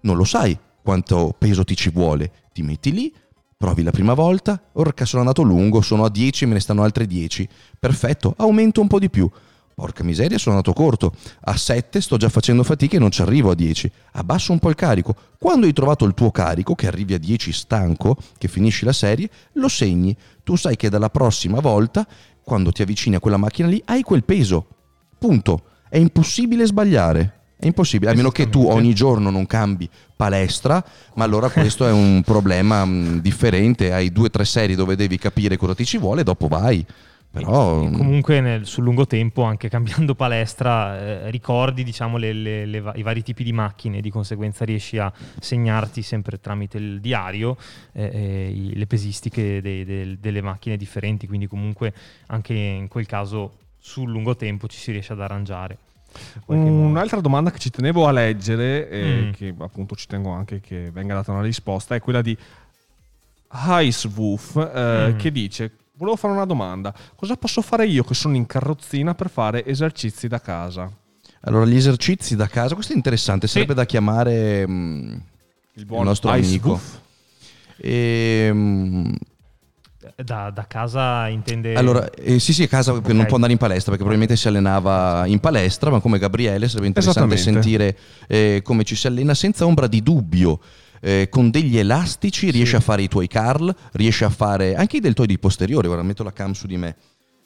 Non 0.00 0.16
lo 0.16 0.24
sai 0.24 0.58
quanto 0.82 1.34
peso 1.38 1.64
ti 1.64 1.76
ci 1.76 1.88
vuole, 1.88 2.30
ti 2.52 2.60
metti 2.60 2.92
lì, 2.92 3.10
provi 3.56 3.82
la 3.82 3.90
prima 3.90 4.12
volta, 4.12 4.60
orca 4.72 5.06
sono 5.06 5.22
andato 5.22 5.40
lungo, 5.40 5.80
sono 5.80 6.04
a 6.04 6.10
10, 6.10 6.44
me 6.44 6.52
ne 6.52 6.60
stanno 6.60 6.82
altre 6.82 7.06
10. 7.06 7.48
Perfetto, 7.78 8.34
aumento 8.36 8.82
un 8.82 8.86
po' 8.88 8.98
di 8.98 9.08
più. 9.08 9.30
Porca 9.74 10.04
miseria, 10.04 10.38
sono 10.38 10.56
andato 10.56 10.74
corto. 10.74 11.14
A 11.42 11.56
7 11.56 12.00
sto 12.00 12.16
già 12.16 12.28
facendo 12.28 12.62
fatica 12.62 12.96
e 12.96 12.98
non 12.98 13.10
ci 13.10 13.22
arrivo 13.22 13.50
a 13.50 13.54
10. 13.54 13.90
Abbasso 14.12 14.52
un 14.52 14.58
po' 14.58 14.68
il 14.68 14.74
carico. 14.74 15.14
Quando 15.38 15.66
hai 15.66 15.72
trovato 15.72 16.04
il 16.04 16.14
tuo 16.14 16.30
carico, 16.30 16.74
che 16.74 16.86
arrivi 16.86 17.14
a 17.14 17.18
10 17.18 17.52
stanco, 17.52 18.16
che 18.38 18.48
finisci 18.48 18.84
la 18.84 18.92
serie, 18.92 19.28
lo 19.54 19.68
segni. 19.68 20.16
Tu 20.44 20.56
sai 20.56 20.76
che 20.76 20.88
dalla 20.88 21.10
prossima 21.10 21.60
volta, 21.60 22.06
quando 22.44 22.70
ti 22.72 22.82
avvicini 22.82 23.16
a 23.16 23.20
quella 23.20 23.36
macchina 23.36 23.68
lì, 23.68 23.82
hai 23.86 24.02
quel 24.02 24.24
peso. 24.24 24.66
Punto. 25.18 25.64
è 25.88 25.98
impossibile 25.98 26.66
sbagliare. 26.66 27.40
È 27.62 27.66
impossibile, 27.66 28.10
a 28.10 28.14
meno 28.14 28.30
che 28.30 28.48
tu 28.48 28.66
ogni 28.66 28.92
giorno 28.92 29.30
non 29.30 29.46
cambi 29.46 29.88
palestra, 30.16 30.84
ma 31.14 31.22
allora 31.22 31.48
questo 31.48 31.86
è 31.86 31.92
un 31.92 32.20
problema 32.24 32.84
differente. 33.20 33.92
Hai 33.92 34.10
due 34.10 34.26
o 34.26 34.30
tre 34.30 34.44
serie 34.44 34.74
dove 34.74 34.96
devi 34.96 35.16
capire 35.16 35.56
cosa 35.56 35.72
ti 35.72 35.84
ci 35.84 35.96
vuole 35.96 36.22
e 36.22 36.24
dopo 36.24 36.48
vai. 36.48 36.84
Però 37.32 37.82
E 37.84 37.90
comunque 37.92 38.40
nel- 38.42 38.66
sul 38.66 38.84
lungo 38.84 39.06
tempo, 39.06 39.42
anche 39.44 39.70
cambiando 39.70 40.14
palestra, 40.16 40.98
eh, 41.00 41.30
ricordi 41.30 41.82
diciamo, 41.82 42.18
le- 42.18 42.34
le- 42.34 42.66
le 42.66 42.92
i 42.96 43.02
vari 43.02 43.22
tipi 43.22 43.42
di 43.42 43.52
macchine, 43.54 44.02
di 44.02 44.10
conseguenza 44.10 44.66
riesci 44.66 44.98
a 44.98 45.10
segnarti 45.40 46.02
sempre 46.02 46.38
tramite 46.40 46.76
il 46.76 47.00
diario 47.00 47.56
eh, 47.92 48.04
eh, 48.12 48.50
i- 48.50 48.76
le 48.76 48.86
pesistiche 48.86 49.62
dei- 49.62 49.84
del- 49.86 50.18
delle 50.18 50.42
macchine 50.42 50.76
differenti, 50.76 51.26
quindi 51.26 51.46
comunque 51.46 51.94
anche 52.26 52.52
in 52.52 52.88
quel 52.88 53.06
caso 53.06 53.52
sul 53.78 54.10
lungo 54.10 54.36
tempo 54.36 54.66
ci 54.68 54.76
si 54.78 54.92
riesce 54.92 55.14
ad 55.14 55.20
arrangiare. 55.22 55.78
Un'altra 56.46 57.20
domanda 57.22 57.50
che 57.50 57.58
ci 57.58 57.70
tenevo 57.70 58.06
a 58.06 58.12
leggere, 58.12 58.90
e 58.90 59.04
Mm. 59.04 59.30
che 59.32 59.54
appunto 59.56 59.94
ci 59.96 60.06
tengo 60.06 60.30
anche 60.32 60.60
che 60.60 60.90
venga 60.92 61.14
data 61.14 61.32
una 61.32 61.40
risposta, 61.40 61.94
è 61.94 62.00
quella 62.00 62.20
di 62.20 62.36
Heiswoof, 63.50 64.56
eh, 64.74 65.12
Mm. 65.12 65.16
che 65.18 65.32
dice: 65.32 65.70
Volevo 66.02 66.16
fare 66.16 66.32
una 66.34 66.46
domanda. 66.46 66.92
Cosa 67.14 67.36
posso 67.36 67.62
fare 67.62 67.86
io 67.86 68.02
che 68.02 68.14
sono 68.14 68.34
in 68.34 68.44
carrozzina 68.44 69.14
per 69.14 69.30
fare 69.30 69.64
esercizi 69.64 70.26
da 70.26 70.40
casa? 70.40 70.90
allora 71.44 71.64
gli 71.64 71.74
esercizi 71.74 72.36
da 72.36 72.46
casa, 72.46 72.74
questo 72.74 72.92
è 72.92 72.96
interessante, 72.96 73.46
Sì. 73.48 73.54
sarebbe 73.54 73.74
da 73.74 73.84
chiamare 73.84 74.64
mh, 74.66 75.22
Il 75.74 75.86
il 75.88 76.00
nostro 76.02 76.30
amico. 76.30 76.70
Heiswoof? 76.74 77.00
E, 77.78 78.52
mh, 78.52 79.14
Da, 80.16 80.50
da 80.50 80.66
casa 80.68 81.26
intende... 81.28 81.74
Allora, 81.74 82.08
eh, 82.10 82.38
sì, 82.40 82.52
sì, 82.52 82.64
a 82.64 82.68
casa 82.68 82.92
perché 82.92 83.12
non 83.12 83.26
può 83.26 83.34
andare 83.36 83.52
in 83.52 83.58
palestra 83.58 83.90
perché 83.90 84.04
probabilmente 84.04 84.36
si 84.36 84.46
allenava 84.48 85.24
in 85.26 85.38
palestra, 85.40 85.90
ma 85.90 86.00
come 86.00 86.18
Gabriele 86.18 86.68
sarebbe 86.68 86.86
interessante 86.88 87.36
sentire 87.36 87.96
eh, 88.28 88.60
come 88.62 88.82
ci 88.84 88.94
si 88.96 89.06
allena 89.08 89.34
senza 89.34 89.66
ombra 89.66 89.86
di 89.86 90.02
dubbio. 90.02 90.60
Eh, 91.04 91.28
con 91.28 91.50
degli 91.50 91.76
elastici 91.78 92.50
riesci 92.52 92.76
a 92.76 92.80
fare 92.80 93.02
i 93.02 93.08
tuoi 93.08 93.26
curl, 93.26 93.74
riesci 93.92 94.22
a 94.22 94.30
fare 94.30 94.76
anche 94.76 94.98
i 94.98 95.00
deltoidi 95.00 95.36
posteriori. 95.36 95.88
Guarda, 95.88 96.04
metto 96.04 96.22
la 96.22 96.32
cam 96.32 96.52
su 96.52 96.68
di 96.68 96.76
me. 96.76 96.96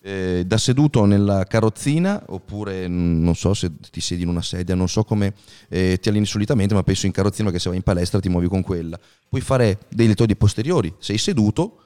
Eh, 0.03 0.45
da 0.47 0.59
seduto 0.59 1.05
nella 1.07 1.45
carrozzina, 1.45 2.23
oppure 2.27 2.87
mm, 2.87 3.24
non 3.24 3.35
so 3.35 3.55
se 3.55 3.73
ti 3.91 4.01
siedi 4.01 4.23
in 4.23 4.28
una 4.28 4.43
sedia, 4.43 4.74
non 4.74 4.89
so 4.89 5.05
come 5.05 5.33
eh, 5.69 5.99
ti 6.01 6.11
alleni 6.11 6.27
solitamente, 6.27 6.74
ma 6.74 6.83
penso 6.83 7.07
in 7.07 7.12
carrozzina 7.12 7.51
che 7.51 7.59
se 7.59 7.69
vai 7.69 7.78
in 7.78 7.83
palestra 7.83 8.20
ti 8.20 8.28
muovi 8.28 8.47
con 8.47 8.62
quella. 8.62 9.01
Puoi 9.28 9.41
fare 9.41 9.78
dei 9.89 10.07
deltoidi 10.07 10.37
posteriori, 10.37 10.95
sei 10.99 11.16
seduto, 11.16 11.81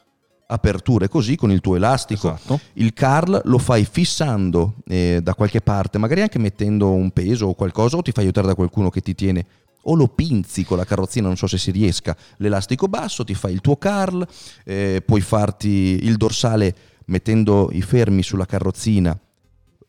aperture 0.49 1.09
così 1.09 1.37
con 1.37 1.51
il 1.51 1.61
tuo 1.61 1.77
elastico. 1.77 2.35
Esatto. 2.35 2.61
Il 2.75 2.93
curl 2.93 3.41
lo 3.45 3.59
fai 3.59 3.87
fissando 3.89 4.75
eh, 4.87 5.21
da 5.23 5.35
qualche 5.35 5.61
parte, 5.61 5.99
magari 5.99 6.21
anche 6.21 6.39
mettendo 6.39 6.91
un 6.91 7.13
peso 7.13 7.47
o 7.47 7.55
qualcosa, 7.55 7.97
o 7.97 8.03
ti 8.03 8.13
fai 8.13 8.25
aiutare 8.25 8.49
da 8.49 8.55
qualcuno 8.55 8.91
che 8.91 9.01
ti 9.01 9.15
tiene, 9.15 9.47
o 9.83 9.95
lo 9.95 10.09
pinzi 10.09 10.65
con 10.65 10.77
la 10.77 10.85
carrozzina, 10.85 11.27
non 11.27 11.37
so 11.37 11.47
se 11.47 11.59
si 11.59 11.71
riesca, 11.71 12.17
l'elastico 12.37 12.87
basso, 12.87 13.25
ti 13.25 13.35
fai 13.35 13.53
il 13.53 13.61
tuo 13.61 13.77
curl, 13.77 14.27
eh, 14.65 15.03
puoi 15.05 15.21
farti 15.21 16.01
il 16.03 16.17
dorsale 16.17 16.75
mettendo 17.07 17.71
i 17.73 17.83
fermi 17.83 18.23
sulla 18.23 18.47
carrozzina, 18.47 19.19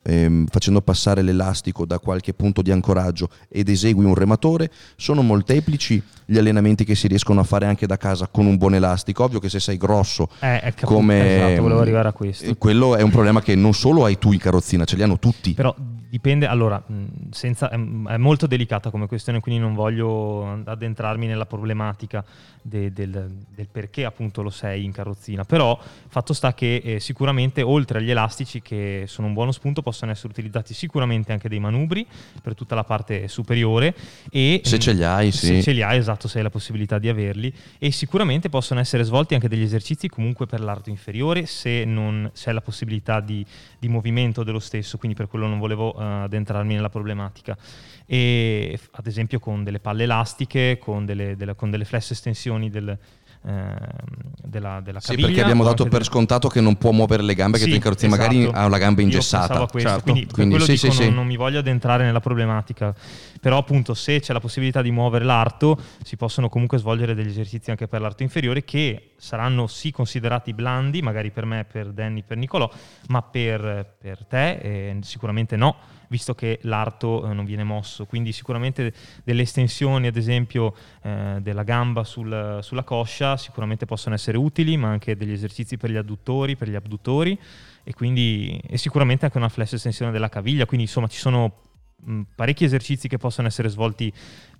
ehm, 0.04 0.48
facendo 0.48 0.82
passare 0.82 1.22
l'elastico 1.22 1.86
da 1.86 2.00
qualche 2.00 2.34
punto 2.34 2.64
di 2.64 2.72
ancoraggio 2.72 3.30
ed 3.48 3.70
esegui 3.70 4.06
un 4.06 4.16
rematore. 4.16 4.72
Sono 4.96 5.22
molteplici 5.22 6.02
gli 6.26 6.38
allenamenti 6.40 6.84
che 6.84 6.96
si 6.96 7.08
riescono 7.08 7.42
a 7.42 7.44
fare 7.44 7.66
anche 7.68 7.86
da 7.86 7.98
casa 7.98 8.28
con 8.28 8.48
un 8.48 8.58
buon 8.58 8.74
elastico. 8.74 9.24
Ovvio 9.24 9.40
che 9.40 9.50
se 9.50 9.60
sei 9.60 9.78
grosso 9.78 10.30
Eh, 10.40 10.60
capito, 10.62 10.88
come 10.88 11.36
esatto, 11.36 11.62
volevo 11.62 11.82
arrivare 11.82 12.08
a 12.08 12.14
questo. 12.14 12.56
quello 12.56 12.96
è 12.96 13.02
un 13.04 13.12
problema 13.12 13.42
che 13.42 13.54
non 13.54 13.74
solo 13.74 14.06
hai 14.06 14.18
tu 14.18 14.32
in 14.32 14.40
carrozzina, 14.40 14.86
ce 14.86 14.96
li 14.96 15.04
hanno 15.04 15.20
tutti. 15.20 15.54
Però 15.54 15.76
dipende, 16.12 16.46
allora, 16.46 16.84
senza, 17.30 17.70
è, 17.70 17.76
è 17.76 18.18
molto 18.18 18.46
delicata 18.46 18.90
come 18.90 19.08
questione, 19.08 19.40
quindi 19.40 19.62
non 19.62 19.74
voglio 19.74 20.62
addentrarmi 20.66 21.26
nella 21.26 21.46
problematica 21.46 22.22
de- 22.62 22.92
del, 22.92 23.32
del 23.48 23.68
perché 23.72 24.04
appunto 24.04 24.42
lo 24.42 24.50
sei 24.50 24.84
in 24.84 24.92
carrozzina. 24.92 25.46
Però 25.46 25.80
fatto 26.10 26.34
sta 26.34 26.54
che 26.54 26.82
eh, 26.84 27.00
sicuramente 27.00 27.62
oltre 27.62 28.00
agli 28.00 28.10
elastici 28.10 28.62
che 28.62 29.06
sono 29.08 29.28
un 29.28 29.34
buono 29.34 29.54
spunto 29.54 29.82
possono 29.82 30.12
essere 30.12 30.28
utilizzati 30.28 30.74
sicuramente 30.74 31.32
anche 31.32 31.48
dei 31.48 31.60
manubri 31.60 32.06
per 32.42 32.56
tutta 32.56 32.76
la 32.76 32.84
parte 32.84 33.30
superiore 33.30 33.96
e 34.30 34.60
Se 34.66 34.80
ce 34.80 34.92
li 34.92 35.06
hai, 35.06 35.32
se 35.32 35.48
sì. 35.48 35.64
ce 35.64 35.72
li 35.72 35.82
hai, 35.82 35.98
esatto, 35.98 36.28
se 36.28 36.40
hai 36.40 36.44
la 36.44 36.50
possibilità 36.50 37.00
di 37.00 37.08
averli 37.08 37.54
e 37.80 37.90
sicuramente 37.92 38.50
possono 38.50 38.82
essere 38.82 39.04
svolti 39.04 39.34
anche 39.34 39.48
degli 39.48 39.64
esercizi 39.64 40.10
comunque 40.10 40.46
per 40.46 40.60
l'arto 40.60 40.90
inferiore 40.90 41.46
se 41.46 41.86
non 41.86 42.30
se 42.34 42.50
hai 42.50 42.56
la 42.56 42.62
possibilità 42.62 43.22
di, 43.22 43.46
di 43.80 43.88
movimento 43.88 44.44
dello 44.44 44.60
stesso, 44.60 44.98
quindi 44.98 45.16
per 45.16 45.28
quello 45.30 45.48
non 45.48 45.58
volevo 45.58 46.01
addentrarmi 46.02 46.74
nella 46.74 46.90
problematica. 46.90 47.58
E 48.06 48.80
ad 48.92 49.08
esempio 49.08 49.40
con 49.40 49.64
delle 49.64 49.80
palle 49.80 50.04
elastiche, 50.04 50.78
con 50.80 51.06
delle, 51.06 51.36
delle- 51.36 51.56
con 51.56 51.70
delle 51.72 51.86
flesso 51.86 52.14
estensioni 52.14 52.70
del, 52.70 52.98
della, 53.44 54.82
della 54.82 55.00
Sì, 55.00 55.08
caviglia. 55.10 55.28
perché 55.28 55.42
abbiamo 55.42 55.64
dato 55.64 55.86
per 55.86 56.04
scontato 56.04 56.48
che 56.48 56.62
non 56.62 56.76
può 56.78 56.92
muovere 56.92 57.24
le 57.24 57.34
gambe, 57.34 57.58
che 57.58 57.64
Sì, 57.64 57.74
in 57.74 57.80
carrozzina 57.80 58.16
magari 58.16 58.42
esatto. 58.44 58.58
ha 58.58 58.68
la 58.68 58.78
gamba 58.78 59.02
ingessata. 59.02 59.66
questo, 59.66 59.90
certo. 59.90 60.04
quindi, 60.12 60.26
Quindi 60.32 60.56
quello 60.56 60.66
sì, 60.66 60.74
dico, 60.74 60.92
sì, 60.94 61.00
non, 61.00 61.10
sì. 61.10 61.16
non 61.16 61.26
mi 61.26 61.36
voglio 61.38 61.60
addentrare 61.60 62.04
nella 62.04 62.20
problematica, 62.20 62.94
però 63.40 63.58
appunto 63.58 63.94
se 63.94 64.20
c'è 64.20 64.34
la 64.34 64.40
possibilità 64.40 64.82
di 64.82 64.92
muovere 64.92 65.26
l'arto 65.26 65.80
si 66.04 66.18
possono 66.18 66.50
comunque 66.50 66.78
svolgere 66.78 67.16
degli 67.16 67.30
esercizi 67.30 67.72
anche 67.72 67.88
per 67.88 68.02
l'arto 68.02 68.24
inferiore 68.24 68.64
che 68.64 69.12
saranno 69.18 69.68
sì 69.68 69.92
considerati 69.92 70.54
blandi, 70.54 71.02
magari 71.02 71.32
per 71.32 71.46
me, 71.46 71.66
per 71.70 71.88
Danny, 71.88 72.24
per 72.24 72.38
Nicolò, 72.38 72.70
ma 73.08 73.22
per, 73.22 73.96
per 74.00 74.26
te 74.26 74.52
eh, 74.58 74.98
sicuramente 75.02 75.56
no, 75.56 75.76
visto 76.12 76.36
che 76.36 76.60
l'arto 76.64 77.26
eh, 77.26 77.34
non 77.34 77.46
viene 77.46 77.64
mosso, 77.64 78.06
quindi 78.06 78.34
sicuramente 78.34 78.94
delle 79.24 79.44
estensioni 79.44 80.08
ad 80.08 80.18
esempio 80.18 80.76
eh, 81.04 81.38
della 81.40 81.64
gamba 81.64 82.04
sul- 82.04 82.60
sulla 82.62 82.84
coscia 82.84 83.38
sicuramente 83.38 83.86
possono 83.86 84.14
essere 84.14 84.38
utili, 84.38 84.76
ma 84.76 84.90
anche 84.90 85.16
degli 85.16 85.32
esercizi 85.32 85.78
per 85.78 85.90
gli 85.90 85.96
adduttori, 85.96 86.58
per 86.58 86.70
gli 86.70 86.76
abduttori 86.76 87.40
e 87.84 87.94
quindi 87.94 88.62
e 88.68 88.78
sicuramente 88.78 89.24
anche 89.24 89.38
una 89.38 89.48
flesso 89.48 89.76
estensione 89.76 90.12
della 90.12 90.28
caviglia, 90.28 90.66
quindi 90.66 90.86
insomma 90.86 91.08
ci 91.08 91.18
sono 91.18 91.56
mh, 91.96 92.22
parecchi 92.36 92.66
esercizi 92.66 93.08
che 93.08 93.18
possono 93.18 93.48
essere 93.48 93.70
svolti 93.70 94.12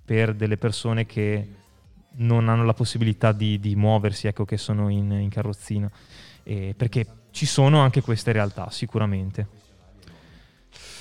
per 0.02 0.34
delle 0.34 0.56
persone 0.56 1.04
che 1.04 1.48
non 2.14 2.48
hanno 2.48 2.64
la 2.64 2.74
possibilità 2.74 3.32
di, 3.32 3.60
di 3.60 3.76
muoversi, 3.76 4.26
ecco, 4.26 4.46
che 4.46 4.56
sono 4.56 4.88
in, 4.88 5.10
in 5.10 5.28
carrozzina, 5.28 5.90
E 6.44 6.74
perché 6.76 7.06
ci 7.30 7.46
sono 7.46 7.80
anche 7.80 8.00
queste 8.00 8.32
realtà 8.32 8.70
sicuramente. 8.70 9.60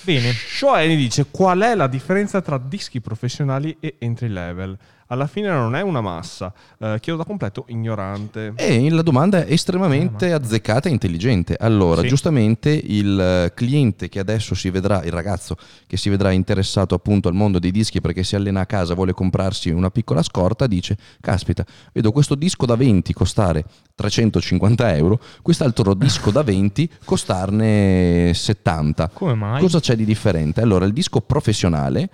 Bene, 0.04 0.32
Shoeni 0.32 0.96
dice 0.96 1.28
qual 1.30 1.60
è 1.60 1.76
la 1.76 1.86
differenza 1.86 2.42
tra 2.42 2.58
dischi 2.58 3.02
professionali 3.02 3.78
e 3.80 3.98
entry 4.00 4.30
level? 4.30 4.76
Alla 5.12 5.28
fine 5.28 5.50
non 5.50 5.76
è 5.76 5.82
una 5.82 6.00
massa. 6.00 6.54
Eh, 6.80 6.98
chiedo 7.02 7.20
da 7.20 7.26
completo 7.26 7.66
ignorante. 7.68 8.54
E 8.56 8.90
la 8.90 9.02
domanda 9.02 9.44
è 9.44 9.52
estremamente 9.52 10.32
azzeccata 10.32 10.88
e 10.88 10.94
intelligente. 10.94 11.58
Allora, 11.60 12.00
Sì. 12.00 12.08
giustamente 12.08 12.70
il 12.70 13.20
eh, 13.20 13.52
cliente 13.54 14.08
che 14.08 14.20
adesso 14.20 14.56
si 14.56 14.70
vedrà, 14.70 15.04
il 15.04 15.12
ragazzo 15.12 15.58
che 15.86 15.98
si 15.98 16.08
vedrà 16.08 16.32
interessato 16.32 16.96
appunto 16.96 17.28
al 17.28 17.34
mondo 17.34 17.60
dei 17.60 17.72
dischi 17.72 18.00
perché 18.00 18.24
si 18.24 18.38
allena 18.38 18.62
a 18.62 18.66
casa, 18.66 18.94
vuole 18.94 19.12
comprarsi 19.12 19.70
una 19.70 19.92
piccola 19.92 20.24
scorta, 20.24 20.66
dice, 20.66 20.96
caspita, 21.20 21.66
vedo 21.92 22.14
questo 22.14 22.36
disco 22.36 22.66
da 22.66 22.78
20 22.78 23.12
costare 23.12 23.66
350 23.96 24.96
euro, 24.96 25.20
quest'altro 25.42 25.94
disco 25.94 26.32
da 26.32 26.42
20 26.42 26.90
costarne 27.04 28.32
70. 28.34 29.10
come 29.14 29.34
mai? 29.34 29.60
Cosa 29.60 29.82
c'è 29.82 29.98
di 29.98 30.06
differente? 30.06 30.62
Allora, 30.62 30.86
il 30.86 30.94
disco 30.94 31.20
professionale, 31.20 32.10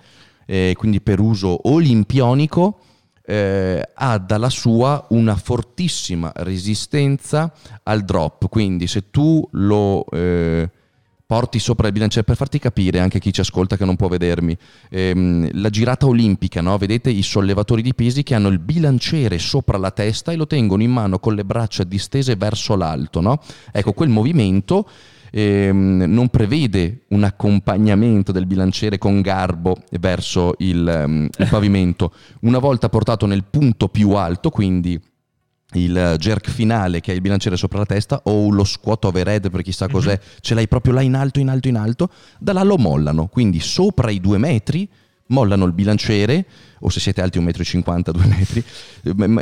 eh, 0.46 0.74
quindi 0.76 1.00
per 1.00 1.20
uso 1.20 1.68
olimpionico, 1.68 2.80
eh, 3.30 3.90
ha 3.92 4.16
dalla 4.16 4.48
sua 4.48 5.04
una 5.10 5.36
fortissima 5.36 6.32
resistenza 6.36 7.52
al 7.82 8.02
drop. 8.02 8.48
Quindi 8.48 8.86
se 8.86 9.10
tu 9.10 9.46
lo 9.52 10.06
eh, 10.10 10.70
porti 11.26 11.58
sopra 11.58 11.88
il 11.88 11.92
bilanciere, 11.92 12.24
per 12.24 12.36
farti 12.36 12.58
capire 12.58 13.00
anche 13.00 13.18
chi 13.18 13.30
ci 13.34 13.40
ascolta 13.40 13.76
che 13.76 13.84
non 13.84 13.96
può 13.96 14.08
vedermi, 14.08 14.56
ehm, 14.88 15.50
la 15.60 15.68
girata 15.68 16.06
olimpica, 16.06 16.62
no? 16.62 16.78
vedete 16.78 17.10
i 17.10 17.22
sollevatori 17.22 17.82
di 17.82 17.92
pesi 17.92 18.22
che 18.22 18.34
hanno 18.34 18.48
il 18.48 18.60
bilanciere 18.60 19.38
sopra 19.38 19.76
la 19.76 19.90
testa 19.90 20.32
e 20.32 20.36
lo 20.36 20.46
tengono 20.46 20.82
in 20.82 20.90
mano 20.90 21.18
con 21.18 21.34
le 21.34 21.44
braccia 21.44 21.84
distese 21.84 22.34
verso 22.34 22.76
l'alto. 22.76 23.20
no? 23.20 23.42
Ecco, 23.70 23.92
quel 23.92 24.08
movimento 24.08 24.88
ehm, 25.30 26.04
non 26.06 26.28
prevede 26.28 27.04
un 27.08 27.24
accompagnamento 27.24 28.32
del 28.32 28.46
bilanciere 28.46 28.98
con 28.98 29.20
garbo 29.20 29.76
verso 30.00 30.54
il, 30.58 30.86
ehm, 30.86 31.28
il 31.38 31.46
pavimento. 31.50 32.12
Una 32.40 32.58
volta 32.58 32.88
portato 32.88 33.26
nel 33.26 33.44
punto 33.44 33.88
più 33.88 34.10
alto, 34.12 34.50
quindi 34.50 35.00
il 35.72 36.16
jerk 36.18 36.48
finale 36.48 37.00
che 37.00 37.12
è 37.12 37.14
il 37.14 37.20
bilanciere 37.20 37.56
sopra 37.56 37.78
la 37.78 37.86
testa 37.86 38.22
o 38.24 38.50
lo 38.50 38.64
squat 38.64 39.04
overhead 39.04 39.50
per 39.50 39.62
chissà 39.62 39.86
cos'è, 39.88 40.18
ce 40.40 40.54
l'hai 40.54 40.66
proprio 40.66 40.94
là 40.94 41.02
in 41.02 41.14
alto, 41.14 41.40
in 41.40 41.48
alto, 41.48 41.68
in 41.68 41.76
alto, 41.76 42.10
da 42.38 42.52
là 42.52 42.62
lo 42.62 42.78
mollano, 42.78 43.26
quindi 43.26 43.60
sopra 43.60 44.10
i 44.10 44.20
due 44.20 44.38
metri 44.38 44.88
mollano 45.28 45.64
il 45.64 45.72
bilanciere, 45.72 46.44
o 46.80 46.88
se 46.90 47.00
siete 47.00 47.20
alti 47.20 47.38
1,50 47.40 47.82
m, 47.84 48.02
2 48.12 48.26
metri, 48.26 48.64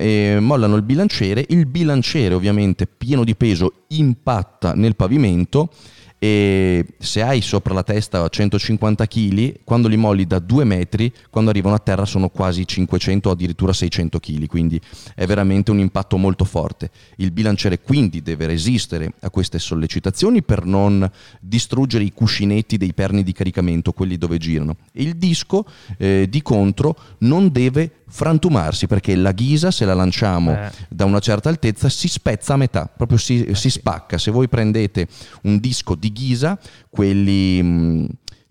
eh, 0.00 0.38
mollano 0.40 0.76
il 0.76 0.82
bilanciere, 0.82 1.44
il 1.48 1.66
bilanciere 1.66 2.34
ovviamente 2.34 2.86
pieno 2.86 3.24
di 3.24 3.34
peso 3.34 3.84
impatta 3.88 4.74
nel 4.74 4.96
pavimento 4.96 5.70
e 6.18 6.86
se 6.98 7.22
hai 7.22 7.42
sopra 7.42 7.74
la 7.74 7.82
testa 7.82 8.26
150 8.26 9.06
kg, 9.06 9.60
quando 9.64 9.88
li 9.88 9.96
molli 9.96 10.26
da 10.26 10.38
2 10.38 10.64
metri, 10.64 11.12
quando 11.30 11.50
arrivano 11.50 11.74
a 11.74 11.78
terra 11.78 12.06
sono 12.06 12.30
quasi 12.30 12.66
500 12.66 13.28
o 13.28 13.32
addirittura 13.32 13.72
600 13.72 14.18
kg, 14.18 14.46
quindi 14.46 14.80
è 15.14 15.26
veramente 15.26 15.70
un 15.70 15.78
impatto 15.78 16.16
molto 16.16 16.44
forte. 16.44 16.90
Il 17.16 17.32
bilanciere 17.32 17.80
quindi 17.80 18.22
deve 18.22 18.46
resistere 18.46 19.12
a 19.20 19.30
queste 19.30 19.58
sollecitazioni 19.58 20.42
per 20.42 20.64
non 20.64 21.08
distruggere 21.40 22.04
i 22.04 22.12
cuscinetti 22.12 22.78
dei 22.78 22.94
perni 22.94 23.22
di 23.22 23.32
caricamento, 23.32 23.92
quelli 23.92 24.16
dove 24.16 24.38
girano. 24.38 24.76
Il 24.92 25.16
disco 25.16 25.66
eh, 25.98 26.26
di 26.28 26.40
contro 26.40 26.96
non 27.18 27.52
deve 27.52 28.04
frantumarsi 28.08 28.86
perché 28.86 29.14
la 29.16 29.32
ghisa 29.32 29.70
se 29.70 29.84
la 29.84 29.94
lanciamo 29.94 30.52
eh. 30.52 30.70
da 30.88 31.04
una 31.04 31.18
certa 31.18 31.48
altezza 31.48 31.88
si 31.88 32.08
spezza 32.08 32.54
a 32.54 32.56
metà, 32.56 32.86
proprio 32.86 33.18
si, 33.18 33.44
eh, 33.44 33.54
si 33.54 33.70
spacca. 33.70 34.18
Se 34.18 34.30
voi 34.30 34.48
prendete 34.48 35.08
un 35.42 35.58
disco 35.58 35.94
di 35.94 36.12
ghisa, 36.12 36.58
quelli... 36.88 37.62
Mh, 37.62 37.66
mm, 37.66 38.04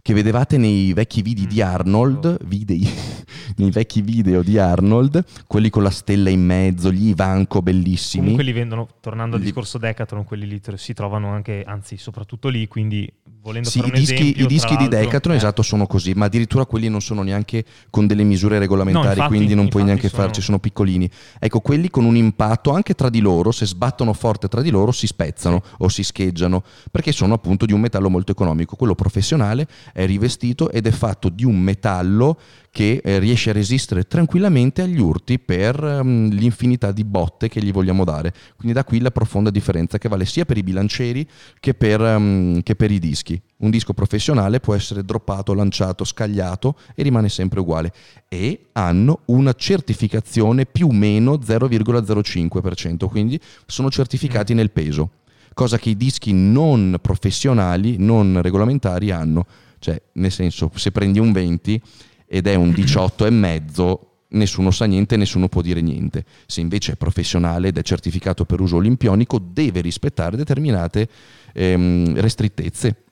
che 0.06 0.14
vedevate 0.14 0.60
nei 0.60 0.94
vecchi 0.94 1.24
video 1.24 1.48
di 1.48 1.64
mm. 1.64 1.66
Arnold, 1.66 2.46
videi, 2.46 2.88
nei 3.58 3.72
vecchi 3.72 4.02
video 4.02 4.44
di 4.44 4.60
Arnold, 4.60 5.26
quelli 5.48 5.72
con 5.72 5.82
la 5.82 5.90
stella 5.90 6.30
in 6.30 6.46
mezzo, 6.46 6.92
gli 6.92 7.08
Ivanko 7.08 7.64
bellissimi. 7.64 8.22
Comunque 8.22 8.44
li 8.44 8.52
vendono, 8.52 8.88
tornando 9.02 9.36
al 9.36 9.42
discorso 9.42 9.80
Decathlon, 9.80 10.24
quelli 10.24 10.46
lì 10.46 10.62
si 10.76 10.94
trovano 10.94 11.30
anche, 11.30 11.64
anzi 11.66 11.98
soprattutto 11.98 12.50
lì, 12.50 12.68
quindi 12.68 13.12
volendo 13.46 13.70
sì, 13.70 13.78
i 13.78 13.92
dischi, 13.92 14.14
esempio, 14.14 14.44
I 14.44 14.48
dischi 14.48 14.76
di 14.76 14.88
Decathlon, 14.88 15.36
eh. 15.36 15.38
esatto, 15.38 15.62
sono 15.62 15.86
così, 15.86 16.14
ma 16.14 16.26
addirittura 16.26 16.66
quelli 16.66 16.90
non 16.90 17.00
sono 17.00 17.22
neanche 17.22 17.64
con 17.92 18.08
delle 18.08 18.24
misure 18.24 18.58
regolamentari, 18.58 19.06
no, 19.06 19.12
infatti, 19.12 19.36
quindi 19.36 19.54
non 19.54 19.70
puoi 19.70 19.84
neanche 19.84 20.10
sono... 20.10 20.24
farci, 20.24 20.42
sono 20.42 20.58
piccolini. 20.58 21.08
Ecco, 21.40 21.60
quelli 21.60 21.92
con 21.92 22.06
un 22.06 22.16
impatto 22.16 22.72
anche 22.72 22.96
tra 22.96 23.10
di 23.10 23.20
loro, 23.20 23.52
se 23.52 23.68
sbattono 23.68 24.14
forte 24.14 24.48
tra 24.48 24.62
di 24.62 24.72
loro, 24.72 24.92
si 24.92 25.06
spezzano 25.06 25.62
sì. 25.64 25.74
o 25.78 25.90
si 25.90 26.04
scheggiano, 26.04 26.64
perché 26.90 27.12
sono 27.12 27.36
appunto 27.36 27.68
di 27.68 27.74
un 27.74 27.82
metallo 27.82 28.10
molto 28.10 28.32
economico. 28.32 28.76
Quello 28.76 28.96
professionale 28.96 29.68
è 29.94 30.08
rivestito 30.08 30.72
ed 30.72 30.88
è 30.88 30.92
fatto 30.92 31.30
di 31.30 31.46
un 31.46 31.60
metallo 31.60 32.40
che 32.76 33.00
eh, 33.02 33.20
riesce 33.20 33.52
a 33.52 33.54
resistere 33.54 34.04
tranquillamente 34.04 34.82
agli 34.82 35.00
urti 35.00 35.40
per 35.40 35.82
um, 35.82 36.30
l'infinità 36.30 36.92
di 36.92 37.06
botte 37.06 37.48
che 37.48 37.62
gli 37.62 37.72
vogliamo 37.72 38.04
dare. 38.04 38.34
Quindi 38.58 38.74
da 38.74 38.84
qui 38.84 39.00
la 39.00 39.12
profonda 39.12 39.50
differenza 39.50 39.98
che 39.98 40.10
vale 40.10 40.26
sia 40.26 40.44
per 40.44 40.58
i 40.58 40.64
bilancieri 40.64 41.26
che 41.62 41.74
per, 41.74 42.02
um, 42.02 42.62
che 42.64 42.76
per 42.76 42.92
i 42.92 43.00
dischi. 43.00 43.35
Un 43.58 43.70
disco 43.70 43.94
professionale 43.94 44.60
può 44.60 44.74
essere 44.74 45.04
droppato, 45.04 45.54
lanciato, 45.54 46.04
scagliato 46.04 46.78
e 46.94 47.04
rimane 47.04 47.30
sempre 47.30 47.60
uguale. 47.60 47.94
E 48.28 48.68
hanno 48.74 49.22
una 49.26 49.54
certificazione 49.54 50.66
più 50.66 50.88
o 50.88 50.92
meno 50.92 51.34
0,05%, 51.34 53.08
quindi 53.08 53.40
sono 53.66 53.90
certificati 53.90 54.54
mm. 54.54 54.58
nel 54.58 54.72
peso, 54.72 55.10
cosa 55.54 55.78
che 55.78 55.90
i 55.90 55.98
dischi 55.98 56.34
non 56.34 56.98
professionali, 57.02 57.98
non 57.98 58.42
regolamentari 58.42 59.12
hanno. 59.12 59.46
Cioè, 59.80 60.02
nel 60.14 60.32
senso, 60.32 60.72
se 60.76 60.92
prendi 60.92 61.20
un 61.20 61.32
20 61.32 61.82
ed 62.28 62.48
è 62.48 62.56
un 62.56 62.72
18 62.72 63.26
e 63.26 63.30
mezzo, 63.30 64.16
nessuno 64.30 64.72
sa 64.72 64.86
niente, 64.86 65.18
nessuno 65.18 65.48
può 65.48 65.62
dire 65.62 65.82
niente. 65.82 66.26
Se 66.46 66.62
invece 66.62 66.94
è 66.94 66.96
professionale 66.96 67.70
ed 67.70 67.78
è 67.78 67.82
certificato 67.82 68.46
per 68.46 68.62
uso 68.62 68.78
olimpionico, 68.78 69.40
deve 69.40 69.82
rispettare 69.82 70.38
determinate 70.38 71.08
ehm, 71.54 72.20
restrittezze. 72.20 73.05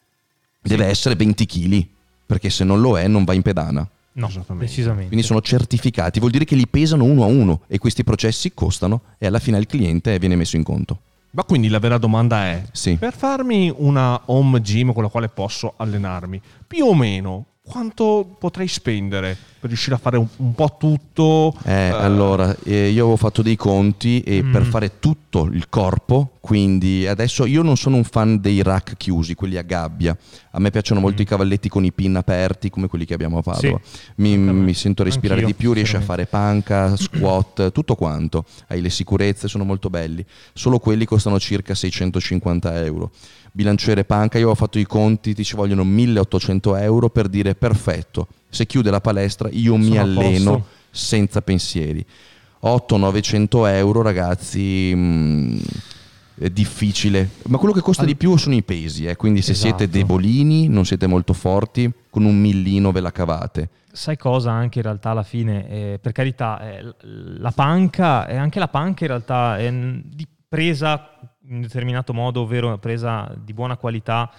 Deve 0.63 0.85
sì. 0.85 0.89
essere 0.89 1.15
20 1.15 1.45
kg, 1.45 1.87
perché 2.25 2.49
se 2.49 2.63
non 2.63 2.81
lo 2.81 2.97
è 2.97 3.07
non 3.07 3.23
va 3.23 3.33
in 3.33 3.41
pedana. 3.41 3.87
No, 4.13 4.29
decisamente. 4.57 5.07
Quindi 5.07 5.25
sono 5.25 5.41
certificati, 5.41 6.19
vuol 6.19 6.31
dire 6.31 6.45
che 6.45 6.55
li 6.55 6.67
pesano 6.67 7.03
uno 7.03 7.23
a 7.23 7.25
uno 7.25 7.61
e 7.67 7.79
questi 7.79 8.03
processi 8.03 8.53
costano 8.53 9.01
e 9.17 9.25
alla 9.25 9.39
fine 9.39 9.57
il 9.57 9.65
cliente 9.65 10.19
viene 10.19 10.35
messo 10.35 10.55
in 10.55 10.63
conto. 10.63 10.99
Ma 11.31 11.43
quindi 11.43 11.67
la 11.67 11.79
vera 11.79 11.97
domanda 11.97 12.45
è, 12.45 12.63
sì. 12.71 12.95
per 12.95 13.15
farmi 13.15 13.73
una 13.75 14.21
home 14.25 14.61
gym 14.61 14.93
con 14.93 15.01
la 15.01 15.09
quale 15.09 15.29
posso 15.29 15.73
allenarmi, 15.77 16.39
più 16.67 16.85
o 16.85 16.93
meno 16.93 17.45
quanto 17.65 18.35
potrei 18.37 18.67
spendere 18.67 19.37
per 19.57 19.69
riuscire 19.69 19.95
a 19.95 19.97
fare 19.97 20.17
un, 20.17 20.27
un 20.35 20.53
po' 20.53 20.75
tutto? 20.77 21.55
Eh, 21.63 21.71
eh. 21.71 21.89
Allora, 21.91 22.53
eh, 22.65 22.89
io 22.89 23.03
avevo 23.03 23.15
fatto 23.15 23.41
dei 23.41 23.55
conti 23.55 24.19
e 24.19 24.43
mm. 24.43 24.51
per 24.51 24.65
fare 24.65 24.99
tutto 24.99 25.45
il 25.45 25.69
corpo, 25.69 26.33
quindi 26.41 27.07
adesso 27.07 27.45
io 27.45 27.61
non 27.61 27.77
sono 27.77 27.95
un 27.95 28.03
fan 28.03 28.41
dei 28.41 28.61
rack 28.61 28.97
chiusi, 28.97 29.33
quelli 29.35 29.55
a 29.55 29.61
gabbia. 29.61 30.17
A 30.51 30.59
me 30.59 30.69
piacciono 30.71 30.99
molto 30.99 31.21
mm. 31.21 31.25
i 31.25 31.25
cavalletti 31.25 31.69
con 31.69 31.85
i 31.85 31.93
pin 31.93 32.17
aperti, 32.17 32.69
come 32.69 32.87
quelli 32.87 33.05
che 33.05 33.13
abbiamo 33.13 33.37
a 33.37 33.41
Padova. 33.41 33.79
Sì. 33.81 34.01
Mi, 34.15 34.37
mi, 34.37 34.73
sento 34.73 35.03
respirare 35.03 35.39
Anch'io, 35.39 35.55
di 35.55 35.61
più, 35.61 35.71
riesci 35.71 35.95
a 35.95 36.01
fare 36.01 36.25
panca, 36.25 36.95
squat, 36.97 37.71
tutto 37.71 37.95
quanto. 37.95 38.43
Hai 38.67 38.81
le 38.81 38.89
sicurezze, 38.89 39.47
sono 39.47 39.63
molto 39.63 39.89
belli. 39.89 40.25
Solo 40.51 40.79
quelli 40.79 41.05
costano 41.05 41.39
circa 41.39 41.73
650 41.73 42.83
euro 42.83 43.11
bilanciere 43.53 44.03
panca, 44.03 44.39
io 44.39 44.49
ho 44.49 44.55
fatto 44.55 44.79
i 44.79 44.85
conti, 44.85 45.33
ti 45.33 45.45
ci 45.45 45.55
vogliono 45.55 45.83
1800 45.83 46.75
euro 46.75 47.09
per 47.09 47.29
dire 47.29 47.53
perfetto, 47.55 48.27
se 48.49 48.65
chiude 48.65 48.89
la 48.89 48.99
palestra 48.99 49.47
io 49.51 49.73
Sono 49.73 49.83
mi 49.85 49.97
alleno 49.97 50.65
senza 50.89 51.41
pensieri. 51.41 52.05
800-900 52.61 53.67
euro 53.69 54.01
ragazzi... 54.01 54.93
Mh, 54.93 54.99
mm, 54.99 55.57
è 56.35 56.49
difficile, 56.49 57.29
ma 57.47 57.57
quello 57.57 57.73
che 57.73 57.81
costa 57.81 58.01
All... 58.01 58.07
di 58.07 58.15
più 58.15 58.35
sono 58.37 58.55
i 58.55 58.63
pesi, 58.63 59.05
eh? 59.05 59.15
quindi 59.15 59.41
se 59.43 59.51
esatto. 59.51 59.77
siete 59.77 59.87
debolini, 59.87 60.67
non 60.67 60.83
siete 60.83 61.05
molto 61.05 61.31
forti, 61.33 61.91
con 62.09 62.25
un 62.25 62.35
millino 62.35 62.91
ve 62.91 63.01
la 63.01 63.11
cavate. 63.11 63.69
Sai 63.91 64.17
cosa 64.17 64.51
anche 64.51 64.79
in 64.79 64.85
realtà 64.85 65.11
alla 65.11 65.23
fine, 65.23 65.69
eh, 65.69 65.99
per 66.01 66.11
carità, 66.11 66.59
eh, 66.59 66.95
la 67.01 67.51
panca, 67.51 68.27
eh, 68.27 68.35
anche 68.35 68.57
la 68.57 68.67
panca 68.67 69.03
in 69.03 69.09
realtà 69.09 69.57
è 69.59 69.71
di 69.71 70.27
presa 70.49 71.09
in 71.47 71.61
determinato 71.61 72.13
modo, 72.13 72.41
ovvero 72.41 72.77
presa 72.77 73.33
di 73.37 73.53
buona 73.53 73.77
qualità, 73.77 74.31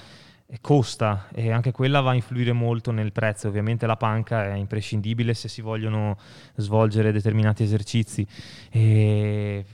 costa 0.60 1.28
e 1.32 1.50
anche 1.50 1.72
quella 1.72 2.00
va 2.00 2.10
a 2.10 2.14
influire 2.14 2.52
molto 2.52 2.90
nel 2.92 3.12
prezzo. 3.12 3.48
Ovviamente 3.48 3.86
la 3.86 3.96
panca 3.96 4.46
è 4.46 4.54
imprescindibile 4.54 5.34
se 5.34 5.48
si 5.48 5.60
vogliono 5.60 6.16
svolgere 6.56 7.12
determinati 7.12 7.62
esercizi. 7.62 8.26
E 8.70 9.64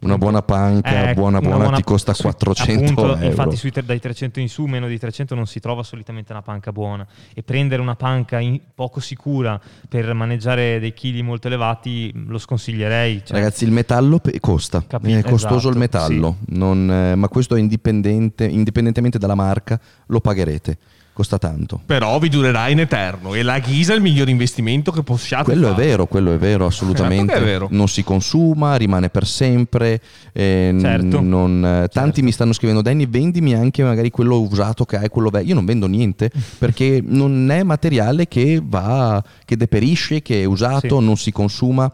una 0.00 0.16
buona 0.18 0.42
panca, 0.42 1.10
eh, 1.10 1.14
buona 1.14 1.40
buona, 1.40 1.56
buona, 1.56 1.76
ti 1.76 1.82
costa 1.82 2.14
400 2.14 2.82
appunto, 2.84 3.16
euro. 3.16 3.24
Infatti 3.26 3.56
sui, 3.56 3.72
dai 3.84 3.98
300 3.98 4.40
in 4.40 4.48
su, 4.48 4.64
meno 4.66 4.86
di 4.86 4.98
300 4.98 5.34
non 5.34 5.46
si 5.46 5.60
trova 5.60 5.82
solitamente 5.82 6.32
una 6.32 6.42
panca 6.42 6.72
buona 6.72 7.06
e 7.34 7.42
prendere 7.42 7.82
una 7.82 7.96
panca 7.96 8.38
in, 8.38 8.60
poco 8.74 9.00
sicura 9.00 9.60
per 9.88 10.12
maneggiare 10.14 10.78
dei 10.78 10.92
chili 10.94 11.22
molto 11.22 11.48
elevati 11.48 12.12
lo 12.26 12.38
sconsiglierei. 12.38 13.22
Cioè. 13.24 13.36
Ragazzi 13.36 13.64
il 13.64 13.72
metallo 13.72 14.20
costa, 14.40 14.84
Capi- 14.86 15.12
è 15.12 15.22
costoso 15.22 15.56
esatto, 15.56 15.72
il 15.72 15.78
metallo, 15.78 16.36
sì. 16.44 16.56
non, 16.56 16.90
eh, 16.90 17.14
ma 17.14 17.28
questo 17.28 17.56
è 17.56 17.58
indipendente, 17.58 18.44
indipendentemente 18.46 19.18
dalla 19.18 19.34
marca 19.34 19.80
lo 20.06 20.20
pagherete 20.20 20.78
costa 21.18 21.36
tanto. 21.36 21.80
Però 21.84 22.20
vi 22.20 22.28
durerà 22.28 22.68
in 22.68 22.78
eterno 22.78 23.34
e 23.34 23.42
la 23.42 23.58
ghisa 23.58 23.92
è 23.92 23.96
il 23.96 24.02
miglior 24.02 24.28
investimento 24.28 24.92
che 24.92 25.02
possiate 25.02 25.42
quello 25.42 25.62
fare. 25.62 25.74
Quello 25.74 25.88
è 25.88 25.90
vero, 25.90 26.06
quello 26.06 26.32
è 26.32 26.38
vero, 26.38 26.66
assolutamente. 26.66 27.32
Certo 27.34 27.44
è 27.44 27.44
vero. 27.44 27.68
Non 27.72 27.88
si 27.88 28.04
consuma, 28.04 28.76
rimane 28.76 29.08
per 29.08 29.26
sempre. 29.26 30.00
Eh, 30.32 30.76
certo. 30.78 31.20
non, 31.20 31.64
eh, 31.64 31.88
tanti 31.88 31.92
certo. 31.92 32.22
mi 32.22 32.30
stanno 32.30 32.52
scrivendo, 32.52 32.82
Danny, 32.82 33.08
vendimi 33.08 33.54
anche 33.54 33.82
magari 33.82 34.10
quello 34.10 34.40
usato 34.40 34.84
che 34.84 34.96
hai, 34.96 35.08
quello 35.08 35.30
vecchio. 35.30 35.48
Io 35.48 35.54
non 35.54 35.64
vendo 35.64 35.88
niente 35.88 36.30
perché 36.56 37.02
non 37.04 37.50
è 37.50 37.64
materiale 37.64 38.28
che 38.28 38.62
va, 38.62 39.20
che 39.44 39.56
deperisce, 39.56 40.22
che 40.22 40.42
è 40.42 40.44
usato, 40.44 41.00
sì. 41.00 41.04
non 41.04 41.16
si 41.16 41.32
consuma 41.32 41.92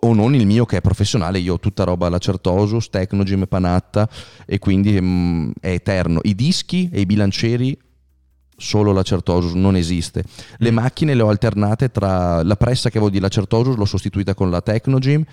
o 0.00 0.14
non 0.14 0.34
il 0.34 0.46
mio 0.46 0.64
che 0.64 0.78
è 0.78 0.80
professionale, 0.80 1.38
io 1.38 1.54
ho 1.54 1.60
tutta 1.60 1.84
roba 1.84 2.06
alla 2.06 2.18
Certosus, 2.18 2.88
Tecnogym, 2.88 3.46
Panatta 3.46 4.08
e 4.46 4.58
quindi 4.58 5.00
mh, 5.00 5.06
mm, 5.06 5.50
è 5.60 5.70
eterno. 5.70 6.20
I 6.22 6.34
dischi 6.34 6.88
e 6.92 7.00
i 7.00 7.06
bilancieri 7.06 7.76
solo 8.64 8.92
la 8.92 9.02
Certosus 9.02 9.52
non 9.52 9.76
esiste. 9.76 10.24
Le 10.56 10.70
mm. 10.72 10.74
macchine 10.74 11.14
le 11.14 11.22
ho 11.22 11.28
alternate 11.28 11.90
tra 11.90 12.42
la 12.42 12.56
pressa 12.56 12.88
che 12.88 12.96
avevo 12.96 13.12
di 13.12 13.20
la 13.20 13.28
Certosus, 13.28 13.76
l'ho 13.76 13.84
sostituita 13.84 14.34
con 14.34 14.50
la 14.50 14.62
Tecnogym, 14.62 15.24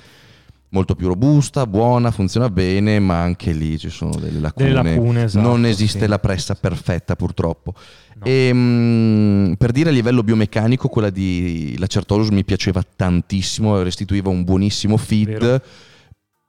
molto 0.69 0.95
più 0.95 1.07
robusta, 1.07 1.65
buona, 1.65 2.11
funziona 2.11 2.49
bene, 2.49 2.99
ma 2.99 3.21
anche 3.21 3.51
lì 3.53 3.77
ci 3.77 3.89
sono 3.89 4.15
delle 4.15 4.39
lacune. 4.39 4.67
Delle 4.67 4.83
lacune 4.83 5.23
esatto, 5.23 5.47
non 5.47 5.65
esiste 5.65 6.01
sì. 6.01 6.07
la 6.07 6.19
pressa 6.19 6.55
perfetta 6.55 7.15
purtroppo. 7.15 7.73
No. 8.15 8.25
E, 8.25 8.53
mh, 8.53 9.55
per 9.57 9.71
dire 9.71 9.89
a 9.89 9.93
livello 9.93 10.23
biomeccanico, 10.23 10.89
quella 10.89 11.09
di 11.09 11.75
la 11.79 11.87
Certosus 11.87 12.29
mi 12.29 12.43
piaceva 12.43 12.83
tantissimo, 12.83 13.81
restituiva 13.81 14.29
un 14.29 14.43
buonissimo 14.43 14.97
feed. 14.97 15.37
Vero 15.39 15.61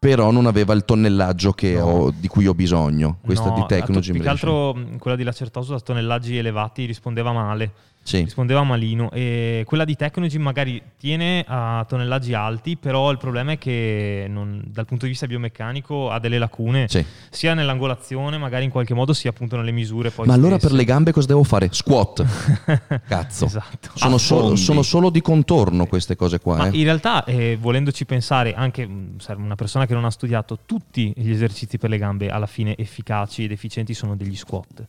però 0.03 0.33
non 0.33 0.47
aveva 0.47 0.73
il 0.73 0.85
tonnellaggio 0.85 1.53
no. 1.75 1.85
ho, 1.85 2.13
di 2.13 2.27
cui 2.27 2.49
ho 2.49 2.55
bisogno. 2.55 3.19
Questa 3.21 3.51
no, 3.51 3.55
di 3.55 3.67
Tecnogym. 3.69 4.15
Più 4.15 4.23
che 4.25 4.29
altro 4.29 4.77
quella 4.99 5.17
di 5.17 5.23
Lacertoso 5.23 5.75
a 5.75 5.79
tonnellaggi 5.79 6.37
elevati 6.37 6.87
rispondeva 6.87 7.31
male 7.31 7.71
sì. 8.03 8.23
rispondeva 8.23 8.63
malino. 8.63 9.11
E 9.11 9.63
quella 9.67 9.85
di 9.85 9.97
Tecnogym 9.97 10.43
magari 10.43 10.81
tiene 10.99 11.45
a 11.47 11.85
tonnellaggi 11.89 12.35
alti, 12.35 12.77
però 12.77 13.11
il 13.11 13.19
problema 13.19 13.53
è 13.53 13.59
che 13.59 14.27
non, 14.29 14.63
dal 14.67 14.87
punto 14.87 15.05
di 15.05 15.11
vista 15.11 15.27
biomeccanico 15.27 16.11
ha 16.11 16.19
delle 16.19 16.39
lacune, 16.39 16.89
sì. 16.89 17.05
sia 17.31 17.55
nell'angolazione, 17.55 18.39
magari 18.39 18.65
in 18.65 18.71
qualche 18.71 18.95
modo, 18.95 19.13
sia 19.13 19.31
appunto 19.31 19.57
nelle 19.57 19.73
misure. 19.73 20.09
Ma 20.09 20.23
stesse. 20.23 20.31
allora 20.33 20.59
per 20.59 20.73
le 20.73 20.85
gambe 20.85 21.13
cosa 21.13 21.27
devo 21.29 21.45
fare? 21.45 21.69
Squat. 21.71 22.25
Cazzo. 23.07 23.47
esatto. 23.47 23.91
Sono, 23.95 24.19
solo, 24.19 24.57
sono, 24.57 24.83
solo, 24.83 25.11
di 25.11 25.21
contorno 25.21 25.87
queste 25.87 26.17
cose 26.17 26.41
qua. 26.41 26.69
Eh. 26.69 26.79
In 26.79 26.85
realtà, 26.85 27.25
eh, 27.25 27.57
volendoci 27.61 28.05
pensare, 28.05 28.55
anche 28.55 28.89
una 29.37 29.55
persona 29.55 29.87
che 29.87 29.95
non 29.95 30.05
ha 30.05 30.11
studiato, 30.11 30.59
tutti 30.67 31.13
gli 31.17 31.31
esercizi 31.31 31.79
per 31.79 31.91
le 31.91 31.99
gambe 31.99 32.29
alla 32.29 32.47
fine 32.47 32.77
efficaci 32.77 33.45
ed 33.45 33.53
efficienti 33.53 33.95
sono 33.95 34.17
degli 34.17 34.37
squat 34.37 34.87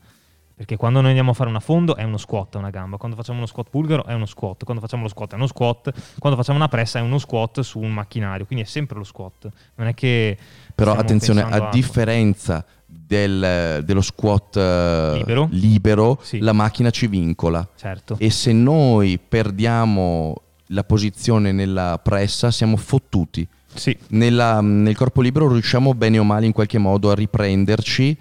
Perché 0.56 0.76
quando 0.78 1.00
noi 1.00 1.10
andiamo 1.10 1.32
a 1.32 1.34
fare 1.34 1.50
un 1.50 1.56
affondo 1.56 1.96
è 1.96 2.04
uno 2.04 2.18
squat, 2.18 2.56
una 2.56 2.70
gamba, 2.70 2.98
quando 2.98 3.16
facciamo 3.18 3.40
uno 3.40 3.48
squat 3.48 3.68
bulgaro 3.72 4.06
è 4.06 4.14
uno 4.14 4.28
squat, 4.28 4.64
quando 4.64 4.82
facciamo 4.82 5.02
lo 5.04 5.10
squat 5.10 5.32
è 5.32 5.36
uno 5.36 5.48
squat, 5.48 5.92
quando 6.20 6.38
facciamo 6.38 6.58
una 6.60 6.68
pressa 6.68 7.00
è 7.00 7.02
uno 7.02 7.18
squat 7.18 7.62
su 7.62 7.80
un 7.80 7.92
macchinario, 7.92 8.46
quindi 8.46 8.64
è 8.64 8.68
sempre 8.68 8.98
lo 8.98 9.04
squat. 9.04 9.50
Non 9.76 9.88
è 9.88 9.94
che 9.96 10.38
Però 10.76 10.94
attenzione, 10.94 11.42
pensando 11.42 11.66
a 11.66 11.70
differenza 11.72 12.66
del- 12.86 13.82
dello 13.84 14.02
squat 14.02 14.56
eh, 14.58 15.12
Libero? 15.16 15.48
libero, 15.52 16.20
Sì. 16.22 16.38
la 16.40 16.54
macchina 16.54 16.92
ci 16.92 17.08
vincola. 17.08 17.68
Certo. 17.76 18.16
E 18.20 18.30
se 18.30 18.54
noi 18.54 19.18
perdiamo 19.20 20.36
la 20.68 20.84
posizione 20.84 21.52
nella 21.52 22.00
pressa, 22.02 22.52
siamo 22.52 22.78
fottuti. 22.78 23.46
Sì, 23.74 23.98
Nella- 24.10 24.62
nel 24.62 24.96
corpo 24.96 25.22
libero 25.22 25.52
riusciamo 25.52 25.96
bene 25.96 26.20
o 26.20 26.24
male 26.24 26.46
in 26.46 26.52
qualche 26.52 26.78
modo 26.78 27.10
a 27.10 27.16
riprenderci 27.16 28.16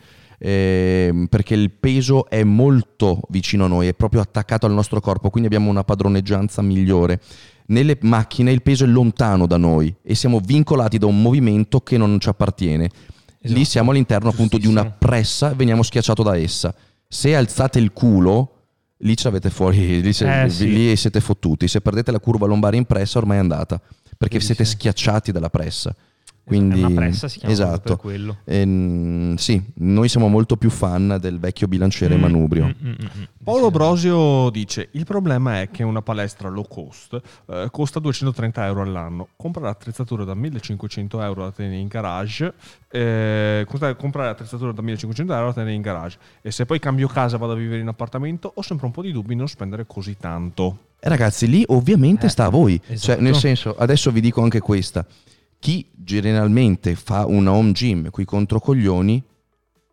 ehm, 0.44 1.26
perché 1.26 1.54
il 1.54 1.70
peso 1.70 2.28
è 2.28 2.42
molto 2.42 3.20
vicino 3.28 3.64
a 3.64 3.68
noi, 3.68 3.86
è 3.86 3.94
proprio 3.94 4.20
attaccato 4.20 4.66
al 4.66 4.72
nostro 4.72 5.00
corpo, 5.00 5.30
quindi 5.30 5.48
abbiamo 5.48 5.70
una 5.70 5.84
padroneggianza 5.84 6.62
migliore. 6.62 7.20
Nelle 7.66 7.96
macchine 8.02 8.50
il 8.50 8.60
peso 8.60 8.84
è 8.84 8.88
lontano 8.88 9.46
da 9.46 9.56
noi 9.56 9.94
e 10.02 10.14
siamo 10.16 10.40
vincolati 10.44 10.98
da 10.98 11.06
un 11.06 11.22
movimento 11.22 11.80
che 11.80 11.96
non 11.96 12.18
ci 12.18 12.28
appartiene. 12.28 12.90
Lì 13.44 13.52
Esatto. 13.52 13.64
siamo 13.64 13.90
all'interno 13.92 14.28
appunto 14.30 14.58
di 14.58 14.66
una 14.66 14.84
pressa 14.84 15.52
e 15.52 15.54
veniamo 15.54 15.82
schiacciato 15.82 16.22
da 16.22 16.36
essa. 16.36 16.74
Se 17.08 17.34
alzate 17.36 17.78
il 17.78 17.92
culo, 17.92 18.56
lì 18.98 19.16
ci 19.16 19.26
avete 19.26 19.48
fuori, 19.50 20.00
lì, 20.02 20.12
se- 20.12 20.42
Eh, 20.44 20.48
sì. 20.50 20.68
lì 20.72 20.96
siete 20.96 21.20
fottuti. 21.20 21.66
Se 21.68 21.80
perdete 21.80 22.10
la 22.12 22.20
curva 22.20 22.46
lombare 22.46 22.76
in 22.76 22.84
pressa, 22.84 23.18
ormai 23.18 23.36
è 23.36 23.40
andata 23.40 23.80
perché 24.18 24.38
siete 24.40 24.64
schiacciati 24.64 25.32
dalla 25.32 25.50
pressa. 25.50 25.94
Quindi, 26.44 26.80
è 26.82 26.84
una 26.84 26.94
pressa, 26.94 27.28
si 27.28 27.38
chiama 27.38 27.54
esatto. 27.54 27.80
per 27.94 27.96
quello. 27.96 28.36
Ehm, 28.44 29.36
sì, 29.36 29.62
noi 29.74 30.08
siamo 30.08 30.26
molto 30.28 30.56
più 30.56 30.70
fan 30.70 31.16
del 31.20 31.38
vecchio 31.38 31.68
bilanciere 31.68 32.16
Mm, 32.16 32.20
manubrio. 32.20 32.64
mm, 32.66 32.70
mm, 32.88 32.90
mm, 32.90 33.04
mm. 33.20 33.22
Paolo 33.44 33.66
Sì. 33.66 33.70
Brosio 33.70 34.50
dice: 34.50 34.88
Il 34.92 35.04
problema 35.04 35.60
è 35.60 35.70
che 35.70 35.82
una 35.84 36.02
palestra 36.02 36.48
low 36.48 36.66
cost 36.66 37.20
eh, 37.48 37.68
costa 37.70 38.00
230 38.00 38.66
euro 38.66 38.82
all'anno. 38.82 39.28
Comprare 39.36 39.70
attrezzature 39.70 40.24
da 40.24 40.34
1500 40.34 41.22
euro 41.22 41.44
da 41.44 41.52
tenere 41.52 41.76
in 41.76 41.86
garage. 41.88 42.52
eh, 42.94 43.64
comprare 43.96 44.28
attrezzature 44.30 44.74
da 44.74 44.82
1500 44.82 45.32
euro 45.32 45.46
da 45.46 45.52
tenere 45.54 45.72
in 45.74 45.80
garage. 45.80 46.18
E 46.42 46.50
se 46.50 46.66
poi 46.66 46.78
cambio 46.78 47.08
casa 47.08 47.36
e 47.36 47.38
vado 47.38 47.52
a 47.52 47.56
vivere 47.56 47.80
in 47.80 47.88
appartamento, 47.88 48.52
ho 48.54 48.62
sempre 48.62 48.84
un 48.86 48.92
po' 48.92 49.00
di 49.02 49.12
dubbi 49.12 49.34
non 49.34 49.48
spendere 49.48 49.86
così 49.86 50.16
tanto. 50.18 50.78
E 51.00 51.08
ragazzi, 51.08 51.48
lì 51.48 51.64
ovviamente 51.68 52.26
Eh, 52.26 52.28
sta 52.28 52.44
a 52.46 52.48
voi. 52.50 52.78
Cioè, 52.84 52.92
esatto. 52.94 53.20
nel 53.22 53.34
senso, 53.36 53.74
adesso 53.76 54.10
vi 54.10 54.20
dico 54.20 54.42
anche 54.42 54.60
questa. 54.60 55.06
Chi 55.62 55.86
generalmente 55.94 56.96
fa 56.96 57.24
una 57.24 57.52
home 57.52 57.70
gym 57.70 58.10
qui 58.10 58.24
contro 58.24 58.58
coglioni 58.58 59.22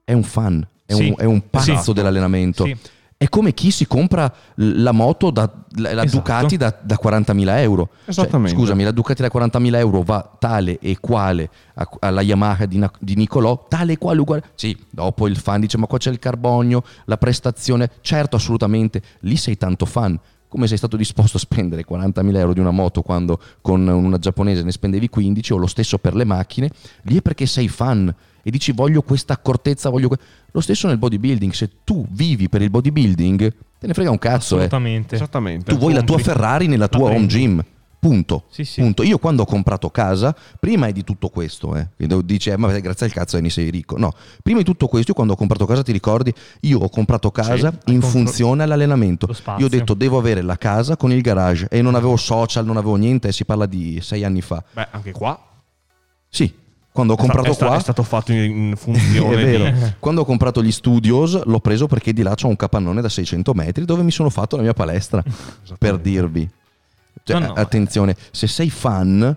è 0.03 0.13
un 0.13 0.23
fan, 0.23 0.67
è, 0.83 0.93
Sì. 0.93 1.09
un, 1.09 1.13
è 1.15 1.25
un 1.25 1.47
pazzo 1.47 1.73
Esatto. 1.73 1.93
dell'allenamento. 1.93 2.63
Sì. 2.65 2.75
È 3.15 3.29
come 3.29 3.53
chi 3.53 3.69
si 3.69 3.85
compra 3.85 4.33
la 4.55 4.91
moto, 4.91 5.29
da, 5.29 5.47
la, 5.75 5.93
la 5.93 6.03
Esatto. 6.05 6.17
Ducati 6.17 6.57
da, 6.57 6.75
da 6.81 6.97
40.000 6.99 7.59
euro. 7.59 7.89
Cioè, 7.99 8.09
Esattamente. 8.09 8.57
scusami, 8.57 8.81
la 8.83 8.89
Ducati 8.89 9.21
da 9.21 9.27
40.000 9.31 9.75
euro 9.77 10.01
va 10.01 10.37
tale 10.39 10.79
e 10.79 10.97
quale 10.99 11.47
a- 11.75 11.87
alla 11.99 12.21
Yamaha 12.23 12.65
di, 12.65 12.83
di 12.99 13.15
Nicolò, 13.15 13.67
tale 13.67 13.93
e 13.93 13.97
quale 13.99 14.21
uguale. 14.21 14.43
Sì, 14.55 14.75
dopo 14.89 15.27
il 15.27 15.37
fan 15.37 15.59
dice 15.61 15.77
ma 15.77 15.85
qua 15.85 15.99
c'è 15.99 16.09
il 16.09 16.17
carbonio, 16.17 16.81
la 17.05 17.17
prestazione. 17.17 17.91
Certo, 18.01 18.37
assolutamente, 18.37 19.03
lì 19.19 19.35
sei 19.35 19.55
tanto 19.55 19.85
fan. 19.85 20.19
Come 20.49 20.65
sei 20.65 20.77
stato 20.77 20.97
disposto 20.97 21.37
a 21.37 21.39
spendere 21.39 21.85
40.000 21.87 22.35
euro 22.37 22.53
di 22.53 22.59
una 22.59 22.71
moto 22.71 23.03
quando 23.03 23.39
con 23.61 23.87
una 23.87 24.17
giapponese 24.17 24.63
ne 24.63 24.71
spendevi 24.71 25.07
15 25.07 25.53
o 25.53 25.57
lo 25.57 25.67
stesso 25.67 25.99
per 25.99 26.15
le 26.15 26.25
macchine, 26.25 26.71
lì 27.03 27.17
è 27.17 27.21
perché 27.21 27.45
sei 27.45 27.67
fan 27.67 28.11
e 28.41 28.49
dici 28.49 28.71
voglio 28.71 29.03
questa 29.03 29.33
accortezza, 29.33 29.89
voglio... 29.89 30.07
que-". 30.07 30.17
Lo 30.51 30.61
stesso 30.61 30.87
nel 30.87 30.97
bodybuilding, 30.97 31.51
se 31.51 31.69
tu 31.83 32.03
vivi 32.09 32.49
per 32.49 32.63
il 32.63 32.71
bodybuilding, 32.71 33.53
te 33.79 33.85
ne 33.87 33.93
frega 33.93 34.09
un 34.09 34.17
cazzo. 34.17 34.55
eh. 34.55 34.65
Assolutamente. 34.65 35.15
Esattamente. 35.15 35.71
Tu 35.71 35.77
vuoi 35.77 35.93
la 35.93 36.01
tua. 36.01 36.17
Ferrari 36.17 36.65
nella 36.65 36.87
La 36.91 36.97
tua 36.97 37.11
home 37.11 37.27
gym. 37.27 37.63
Punto. 37.99 38.45
Sì, 38.49 38.63
sì. 38.63 38.79
Punto. 38.79 39.03
Io 39.03 39.17
quando 39.17 39.41
ho 39.41 39.45
comprato 39.45 39.89
casa, 39.89 40.33
prima 40.57 40.87
è 40.87 40.93
di 40.93 41.03
tutto 41.03 41.27
questo, 41.27 41.75
eh. 41.75 41.89
Dice, 42.23 42.53
eh, 42.53 42.57
ma 42.57 42.71
grazie 42.79 43.07
al 43.07 43.11
cazzo 43.11 43.35
Eni 43.35 43.49
sei 43.49 43.69
ricco. 43.69 43.97
No, 43.97 44.13
prima 44.41 44.59
di 44.59 44.63
tutto 44.63 44.87
questo, 44.87 45.09
io 45.09 45.15
quando 45.15 45.33
ho 45.33 45.35
comprato 45.35 45.65
casa, 45.65 45.83
ti 45.83 45.91
ricordi, 45.91 46.33
io 46.61 46.79
ho 46.79 46.89
comprato 46.89 47.29
casa 47.29 47.67
hai 47.67 47.93
in 47.93 48.01
funzione 48.01 48.63
all'allenamento. 48.63 49.27
Io 49.57 49.65
ho 49.65 49.69
detto 49.69 49.93
devo 49.93 50.17
avere 50.17 50.41
la 50.41 50.57
casa 50.57 50.95
con 50.95 51.11
il 51.11 51.21
garage 51.21 51.67
e 51.69 51.81
non 51.81 51.95
avevo 51.95 52.15
social, 52.15 52.65
non 52.65 52.77
avevo 52.77 52.95
niente, 52.95 53.27
e 53.27 53.31
si 53.33 53.43
parla 53.43 53.65
di 53.65 53.99
sei 54.01 54.23
anni 54.23 54.41
fa. 54.41 54.63
Beh, 54.73 54.87
anche 54.91 55.11
qua. 55.11 55.37
Sì, 56.29 56.53
quando 56.91 57.13
ho 57.13 57.17
comprato 57.17 57.49
è, 57.49 57.53
sta- 57.53 57.65
qua... 57.67 57.75
è 57.75 57.81
stato 57.81 58.03
fatto 58.03 58.31
in, 58.31 58.39
in 58.39 58.71
È 58.73 58.75
funzione 58.75 59.43
vero. 59.43 59.63
di- 59.71 59.93
Quando 59.99 60.21
ho 60.21 60.25
comprato 60.25 60.63
gli 60.63 60.71
studios 60.71 61.43
l'ho 61.43 61.59
preso 61.59 61.87
perché 61.87 62.13
di 62.13 62.21
là 62.21 62.33
c'ho 62.35 62.47
un 62.47 62.55
capannone 62.55 63.01
da 63.01 63.09
600 63.09 63.53
metri 63.53 63.83
dove 63.83 64.03
mi 64.03 64.11
sono 64.11 64.29
fatto 64.29 64.55
la 64.55 64.61
mia 64.61 64.73
palestra, 64.73 65.21
per 65.77 65.97
dirvi. 65.97 66.49
Cioè, 67.23 67.39
No, 67.39 67.47
no, 67.47 67.53
attenzione, 67.53 68.15
se 68.31 68.47
sei 68.47 68.69
fan, 68.69 69.35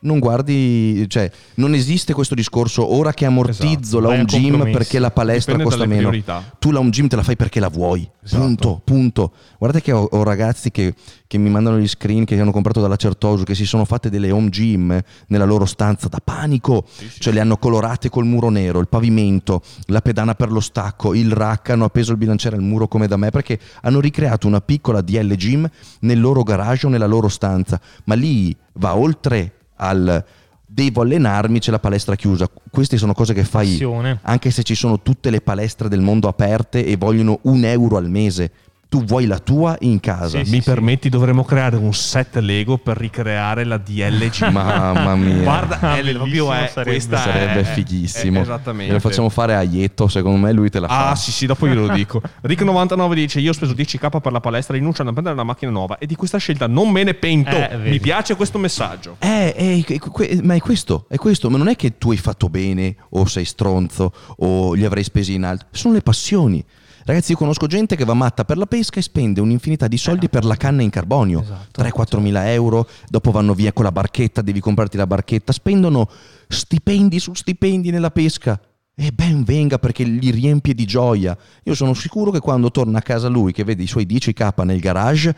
non 0.00 0.20
guardi, 0.20 1.08
cioè, 1.08 1.28
non 1.54 1.74
esiste 1.74 2.12
questo 2.12 2.34
discorso 2.36 2.94
ora 2.94 3.12
che 3.12 3.24
ammortizzo 3.24 3.98
Esatto, 3.98 4.00
la 4.00 4.08
home 4.08 4.24
gym 4.26 4.70
perché 4.70 4.98
la 5.00 5.10
palestra 5.10 5.56
Dipende 5.56 5.64
costa 5.76 5.86
meno. 5.88 6.08
priorità. 6.08 6.54
Tu 6.58 6.70
la 6.70 6.78
home 6.78 6.90
gym 6.90 7.08
te 7.08 7.16
la 7.16 7.24
fai 7.24 7.34
perché 7.36 7.58
la 7.58 7.68
vuoi. 7.68 8.08
Esatto. 8.22 8.40
Punto, 8.44 8.80
punto. 8.84 9.32
Guardate 9.58 9.82
che 9.82 9.90
ho, 9.90 10.04
ho 10.04 10.22
ragazzi 10.22 10.70
che, 10.70 10.94
che 11.26 11.38
mi 11.38 11.50
mandano 11.50 11.78
gli 11.78 11.88
screen 11.88 12.24
che 12.24 12.38
hanno 12.38 12.52
comprato 12.52 12.80
dalla 12.80 12.94
Certoso, 12.94 13.42
che 13.42 13.56
si 13.56 13.66
sono 13.66 13.84
fatte 13.84 14.08
delle 14.08 14.30
home 14.30 14.50
gym 14.50 15.00
nella 15.28 15.44
loro 15.44 15.64
stanza 15.64 16.06
da 16.08 16.20
panico. 16.22 16.84
cioè 17.18 17.32
le 17.32 17.40
hanno 17.40 17.56
colorate 17.56 18.08
col 18.08 18.24
muro 18.24 18.50
nero, 18.50 18.78
il 18.78 18.88
pavimento, 18.88 19.62
la 19.86 20.00
pedana 20.00 20.34
per 20.34 20.52
lo 20.52 20.60
stacco, 20.60 21.12
il 21.12 21.32
rack, 21.32 21.70
hanno 21.70 21.84
appeso 21.84 22.12
il 22.12 22.18
bilanciere 22.18 22.54
al 22.54 22.62
muro 22.62 22.86
come 22.86 23.08
da 23.08 23.16
me 23.16 23.30
perché 23.30 23.58
hanno 23.82 23.98
ricreato 23.98 24.46
una 24.46 24.60
piccola 24.60 25.00
DL 25.00 25.34
gym 25.34 25.68
nel 26.00 26.20
loro 26.20 26.44
garage 26.44 26.86
o 26.86 26.88
nella 26.88 27.06
loro 27.06 27.26
stanza. 27.28 27.80
Ma 28.04 28.14
lì 28.14 28.54
va 28.74 28.94
oltre 28.96 29.54
al 29.78 30.24
devo 30.70 31.00
allenarmi, 31.00 31.60
c'è 31.60 31.70
la 31.70 31.78
palestra 31.78 32.14
chiusa. 32.14 32.48
Queste 32.70 32.98
sono 32.98 33.14
cose 33.14 33.32
che 33.32 33.44
fai 33.44 33.68
Passione. 33.70 34.18
anche 34.22 34.50
se 34.50 34.62
ci 34.62 34.74
sono 34.74 35.00
tutte 35.00 35.30
le 35.30 35.40
palestre 35.40 35.88
del 35.88 36.00
mondo 36.00 36.28
aperte 36.28 36.84
e 36.84 36.96
vogliono 36.96 37.38
un 37.42 37.64
euro 37.64 37.96
al 37.96 38.10
mese. 38.10 38.52
Tu 38.90 39.04
vuoi 39.04 39.26
la 39.26 39.38
tua 39.38 39.76
in 39.80 40.00
casa. 40.00 40.42
Sì, 40.42 40.50
Mi 40.50 40.62
permetti, 40.62 41.10
dovremmo 41.10 41.44
creare 41.44 41.76
un 41.76 41.92
set 41.92 42.36
Lego 42.36 42.78
per 42.78 42.96
ricreare 42.96 43.64
la 43.64 43.76
DLG. 43.76 44.44
Mamma 44.48 45.14
mia. 45.14 45.42
Guarda, 45.42 45.78
Ah, 45.78 45.92
è, 45.92 45.96
bellissimo 45.96 46.18
proprio 46.22 46.52
è, 46.54 46.70
sarebbe. 46.72 46.90
questa 46.92 47.18
Sarebbe 47.18 47.60
è- 47.60 47.64
fighissimo. 47.64 48.38
è- 48.38 48.40
esattamente. 48.40 48.92
Lo 48.94 48.98
facciamo 49.00 49.28
fare 49.28 49.54
a 49.54 49.62
Ietto, 49.62 50.08
secondo 50.08 50.38
me 50.38 50.52
lui 50.52 50.70
te 50.70 50.80
la 50.80 50.88
fa. 50.88 51.10
Ah, 51.10 51.14
sì, 51.16 51.32
sì, 51.32 51.44
dopo 51.44 51.68
glielo 51.68 51.88
dico. 51.88 52.22
Rick99 52.42 53.12
dice: 53.12 53.40
Io 53.40 53.50
ho 53.50 53.52
speso 53.52 53.74
10k 53.74 54.20
per 54.22 54.32
la 54.32 54.40
palestra 54.40 54.74
rinunciando 54.74 55.10
a 55.10 55.12
prendere 55.12 55.34
una 55.38 55.44
macchina 55.44 55.70
nuova 55.70 55.98
e 55.98 56.06
di 56.06 56.14
questa 56.14 56.38
scelta 56.38 56.66
non 56.66 56.90
me 56.90 57.02
ne 57.04 57.12
pento. 57.12 57.56
Eh. 57.56 57.76
Mi 57.76 58.00
piace 58.00 58.36
questo 58.36 58.56
messaggio. 58.56 59.16
Eh, 59.18 59.52
eh, 59.54 59.84
que- 59.84 59.98
que- 59.98 60.40
ma 60.42 60.54
è 60.54 60.60
questo, 60.60 61.04
è 61.10 61.16
questo, 61.16 61.50
ma 61.50 61.58
non 61.58 61.68
è 61.68 61.76
che 61.76 61.98
tu 61.98 62.10
hai 62.10 62.16
fatto 62.16 62.48
bene 62.48 62.96
o 63.10 63.26
sei 63.26 63.44
stronzo 63.44 64.12
o 64.38 64.72
li 64.72 64.86
avrei 64.86 65.04
spesi 65.04 65.34
in 65.34 65.44
alto, 65.44 65.66
sono 65.72 65.92
le 65.92 66.00
passioni. 66.00 66.64
Ragazzi, 67.08 67.32
io 67.32 67.38
conosco 67.38 67.66
gente 67.66 67.96
che 67.96 68.04
va 68.04 68.12
matta 68.12 68.44
per 68.44 68.58
la 68.58 68.66
pesca 68.66 68.98
e 68.98 69.02
spende 69.02 69.40
un'infinità 69.40 69.88
di 69.88 69.96
soldi 69.96 70.28
per 70.28 70.44
la 70.44 70.56
canna 70.56 70.82
in 70.82 70.90
carbonio. 70.90 71.40
Esatto. 71.40 71.82
3-4 71.82 72.20
mila 72.20 72.52
euro, 72.52 72.86
dopo 73.08 73.30
vanno 73.30 73.54
via 73.54 73.72
con 73.72 73.84
la 73.84 73.92
barchetta, 73.92 74.42
devi 74.42 74.60
comprarti 74.60 74.98
la 74.98 75.06
barchetta, 75.06 75.50
spendono 75.52 76.06
stipendi 76.46 77.18
su 77.18 77.32
stipendi 77.32 77.90
nella 77.90 78.10
pesca. 78.10 78.60
E 78.94 79.10
ben 79.10 79.42
venga 79.42 79.78
perché 79.78 80.04
li 80.04 80.30
riempie 80.30 80.74
di 80.74 80.84
gioia. 80.84 81.34
Io 81.62 81.74
sono 81.74 81.94
sicuro 81.94 82.30
che 82.30 82.40
quando 82.40 82.70
torna 82.70 82.98
a 82.98 83.02
casa 83.02 83.28
lui, 83.28 83.52
che 83.52 83.64
vede 83.64 83.82
i 83.82 83.86
suoi 83.86 84.04
10k 84.04 84.62
nel 84.66 84.78
garage, 84.78 85.34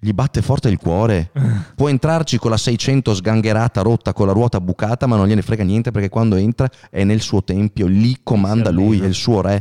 gli 0.00 0.12
batte 0.12 0.40
forte 0.40 0.70
il 0.70 0.78
cuore. 0.78 1.32
Può 1.76 1.90
entrarci 1.90 2.38
con 2.38 2.50
la 2.50 2.56
600 2.56 3.14
sgangherata, 3.14 3.82
rotta, 3.82 4.14
con 4.14 4.26
la 4.26 4.32
ruota 4.32 4.58
bucata, 4.58 5.06
ma 5.06 5.16
non 5.16 5.26
gliene 5.26 5.42
frega 5.42 5.64
niente 5.64 5.90
perché 5.90 6.08
quando 6.08 6.36
entra 6.36 6.66
è 6.88 7.04
nel 7.04 7.20
suo 7.20 7.44
tempio, 7.44 7.86
lì 7.88 8.20
comanda 8.22 8.70
lui, 8.70 9.02
è 9.02 9.04
il 9.04 9.12
suo 9.12 9.42
re. 9.42 9.60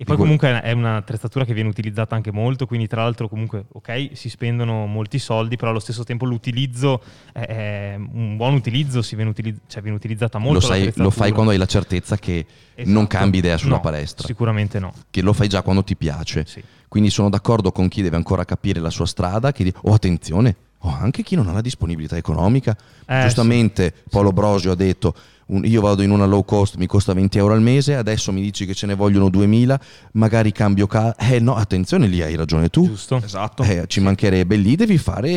E 0.00 0.04
poi 0.04 0.16
comunque 0.16 0.62
è 0.62 0.72
un'attrezzatura 0.72 1.44
che 1.44 1.52
viene 1.52 1.68
utilizzata 1.68 2.14
anche 2.14 2.32
molto, 2.32 2.64
quindi 2.64 2.86
tra 2.86 3.02
l'altro 3.02 3.28
comunque, 3.28 3.66
ok, 3.70 4.08
si 4.14 4.30
spendono 4.30 4.86
molti 4.86 5.18
soldi, 5.18 5.56
però 5.56 5.72
allo 5.72 5.78
stesso 5.78 6.04
tempo 6.04 6.24
l'utilizzo 6.24 7.02
è, 7.32 7.96
un 7.98 8.38
buon 8.38 8.54
utilizzo, 8.54 9.02
si 9.02 9.14
viene, 9.14 9.28
utilizz- 9.28 9.60
cioè 9.66 9.82
viene 9.82 9.98
utilizzata 9.98 10.38
molto. 10.38 10.60
Lo, 10.60 10.64
sai- 10.64 10.90
lo 10.94 11.10
fai 11.10 11.32
quando 11.32 11.50
hai 11.52 11.58
la 11.58 11.66
certezza 11.66 12.16
che 12.16 12.46
Esatto. 12.74 12.94
non 12.96 13.06
cambi 13.08 13.36
idea 13.38 13.58
sulla 13.58 13.74
No, 13.74 13.80
palestra, 13.82 14.26
Sicuramente 14.26 14.78
no. 14.78 14.94
che 15.10 15.20
lo 15.20 15.34
fai 15.34 15.48
già 15.48 15.60
quando 15.60 15.84
ti 15.84 15.94
piace. 15.96 16.46
Sì. 16.46 16.64
Quindi 16.88 17.10
sono 17.10 17.28
d'accordo 17.28 17.70
con 17.70 17.88
chi 17.88 18.00
deve 18.00 18.16
ancora 18.16 18.46
capire 18.46 18.80
la 18.80 18.88
sua 18.88 19.04
strada, 19.04 19.52
che 19.52 19.64
di- 19.64 19.74
oh 19.82 19.92
attenzione, 19.92 20.56
oh, 20.80 20.96
anche 21.00 21.22
chi 21.22 21.34
non 21.34 21.48
ha 21.48 21.52
la 21.52 21.60
disponibilità 21.60 22.16
economica. 22.16 22.76
Eh, 23.06 23.22
Giustamente 23.22 23.92
Paolo 24.10 24.32
Brosio 24.32 24.72
ha 24.72 24.76
detto 24.76 25.14
un- 25.46 25.64
io 25.64 25.80
vado 25.80 26.02
in 26.02 26.10
una 26.10 26.26
low 26.26 26.44
cost, 26.44 26.76
mi 26.76 26.86
costa 26.86 27.12
20 27.12 27.38
euro 27.38 27.54
al 27.54 27.60
mese, 27.62 27.96
adesso 27.96 28.30
mi 28.32 28.40
dici 28.40 28.66
che 28.66 28.74
ce 28.74 28.86
ne 28.86 28.94
vogliono 28.94 29.28
2000, 29.30 29.80
magari 30.12 30.52
cambio 30.52 30.86
casa. 30.86 31.16
Eh 31.16 31.40
no, 31.40 31.54
attenzione, 31.56 32.06
lì 32.06 32.22
hai 32.22 32.36
ragione 32.36 32.68
tu. 32.68 32.86
Giusto. 32.86 33.16
Esatto. 33.22 33.62
Eh, 33.64 33.84
ci 33.88 34.00
mancherebbe, 34.00 34.54
lì 34.56 34.76
devi 34.76 34.96
fare, 34.96 35.28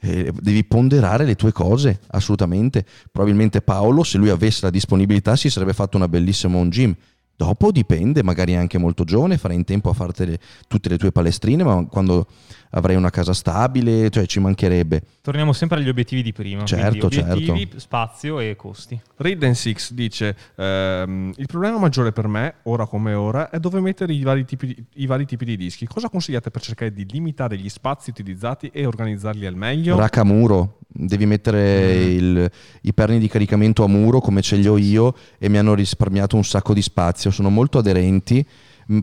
eh, 0.00 0.32
devi 0.40 0.64
ponderare 0.64 1.24
le 1.24 1.34
tue 1.34 1.50
cose, 1.52 2.00
assolutamente. 2.10 2.84
Probabilmente 3.10 3.62
Paolo, 3.62 4.04
se 4.04 4.16
lui 4.18 4.28
avesse 4.28 4.60
la 4.62 4.70
disponibilità, 4.70 5.34
si 5.34 5.50
sarebbe 5.50 5.72
fatto 5.72 5.96
una 5.96 6.08
bellissima 6.08 6.56
home 6.56 6.68
gym. 6.68 6.94
Dopo 7.34 7.72
dipende, 7.72 8.22
magari 8.22 8.54
anche 8.54 8.78
molto 8.78 9.02
giovane, 9.02 9.38
farai 9.38 9.56
in 9.56 9.64
tempo 9.64 9.90
a 9.90 9.92
farti 9.94 10.38
tutte 10.68 10.88
le 10.88 10.98
tue 10.98 11.10
palestrine, 11.10 11.64
ma 11.64 11.84
quando 11.86 12.26
avrai 12.74 12.96
una 12.96 13.10
casa 13.10 13.32
stabile, 13.32 14.10
cioè 14.10 14.26
ci 14.26 14.40
mancherebbe. 14.40 15.02
Torniamo 15.20 15.52
sempre 15.52 15.78
agli 15.78 15.88
obiettivi 15.88 16.22
di 16.22 16.32
prima. 16.32 16.64
Certo, 16.64 17.06
obiettivi, 17.06 17.44
certo. 17.46 17.78
spazio 17.78 18.40
e 18.40 18.56
costi. 18.56 19.00
Raiden 19.16 19.54
6 19.54 19.76
dice: 19.90 20.36
ehm, 20.56 21.32
Il 21.36 21.46
problema 21.46 21.78
maggiore 21.78 22.12
per 22.12 22.28
me, 22.28 22.54
ora 22.64 22.86
come 22.86 23.14
ora, 23.14 23.50
è 23.50 23.58
dove 23.58 23.80
mettere 23.80 24.12
i 24.12 24.22
vari, 24.22 24.44
tipi 24.44 24.66
di, 24.66 24.84
i 24.94 25.06
vari 25.06 25.26
tipi 25.26 25.44
di 25.44 25.56
dischi. 25.56 25.86
Cosa 25.86 26.08
consigliate 26.08 26.50
per 26.50 26.62
cercare 26.62 26.92
di 26.92 27.06
limitare 27.08 27.56
gli 27.56 27.68
spazi 27.68 28.10
utilizzati 28.10 28.70
e 28.72 28.86
organizzarli 28.86 29.46
al 29.46 29.54
meglio? 29.56 29.96
Rack 29.96 30.18
a 30.18 30.24
muro, 30.24 30.78
devi 30.88 31.26
mettere 31.26 31.60
Mm. 31.62 32.10
il- 32.16 32.50
i 32.82 32.94
perni 32.94 33.18
di 33.18 33.28
caricamento 33.28 33.84
a 33.84 33.88
muro 33.88 34.20
come 34.20 34.42
ce 34.42 34.56
li 34.56 34.66
ho 34.66 34.76
io 34.78 35.14
e 35.38 35.48
mi 35.48 35.58
hanno 35.58 35.74
risparmiato 35.74 36.36
un 36.36 36.44
sacco 36.44 36.72
di 36.74 36.82
spazio, 36.82 37.30
sono 37.30 37.50
molto 37.50 37.78
aderenti, 37.78 38.44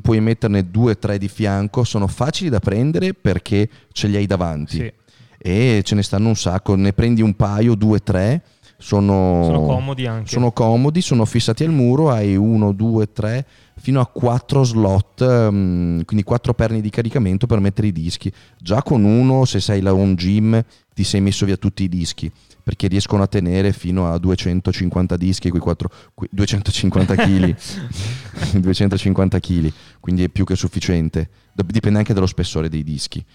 puoi 0.01 0.19
metterne 0.21 0.69
due 0.69 0.91
o 0.91 0.97
tre 0.97 1.17
di 1.17 1.27
fianco, 1.27 1.83
sono 1.83 2.07
facili 2.07 2.49
da 2.49 2.59
prendere 2.59 3.13
perché 3.13 3.69
ce 3.91 4.07
li 4.07 4.15
hai 4.15 4.25
davanti 4.25 4.77
Sì. 4.77 4.93
e 5.37 5.81
ce 5.83 5.95
ne 5.95 6.03
stanno 6.03 6.27
un 6.29 6.35
sacco, 6.35 6.75
ne 6.75 6.93
prendi 6.93 7.21
un 7.21 7.35
paio, 7.35 7.75
due, 7.75 7.99
tre, 7.99 8.41
sono, 8.77 9.41
Sono 9.43 9.61
comodi 9.61 10.05
anche. 10.07 10.29
sono 10.29 10.51
comodi, 10.51 11.01
sono 11.01 11.25
fissati 11.25 11.63
al 11.65 11.71
muro, 11.71 12.09
hai 12.11 12.35
uno, 12.37 12.71
due, 12.71 13.11
tre, 13.11 13.45
fino 13.77 13.99
a 13.99 14.05
quattro 14.07 14.63
slot, 14.63 15.49
mm, 15.51 16.01
quindi 16.05 16.23
quattro 16.23 16.53
perni 16.53 16.79
di 16.81 16.89
caricamento 16.89 17.45
per 17.45 17.59
mettere 17.59 17.87
i 17.87 17.91
dischi. 17.91 18.31
Già 18.57 18.81
con 18.81 19.03
uno, 19.03 19.43
se 19.45 19.59
sei 19.59 19.81
là 19.81 19.91
un 19.91 20.15
gym, 20.15 20.63
ti 20.93 21.03
sei 21.03 21.19
messo 21.21 21.45
via 21.45 21.57
tutti 21.57 21.83
i 21.83 21.89
dischi, 21.89 22.31
perché 22.69 22.85
riescono 22.87 23.23
a 23.23 23.27
tenere 23.27 23.73
fino 23.73 24.11
a 24.11 24.19
250 24.19 25.17
dischi, 25.17 25.49
quei 25.49 25.59
quattro, 25.59 25.89
quei 26.13 26.29
250 26.31 27.15
kg, 27.15 27.55
250 28.61 29.39
kg, 29.39 29.73
quindi 29.99 30.25
è 30.25 30.29
più 30.29 30.45
che 30.45 30.55
sufficiente. 30.55 31.29
Dipende 31.51 31.97
anche 31.97 32.13
dallo 32.13 32.27
spessore 32.27 32.69
dei 32.69 32.83
dischi. 32.83 33.25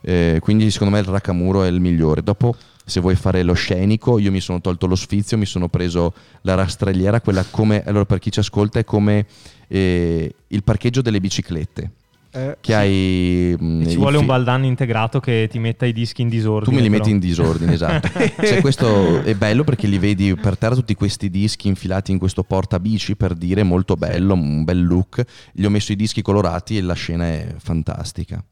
Eh, 0.00 0.38
quindi 0.40 0.70
secondo 0.70 0.94
me 0.94 1.00
il 1.00 1.06
Racamuro 1.06 1.64
è 1.64 1.68
il 1.68 1.80
migliore. 1.80 2.22
Dopo, 2.22 2.56
se 2.82 3.00
vuoi 3.00 3.14
fare 3.14 3.42
lo 3.42 3.52
scenico, 3.52 4.18
io 4.18 4.30
mi 4.30 4.40
sono 4.40 4.62
tolto 4.62 4.86
lo 4.86 4.96
sfizio, 4.96 5.36
mi 5.36 5.44
sono 5.44 5.68
preso 5.68 6.14
la 6.40 6.54
rastrelliera, 6.54 7.20
quella 7.20 7.44
come, 7.44 7.84
allora 7.84 8.06
per 8.06 8.20
chi 8.20 8.32
ci 8.32 8.38
ascolta 8.38 8.78
è 8.78 8.84
come 8.84 9.26
eh, 9.68 10.34
il 10.46 10.62
parcheggio 10.62 11.02
delle 11.02 11.20
biciclette. 11.20 11.90
Eh, 12.34 12.56
Che 12.60 12.74
hai... 12.74 13.54
mm, 13.60 13.82
E 13.82 13.86
ci 13.90 13.96
vuole 13.96 14.16
un 14.16 14.22
fi- 14.22 14.28
baldan 14.28 14.64
integrato 14.64 15.20
che 15.20 15.48
ti 15.50 15.58
metta 15.58 15.84
i 15.84 15.92
dischi 15.92 16.22
in 16.22 16.28
disordine. 16.30 16.64
tu 16.64 16.74
me 16.74 16.80
li 16.80 16.88
però. 16.88 16.98
metti 17.02 17.10
in 17.10 17.18
disordine, 17.18 17.74
esatto. 17.74 18.08
Cioè, 18.42 18.60
questo 18.62 19.20
è 19.22 19.34
bello 19.34 19.64
perché 19.64 19.86
li 19.86 19.98
vedi 19.98 20.34
per 20.34 20.56
terra 20.56 20.74
tutti 20.74 20.94
questi 20.94 21.28
dischi 21.28 21.68
infilati 21.68 22.10
in 22.10 22.18
questo 22.18 22.42
portabici 22.42 23.16
per 23.16 23.34
dire 23.34 23.62
molto 23.62 23.96
bello, 23.96 24.32
un 24.32 24.64
bel 24.64 24.82
look. 24.84 25.22
Gli 25.52 25.64
ho 25.64 25.70
messo 25.70 25.92
i 25.92 25.96
dischi 25.96 26.22
colorati 26.22 26.78
e 26.78 26.80
la 26.80 26.94
scena 26.94 27.24
è 27.26 27.54
fantastica. 27.58 28.42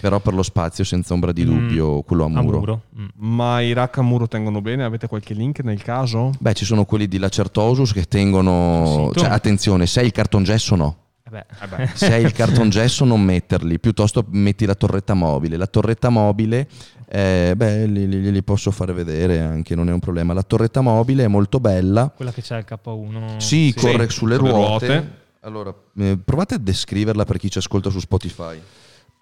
Però 0.00 0.18
per 0.20 0.32
lo 0.32 0.42
spazio, 0.42 0.82
senza 0.84 1.12
ombra 1.12 1.30
di 1.32 1.44
Mm, 1.44 1.46
dubbio, 1.48 2.02
quello 2.02 2.22
a 2.22 2.26
A 2.26 2.42
muro. 2.42 2.58
muro. 2.58 2.82
Mm. 2.98 3.06
Ma 3.16 3.60
i 3.60 3.72
rack 3.74 3.98
a 3.98 4.02
muro 4.02 4.28
tengono 4.28 4.62
bene? 4.62 4.82
Avete 4.84 5.08
qualche 5.08 5.34
link 5.34 5.60
nel 5.62 5.82
caso? 5.82 6.30
Beh, 6.38 6.54
ci 6.54 6.64
sono 6.64 6.84
quelli 6.86 7.06
di 7.06 7.18
Lacertosus 7.18 7.92
che 7.92 8.04
tengono... 8.04 9.10
Cioè, 9.14 9.28
attenzione, 9.28 9.86
se 9.86 10.00
hai 10.00 10.06
il 10.06 10.12
cartongesso 10.12 10.74
no. 10.76 10.96
Eh 11.38 11.66
beh. 11.66 11.90
Se 11.94 12.12
hai 12.12 12.22
il 12.22 12.32
cartongesso 12.32 13.04
non 13.04 13.22
metterli, 13.22 13.78
piuttosto 13.78 14.24
metti 14.30 14.66
la 14.66 14.74
torretta 14.74 15.14
mobile. 15.14 15.56
La 15.56 15.66
torretta 15.66 16.08
mobile, 16.08 16.68
eh, 17.08 17.52
beh, 17.56 17.86
li, 17.86 18.08
li- 18.08 18.30
li 18.30 18.42
posso 18.42 18.70
fare 18.70 18.92
vedere 18.92 19.40
anche, 19.40 19.74
non 19.74 19.88
è 19.88 19.92
un 19.92 20.00
problema. 20.00 20.32
La 20.34 20.42
torretta 20.42 20.80
mobile 20.80 21.24
è 21.24 21.28
molto 21.28 21.60
bella. 21.60 22.12
Quella 22.14 22.32
che 22.32 22.42
c'è 22.42 22.56
il 22.58 22.64
K1. 22.68 23.36
Sì, 23.38 23.72
corre 23.76 24.08
Sì, 24.08 24.16
sulle 24.16 24.36
sulle 24.36 24.36
ruote. 24.50 24.86
ruote. 24.86 25.18
Allora, 25.42 25.74
eh, 25.98 26.18
provate 26.22 26.54
a 26.54 26.58
descriverla 26.58 27.24
per 27.24 27.38
chi 27.38 27.50
ci 27.50 27.58
ascolta 27.58 27.88
su 27.90 27.98
Spotify. 27.98 28.60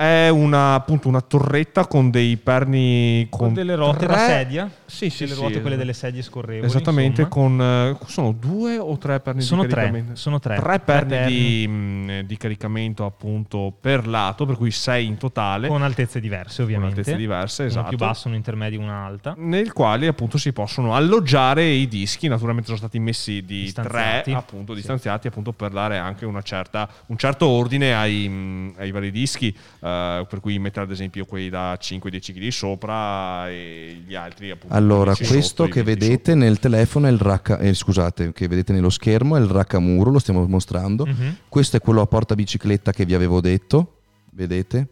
È 0.00 0.28
una, 0.28 0.74
appunto 0.74 1.08
una 1.08 1.20
torretta 1.20 1.88
con 1.88 2.12
dei 2.12 2.36
perni 2.36 3.26
Con 3.28 3.52
delle 3.52 3.74
ruote 3.74 4.06
da 4.06 4.14
tre- 4.14 4.26
sedia. 4.26 4.70
Sì, 4.86 5.10
sì, 5.10 5.24
delle 5.24 5.34
sì, 5.34 5.40
ruote 5.40 5.60
quelle 5.60 5.74
esatto. 5.74 5.76
delle 5.80 5.92
sedie 5.92 6.22
scorrevoli. 6.22 6.66
Esattamente, 6.66 7.22
insomma. 7.22 7.28
con 7.48 7.60
eh, 7.60 8.06
sono 8.06 8.30
due 8.30 8.78
o 8.78 8.96
tre 8.96 9.18
perni 9.18 9.40
Sono 9.40 9.62
di 9.62 9.68
tre, 9.68 9.80
caricamento? 9.80 10.14
sono 10.14 10.38
tre. 10.38 10.54
Tre 10.54 10.64
Tre 10.64 10.78
perni, 10.78 11.08
perni. 11.10 11.34
Di, 11.34 11.66
mh, 11.68 12.20
di 12.26 12.36
caricamento 12.36 13.04
appunto 13.06 13.74
per 13.80 14.06
lato, 14.06 14.46
per 14.46 14.54
cui 14.56 14.70
sei 14.70 15.04
in 15.06 15.16
totale, 15.16 15.66
Con 15.66 15.82
altezze 15.82 16.20
diverse, 16.20 16.54
con 16.62 16.64
ovviamente. 16.66 17.00
altezze 17.00 17.16
diverse, 17.16 17.62
Una 17.62 17.70
esatto. 17.72 17.88
più 17.88 17.96
bassa, 17.98 18.28
una 18.28 18.36
intermedia, 18.36 18.78
una 18.78 19.04
alta. 19.04 19.34
Nel 19.36 19.72
quale 19.72 20.06
appunto 20.06 20.38
si 20.38 20.52
possono 20.52 20.94
alloggiare 20.94 21.64
i 21.66 21.88
dischi, 21.88 22.28
naturalmente 22.28 22.66
sono 22.68 22.78
stati 22.78 23.00
messi 23.00 23.42
di 23.44 23.72
tre, 23.72 24.22
appunto 24.32 24.74
Sì. 24.74 24.78
distanziati, 24.78 25.26
appunto 25.26 25.50
per 25.50 25.72
dare 25.72 25.98
anche 25.98 26.24
una 26.24 26.42
certa, 26.42 26.88
un 27.06 27.16
certo 27.16 27.48
ordine 27.48 27.94
ai, 27.96 28.28
mh, 28.28 28.74
ai 28.78 28.92
vari 28.92 29.10
dischi, 29.10 29.52
eh, 29.89 30.27
per 30.27 30.40
cui 30.40 30.59
mettere 30.59 30.85
ad 30.85 30.90
esempio 30.90 31.24
quelli 31.24 31.48
da 31.48 31.74
5-10 31.74 32.32
kg 32.32 32.48
sopra 32.48 33.48
e 33.48 34.02
gli 34.06 34.15
altri 34.15 34.51
appunto. 34.51 34.74
Allora, 34.74 35.15
15 35.15 35.32
questo 35.32 35.62
sotto, 35.65 35.74
che 35.74 35.82
20 35.82 36.01
vedete 36.01 36.35
nel 36.35 36.59
telefono 36.59 37.06
è 37.06 37.10
il 37.10 37.19
racca, 37.19 37.59
eh, 37.59 37.74
scusate, 37.74 38.32
che 38.32 38.48
vedete 38.48 38.73
nello 38.73 38.90
schermo 38.90 39.36
è 39.36 39.40
il 39.40 39.47
raccamuro, 39.47 40.10
lo 40.10 40.19
stiamo 40.19 40.47
mostrando. 40.47 41.06
Mhm. 41.06 41.36
Questo 41.48 41.77
è 41.77 41.81
quello 41.81 42.01
a 42.01 42.06
porta 42.06 42.35
bicicletta 42.35 42.93
che 42.93 43.05
vi 43.05 43.15
avevo 43.15 43.40
detto, 43.40 44.01
vedete? 44.32 44.89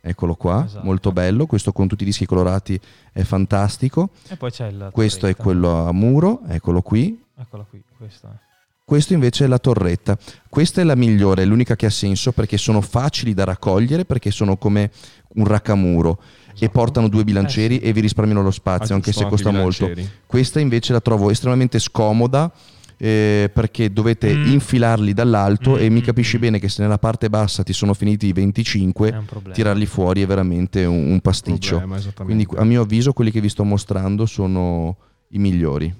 Eccolo 0.00 0.36
qua, 0.36 0.64
Esatto. 0.64 0.84
molto 0.84 1.12
bello, 1.12 1.46
questo 1.46 1.72
con 1.72 1.88
tutti 1.88 2.02
i 2.02 2.06
dischi 2.06 2.24
colorati 2.24 2.80
è 3.12 3.22
fantastico. 3.22 4.10
E 4.28 4.36
poi 4.36 4.50
c'è 4.50 4.68
il. 4.68 4.90
Questo 4.92 5.26
è 5.26 5.34
quello 5.34 5.86
a 5.86 5.92
muro, 5.92 6.42
eccolo 6.46 6.82
qui. 6.82 7.22
Eccola 7.36 7.64
qui, 7.68 7.82
questa. 7.96 8.28
è. 8.32 8.47
Questo 8.88 9.12
invece 9.12 9.44
è 9.44 9.48
la 9.48 9.58
torretta. 9.58 10.16
Questa 10.48 10.80
è 10.80 10.84
la 10.84 10.94
migliore, 10.96 11.42
è 11.42 11.44
l'unica 11.44 11.76
che 11.76 11.84
ha 11.84 11.90
senso 11.90 12.32
perché 12.32 12.56
sono 12.56 12.80
facili 12.80 13.34
da 13.34 13.44
raccogliere, 13.44 14.06
perché 14.06 14.30
sono 14.30 14.56
come 14.56 14.90
un 15.34 15.44
raccamuro 15.44 16.18
e 16.58 16.70
portano 16.70 17.08
due 17.08 17.22
bilancieri 17.22 17.76
Eh 17.76 17.80
sì. 17.80 17.84
e 17.84 17.92
vi 17.92 18.00
risparmiano 18.00 18.40
lo 18.42 18.50
spazio, 18.50 18.94
Ah, 18.94 18.96
anche 18.96 19.12
se 19.12 19.26
costa 19.26 19.50
anche 19.50 19.60
molto. 19.60 19.90
Questa 20.24 20.58
invece 20.58 20.94
la 20.94 21.02
trovo 21.02 21.28
estremamente 21.28 21.78
scomoda 21.78 22.50
eh, 22.96 23.50
perché 23.52 23.92
dovete 23.92 24.32
Mm. 24.34 24.52
infilarli 24.52 25.12
dall'alto 25.12 25.72
Mm, 25.72 25.80
e 25.80 25.88
mi 25.90 26.00
mm, 26.00 26.04
capisci 26.04 26.38
mm. 26.38 26.40
bene 26.40 26.58
che 26.58 26.70
se 26.70 26.80
nella 26.80 26.96
parte 26.98 27.28
bassa 27.28 27.62
ti 27.62 27.74
sono 27.74 27.92
finiti 27.92 28.26
i 28.28 28.32
25, 28.32 29.10
È 29.12 29.16
un 29.18 29.24
problema. 29.26 29.54
tirarli 29.54 29.84
fuori 29.84 30.22
è 30.22 30.26
veramente 30.26 30.86
un, 30.86 31.10
un 31.10 31.20
pasticcio. 31.20 31.76
Problema. 31.76 32.00
Quindi 32.24 32.46
a 32.56 32.64
mio 32.64 32.80
avviso 32.80 33.12
quelli 33.12 33.30
che 33.30 33.42
vi 33.42 33.50
sto 33.50 33.64
mostrando 33.64 34.24
sono 34.24 34.96
i 35.28 35.38
migliori. 35.38 35.94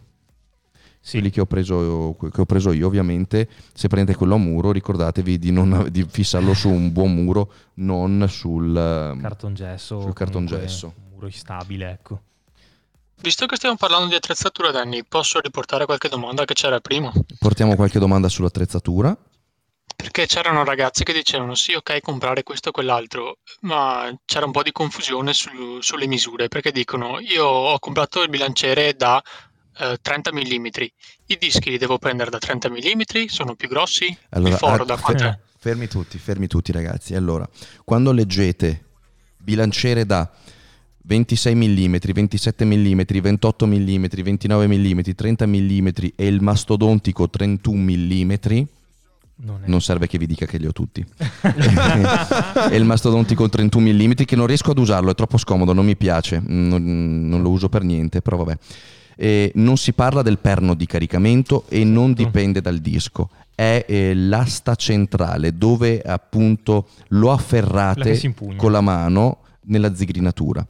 Sì. 1.01 1.19
Quelli 1.19 1.31
che 1.31 1.41
ho, 1.41 1.47
preso, 1.47 2.17
che 2.33 2.41
ho 2.41 2.45
preso 2.45 2.73
io 2.73 2.87
ovviamente, 2.87 3.49
se 3.73 3.89
prendete 3.89 4.17
quello 4.19 4.35
a 4.35 4.39
muro 4.39 4.73
ricordatevi 4.73 5.39
di, 5.39 5.51
non- 5.53 5.89
di 5.91 6.05
fissarlo 6.09 6.53
su 6.55 6.69
un 6.69 6.93
buon 6.93 7.15
muro, 7.15 7.53
non 7.75 8.27
sul... 8.29 8.77
ehm, 8.77 9.21
Cartongesso. 9.23 10.01
Sul 10.01 10.13
cartongesso. 10.13 10.87
Un 10.87 11.09
muro 11.15 11.27
instabile, 11.27 11.91
ecco. 11.91 12.21
Visto 13.21 13.47
che 13.47 13.57
stiamo 13.57 13.77
parlando 13.77 14.07
di 14.09 14.15
attrezzatura, 14.15 14.71
Danny, 14.71 15.03
posso 15.09 15.41
riportare 15.41 15.87
qualche 15.87 16.09
domanda 16.09 16.45
che 16.45 16.55
c'era 16.55 16.79
prima? 16.81 17.11
Portiamo 17.39 17.75
qualche 17.75 17.99
domanda 17.99 18.29
sull'attrezzatura. 18.29 19.17
Perché 19.97 20.27
c'erano 20.27 20.63
ragazzi 20.63 21.03
che 21.03 21.13
dicevano 21.13 21.57
sì, 21.57 21.73
ok, 21.75 22.01
comprare 22.03 22.45
questo 22.45 22.69
o 22.69 22.73
quell'altro, 22.73 23.39
ma 23.63 24.09
c'era 24.25 24.47
un 24.47 24.53
po' 24.53 24.63
di 24.63 24.71
confusione 24.71 25.33
su- 25.33 25.81
sulle 25.81 26.07
misure, 26.07 26.47
perché 26.47 26.71
dicono 26.71 27.19
io 27.19 27.45
ho 27.45 27.79
comprato 27.81 28.23
il 28.23 28.29
bilanciere 28.29 28.95
da 28.95 29.21
eh, 29.79 29.99
30 30.01 30.33
mm, 30.33 30.67
i 31.27 31.37
dischi 31.39 31.71
li 31.71 31.79
devo 31.79 31.99
prendere 31.99 32.31
da 32.31 32.39
30 32.39 32.71
mm, 32.71 33.27
sono 33.27 33.55
più 33.55 33.69
grossi, 33.69 34.17
Allora, 34.31 34.51
il 34.51 34.57
foro 34.57 34.83
ah, 34.83 34.87
da 34.87 34.97
quanto 34.97 35.25
è? 35.25 35.39
Fermi 35.61 35.89
tutti, 35.89 36.19
fermi 36.19 36.47
tutti 36.47 36.73
ragazzi. 36.73 37.15
Allora, 37.15 37.49
quando 37.85 38.13
leggete 38.13 38.85
bilanciere 39.37 40.07
da 40.07 40.31
26 41.03 41.55
mm, 41.55 41.97
27 42.13 42.65
mm, 42.65 43.01
28 43.07 43.67
mm, 43.67 44.05
29 44.23 44.67
mm, 44.67 45.01
30 45.17 45.47
mm 45.47 45.89
e 46.17 46.27
il 46.27 46.41
mastodontico 46.43 47.31
31 47.31 47.81
mm, 47.81 48.33
Non 49.41 49.61
non 49.65 49.81
serve 49.81 50.07
che 50.07 50.19
vi 50.19 50.27
dica 50.27 50.45
che 50.47 50.59
li 50.59 50.67
ho 50.67 50.73
tutti. 50.73 51.05
e 52.71 52.77
il 52.77 52.85
mastodontico 52.85 53.49
31 53.49 53.93
mm 53.93 54.13
che 54.27 54.37
non 54.37 54.47
riesco 54.47 54.73
ad 54.73 54.79
usarlo, 54.79 55.11
è 55.11 55.15
troppo 55.15 55.39
scomodo, 55.39 55.73
non 55.73 55.87
mi 55.87 55.97
piace, 55.97 56.43
non, 56.45 57.29
non 57.29 57.43
lo 57.43 57.51
uso 57.51 57.69
per 57.69 57.83
niente, 57.83 58.21
però 58.21 58.37
vabbè. 58.37 58.59
E 59.21 59.51
non 59.57 59.77
si 59.77 59.93
parla 59.93 60.23
del 60.23 60.39
perno 60.39 60.75
di 60.75 60.87
caricamento 60.87 61.65
e 61.69 61.83
non 61.83 62.13
dipende 62.13 62.61
dal 62.61 62.79
disco. 62.79 63.31
È 63.53 63.85
eh, 63.89 64.15
l'asta 64.15 64.77
centrale 64.77 65.57
dove 65.59 66.01
appunto 66.01 66.89
lo 67.09 67.33
afferrate 67.33 68.19
impugna. 68.23 68.57
con 68.57 68.71
la 68.71 68.81
mano 68.81 69.39
nella 69.63 69.95
zigrinatura. 69.95 70.65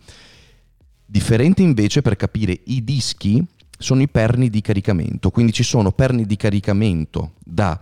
Differente 1.05 1.63
invece 1.63 2.01
per 2.01 2.17
capire 2.17 2.59
i 2.67 2.83
dischi 2.83 3.45
sono 3.79 4.03
i 4.03 4.09
perni 4.09 4.51
di 4.51 4.61
caricamento, 4.61 5.31
quindi 5.31 5.53
ci 5.53 5.63
sono 5.63 5.93
perni 5.93 6.27
di 6.27 6.37
caricamento 6.37 7.33
da 7.45 7.81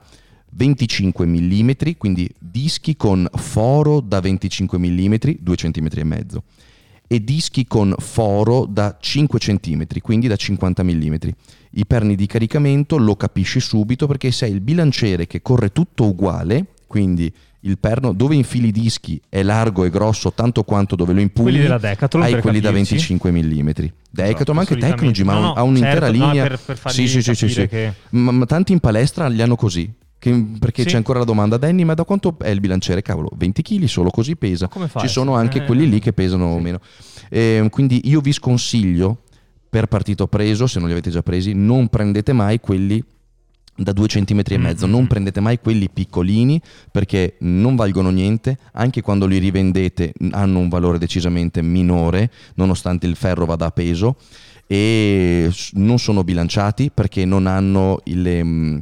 25 0.50 1.26
mm, 1.26 1.70
quindi 1.98 2.32
dischi 2.38 2.96
con 2.96 3.28
foro 3.34 4.00
da 4.00 4.20
25 4.20 4.78
mm, 4.78 5.14
2 5.40 5.56
cm 5.56 5.88
e 5.92 6.04
mezzo, 6.04 6.42
e 7.08 7.22
dischi 7.22 7.66
con 7.66 7.94
foro 7.98 8.66
da 8.68 8.96
5 8.98 9.38
cm, 9.38 9.84
quindi 10.02 10.26
da 10.28 10.36
50 10.36 10.82
mm. 10.82 11.14
I 11.78 11.86
perni 11.86 12.14
di 12.16 12.26
caricamento 12.26 12.96
lo 12.96 13.16
capisci 13.16 13.60
subito 13.60 14.06
perché 14.06 14.30
se 14.30 14.46
hai 14.46 14.52
il 14.52 14.60
bilanciere 14.60 15.26
che 15.26 15.42
corre 15.42 15.70
tutto 15.72 16.04
uguale, 16.06 16.66
quindi 16.86 17.32
il 17.60 17.78
perno 17.78 18.12
dove 18.12 18.34
infili 18.36 18.68
i 18.68 18.72
dischi 18.72 19.20
è 19.28 19.42
largo 19.42 19.84
e 19.84 19.90
grosso 19.90 20.32
tanto 20.32 20.62
quanto 20.62 20.94
dove 20.94 21.12
lo 21.12 21.20
impugni 21.20 21.48
Quelli 21.50 21.62
della 21.64 21.78
Decathlon, 21.78 22.22
hai 22.22 22.32
per 22.32 22.40
quelli 22.42 22.60
da 22.60 22.70
capirci. 22.70 22.94
25 22.94 23.30
mm 23.32 23.70
Decathlon 24.10 24.54
ma 24.56 24.60
anche 24.62 24.72
solitamente. 24.74 24.86
Tecnology 24.88 25.22
ma 25.24 25.32
No, 25.32 25.38
ha 25.38 25.40
un- 25.40 25.46
no, 25.46 25.52
ha 25.54 25.62
un'intera 25.62 26.06
certo, 26.06 26.16
no, 26.18 26.26
linea 26.26 26.46
per- 26.46 26.60
per 26.64 26.76
fargli 26.78 26.94
sì 26.94 27.08
sì 27.08 27.22
sì 27.22 27.34
sì, 27.34 27.48
sì. 27.48 27.66
che- 27.66 27.92
Ma, 28.10 28.30
ma 28.30 28.46
tanti 28.46 28.72
in 28.72 28.78
palestra 28.80 29.26
li 29.26 29.42
hanno 29.42 29.56
così 29.56 29.92
che- 30.30 30.46
perché 30.58 30.82
Sì. 30.82 30.88
c'è 30.88 30.96
ancora 30.96 31.18
la 31.20 31.24
domanda 31.24 31.56
Danny 31.56 31.84
ma 31.84 31.94
da 31.94 32.04
quanto 32.04 32.36
è 32.40 32.48
il 32.50 32.60
bilanciere 32.60 33.02
cavolo 33.02 33.30
20 33.36 33.62
kg 33.62 33.84
solo 33.84 34.10
così 34.10 34.36
pesa 34.36 34.68
Come 34.68 34.88
fai? 34.88 35.02
ci 35.02 35.08
sono 35.08 35.34
anche 35.34 35.58
Eh, 35.58 35.64
quelli 35.64 35.88
lì 35.88 35.98
che 36.00 36.12
pesano 36.12 36.54
sì. 36.56 36.62
meno 36.62 36.80
Eh, 37.28 37.66
quindi 37.70 38.02
io 38.04 38.20
vi 38.20 38.32
sconsiglio 38.32 39.22
per 39.68 39.86
partito 39.86 40.26
preso 40.26 40.66
se 40.66 40.78
non 40.78 40.86
li 40.88 40.92
avete 40.94 41.10
già 41.10 41.22
presi 41.22 41.52
non 41.54 41.88
prendete 41.88 42.32
mai 42.32 42.60
quelli 42.60 43.02
da 43.78 43.92
2 43.92 44.06
cm 44.06 44.40
e 44.48 44.56
mezzo, 44.56 44.86
Mm, 44.86 44.90
non 44.90 45.02
mm. 45.02 45.06
prendete 45.06 45.38
mai 45.40 45.58
quelli 45.60 45.90
piccolini 45.90 46.58
perché 46.90 47.34
non 47.40 47.76
valgono 47.76 48.08
niente, 48.08 48.56
anche 48.72 49.02
quando 49.02 49.26
li 49.26 49.36
rivendete 49.36 50.14
hanno 50.30 50.60
un 50.60 50.70
valore 50.70 50.96
decisamente 50.98 51.60
minore, 51.60 52.30
nonostante 52.54 53.06
il 53.06 53.16
ferro 53.16 53.44
vada 53.44 53.66
a 53.66 53.70
peso 53.72 54.16
e 54.66 55.50
non 55.72 55.98
sono 55.98 56.24
bilanciati 56.24 56.90
perché 56.92 57.26
non 57.26 57.46
hanno 57.46 58.00
il, 58.04 58.40
mm, 58.44 58.78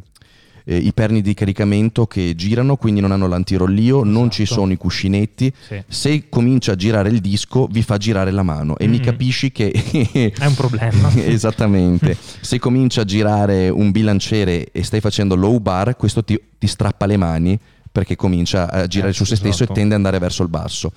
eh, 0.64 0.76
i 0.76 0.92
perni 0.92 1.20
di 1.20 1.34
caricamento 1.34 2.06
che 2.06 2.34
girano, 2.34 2.76
quindi 2.76 3.00
non 3.00 3.12
hanno 3.12 3.26
l'antirollio, 3.28 4.02
non 4.04 4.30
ci 4.30 4.42
Esatto. 4.42 4.60
sono 4.60 4.72
i 4.72 4.76
cuscinetti. 4.76 5.52
Sì. 5.66 5.82
Se 5.86 6.28
comincia 6.28 6.72
a 6.72 6.74
girare 6.76 7.08
il 7.10 7.20
disco, 7.20 7.66
vi 7.70 7.82
fa 7.82 7.96
girare 7.98 8.30
la 8.30 8.42
mano 8.42 8.76
e 8.78 8.86
mi 8.86 8.96
Mhm. 8.98 9.02
capisci 9.04 9.52
che 9.52 9.70
È 10.38 10.46
un 10.46 10.54
problema. 10.54 11.10
Esattamente. 11.24 12.16
Se 12.40 12.58
comincia 12.58 13.02
a 13.02 13.04
girare 13.04 13.68
un 13.68 13.90
bilanciere 13.90 14.68
e 14.72 14.82
stai 14.82 15.00
facendo 15.00 15.34
low 15.34 15.58
bar, 15.58 15.96
questo 15.96 16.24
ti, 16.24 16.40
ti 16.58 16.66
strappa 16.66 17.06
le 17.06 17.16
mani 17.16 17.58
perché 17.92 18.16
comincia 18.16 18.70
a 18.70 18.86
girare 18.86 19.12
Eh, 19.12 19.14
su 19.14 19.24
se 19.24 19.36
stesso 19.36 19.62
esatto. 19.62 19.72
e 19.72 19.74
tende 19.74 19.94
ad 19.94 20.00
andare 20.00 20.18
verso 20.18 20.42
il 20.42 20.48
basso. 20.48 20.92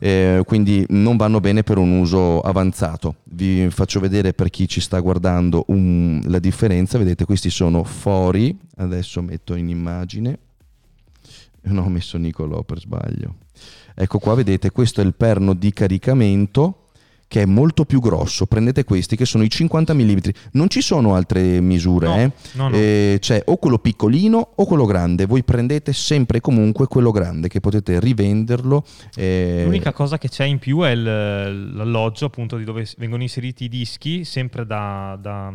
Eh, 0.00 0.42
quindi 0.46 0.84
non 0.90 1.16
vanno 1.16 1.40
bene 1.40 1.62
per 1.62 1.78
un 1.78 1.98
uso 1.98 2.40
avanzato. 2.40 3.16
Vi 3.24 3.68
faccio 3.70 4.00
vedere 4.00 4.32
per 4.32 4.50
chi 4.50 4.68
ci 4.68 4.80
sta 4.80 5.00
guardando 5.00 5.64
un- 5.68 6.20
la 6.26 6.38
differenza. 6.38 6.98
Vedete, 6.98 7.24
questi 7.24 7.50
sono 7.50 7.82
fori. 7.84 8.56
Adesso 8.76 9.22
metto 9.22 9.54
in 9.54 9.68
immagine. 9.68 10.38
No, 11.62 11.82
ho 11.82 11.88
messo 11.88 12.16
Nicolò 12.18 12.62
per 12.62 12.78
sbaglio. 12.78 13.34
Ecco 13.94 14.18
qua, 14.20 14.34
vedete, 14.34 14.70
questo 14.70 15.00
è 15.00 15.04
il 15.04 15.14
perno 15.14 15.54
di 15.54 15.72
caricamento 15.72 16.87
che 17.28 17.42
è 17.42 17.44
molto 17.44 17.84
più 17.84 18.00
grosso. 18.00 18.46
Prendete 18.46 18.84
questi 18.84 19.14
che 19.14 19.26
sono 19.26 19.44
i 19.44 19.50
50 19.50 19.92
mm. 19.94 20.16
Non 20.52 20.68
ci 20.70 20.80
sono 20.80 21.14
altre 21.14 21.60
misure, 21.60 22.06
No, 22.08 22.16
eh. 22.16 22.32
no, 22.54 22.68
no. 22.70 22.74
Eh, 22.76 23.18
c'è 23.20 23.42
o 23.44 23.58
quello 23.58 23.78
piccolino 23.78 24.52
o 24.56 24.64
quello 24.64 24.86
grande. 24.86 25.26
Voi 25.26 25.44
prendete 25.44 25.92
sempre 25.92 26.38
e 26.38 26.40
comunque 26.40 26.86
quello 26.86 27.10
grande 27.10 27.48
che 27.48 27.60
potete 27.60 28.00
rivenderlo. 28.00 28.82
eh, 29.14 29.60
L'unica 29.64 29.92
cosa 29.92 30.16
che 30.16 30.28
c'è 30.30 30.44
in 30.44 30.58
più 30.58 30.80
è 30.80 30.94
l'alloggio 30.94 32.24
appunto 32.24 32.56
di 32.56 32.64
dove 32.64 32.86
vengono 32.96 33.22
inseriti 33.22 33.64
i 33.64 33.68
dischi, 33.68 34.24
sempre 34.24 34.64
da, 34.66 35.18
da- 35.20 35.52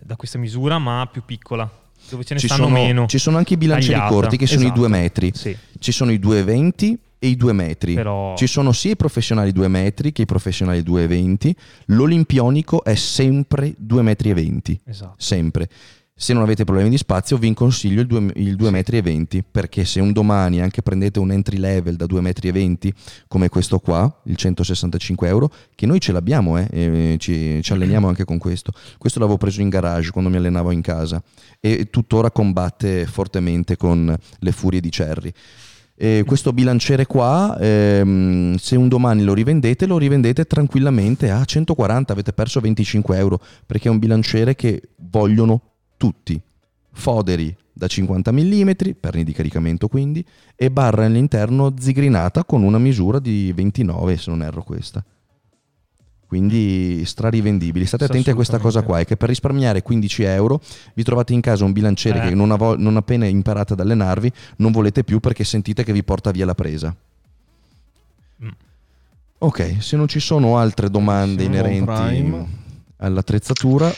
da 0.00 0.16
questa 0.16 0.38
misura, 0.38 0.78
ma 0.78 1.08
più 1.10 1.22
piccola, 1.24 1.68
dove 2.10 2.22
ce 2.24 2.34
ne 2.34 2.40
ci 2.40 2.46
stanno 2.46 2.64
sono, 2.66 2.74
meno. 2.74 3.06
ci 3.06 3.18
sono 3.18 3.36
anche 3.38 3.54
i 3.54 3.56
bilancieri 3.56 3.94
tagliata. 3.94 4.12
corti 4.14 4.36
che 4.36 4.46
sono 4.46 4.60
i 4.60 4.64
Esatto. 4.64 4.78
due 4.80 4.88
metri. 4.88 5.32
Sì, 5.34 5.56
Ci 5.78 5.90
sono 5.92 6.12
i 6.12 6.18
2,20 6.18 6.94
e 7.18 7.28
i 7.28 7.36
2 7.36 7.52
metri. 7.52 7.94
però 7.94 8.36
Ci 8.36 8.46
sono 8.46 8.72
sia 8.72 8.92
i 8.92 8.96
professionali 8.96 9.52
2 9.52 9.68
metri 9.68 10.12
che 10.12 10.22
i 10.22 10.26
professionali 10.26 10.80
2,20. 10.80 11.52
L'olimpionico 11.86 12.84
è 12.84 12.94
sempre 12.94 13.74
2 13.76 14.02
metri 14.02 14.30
e 14.30 14.34
20. 14.34 14.80
esatto. 14.84 15.14
Sempre. 15.16 15.68
Se 16.20 16.32
non 16.32 16.42
avete 16.42 16.64
problemi 16.64 16.90
di 16.90 16.98
spazio, 16.98 17.36
vi 17.36 17.54
consiglio 17.54 18.00
il 18.00 18.08
2, 18.08 18.32
il 18.34 18.56
2 18.56 18.70
metri 18.70 18.96
e 18.96 19.02
20 19.02 19.44
perché 19.48 19.84
se 19.84 20.00
un 20.00 20.10
domani 20.10 20.60
anche 20.60 20.82
prendete 20.82 21.20
un 21.20 21.30
entry 21.30 21.58
level 21.58 21.94
da 21.94 22.06
2 22.06 22.20
metri 22.20 22.48
e 22.48 22.52
20 22.52 22.92
come 23.28 23.48
questo 23.48 23.78
qua, 23.78 24.20
il 24.24 24.34
165 24.34 25.28
euro, 25.28 25.48
che 25.76 25.86
noi 25.86 26.00
ce 26.00 26.10
l'abbiamo, 26.10 26.58
eh, 26.58 26.66
e 26.72 27.16
ci, 27.20 27.62
ci 27.62 27.72
alleniamo 27.72 28.08
anche 28.08 28.24
con 28.24 28.38
questo. 28.38 28.72
Questo 28.98 29.20
l'avevo 29.20 29.38
preso 29.38 29.60
in 29.60 29.68
garage 29.68 30.10
quando 30.10 30.28
mi 30.28 30.38
allenavo 30.38 30.72
in 30.72 30.80
casa 30.80 31.22
e 31.60 31.88
tuttora 31.88 32.32
combatte 32.32 33.06
fortemente 33.06 33.76
con 33.76 34.12
le 34.40 34.52
furie 34.52 34.80
di 34.80 34.90
Cherry. 34.90 35.32
E 36.00 36.22
questo 36.24 36.52
bilanciere 36.52 37.06
qua, 37.06 37.58
ehm, 37.58 38.54
se 38.54 38.76
un 38.76 38.86
domani 38.86 39.24
lo 39.24 39.34
rivendete, 39.34 39.84
lo 39.84 39.98
rivendete 39.98 40.44
tranquillamente 40.44 41.28
a 41.28 41.44
140, 41.44 42.12
avete 42.12 42.32
perso 42.32 42.60
25 42.60 43.16
euro, 43.18 43.40
perché 43.66 43.88
è 43.88 43.90
un 43.90 43.98
bilanciere 43.98 44.54
che 44.54 44.80
vogliono 44.94 45.60
tutti. 45.96 46.40
Foderi 46.92 47.52
da 47.72 47.88
50 47.88 48.30
mm, 48.30 48.70
perni 49.00 49.24
di 49.24 49.32
caricamento 49.32 49.88
quindi, 49.88 50.24
e 50.54 50.70
barra 50.70 51.04
all'interno 51.04 51.74
zigrinata 51.76 52.44
con 52.44 52.62
una 52.62 52.78
misura 52.78 53.18
di 53.18 53.52
29, 53.52 54.16
se 54.18 54.30
non 54.30 54.42
erro 54.42 54.62
questa. 54.62 55.04
Quindi 56.28 57.06
strarivendibili. 57.06 57.86
State 57.86 58.04
attenti 58.04 58.28
a 58.28 58.34
questa 58.34 58.58
cosa 58.58 58.82
qua, 58.82 58.98
è 59.00 59.06
che 59.06 59.16
per 59.16 59.30
risparmiare 59.30 59.80
15 59.80 60.24
euro 60.24 60.60
vi 60.92 61.02
trovate 61.02 61.32
in 61.32 61.40
casa 61.40 61.64
un 61.64 61.72
bilanciere 61.72 62.18
Eh. 62.18 62.28
che 62.28 62.34
non, 62.34 62.50
avo- 62.50 62.76
non 62.76 62.98
appena 62.98 63.24
imparate 63.24 63.72
ad 63.72 63.80
allenarvi 63.80 64.30
non 64.56 64.70
volete 64.70 65.04
più 65.04 65.20
perché 65.20 65.42
sentite 65.44 65.84
che 65.84 65.92
vi 65.94 66.04
porta 66.04 66.30
via 66.30 66.44
la 66.44 66.54
presa. 66.54 66.94
Mm. 68.44 68.48
Ok, 69.38 69.76
se 69.78 69.96
non 69.96 70.06
ci 70.06 70.20
sono 70.20 70.58
altre 70.58 70.90
domande 70.90 71.44
Siamo 71.44 71.56
inerenti 71.56 72.46
all'attrezzatura, 72.98 73.90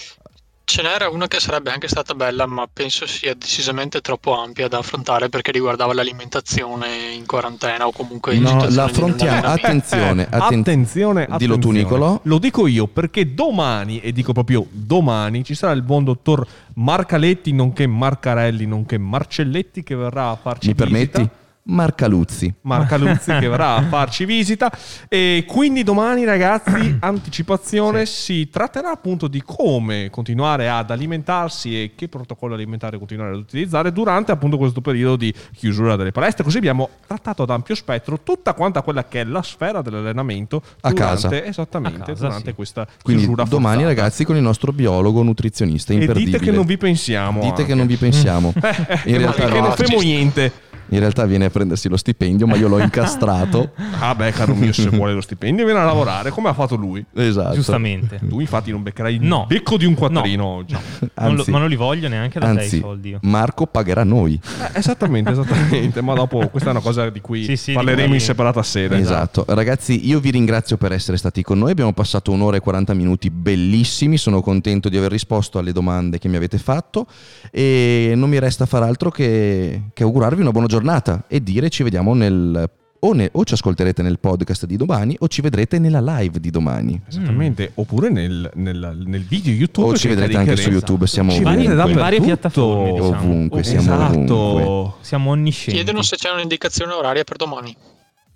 Ce 0.71 0.83
n'era 0.83 1.09
una 1.09 1.27
che 1.27 1.41
sarebbe 1.41 1.73
anche 1.73 1.89
stata 1.89 2.15
bella, 2.15 2.47
ma 2.47 2.65
penso 2.73 3.05
sia 3.05 3.35
decisamente 3.35 4.01
troppo 4.01 4.39
ampia 4.39 4.69
da 4.69 4.79
affrontare 4.79 5.29
perché 5.29 5.51
riguardava 5.51 5.93
l'alimentazione 5.93 7.13
in 7.13 7.27
quarantena 7.27 7.89
o 7.89 7.91
comunque 7.91 8.37
in 8.37 8.43
No, 8.43 8.57
la 8.61 8.67
di 8.69 8.79
affrontiamo. 8.79 9.49
Attenzione, 9.49 10.23
Eh, 10.23 10.29
atten- 10.31 10.61
attenzione, 10.61 11.29
Dillo 11.39 11.59
tu. 11.59 11.73
Nicolò. 11.73 12.21
Lo 12.23 12.39
dico 12.39 12.69
io 12.69 12.87
perché 12.87 13.35
domani, 13.35 13.99
e 13.99 14.13
dico 14.13 14.33
proprio 14.33 14.65
domani, 14.71 15.43
ci 15.43 15.57
sarà 15.57 15.73
il 15.73 15.83
buon 15.83 16.05
dottor 16.05 16.47
Marcaletti, 16.75 17.53
nonché 17.53 17.89
Marcarelli, 17.89 18.65
nonché 18.65 18.97
Marcelletti 18.97 19.83
che 19.83 19.97
verrà 19.97 20.29
a 20.31 20.37
farci 20.37 20.69
mi 20.69 20.75
visita. 20.75 20.85
permetti? 21.19 21.39
Marca 21.63 22.07
Luzzi. 22.09 22.53
Marca 22.63 22.97
Luzzi 22.97 23.33
che 23.39 23.47
verrà 23.49 23.77
a 23.77 23.83
farci 23.89 24.25
visita 24.25 24.71
e 25.09 25.45
quindi 25.47 25.83
domani 25.85 26.25
ragazzi 26.25 26.97
anticipazione 27.01 28.07
si 28.07 28.49
tratterà 28.51 28.91
appunto 28.91 29.29
di 29.29 29.43
come 29.45 30.09
continuare 30.11 30.69
ad 30.69 30.91
alimentarsi 30.91 31.81
e 31.83 31.93
che 31.95 32.09
protocollo 32.09 32.55
alimentare 32.55 32.99
continuare 32.99 33.33
ad 33.33 33.39
utilizzare 33.39 33.93
durante 33.93 34.33
appunto 34.33 34.57
questo 34.57 34.81
periodo 34.81 35.17
di 35.17 35.33
chiusura 35.55 35.97
delle 35.97 36.13
palestre 36.13 36.43
così 36.45 36.57
abbiamo 36.59 36.89
trattato 37.07 37.43
ad 37.43 37.51
ampio 37.51 37.75
spettro 37.75 38.19
tutta 38.23 38.55
quanta 38.55 38.83
quella 38.83 39.07
che 39.07 39.21
è 39.21 39.25
la 39.25 39.43
sfera 39.43 39.83
dell'allenamento 39.83 40.63
A 40.81 40.91
durante, 40.91 40.95
casa. 41.29 41.45
esattamente 41.45 42.01
A 42.01 42.05
casa, 42.07 42.23
durante 42.27 42.49
sì. 42.51 42.55
questa 42.55 42.87
Quindi 43.03 43.23
chiusura 43.23 43.45
domani 43.45 43.83
forzata. 43.83 44.01
ragazzi 44.01 44.25
con 44.25 44.37
il 44.37 44.43
nostro 44.43 44.73
biologo 44.73 45.23
nutrizionista 45.23 45.93
e 45.93 45.97
imperdibile. 45.97 46.39
dite 46.39 46.45
che 46.51 46.57
non 46.57 46.67
vi 46.67 46.79
pensiamo 46.79 47.41
Dite 47.41 47.55
che 47.55 47.61
anche. 47.63 47.75
non 47.75 47.87
vi 47.87 47.97
pensiamo. 47.97 48.53
In 49.05 49.19
realtà, 49.19 49.45
che 49.47 49.61
non 49.61 49.75
no, 49.77 49.77
ci- 49.77 49.97
niente 50.05 50.53
in 50.91 50.99
realtà 50.99 51.25
viene 51.27 51.47
a 51.47 51.51
prendersi 51.51 51.89
lo 51.89 51.97
stipendio, 51.97 52.47
ma 52.47 52.57
io 52.57 52.69
l'ho 52.69 52.79
incastrato. 52.83 53.73
ah 53.99 54.15
beh 54.15 54.33
caro 54.33 54.55
mio 54.55 54.73
se 54.73 54.89
vuole 54.91 55.13
lo 55.15 55.21
stipendio 55.21 55.65
viene 55.65 55.81
a 55.81 55.85
lavorare 55.85 56.31
come 56.31 56.49
ha 56.49 56.53
fatto 56.55 56.77
lui 56.77 57.05
esatto. 57.15 57.55
Giustamente. 57.55 58.21
Tu 58.29 58.41
infatti 58.41 58.71
non 58.71 58.83
beccherai 58.83 59.15
il 59.15 59.23
No. 59.23 59.45
becco 59.49 59.77
di 59.77 59.85
un 59.85 59.95
quattrino 59.95 60.45
oggi. 60.45 60.73
Non 60.75 60.83
lo- 61.01 61.09
Anzi, 61.41 61.51
ma 61.51 61.59
non 61.59 61.69
li 61.69 61.77
voglio 61.77 62.09
neanche 62.09 62.39
da 62.39 62.47
te 62.47 62.53
i 62.53 62.57
anzi, 62.59 62.79
soldi. 62.81 63.17
Marco 63.23 63.67
pagherà 63.67 64.05
noi. 64.05 64.41
Eh, 64.75 64.79
esattamente, 64.79 65.31
esattamente. 65.31 66.01
Ma 66.03 66.15
dopo 66.15 66.49
questa 66.49 66.69
è 66.71 66.73
una 66.73 66.81
cosa 66.81 67.09
di 67.11 67.21
cui 67.21 67.45
Sì, 67.45 67.57
sì, 67.57 67.73
parleremo 67.73 68.15
in 68.15 68.21
separata 68.21 68.63
sede. 68.63 68.99
Esatto. 68.99 69.45
Ragazzi, 69.49 70.07
io 70.09 70.19
vi 70.21 70.31
ringrazio 70.31 70.77
per 70.77 70.93
essere 70.93 71.17
stati 71.17 71.43
con 71.43 71.59
noi. 71.59 71.71
Abbiamo 71.71 71.93
passato 71.93 72.33
un'ora 72.33 72.57
e 72.57 72.61
40 72.61 72.95
minuti 72.95 73.31
bellissimi. 73.31 74.17
Sono 74.19 74.41
contento 74.41 74.89
di 74.89 74.97
aver 74.97 75.11
risposto 75.11 75.59
alle 75.59 75.73
domande 75.73 76.19
che 76.19 76.29
mi 76.29 76.37
avete 76.37 76.59
fatto. 76.59 77.07
E 77.51 78.13
non 78.17 78.29
mi 78.29 78.39
resta 78.39 78.67
far 78.67 78.83
altro 78.83 79.11
che, 79.11 79.83
che 79.93 80.03
augurarvi 80.03 80.41
una 80.41 80.51
buona 80.51 80.67
giornata 80.67 80.79
e 81.29 81.43
dire 81.43 81.69
ci 81.71 81.83
vediamo 81.83 82.15
nel. 82.15 82.71
O, 83.03 83.15
ne- 83.15 83.31
o 83.33 83.45
ci 83.47 83.55
ascolterete 83.55 84.03
nel 84.03 84.19
podcast 84.19 84.67
di 84.67 84.77
domani 84.77 85.17
o 85.21 85.29
ci 85.29 85.41
vedrete 85.41 85.79
nella 85.79 86.03
live 86.19 86.39
di 86.39 86.51
domani. 86.51 87.01
Esattamente. 87.09 87.71
Oppure 87.77 88.11
nel, 88.11 88.51
nel- 88.57 89.03
nel 89.07 89.25
video 89.25 89.55
YouTube. 89.55 89.89
O 89.89 89.97
ci 89.97 90.09
vedrete 90.09 90.37
anche 90.37 90.57
su. 90.57 90.69
YouTube. 90.69 91.07
Siamo 91.07 91.31
Ci 91.31 91.43
ovunque. 91.43 91.65
in 91.65 91.95
varie 91.97 92.21
piattaforme, 92.21 92.93
diciamo. 92.93 93.09
Ovunque, 93.09 93.63
siamo 93.65 93.81
esatto. 93.81 94.35
ovunque. 94.37 94.93
Siamo 95.01 95.31
onniscienti. 95.31 95.73
Chiedono 95.81 96.03
se 96.03 96.17
c'è 96.17 96.31
un'indicazione 96.31 96.93
oraria 96.93 97.25
per 97.25 97.37
domani. 97.37 97.75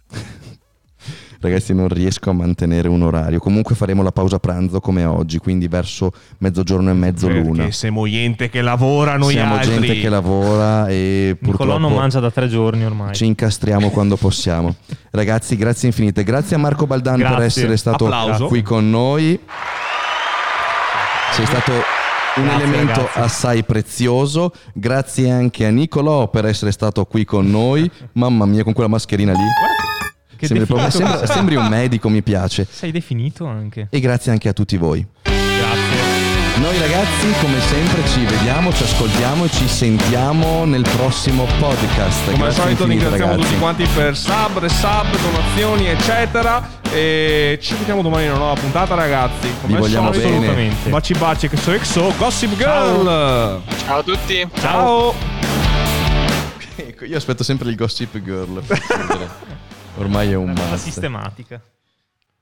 Ragazzi, 1.45 1.75
non 1.75 1.89
riesco 1.89 2.31
a 2.31 2.33
mantenere 2.33 2.89
un 2.89 3.03
orario. 3.03 3.39
Comunque 3.39 3.75
faremo 3.75 4.03
la 4.03 4.13
pausa 4.13 4.39
pranzo 4.39 4.81
come 4.81 5.05
oggi, 5.05 5.37
quindi 5.37 5.69
verso 5.69 6.11
mezzogiorno 6.39 6.89
e 6.89 6.95
mezzo 6.95 7.29
l'una. 7.29 7.57
Perché 7.57 7.73
siamo 7.73 8.09
gente 8.09 8.49
che 8.49 8.63
lavora 8.63 9.19
noi 9.19 9.35
Siamo 9.35 9.57
altri. 9.57 9.79
gente 9.79 10.01
che 10.01 10.09
lavora 10.09 10.89
e 10.89 11.37
Nicolò 11.39 11.57
purtroppo 11.57 11.79
non 11.81 11.93
mangia 11.93 12.21
da 12.21 12.31
tre 12.31 12.49
giorni 12.49 12.85
ormai. 12.87 13.15
ci 13.15 13.27
incastriamo 13.27 13.91
quando 13.91 14.17
possiamo. 14.17 14.75
Ragazzi, 15.11 15.55
grazie 15.57 15.89
infinite. 15.89 16.25
Grazie 16.25 16.57
a 16.57 16.59
Marco 16.59 16.87
Baldan 16.87 17.17
per 17.19 17.27
Grazie. 17.29 17.45
essere 17.45 17.77
stato 17.77 18.07
Applauso. 18.07 18.47
qui 18.47 18.63
con 18.63 18.89
noi. 18.89 19.39
Sei 21.33 21.45
stato 21.45 21.73
un 21.73 22.45
Grazie, 22.45 22.63
elemento 22.65 23.01
ragazzi. 23.01 23.19
assai 23.19 23.65
prezioso. 23.65 24.53
Grazie 24.73 25.31
anche 25.31 25.67
a 25.67 25.71
Nicolò 25.71 26.29
per 26.29 26.47
essere 26.47 26.73
stato 26.73 27.05
qui 27.05 27.25
con 27.27 27.51
noi. 27.51 27.91
Mamma 28.13 28.47
mia, 28.47 28.65
con 28.65 28.73
quella 28.73 28.89
mascherina 28.89 29.33
lì. 29.33 29.39
Che 30.37 30.47
Sembri, 30.47 30.67
proprio- 30.67 30.91
sembra- 30.91 31.27
sembri 31.27 31.57
un 31.57 31.67
medico, 31.67 32.09
mi 32.09 32.23
piace. 32.23 32.67
Sei 32.71 32.91
definito 32.91 33.47
anche. 33.47 33.87
E 33.91 34.01
grazie 34.01 34.33
anche 34.33 34.49
a 34.49 34.53
tutti 34.53 34.77
voi. 34.77 35.05
Grazie. 35.23 36.23
Noi 36.57 36.79
ragazzi, 36.79 37.33
come 37.41 37.61
sempre, 37.61 38.07
ci 38.07 38.25
vediamo, 38.25 38.73
ci 38.73 38.85
ascoltiamo 38.85 39.45
e 39.45 39.51
ci 39.51 39.67
sentiamo 39.67 40.65
nel 40.65 40.83
prossimo 40.97 41.47
podcast. 41.59 42.31
Come 42.31 42.47
al 42.47 42.53
solito 42.53 42.85
ringraziamo 42.87 43.33
ragazzi. 43.33 43.49
tutti 43.49 43.59
quanti 43.61 43.85
per 43.93 44.17
sub, 44.17 44.59
resub, 44.59 45.07
donazioni, 45.21 45.87
eccetera. 45.89 46.83
E 46.93 47.59
ci 47.61 47.75
vediamo 47.75 48.03
domani 48.03 48.25
in 48.27 48.31
una 48.31 48.39
nuova 48.39 48.61
puntata, 48.61 48.95
ragazzi. 48.95 49.49
Come 49.63 49.75
Vi 49.75 49.81
vogliamo 49.81 50.13
solito, 50.13 50.29
bene. 50.29 50.37
Assolutamente. 50.47 50.91
Baci 50.91 51.13
baci 51.15 51.49
che 51.49 51.57
so 51.57 51.73
exo, 51.73 52.15
Gossip 52.17 52.57
Girl. 52.57 53.05
Ciao 53.85 53.99
a 53.99 54.03
tutti. 54.05 54.49
Ciao. 54.61 55.15
Ecco, 56.77 57.05
io 57.05 57.17
aspetto 57.17 57.43
sempre 57.43 57.69
il 57.71 57.75
Gossip 57.75 58.17
Girl. 58.23 58.63
Ormai 59.97 60.31
è 60.31 60.35
un 60.35 60.51
must. 60.51 60.77
sistematica. 60.77 61.61